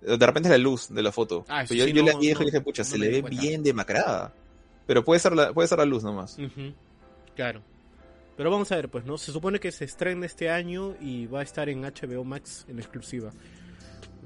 De 0.00 0.16
repente 0.26 0.48
es 0.48 0.50
la 0.52 0.58
luz 0.58 0.88
de 0.92 1.02
la 1.02 1.12
foto. 1.12 1.44
Ah, 1.48 1.64
Pero 1.68 1.78
yo, 1.80 1.84
sí, 1.84 1.92
yo 1.92 2.02
no, 2.02 2.08
la 2.12 2.14
y 2.14 2.28
dije, 2.28 2.34
no, 2.34 2.44
dije, 2.46 2.60
pucha, 2.60 2.82
no 2.82 2.88
se 2.88 2.98
le 2.98 3.08
ve 3.08 3.20
cuenta. 3.22 3.40
bien 3.40 3.62
demacrada. 3.62 4.32
Pero 4.92 5.04
puede 5.06 5.20
ser 5.20 5.32
la, 5.34 5.54
puede 5.54 5.68
ser 5.68 5.78
la 5.78 5.86
luz 5.86 6.04
nomás. 6.04 6.38
Ujú, 6.38 6.74
Claro. 7.34 7.62
Pero 8.36 8.50
vamos 8.50 8.70
a 8.72 8.76
ver, 8.76 8.90
pues, 8.90 9.06
¿no? 9.06 9.16
Se 9.16 9.32
supone 9.32 9.58
que 9.58 9.72
se 9.72 9.86
estrena 9.86 10.26
este 10.26 10.50
año 10.50 10.94
y 11.00 11.24
va 11.26 11.40
a 11.40 11.42
estar 11.42 11.70
en 11.70 11.82
HBO 11.82 12.24
Max 12.24 12.66
en 12.68 12.78
exclusiva. 12.78 13.30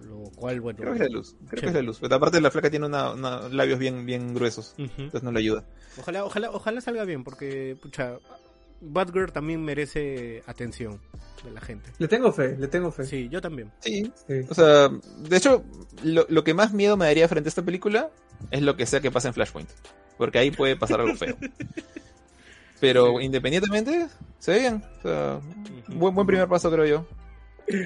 Lo 0.05 0.31
cual, 0.37 0.61
bueno. 0.61 0.79
Creo 0.81 0.93
que 0.95 1.03
es 1.05 1.09
la 1.11 1.17
luz, 1.17 1.37
creo 1.49 1.61
que 1.63 1.69
es 1.69 1.75
la 1.75 1.83
luz. 1.83 1.99
Pero 2.01 2.15
aparte 2.17 2.41
la 2.41 2.51
flaca 2.51 2.69
tiene 2.71 2.87
una, 2.87 3.13
una- 3.13 3.49
labios 3.49 3.79
bien, 3.79 4.07
bien 4.07 4.35
gruesos, 4.35 4.75
Ujú. 4.79 4.91
entonces 4.99 5.23
no 5.23 5.31
le 5.33 5.39
ayuda. 5.41 5.65
Ojalá, 6.01 6.25
ojalá, 6.25 6.51
ojalá 6.51 6.81
salga 6.81 7.05
bien, 7.05 7.23
porque, 7.25 7.77
pucha, 7.81 8.19
Batgirl 8.81 9.33
también 9.33 9.63
merece 9.65 10.43
atención 10.47 11.01
de 11.45 11.51
la 11.53 11.61
gente. 11.61 11.91
le 11.99 12.09
tengo 12.09 12.33
fe, 12.33 12.57
le 12.59 12.69
tengo 12.69 12.91
fe. 12.93 13.05
Sí, 13.05 13.29
yo 13.31 13.41
también. 13.41 13.73
Sí, 13.81 14.11
Sí. 14.27 14.35
o 14.49 14.55
sea, 14.55 14.89
de 14.89 15.37
hecho, 15.37 15.65
lo, 16.03 16.27
lo 16.29 16.45
que 16.45 16.55
más 16.55 16.73
miedo 16.73 16.97
me 16.97 17.07
daría 17.07 17.29
frente 17.29 17.49
a 17.49 17.51
esta 17.51 17.63
película 17.63 18.11
es 18.51 18.63
lo 18.63 18.77
que 18.77 18.87
sea 18.87 19.01
que 19.01 19.11
pase 19.11 19.29
en 19.29 19.35
Flashpoint. 19.35 19.69
Porque 20.19 20.39
ahí 20.39 20.51
puede 20.51 20.77
pasar 20.77 21.01
algo 21.01 21.15
feo. 21.17 21.37
Pero 22.81 23.21
independientemente, 23.21 24.07
se 24.39 24.53
ve 24.53 24.59
bien. 24.61 24.83
O 24.99 25.03
sea, 25.03 25.41
buen, 25.89 26.15
buen 26.15 26.27
primer 26.27 26.47
paso, 26.49 26.71
creo 26.71 26.85
yo. 26.85 27.07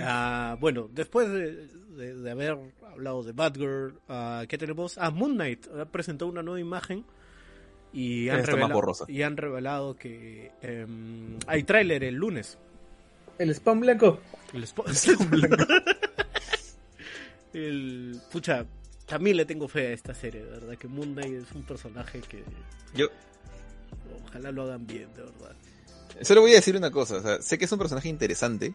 Ah, 0.03 0.57
bueno, 0.61 0.89
después 0.93 1.29
de, 1.31 1.67
de- 1.97 2.15
de 2.15 2.31
haber 2.31 2.59
hablado 2.93 3.23
de 3.23 3.33
Batgirl, 3.33 3.95
ah, 4.09 4.45
¿qué 4.49 4.59
tenemos? 4.59 4.99
Ah, 4.99 5.11
Moon 5.11 5.35
Knight 5.35 5.67
ha 5.79 5.85
presentado 5.87 6.31
una 6.31 6.43
nueva 6.43 6.61
imagen 6.61 7.05
y 7.93 8.29
han, 8.29 8.45
revelado, 8.45 8.75
borrosa. 8.75 9.05
y 9.09 9.23
han 9.23 9.37
revelado 9.37 9.97
que 9.97 10.51
em, 10.63 11.39
hay 11.47 11.63
tráiler 11.63 12.05
el 12.05 12.15
lunes. 12.17 12.59
El 13.39 13.51
spam 13.55 13.81
blanco. 13.81 14.21
El 14.53 14.65
spo- 14.67 14.85
el 17.55 18.21
pucha, 18.31 18.67
también 19.11 19.37
le 19.37 19.45
tengo 19.45 19.69
fe 19.69 19.89
a 19.89 19.93
esta 19.93 20.15
serie, 20.15 20.43
de 20.45 20.51
verdad 20.51 20.79
que 20.79 20.89
Moon 20.89 21.13
Knight 21.13 21.35
es 21.35 21.53
un 21.55 21.63
personaje 21.65 22.21
que 22.21 22.43
Yo 22.95 23.09
ojalá 24.27 24.51
lo 24.53 24.63
hagan 24.63 24.87
bien, 24.87 25.13
de 25.15 25.23
verdad. 25.25 25.55
solo 26.23 26.41
voy 26.41 26.53
a 26.53 26.55
decir 26.55 26.77
una 26.77 26.91
cosa. 26.91 27.17
O 27.17 27.21
sea, 27.23 27.43
sé 27.43 27.59
que 27.59 27.67
es 27.67 27.73
un 27.73 27.79
personaje 27.79 28.09
interesante, 28.09 28.73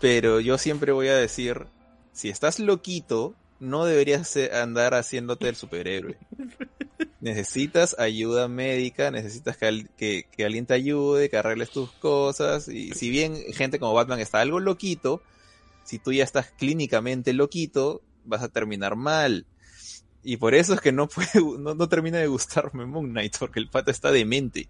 pero 0.00 0.40
yo 0.40 0.58
siempre 0.58 0.92
voy 0.92 1.08
a 1.08 1.16
decir, 1.16 1.66
si 2.12 2.28
estás 2.28 2.58
loquito, 2.58 3.34
no 3.60 3.84
deberías 3.86 4.36
andar 4.52 4.94
haciéndote 4.94 5.48
el 5.48 5.56
superhéroe. 5.56 6.18
Necesitas 7.20 7.96
ayuda 7.98 8.48
médica, 8.48 9.10
necesitas 9.10 9.56
que, 9.56 9.66
al- 9.66 9.88
que, 9.96 10.26
que 10.30 10.44
alguien 10.44 10.66
te 10.66 10.74
ayude, 10.74 11.30
que 11.30 11.38
arregles 11.38 11.70
tus 11.70 11.90
cosas. 11.92 12.68
Y 12.68 12.92
si 12.92 13.08
bien 13.08 13.34
gente 13.54 13.78
como 13.78 13.94
Batman 13.94 14.20
está 14.20 14.40
algo 14.42 14.60
loquito, 14.60 15.22
si 15.84 15.98
tú 15.98 16.12
ya 16.12 16.22
estás 16.24 16.50
clínicamente 16.50 17.32
loquito, 17.32 18.02
vas 18.24 18.42
a 18.42 18.48
terminar 18.48 18.96
mal. 18.96 19.46
Y 20.22 20.38
por 20.38 20.54
eso 20.54 20.74
es 20.74 20.80
que 20.80 20.92
no, 20.92 21.08
puede, 21.08 21.28
no, 21.58 21.74
no 21.74 21.88
termina 21.88 22.18
de 22.18 22.26
gustarme 22.26 22.86
Moon 22.86 23.10
Knight, 23.10 23.36
porque 23.38 23.60
el 23.60 23.68
pata 23.68 23.90
está 23.90 24.10
demente. 24.10 24.68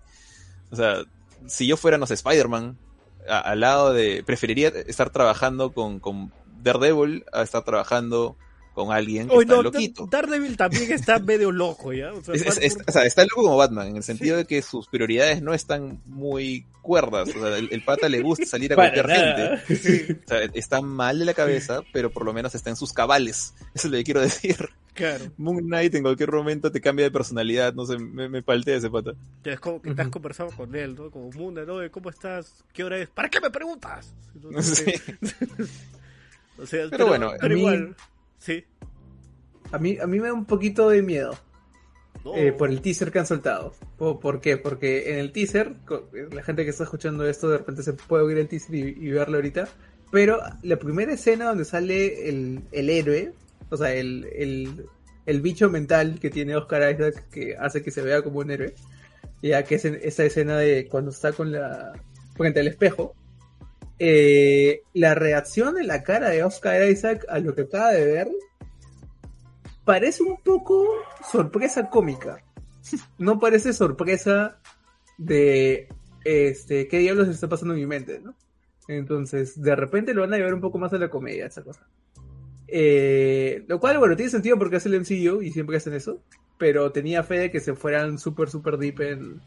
O 0.70 0.76
sea, 0.76 1.04
si 1.46 1.66
yo 1.66 1.76
fuera, 1.76 1.98
no 1.98 2.06
sé, 2.06 2.14
Spider-Man, 2.14 2.76
al 3.28 3.60
lado 3.60 3.92
de... 3.92 4.22
Preferiría 4.24 4.68
estar 4.68 5.10
trabajando 5.10 5.72
con, 5.72 6.00
con 6.00 6.32
Daredevil 6.62 7.24
a 7.32 7.42
estar 7.42 7.62
trabajando 7.64 8.36
con 8.74 8.92
alguien 8.92 9.28
que 9.28 9.34
Oye, 9.34 9.42
está 9.44 9.54
no, 9.56 9.62
loquito. 9.62 10.06
Daredevil 10.10 10.56
también 10.56 10.92
está 10.92 11.18
medio 11.20 11.50
loco, 11.52 11.92
¿ya? 11.92 12.12
O 12.12 12.22
sea, 12.22 12.34
Es- 12.34 12.42
es- 12.42 12.46
Batman- 12.48 12.64
es- 12.64 12.76
o 12.88 12.92
sea, 12.92 13.04
está 13.04 13.22
loco 13.22 13.42
como 13.42 13.56
Batman, 13.56 13.86
en 13.88 13.96
el 13.96 14.02
sentido 14.02 14.36
de 14.36 14.44
que 14.46 14.60
sus 14.62 14.88
prioridades 14.88 15.40
no 15.42 15.54
están 15.54 16.00
muy 16.06 16.66
cuerdas. 16.82 17.28
O 17.30 17.32
sea, 17.40 17.56
el, 17.56 17.68
el 17.72 17.82
pata 17.84 18.08
le 18.08 18.20
gusta 18.20 18.44
salir 18.44 18.72
a 18.72 18.76
nada. 18.92 19.58
gente. 19.58 20.20
O 20.24 20.28
sea, 20.28 20.40
está 20.54 20.80
mal 20.82 21.18
de 21.18 21.24
la 21.24 21.34
cabeza, 21.34 21.80
pero 21.92 22.10
por 22.10 22.24
lo 22.26 22.32
menos 22.34 22.54
está 22.54 22.68
en 22.70 22.76
sus 22.76 22.92
cabales. 22.92 23.54
Eso 23.74 23.86
es 23.88 23.92
lo 23.92 23.96
que 23.98 24.04
quiero 24.04 24.20
decir. 24.20 24.56
Claro. 24.92 25.24
Moon 25.38 25.58
Knight 25.58 25.92
en 25.96 26.02
cualquier 26.04 26.30
momento 26.30 26.70
te 26.70 26.80
cambia 26.80 27.04
de 27.06 27.10
personalidad. 27.10 27.74
No 27.74 27.84
sé, 27.84 27.98
me, 27.98 28.28
me 28.28 28.42
paltea 28.42 28.76
ese 28.76 28.88
pata. 28.90 29.12
Ya 29.44 29.52
es 29.54 29.58
como 29.60 29.82
que 29.82 29.92
te 29.92 30.02
has 30.02 30.08
conversado 30.08 30.50
con 30.50 30.72
él, 30.76 30.94
¿no? 30.94 31.10
Como 31.10 31.30
Moon 31.32 31.52
Knight, 31.54 31.68
oye, 31.68 31.90
¿cómo 31.90 32.10
estás? 32.10 32.62
¿Qué 32.72 32.84
hora 32.84 32.98
es? 32.98 33.08
¿Para 33.08 33.28
qué 33.28 33.40
me 33.40 33.50
preguntas? 33.50 34.12
Sí. 34.62 34.92
O 36.58 36.66
sea, 36.66 36.86
Pero 36.90 37.08
bueno, 37.08 37.32
pero 37.40 37.52
a 37.52 37.56
mí- 37.56 37.60
igual. 37.60 37.96
Sí. 38.44 38.64
A 39.72 39.78
mí, 39.78 39.96
a 40.00 40.06
mí 40.06 40.20
me 40.20 40.26
da 40.28 40.34
un 40.34 40.44
poquito 40.44 40.88
de 40.90 41.02
miedo 41.02 41.34
No. 42.24 42.34
eh, 42.36 42.52
por 42.52 42.68
el 42.70 42.80
teaser 42.82 43.10
que 43.10 43.18
han 43.18 43.26
soltado. 43.26 43.74
¿Por, 43.96 44.20
por 44.20 44.40
qué? 44.40 44.56
Porque 44.58 45.12
en 45.12 45.18
el 45.18 45.32
teaser, 45.32 45.74
co- 45.86 46.08
la 46.32 46.42
gente 46.42 46.64
que 46.64 46.70
está 46.70 46.84
escuchando 46.84 47.26
esto 47.26 47.48
de 47.48 47.58
repente 47.58 47.82
se 47.82 47.94
puede 47.94 48.24
oír 48.24 48.38
el 48.38 48.48
teaser 48.48 48.74
y, 48.74 48.80
y 49.00 49.10
verlo 49.10 49.36
ahorita. 49.36 49.68
Pero 50.12 50.40
la 50.62 50.76
primera 50.76 51.12
escena 51.14 51.46
donde 51.46 51.64
sale 51.64 52.28
el, 52.28 52.60
el 52.70 52.90
héroe, 52.90 53.32
o 53.70 53.76
sea, 53.76 53.92
el, 53.94 54.26
el, 54.36 54.86
el 55.26 55.40
bicho 55.40 55.70
mental 55.70 56.18
que 56.20 56.30
tiene 56.30 56.54
Oscar 56.56 56.92
Isaac 56.92 57.28
que 57.30 57.56
hace 57.56 57.82
que 57.82 57.90
se 57.90 58.02
vea 58.02 58.22
como 58.22 58.40
un 58.40 58.50
héroe, 58.50 58.74
ya 59.42 59.64
que 59.64 59.76
es 59.76 59.84
en- 59.86 59.98
esa 60.02 60.24
escena 60.24 60.58
de 60.58 60.86
cuando 60.88 61.10
está 61.10 61.32
con 61.32 61.50
la 61.50 61.92
frente 62.36 62.60
al 62.60 62.68
espejo, 62.68 63.14
eh, 63.98 64.82
la 64.92 65.14
reacción 65.14 65.78
en 65.78 65.86
la 65.86 66.02
cara 66.02 66.30
de 66.30 66.42
Oscar 66.42 66.88
Isaac 66.88 67.24
a 67.28 67.38
lo 67.38 67.54
que 67.54 67.62
acaba 67.62 67.90
de 67.90 68.04
ver 68.04 68.28
parece 69.84 70.22
un 70.22 70.40
poco 70.42 70.86
sorpresa 71.30 71.90
cómica. 71.90 72.42
No 73.18 73.38
parece 73.38 73.72
sorpresa 73.72 74.58
de 75.16 75.88
este 76.24 76.88
qué 76.88 76.98
diablos 76.98 77.28
está 77.28 77.48
pasando 77.48 77.74
en 77.74 77.80
mi 77.80 77.86
mente, 77.86 78.20
¿no? 78.20 78.34
Entonces, 78.88 79.60
de 79.60 79.76
repente 79.76 80.12
lo 80.12 80.22
van 80.22 80.34
a 80.34 80.36
llevar 80.36 80.54
un 80.54 80.60
poco 80.60 80.78
más 80.78 80.92
a 80.92 80.98
la 80.98 81.08
comedia, 81.08 81.46
esa 81.46 81.62
cosa. 81.62 81.86
Eh, 82.68 83.64
lo 83.68 83.80
cual, 83.80 83.98
bueno, 83.98 84.16
tiene 84.16 84.30
sentido 84.30 84.58
porque 84.58 84.76
es 84.76 84.86
el 84.86 85.00
MCU 85.00 85.42
y 85.42 85.52
siempre 85.52 85.76
hacen 85.76 85.94
eso. 85.94 86.22
Pero 86.58 86.92
tenía 86.92 87.22
fe 87.22 87.38
de 87.38 87.50
que 87.50 87.60
se 87.60 87.74
fueran 87.74 88.18
súper, 88.18 88.50
súper 88.50 88.76
deep 88.76 89.00
en, 89.00 89.40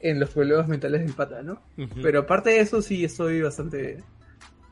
en 0.00 0.18
los 0.18 0.30
problemas 0.30 0.66
mentales 0.68 1.02
del 1.02 1.12
pata, 1.12 1.42
¿no? 1.42 1.60
Pero 2.02 2.20
aparte 2.20 2.50
de 2.50 2.60
eso, 2.60 2.80
sí 2.80 3.04
estoy 3.04 3.42
bastante, 3.42 4.02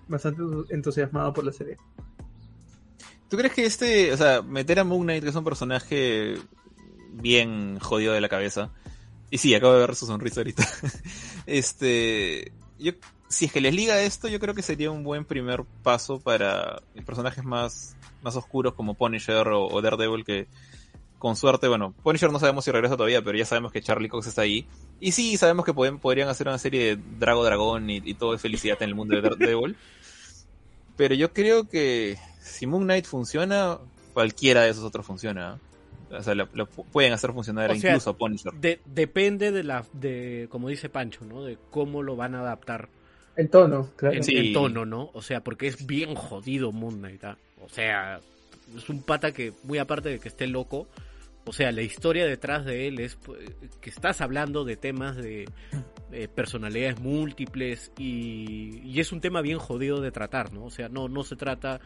bastante 0.08 0.42
entusiasmado 0.70 1.32
por 1.32 1.44
la 1.44 1.52
serie. 1.52 1.76
¿Tú 3.28 3.36
crees 3.36 3.52
que 3.52 3.66
este, 3.66 4.12
o 4.12 4.16
sea, 4.16 4.40
meter 4.40 4.80
a 4.80 4.84
Moon 4.84 5.02
Knight, 5.02 5.22
que 5.22 5.28
es 5.28 5.36
un 5.36 5.44
personaje 5.44 6.36
bien 7.12 7.78
jodido 7.78 8.14
de 8.14 8.22
la 8.22 8.28
cabeza, 8.28 8.70
y 9.30 9.38
sí, 9.38 9.54
acabo 9.54 9.74
de 9.74 9.80
ver 9.80 9.94
su 9.94 10.06
sonrisa 10.06 10.40
ahorita, 10.40 10.66
este, 11.46 12.52
yo, 12.78 12.92
si 13.28 13.44
es 13.44 13.52
que 13.52 13.60
les 13.60 13.74
liga 13.74 14.00
esto, 14.00 14.28
yo 14.28 14.40
creo 14.40 14.54
que 14.54 14.62
sería 14.62 14.90
un 14.90 15.04
buen 15.04 15.26
primer 15.26 15.64
paso 15.82 16.20
para 16.20 16.80
personajes 17.04 17.44
más, 17.44 17.96
más 18.22 18.34
oscuros 18.36 18.72
como 18.72 18.94
Punisher 18.94 19.46
o, 19.48 19.66
o 19.66 19.82
Daredevil, 19.82 20.24
que 20.24 20.46
con 21.18 21.34
suerte, 21.36 21.66
bueno, 21.68 21.94
Punisher 22.02 22.30
no 22.30 22.38
sabemos 22.38 22.64
si 22.64 22.70
regresa 22.70 22.96
todavía, 22.96 23.22
pero 23.22 23.36
ya 23.36 23.44
sabemos 23.44 23.72
que 23.72 23.80
Charlie 23.82 24.08
Cox 24.08 24.26
está 24.28 24.42
ahí. 24.42 24.66
Y 25.00 25.12
sí, 25.12 25.36
sabemos 25.36 25.64
que 25.64 25.74
pueden, 25.74 25.98
podrían 25.98 26.28
hacer 26.28 26.46
una 26.48 26.58
serie 26.58 26.96
de 26.96 27.02
Drago 27.18 27.44
Dragón 27.44 27.90
y, 27.90 27.96
y 28.04 28.14
todo 28.14 28.34
es 28.34 28.40
felicidad 28.40 28.80
en 28.82 28.88
el 28.90 28.94
mundo 28.94 29.16
de 29.16 29.22
Daredevil. 29.22 29.76
Pero 30.96 31.14
yo 31.14 31.32
creo 31.32 31.68
que 31.68 32.16
si 32.40 32.66
Moon 32.66 32.84
Knight 32.84 33.06
funciona, 33.06 33.78
cualquiera 34.14 34.62
de 34.62 34.70
esos 34.70 34.84
otros 34.84 35.06
funciona. 35.06 35.58
¿eh? 36.10 36.16
O 36.16 36.22
sea, 36.22 36.34
lo, 36.34 36.48
lo 36.54 36.66
pu- 36.68 36.84
pueden 36.90 37.12
hacer 37.12 37.32
funcionar 37.32 37.70
O 37.70 37.74
sea, 37.76 37.90
incluso 37.90 38.10
a 38.10 38.16
Punisher. 38.16 38.52
De- 38.54 38.80
depende 38.86 39.52
de 39.52 39.62
la, 39.62 39.84
de, 39.92 40.48
como 40.50 40.68
dice 40.68 40.88
Pancho, 40.88 41.24
¿no? 41.24 41.44
De 41.44 41.58
cómo 41.70 42.02
lo 42.02 42.16
van 42.16 42.34
a 42.34 42.40
adaptar 42.40 42.88
El 43.36 43.48
tono, 43.50 43.90
claro. 43.96 44.22
Sí. 44.22 44.36
en 44.36 44.52
tono, 44.52 44.86
¿no? 44.86 45.10
O 45.12 45.22
sea, 45.22 45.42
porque 45.44 45.66
es 45.68 45.86
bien 45.86 46.14
jodido 46.14 46.72
Moon 46.72 46.98
Knight, 46.98 47.24
¿ah? 47.24 47.36
O 47.62 47.68
sea, 47.68 48.20
es 48.76 48.88
un 48.88 49.02
pata 49.02 49.32
que, 49.32 49.52
muy 49.64 49.78
aparte 49.78 50.08
de 50.08 50.18
que 50.18 50.28
esté 50.28 50.46
loco, 50.46 50.88
o 51.48 51.52
sea, 51.52 51.72
la 51.72 51.82
historia 51.82 52.26
detrás 52.26 52.64
de 52.64 52.86
él 52.88 53.00
es 53.00 53.16
pues, 53.16 53.38
que 53.80 53.90
estás 53.90 54.20
hablando 54.20 54.64
de 54.64 54.76
temas 54.76 55.16
de 55.16 55.48
eh, 56.12 56.28
personalidades 56.28 57.00
múltiples 57.00 57.90
y, 57.98 58.80
y 58.84 59.00
es 59.00 59.10
un 59.12 59.20
tema 59.20 59.40
bien 59.40 59.58
jodido 59.58 60.00
de 60.00 60.10
tratar, 60.10 60.52
¿no? 60.52 60.64
O 60.66 60.70
sea, 60.70 60.88
no, 60.88 61.08
no 61.08 61.24
se 61.24 61.36
trata... 61.36 61.80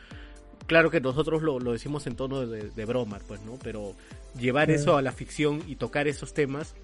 Claro 0.66 0.90
que 0.92 1.00
nosotros 1.00 1.42
lo, 1.42 1.58
lo 1.58 1.72
decimos 1.72 2.06
en 2.06 2.14
tono 2.14 2.46
de, 2.46 2.70
de 2.70 2.84
broma, 2.84 3.18
pues, 3.26 3.40
¿no? 3.42 3.58
Pero 3.62 3.94
llevar 4.38 4.70
eso 4.70 4.96
a 4.96 5.02
la 5.02 5.10
ficción 5.12 5.60
y 5.66 5.74
tocar 5.76 6.06
esos 6.06 6.34
temas... 6.34 6.74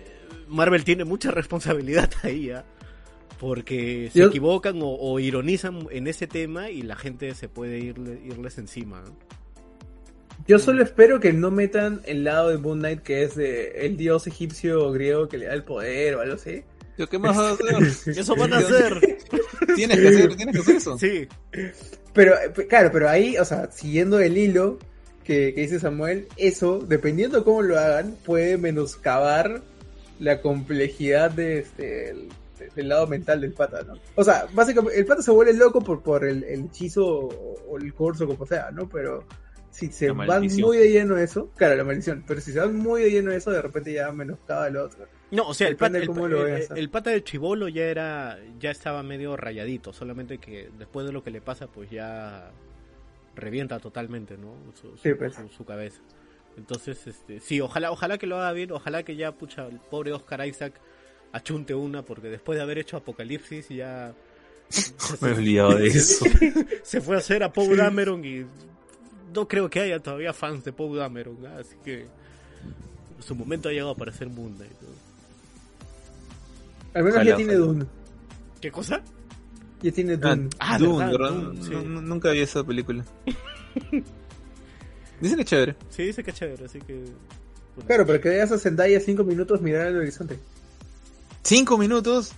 eh, 0.00 0.44
Marvel 0.48 0.84
tiene 0.84 1.04
mucha 1.04 1.30
responsabilidad 1.30 2.10
ahí, 2.22 2.50
¿ah? 2.50 2.64
Porque 3.38 4.08
se 4.12 4.20
Yo- 4.20 4.28
equivocan 4.28 4.80
o, 4.82 4.86
o 4.88 5.18
ironizan 5.18 5.86
en 5.90 6.06
ese 6.06 6.26
tema 6.26 6.70
y 6.70 6.82
la 6.82 6.96
gente 6.96 7.34
se 7.34 7.48
puede 7.48 7.80
irle- 7.80 8.24
irles 8.24 8.56
encima. 8.58 9.02
¿no? 9.02 9.16
Yo 10.46 10.58
solo 10.58 10.82
espero 10.82 11.20
que 11.20 11.32
no 11.32 11.50
metan 11.50 12.00
el 12.04 12.24
lado 12.24 12.48
de 12.50 12.58
Moon 12.58 12.78
Knight 12.80 13.00
que 13.02 13.22
es 13.22 13.34
de 13.36 13.86
el 13.86 13.96
dios 13.96 14.26
egipcio 14.26 14.86
o 14.86 14.92
griego 14.92 15.28
que 15.28 15.38
le 15.38 15.46
da 15.46 15.54
el 15.54 15.62
poder 15.64 16.16
o 16.16 16.20
algo 16.20 16.34
así. 16.34 16.62
Tío, 16.96 17.08
¿Qué 17.08 17.18
más 17.18 17.36
vas 17.36 17.46
a 17.46 17.52
hacer? 17.52 18.16
Eso 18.18 18.36
van 18.36 18.52
a 18.52 18.58
hacer. 18.58 19.00
Tienes 19.76 19.98
que 20.00 20.08
hacer, 20.08 20.36
tienes 20.36 20.54
que 20.54 20.60
hacer 20.60 20.76
eso. 20.76 20.98
Sí. 20.98 21.26
Pero, 22.12 22.34
eh, 22.34 22.66
claro, 22.68 22.90
pero 22.92 23.08
ahí, 23.08 23.38
o 23.38 23.44
sea, 23.44 23.70
siguiendo 23.72 24.20
el 24.20 24.36
hilo 24.36 24.78
que, 25.24 25.54
que 25.54 25.62
dice 25.62 25.80
Samuel, 25.80 26.26
eso, 26.36 26.80
dependiendo 26.86 27.38
de 27.38 27.44
cómo 27.44 27.62
lo 27.62 27.78
hagan, 27.78 28.16
puede 28.24 28.58
menoscabar 28.58 29.62
la 30.18 30.42
complejidad 30.42 31.30
de 31.30 31.60
este, 31.60 32.10
el- 32.10 32.28
de- 32.58 32.68
del 32.76 32.88
lado 32.90 33.06
mental 33.06 33.40
del 33.40 33.52
pata, 33.52 33.82
¿no? 33.86 33.94
O 34.14 34.22
sea, 34.24 34.46
básicamente, 34.52 34.98
el 34.98 35.06
pata 35.06 35.22
se 35.22 35.30
vuelve 35.30 35.54
loco 35.54 35.80
por, 35.80 36.02
por 36.02 36.24
el, 36.26 36.44
el 36.44 36.64
hechizo 36.66 37.06
o, 37.06 37.54
o 37.70 37.78
el 37.78 37.94
curso, 37.94 38.26
como 38.26 38.44
sea, 38.44 38.70
¿no? 38.72 38.86
Pero 38.90 39.24
si 39.72 39.90
se 39.90 40.10
van 40.12 40.28
maldición. 40.28 40.68
muy 40.68 40.76
de 40.76 40.90
lleno 40.92 41.16
eso, 41.18 41.50
claro, 41.56 41.74
la 41.76 41.82
maldición, 41.84 42.22
pero 42.26 42.40
si 42.40 42.52
se 42.52 42.60
van 42.60 42.76
muy 42.76 43.02
de 43.02 43.10
lleno 43.10 43.32
eso, 43.32 43.50
de 43.50 43.60
repente 43.62 43.92
ya 43.92 44.12
menoscaba 44.12 44.68
el 44.68 44.76
otro. 44.76 45.06
No, 45.32 45.48
o 45.48 45.54
sea, 45.54 45.66
el 45.68 45.76
pata, 45.76 45.98
el, 45.98 46.06
lo 46.06 46.26
el- 46.26 46.44
veas, 46.44 46.70
el 46.76 46.90
pata 46.90 47.08
de 47.10 47.24
Chivolo 47.24 47.66
ya 47.68 47.84
era, 47.86 48.38
ya 48.60 48.70
estaba 48.70 49.02
medio 49.02 49.36
rayadito, 49.36 49.92
solamente 49.92 50.38
que 50.38 50.68
después 50.78 51.06
de 51.06 51.12
lo 51.12 51.24
que 51.24 51.30
le 51.32 51.40
pasa, 51.40 51.66
pues 51.66 51.90
ya 51.90 52.52
revienta 53.34 53.80
totalmente, 53.80 54.36
¿no? 54.36 54.54
Su, 54.80 54.90
su- 54.90 54.96
Sí, 55.02 55.14
pues. 55.14 55.34
su- 55.34 55.48
su 55.48 55.64
cabeza. 55.64 56.00
Entonces, 56.58 57.06
este, 57.06 57.40
sí, 57.40 57.62
ojalá, 57.62 57.90
ojalá 57.90 58.18
que 58.18 58.26
lo 58.26 58.36
haga 58.36 58.52
bien, 58.52 58.72
ojalá 58.72 59.02
que 59.04 59.16
ya, 59.16 59.32
pucha, 59.32 59.66
el 59.66 59.80
pobre 59.80 60.12
Oscar 60.12 60.46
Isaac 60.46 60.74
achunte 61.32 61.74
una, 61.74 62.04
porque 62.04 62.28
después 62.28 62.56
de 62.58 62.62
haber 62.62 62.76
hecho 62.76 62.98
Apocalipsis 62.98 63.70
ya 63.70 64.12
Me 65.22 65.28
he 65.30 65.32
olvidado 65.34 65.76
de 65.76 65.86
eso. 65.88 66.26
se 66.82 67.00
fue 67.00 67.16
a 67.16 67.18
hacer 67.20 67.42
a 67.42 67.50
Paul 67.52 67.74
Dameron 67.76 68.22
y 68.24 68.44
no 69.34 69.48
creo 69.48 69.68
que 69.70 69.80
haya 69.80 69.98
todavía 70.00 70.32
fans 70.32 70.64
de 70.64 70.72
Paul 70.72 70.96
Dameron, 70.98 71.36
¿ah? 71.46 71.58
así 71.60 71.74
que 71.84 72.06
su 73.20 73.34
momento 73.34 73.68
ha 73.68 73.72
llegado 73.72 73.94
para 73.96 74.12
ser 74.12 74.28
Moon 74.28 74.54
Knight, 74.54 74.72
¿no? 74.82 74.88
Al 76.94 77.02
menos 77.04 77.16
Ojalá, 77.16 77.30
ya 77.30 77.36
tiene 77.36 77.56
ojalá. 77.56 77.66
Dune. 77.72 77.86
¿Qué 78.60 78.70
cosa? 78.70 79.02
Ya 79.82 79.92
tiene 79.92 80.12
Ah, 80.14 80.16
Dune. 80.16 80.48
Ah, 80.58 80.78
Dune, 80.78 80.98
verdad, 81.06 81.12
¿verdad? 81.12 81.32
Dune, 81.52 81.62
sí. 81.64 81.70
Nunca 81.86 82.30
vi 82.30 82.40
esa 82.40 82.62
película. 82.64 83.04
Dicen 85.20 85.36
que 85.36 85.42
es 85.42 85.48
chévere. 85.48 85.76
Sí, 85.90 86.02
dice 86.04 86.22
que 86.24 86.30
es 86.30 86.36
chévere, 86.36 86.64
así 86.64 86.80
que... 86.80 86.94
bueno. 86.94 87.86
Claro, 87.86 88.06
pero 88.06 88.20
que 88.20 88.28
veas 88.28 88.50
a 88.52 88.58
Zendaya 88.58 89.00
cinco 89.00 89.22
minutos 89.24 89.60
mirar 89.62 89.86
al 89.86 89.96
horizonte. 89.98 90.38
Cinco 91.44 91.78
minutos. 91.78 92.32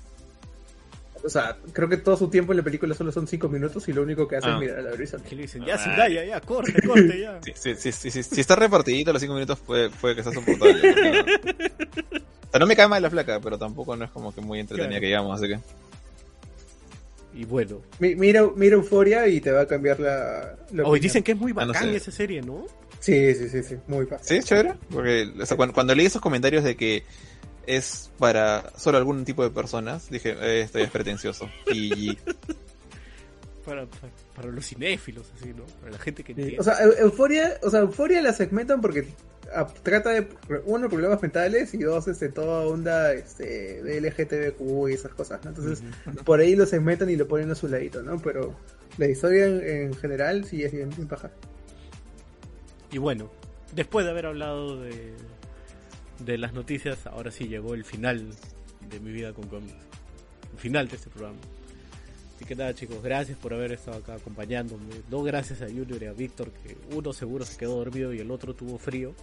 O 1.25 1.29
sea, 1.31 1.57
creo 1.73 1.89
que 1.89 1.97
todo 1.97 2.17
su 2.19 2.29
tiempo 2.29 2.53
en 2.53 2.59
la 2.59 2.63
película 2.63 2.95
solo 2.95 3.11
son 3.11 3.27
cinco 3.27 3.49
minutos 3.49 3.89
y 3.89 3.93
lo 3.95 4.03
único 4.03 4.29
que 4.29 4.37
hace 4.37 4.49
Ah. 4.49 4.55
es 4.55 4.61
mirar 4.61 4.79
al 4.81 4.87
horizonte. 4.89 5.29
Que 5.29 5.37
le 5.37 5.43
dicen, 5.43 5.65
ya, 5.65 5.75
Ah. 5.77 5.79
Zendaya, 5.79 6.25
ya, 6.25 6.41
corte, 6.41 6.75
corte, 6.87 7.19
ya. 7.21 7.41
Sí, 7.45 7.53
sí, 7.55 7.75
sí, 7.77 7.93
sí, 7.93 8.11
sí. 8.11 8.23
Si 8.23 8.41
está 8.41 8.57
repartidito 8.57 9.13
los 9.13 9.23
cinco 9.23 9.35
minutos 9.35 9.59
puede, 9.61 9.89
puede 9.91 10.17
que 10.17 10.23
sea 10.23 10.33
soportable. 10.33 10.83
No. 10.83 11.25
O 12.55 12.57
sea, 12.57 12.61
no 12.61 12.67
me 12.69 12.77
cae 12.77 12.87
mal 12.87 13.03
la 13.03 13.11
flaca, 13.11 13.41
pero 13.41 13.59
tampoco 13.59 13.97
no 13.97 14.05
es 14.05 14.13
como 14.13 14.33
que 14.33 14.41
muy 14.41 14.61
entretenida 14.61 14.91
Claro. 14.91 15.01
que 15.01 15.07
digamos, 15.07 15.41
así 15.41 15.49
que. 15.49 15.59
Y 17.37 17.45
bueno, 17.47 17.81
Mi- 17.99 18.15
Mira, 18.15 18.49
mira 18.55 18.77
Euforia 18.77 19.27
y 19.27 19.41
te 19.41 19.51
va 19.51 19.63
a 19.63 19.67
cambiar 19.67 19.99
la. 19.99 20.11
la 20.11 20.55
hoy 20.71 20.81
opinión. 20.83 21.01
dicen 21.01 21.23
que 21.25 21.33
es 21.33 21.39
muy 21.39 21.51
Ah, 21.57 21.63
no 21.67 21.73
bacán 21.73 21.91
sé. 21.91 21.97
esa 21.97 22.13
serie, 22.13 22.43
¿no? 22.43 22.65
Sí, 23.01 23.35
sí, 23.35 23.49
sí, 23.49 23.63
sí, 23.65 23.75
muy 23.89 24.07
fácil. 24.07 24.27
Sí, 24.29 24.35
es 24.37 24.45
chévere. 24.45 24.75
Porque 24.91 25.29
o 25.41 25.45
sea, 25.47 25.57
cuando, 25.57 25.75
cuando 25.75 25.95
leí 25.97 26.07
esos 26.07 26.23
comentarios 26.23 26.63
de 26.63 26.77
que 26.77 27.03
es 27.67 28.11
para 28.19 28.71
solo 28.77 28.99
algún 28.99 29.25
tipo 29.25 29.43
de 29.43 29.51
personas, 29.51 30.09
dije, 30.11 30.37
eh, 30.41 30.63
esto 30.63 30.79
ya 30.79 30.85
es 30.85 30.91
pretencioso. 30.91 31.49
Y, 31.73 32.11
y- 32.11 32.19
Para, 33.65 33.87
para, 33.87 34.13
para 34.37 34.49
los 34.49 34.67
cinéfilos, 34.67 35.33
así, 35.39 35.55
¿no? 35.55 35.65
Para 35.81 35.93
la 35.93 35.99
gente 35.99 36.23
que 36.23 36.35
Sí, 36.35 36.41
entiende. 36.41 36.61
O 36.61 36.65
sea, 36.65 36.75
Eu- 36.85 36.99
Euforia, 36.99 37.59
o 37.63 37.71
sea, 37.71 37.81
Euforia 37.81 38.21
la 38.21 38.35
segmentan 38.35 38.83
porque 38.83 39.09
ah, 39.55 39.67
trata 39.83 40.11
de 40.11 40.29
uno 40.67 40.89
problemas 40.91 41.23
mentales 41.23 41.73
y 41.73 41.79
dos 41.79 42.07
este 42.09 42.29
toda 42.29 42.67
onda 42.67 43.15
este 43.15 43.83
de 43.83 44.01
LGTBQ 44.03 44.91
y 44.91 44.93
esas 44.93 45.13
cosas, 45.15 45.43
¿no? 45.45 45.51
Entonces, 45.51 45.83
por 46.25 46.41
ahí 46.41 46.55
lo 46.57 46.67
segmentan 46.67 47.09
y 47.09 47.17
lo 47.17 47.27
ponen 47.27 47.51
a 47.51 47.55
su 47.55 47.67
ladito, 47.69 48.03
¿no? 48.03 48.19
Pero 48.19 48.55
la 48.99 49.09
historia 49.09 49.47
en, 49.47 49.67
en 49.67 49.95
general 49.95 50.45
sí 50.45 50.63
es 50.63 50.71
bien, 50.71 50.91
bien 50.91 51.09
paja. 51.09 51.31
Y 52.93 52.99
bueno, 52.99 53.31
después 53.73 54.05
de 54.05 54.11
haber 54.11 54.27
hablado 54.27 54.81
de, 54.83 55.15
de 56.21 56.39
las 56.39 56.53
noticias, 56.53 57.07
ahora 57.07 57.31
sí 57.31 57.49
llegó 57.49 57.75
el 57.75 57.85
final 57.85 58.29
de 58.89 59.01
mi 59.01 59.13
vida 59.13 59.33
con 59.33 59.49
cómics. 59.49 59.75
El 60.53 60.59
final 60.59 60.89
de 60.89 60.97
este 60.97 61.11
programa. 61.11 61.39
Así 62.37 62.45
que 62.45 62.57
nada 62.57 62.75
chicos, 62.75 63.03
gracias 63.03 63.39
por 63.39 63.55
haber 63.55 63.73
estado 63.73 63.99
acá 63.99 64.15
acompañándome. 64.15 64.85
No 65.11 65.23
gracias 65.23 65.63
a 65.63 65.67
Junior 65.67 66.03
y 66.03 66.07
a 66.07 66.13
Víctor, 66.13 66.51
que 66.51 66.77
uno 66.95 67.13
seguro 67.13 67.45
se 67.45 67.57
quedó 67.57 67.77
dormido 67.77 68.13
y 68.13 68.21
el 68.21 68.31
otro 68.31 68.55
tuvo 68.55 68.79
frío. 68.79 69.15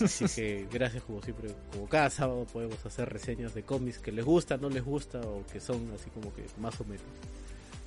Así 0.00 0.24
que 0.34 0.66
gracias 0.72 1.02
como 1.04 1.22
siempre, 1.22 1.50
como 1.72 1.88
cada 1.88 2.08
sábado 2.10 2.46
podemos 2.52 2.84
hacer 2.86 3.08
reseñas 3.08 3.54
de 3.54 3.62
cómics 3.62 3.98
que 3.98 4.12
les 4.12 4.24
gusta, 4.24 4.56
no 4.56 4.70
les 4.70 4.84
gusta 4.84 5.20
o 5.20 5.44
que 5.52 5.60
son 5.60 5.90
así 5.94 6.10
como 6.10 6.34
que 6.34 6.44
más 6.58 6.80
o 6.80 6.84
menos. 6.84 7.04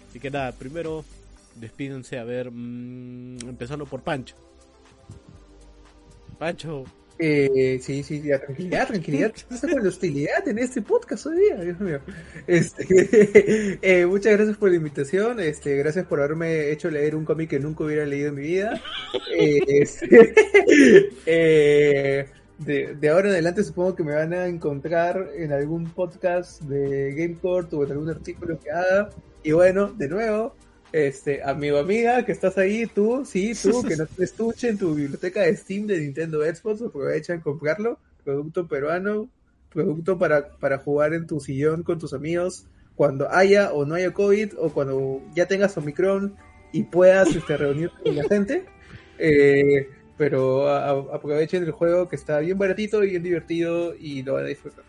Así 0.09 0.19
que 0.19 0.29
nada, 0.29 0.51
primero 0.51 1.03
despídense 1.55 2.19
a 2.19 2.23
ver, 2.23 2.51
mm, 2.51 3.49
empezando 3.49 3.85
por 3.85 4.01
Pancho. 4.01 4.35
Pancho, 6.37 6.85
Eh, 7.19 7.79
sí, 7.81 8.03
sí, 8.03 8.21
ya, 8.21 8.39
tranquilidad, 8.39 8.87
tranquilidad. 8.87 9.31
¿Qué 9.31 9.41
pasa 9.49 9.67
con 9.67 9.81
la 9.81 9.89
hostilidad 9.89 10.47
en 10.47 10.59
este 10.59 10.81
podcast 10.81 11.25
hoy 11.25 11.37
día? 11.37 11.55
Dios 11.55 11.79
mío. 11.79 11.99
Este, 12.45 13.79
eh, 13.81 14.05
muchas 14.05 14.33
gracias 14.33 14.57
por 14.57 14.69
la 14.69 14.75
invitación. 14.75 15.39
Este, 15.39 15.75
gracias 15.77 16.05
por 16.05 16.19
haberme 16.19 16.71
hecho 16.71 16.91
leer 16.91 17.15
un 17.15 17.25
cómic 17.25 17.49
que 17.49 17.59
nunca 17.59 17.85
hubiera 17.85 18.05
leído 18.05 18.29
en 18.29 18.35
mi 18.35 18.43
vida. 18.43 18.81
Eh, 19.35 19.59
este, 19.67 20.33
eh, 21.25 22.25
de, 22.59 22.95
de 22.95 23.09
ahora 23.09 23.29
en 23.29 23.33
adelante 23.33 23.63
supongo 23.63 23.95
que 23.95 24.03
me 24.03 24.13
van 24.13 24.33
a 24.33 24.45
encontrar 24.47 25.31
en 25.35 25.51
algún 25.51 25.85
podcast 25.89 26.61
de 26.63 27.13
GameCourt 27.13 27.73
o 27.73 27.83
en 27.83 27.91
algún 27.91 28.09
artículo 28.09 28.59
que 28.59 28.69
haga. 28.69 29.09
Y 29.43 29.53
bueno, 29.53 29.93
de 29.93 30.07
nuevo, 30.07 30.55
este, 31.05 31.43
amigo, 31.43 31.77
amiga, 31.77 32.25
que 32.25 32.31
estás 32.31 32.57
ahí, 32.57 32.85
tú, 32.87 33.23
sí, 33.25 33.53
tú, 33.61 33.83
que 33.83 33.95
no 33.97 34.07
estuche 34.17 34.69
en 34.69 34.77
tu 34.77 34.95
biblioteca 34.95 35.41
de 35.41 35.55
Steam 35.55 35.87
de 35.87 35.99
Nintendo 35.99 36.41
Xbox, 36.43 36.81
aprovecha 36.81 37.33
en 37.33 37.41
comprarlo, 37.41 37.99
producto 38.23 38.67
peruano, 38.67 39.29
producto 39.71 40.17
para, 40.17 40.49
para 40.57 40.79
jugar 40.79 41.13
en 41.13 41.27
tu 41.27 41.39
sillón 41.39 41.83
con 41.83 41.99
tus 41.99 42.13
amigos, 42.13 42.65
cuando 42.95 43.29
haya 43.31 43.71
o 43.73 43.85
no 43.85 43.95
haya 43.95 44.11
COVID, 44.11 44.53
o 44.57 44.73
cuando 44.73 45.21
ya 45.35 45.45
tengas 45.45 45.77
Omicron 45.77 46.35
y 46.73 46.83
puedas 46.83 47.35
este, 47.35 47.55
reunirte 47.57 47.95
con 48.03 48.15
la 48.15 48.23
gente, 48.23 48.65
eh, 49.19 49.87
pero 50.17 50.67
a- 50.67 50.89
a- 50.89 51.15
aprovechen 51.15 51.63
el 51.63 51.71
juego 51.71 52.09
que 52.09 52.15
está 52.15 52.39
bien 52.39 52.57
baratito 52.57 53.03
y 53.03 53.11
bien 53.11 53.23
divertido 53.23 53.93
y 53.95 54.23
lo 54.23 54.33
van 54.33 54.45
a 54.45 54.47
disfrutar. 54.47 54.86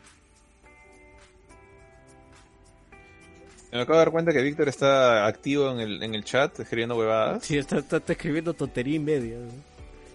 Me 3.72 3.80
acabo 3.82 3.98
de 3.98 4.04
dar 4.04 4.10
cuenta 4.12 4.32
que 4.32 4.42
Víctor 4.42 4.68
está 4.68 5.26
activo 5.26 5.70
en 5.72 5.80
el, 5.80 6.02
en 6.02 6.14
el 6.14 6.24
chat, 6.24 6.58
escribiendo 6.60 6.96
huevadas. 6.96 7.44
sí, 7.44 7.58
está, 7.58 7.78
está- 7.78 7.98
está 7.98 8.12
escribiendo 8.12 8.54
tontería 8.54 8.96
y 8.96 8.98
media. 8.98 9.36
¿no? 9.38 9.50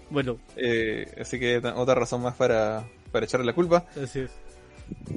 Bueno, 0.09 0.37
Eh, 0.55 1.07
así 1.19 1.39
que 1.39 1.57
otra 1.57 1.95
razón 1.95 2.21
más 2.21 2.35
para, 2.35 2.83
para 3.11 3.25
echarle 3.25 3.45
la 3.45 3.53
culpa. 3.53 3.85
así 4.01 4.19
es. 4.21 4.31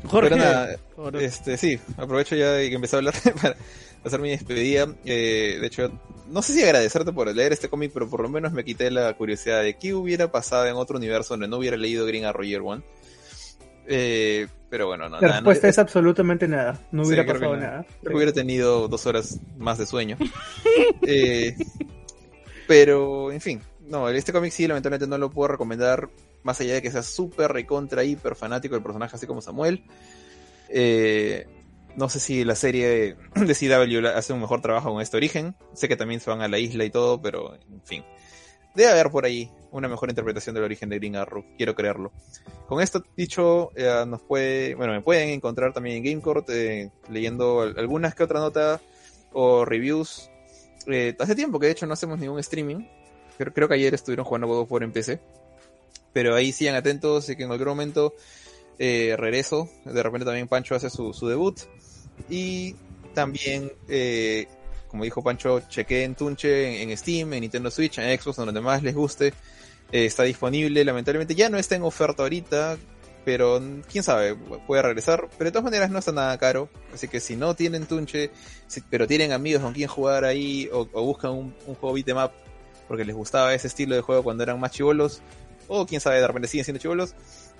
Jorge, 0.06 0.30
Pero 0.30 0.36
nada, 0.42 0.76
Este, 1.20 1.56
sí, 1.56 1.78
aprovecho 1.96 2.36
ya 2.36 2.52
de 2.52 2.68
que 2.68 2.74
empecé 2.76 2.96
a 2.96 2.98
hablar 2.98 3.14
para 3.42 3.56
hacer 4.04 4.20
mi 4.20 4.30
despedida. 4.30 4.86
Eh, 5.04 5.58
de 5.60 5.66
hecho, 5.66 5.90
no 6.28 6.40
sé 6.40 6.52
si 6.54 6.62
agradecerte 6.62 7.12
por 7.12 7.34
leer 7.34 7.52
este 7.52 7.68
cómic, 7.68 7.90
pero 7.92 8.08
por 8.08 8.20
lo 8.20 8.28
menos 8.28 8.52
me 8.52 8.64
quité 8.64 8.90
la 8.90 9.12
curiosidad 9.14 9.62
de 9.62 9.74
qué 9.76 9.92
hubiera 9.92 10.30
pasado 10.30 10.66
en 10.66 10.76
otro 10.76 10.96
universo 10.98 11.34
donde 11.34 11.48
no 11.48 11.56
hubiera 11.58 11.76
leído 11.76 12.06
Green 12.06 12.24
Arrow 12.24 12.44
Year 12.44 12.62
One. 12.62 12.82
Eh, 13.88 14.46
pero 14.68 14.88
bueno, 14.88 15.08
no, 15.08 15.16
La 15.20 15.28
nada, 15.28 15.34
respuesta 15.40 15.66
no- 15.66 15.70
es 15.70 15.78
absolutamente 15.78 16.48
nada, 16.48 16.78
no 16.90 17.04
Sí, 17.04 17.08
hubiera 17.08 17.24
que 17.24 17.32
pasado 17.34 17.54
no. 17.56 17.62
nada. 17.62 17.86
Creo 18.00 18.10
que 18.10 18.16
hubiera 18.16 18.32
tenido 18.32 18.88
dos 18.88 19.06
horas 19.06 19.38
más 19.56 19.78
de 19.78 19.86
sueño. 19.86 20.16
Eh, 21.08 21.54
pero, 22.66 23.30
en 23.32 23.40
fin, 23.40 23.60
no, 23.88 24.08
este 24.08 24.32
cómic 24.32 24.50
sí, 24.52 24.66
lamentablemente 24.66 25.06
no 25.06 25.18
lo 25.18 25.30
puedo 25.30 25.48
recomendar, 25.48 26.08
más 26.42 26.60
allá 26.60 26.74
de 26.74 26.82
que 26.82 26.90
sea 26.90 27.02
súper 27.02 27.52
recontra, 27.52 28.02
hiper 28.04 28.34
fanático 28.34 28.74
del 28.74 28.82
personaje, 28.82 29.14
así 29.16 29.26
como 29.26 29.40
Samuel. 29.40 29.84
Eh, 30.68 31.46
no 31.96 32.08
sé 32.08 32.18
si 32.20 32.44
la 32.44 32.54
serie 32.56 33.16
de 33.36 33.54
CW 33.54 34.06
hace 34.14 34.32
un 34.32 34.40
mejor 34.40 34.60
trabajo 34.60 34.92
con 34.92 35.00
este 35.00 35.16
origen. 35.16 35.54
Sé 35.74 35.88
que 35.88 35.96
también 35.96 36.20
se 36.20 36.28
van 36.28 36.42
a 36.42 36.48
la 36.48 36.58
isla 36.58 36.84
y 36.84 36.90
todo, 36.90 37.22
pero 37.22 37.54
en 37.54 37.82
fin. 37.84 38.04
Debe 38.76 38.90
haber 38.90 39.10
por 39.10 39.24
ahí 39.24 39.50
una 39.72 39.88
mejor 39.88 40.08
interpretación 40.10 40.54
del 40.54 40.64
origen 40.64 40.88
de 40.88 40.98
Green 40.98 41.16
Arrow, 41.16 41.44
quiero 41.56 41.74
creerlo. 41.74 42.12
Con 42.68 42.80
esto 42.82 43.02
dicho, 43.16 43.70
eh, 43.74 44.04
nos 44.06 44.22
puede, 44.22 44.74
bueno, 44.74 44.92
me 44.92 45.00
pueden 45.00 45.30
encontrar 45.30 45.72
también 45.72 45.96
en 45.96 46.04
Gamecourt 46.04 46.48
eh, 46.50 46.90
leyendo 47.08 47.62
al- 47.62 47.78
algunas 47.78 48.14
que 48.14 48.22
otra 48.24 48.40
nota 48.40 48.80
o 49.32 49.64
reviews. 49.64 50.30
Eh, 50.86 51.14
hace 51.18 51.34
tiempo 51.34 51.58
que 51.58 51.66
de 51.66 51.72
hecho 51.72 51.86
no 51.86 51.94
hacemos 51.94 52.18
ningún 52.18 52.38
streaming. 52.38 52.86
Creo, 53.38 53.52
creo 53.52 53.68
que 53.68 53.74
ayer 53.74 53.94
estuvieron 53.94 54.24
jugando 54.24 54.46
God 54.46 54.60
of 54.60 54.72
War 54.72 54.82
en 54.82 54.92
PC. 54.92 55.20
Pero 56.12 56.34
ahí 56.34 56.52
sigan 56.52 56.74
atentos, 56.74 57.24
sé 57.24 57.36
que 57.36 57.44
en 57.44 57.50
algún 57.52 57.66
momento 57.68 58.14
regreso. 58.78 59.68
De 59.84 60.02
repente 60.02 60.24
también 60.24 60.48
Pancho 60.48 60.74
hace 60.74 60.88
su, 60.90 61.12
su 61.12 61.28
debut. 61.28 61.58
Y 62.30 62.74
también, 63.14 63.70
como 64.88 65.04
dijo 65.04 65.22
Pancho, 65.22 65.60
chequeen 65.68 66.14
Tunche 66.14 66.82
en, 66.82 66.96
Steam, 66.96 67.32
en 67.32 67.40
Nintendo 67.40 67.70
Switch, 67.70 67.98
en 67.98 68.18
Xbox, 68.18 68.36
donde 68.36 68.60
más 68.60 68.82
les 68.82 68.94
guste. 68.94 69.32
Eh, 69.92 70.06
está 70.06 70.24
disponible, 70.24 70.84
lamentablemente 70.84 71.34
ya 71.34 71.48
no 71.48 71.58
está 71.58 71.76
en 71.76 71.82
oferta 71.82 72.24
ahorita, 72.24 72.76
pero 73.24 73.60
quién 73.90 74.02
sabe, 74.02 74.34
puede 74.34 74.82
regresar. 74.82 75.28
Pero 75.36 75.48
de 75.48 75.52
todas 75.52 75.64
maneras 75.64 75.90
no 75.90 75.98
está 75.98 76.12
nada 76.12 76.36
caro, 76.38 76.68
así 76.92 77.08
que 77.08 77.20
si 77.20 77.36
no 77.36 77.54
tienen 77.54 77.86
Tunche, 77.86 78.30
pero 78.90 79.06
tienen 79.06 79.32
amigos 79.32 79.62
con 79.62 79.72
quien 79.72 79.88
jugar 79.88 80.24
ahí, 80.24 80.68
o, 80.72 80.88
o 80.92 81.02
buscan 81.04 81.32
un, 81.32 81.54
un 81.66 81.74
juego 81.74 81.94
beat'em 81.94 82.16
porque 82.88 83.04
les 83.04 83.16
gustaba 83.16 83.54
ese 83.54 83.66
estilo 83.66 83.94
de 83.94 84.00
juego 84.00 84.22
cuando 84.22 84.42
eran 84.42 84.60
más 84.60 84.70
chivolos, 84.70 85.20
o 85.68 85.86
quién 85.86 86.00
sabe, 86.00 86.20
de 86.20 86.26
repente 86.26 86.48
siguen 86.48 86.64
siendo 86.64 86.80
chivolos, 86.80 87.14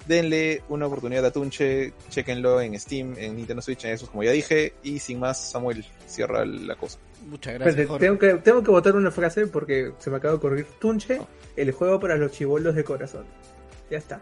denle 0.07 0.63
una 0.69 0.87
oportunidad 0.87 1.25
a 1.27 1.31
Tunche, 1.33 1.93
chequenlo 2.11 2.61
en 2.61 2.79
Steam, 2.79 3.15
en 3.19 3.37
Nintendo 3.37 3.63
Switch, 3.63 3.85
en 3.85 3.97
Xbox, 3.97 4.11
como 4.11 4.23
ya 4.23 4.33
dije, 4.33 4.75
y 4.83 4.99
sin 4.99 5.19
más, 5.21 5.51
Samuel 5.51 5.85
cierra 6.07 6.45
la 6.45 6.75
cosa. 6.77 6.99
Muchas 7.29 7.55
gracias, 7.55 7.77
Espérate, 7.81 7.89
Jorge. 7.89 8.07
tengo, 8.07 8.19
que, 8.19 8.43
tengo 8.43 8.63
que 8.63 8.71
botar 8.71 8.95
una 8.95 9.11
frase 9.11 9.47
porque 9.49 9.93
se 9.99 10.11
me 10.11 10.17
acaba 10.17 10.33
de 10.33 10.39
ocurrir. 10.39 10.67
Tunche, 10.81 11.21
el 11.57 11.73
juego 11.73 11.99
para 11.99 12.17
los 12.17 12.31
chivolos 12.33 12.75
de 12.75 12.85
corazón. 12.85 13.25
Ya 13.91 13.99
está. 13.99 14.21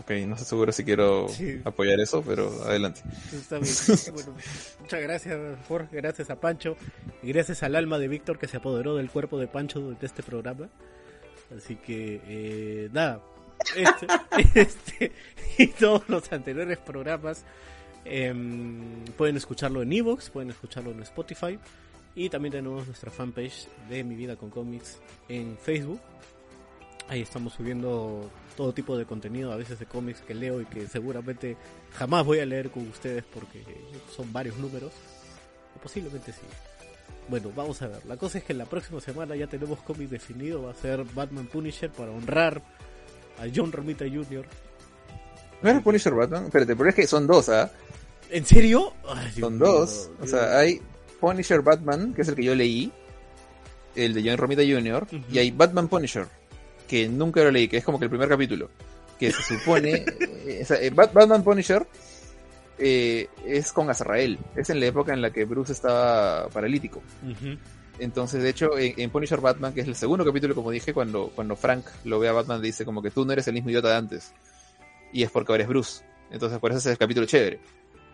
Ok, 0.00 0.10
no 0.26 0.32
estoy 0.34 0.46
seguro 0.46 0.72
si 0.72 0.82
quiero 0.82 1.28
Sí. 1.28 1.60
apoyar 1.64 2.00
eso, 2.00 2.20
pero 2.26 2.50
adelante. 2.64 3.02
Está 3.32 3.58
bien. 3.60 3.72
Bueno, 4.12 4.34
muchas 4.80 5.00
gracias, 5.02 5.38
Jorge. 5.68 5.96
Gracias 5.96 6.30
a 6.30 6.40
Pancho. 6.40 6.76
Y 7.22 7.32
gracias 7.32 7.62
al 7.62 7.76
alma 7.76 7.98
de 8.00 8.08
Víctor 8.08 8.36
que 8.40 8.48
se 8.48 8.56
apoderó 8.56 8.96
del 8.96 9.08
cuerpo 9.08 9.38
de 9.38 9.46
Pancho 9.46 9.78
durante 9.78 10.06
este 10.06 10.24
programa. 10.24 10.68
Así 11.56 11.76
que, 11.76 12.20
eh, 12.26 12.88
nada. 12.92 13.20
Este, 13.76 14.06
este 14.60 15.12
y 15.58 15.68
todos 15.68 16.08
los 16.08 16.32
anteriores 16.32 16.78
programas 16.78 17.44
em, 18.04 19.04
pueden 19.16 19.36
escucharlo 19.36 19.82
en 19.82 19.92
Evox, 19.92 20.30
pueden 20.30 20.50
escucharlo 20.50 20.90
en 20.90 21.02
Spotify. 21.02 21.58
Y 22.16 22.28
también 22.28 22.52
tenemos 22.52 22.86
nuestra 22.86 23.10
fanpage 23.10 23.66
de 23.88 24.04
Mi 24.04 24.14
Vida 24.14 24.36
con 24.36 24.50
Cómics 24.50 25.00
en 25.28 25.58
Facebook. 25.58 26.00
Ahí 27.08 27.20
estamos 27.20 27.52
subiendo 27.52 28.30
todo 28.56 28.72
tipo 28.72 28.96
de 28.96 29.04
contenido, 29.04 29.52
a 29.52 29.56
veces 29.56 29.78
de 29.78 29.86
cómics 29.86 30.20
que 30.22 30.32
leo 30.32 30.60
y 30.60 30.64
que 30.64 30.86
seguramente 30.86 31.56
jamás 31.92 32.24
voy 32.24 32.38
a 32.38 32.46
leer 32.46 32.70
con 32.70 32.88
ustedes 32.88 33.24
porque 33.24 33.62
son 34.14 34.32
varios 34.32 34.56
números. 34.58 34.92
O 35.76 35.80
posiblemente 35.80 36.32
sí. 36.32 36.46
Bueno, 37.28 37.50
vamos 37.54 37.82
a 37.82 37.88
ver. 37.88 38.06
La 38.06 38.16
cosa 38.16 38.38
es 38.38 38.44
que 38.44 38.54
la 38.54 38.64
próxima 38.64 39.00
semana 39.00 39.34
ya 39.34 39.48
tenemos 39.48 39.80
cómic 39.82 40.08
definido. 40.08 40.62
Va 40.62 40.70
a 40.70 40.74
ser 40.74 41.04
Batman 41.04 41.46
Punisher 41.46 41.90
para 41.90 42.12
honrar 42.12 42.62
a 43.38 43.44
John 43.54 43.72
Romita 43.72 44.04
Jr. 44.04 44.44
¿No 45.62 45.70
era 45.70 45.80
Punisher 45.80 46.12
Batman? 46.14 46.44
Espérate, 46.46 46.76
pero 46.76 46.88
es 46.88 46.94
que 46.94 47.06
son 47.06 47.26
dos, 47.26 47.48
¿ah? 47.48 47.70
¿En 48.30 48.44
serio? 48.44 48.92
Ay, 49.08 49.32
Son 49.40 49.58
dos. 49.58 50.10
O 50.20 50.26
sea, 50.26 50.58
hay 50.58 50.80
Punisher 51.20 51.62
Batman, 51.62 52.12
que 52.14 52.22
es 52.22 52.28
el 52.28 52.34
que 52.34 52.44
yo 52.44 52.54
leí, 52.54 52.90
el 53.94 54.12
de 54.14 54.22
John 54.28 54.36
Romita 54.38 54.62
Jr., 54.62 55.06
y 55.30 55.38
hay 55.38 55.50
Batman 55.50 55.88
Punisher, 55.88 56.26
que 56.88 57.08
nunca 57.08 57.42
lo 57.42 57.50
leí, 57.50 57.68
que 57.68 57.78
es 57.78 57.84
como 57.84 57.98
que 57.98 58.04
el 58.06 58.10
primer 58.10 58.28
capítulo, 58.28 58.68
que 59.18 59.30
se 59.32 59.58
supone... 59.58 60.04
eh, 60.20 60.60
o 60.62 60.66
sea, 60.66 60.76
eh, 60.82 60.90
Bat- 60.90 61.12
Batman 61.12 61.42
Punisher 61.44 61.86
eh, 62.78 63.28
es 63.46 63.72
con 63.72 63.88
Azrael, 63.88 64.38
es 64.56 64.68
en 64.70 64.80
la 64.80 64.86
época 64.86 65.12
en 65.14 65.22
la 65.22 65.30
que 65.30 65.44
Bruce 65.44 65.72
estaba 65.72 66.48
paralítico. 66.48 67.02
Ujú. 67.22 67.56
Entonces, 67.98 68.42
de 68.42 68.50
hecho, 68.50 68.78
en, 68.78 68.94
en 68.98 69.10
Punisher 69.10 69.40
Batman, 69.40 69.72
que 69.72 69.82
es 69.82 69.88
el 69.88 69.94
segundo 69.94 70.24
capítulo, 70.24 70.54
como 70.54 70.70
dije, 70.70 70.92
cuando, 70.92 71.30
cuando 71.34 71.56
Frank 71.56 71.86
lo 72.04 72.18
ve 72.18 72.28
a 72.28 72.32
Batman, 72.32 72.60
le 72.60 72.66
dice 72.66 72.84
como 72.84 73.02
que 73.02 73.10
tú 73.10 73.24
no 73.24 73.32
eres 73.32 73.46
el 73.48 73.54
mismo 73.54 73.70
idiota 73.70 73.88
de 73.88 73.96
antes. 73.96 74.34
Y 75.12 75.22
es 75.22 75.30
porque 75.30 75.52
ahora 75.52 75.62
es 75.62 75.68
Bruce. 75.68 76.04
Entonces, 76.30 76.58
por 76.58 76.70
eso 76.72 76.78
es 76.78 76.86
el 76.86 76.98
capítulo 76.98 77.26
chévere. 77.26 77.60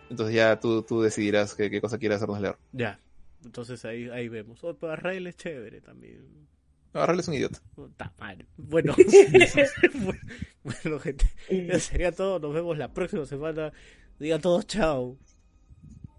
Entonces 0.09 0.35
ya 0.35 0.59
tú, 0.59 0.83
tú 0.83 1.01
decidirás 1.01 1.55
qué, 1.55 1.69
qué 1.69 1.81
cosa 1.81 1.97
quieres 1.97 2.17
hacernos 2.17 2.41
leer. 2.41 2.57
Ya. 2.73 2.99
Entonces 3.43 3.83
ahí, 3.85 4.09
ahí 4.09 4.29
vemos. 4.29 4.63
Oh, 4.63 4.75
pero 4.75 4.95
Rael 4.95 5.25
es 5.27 5.35
chévere 5.35 5.81
también. 5.81 6.47
No, 6.93 7.01
Arrel 7.01 7.19
es 7.19 7.27
un 7.27 7.35
idiota. 7.35 7.61
Puta 7.73 8.11
madre. 8.19 8.45
Bueno, 8.57 8.93
bueno, 10.63 10.99
gente, 10.99 11.25
eso 11.47 11.79
sería 11.79 12.11
todo. 12.11 12.39
Nos 12.39 12.53
vemos 12.53 12.77
la 12.77 12.93
próxima 12.93 13.25
semana. 13.25 13.71
Digan 14.19 14.41
todos 14.41 14.67
chao. 14.67 15.17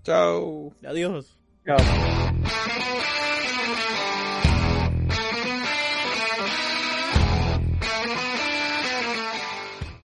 Chao. 0.03 0.75
Adiós. 0.85 1.39
Tchau. 1.65 1.79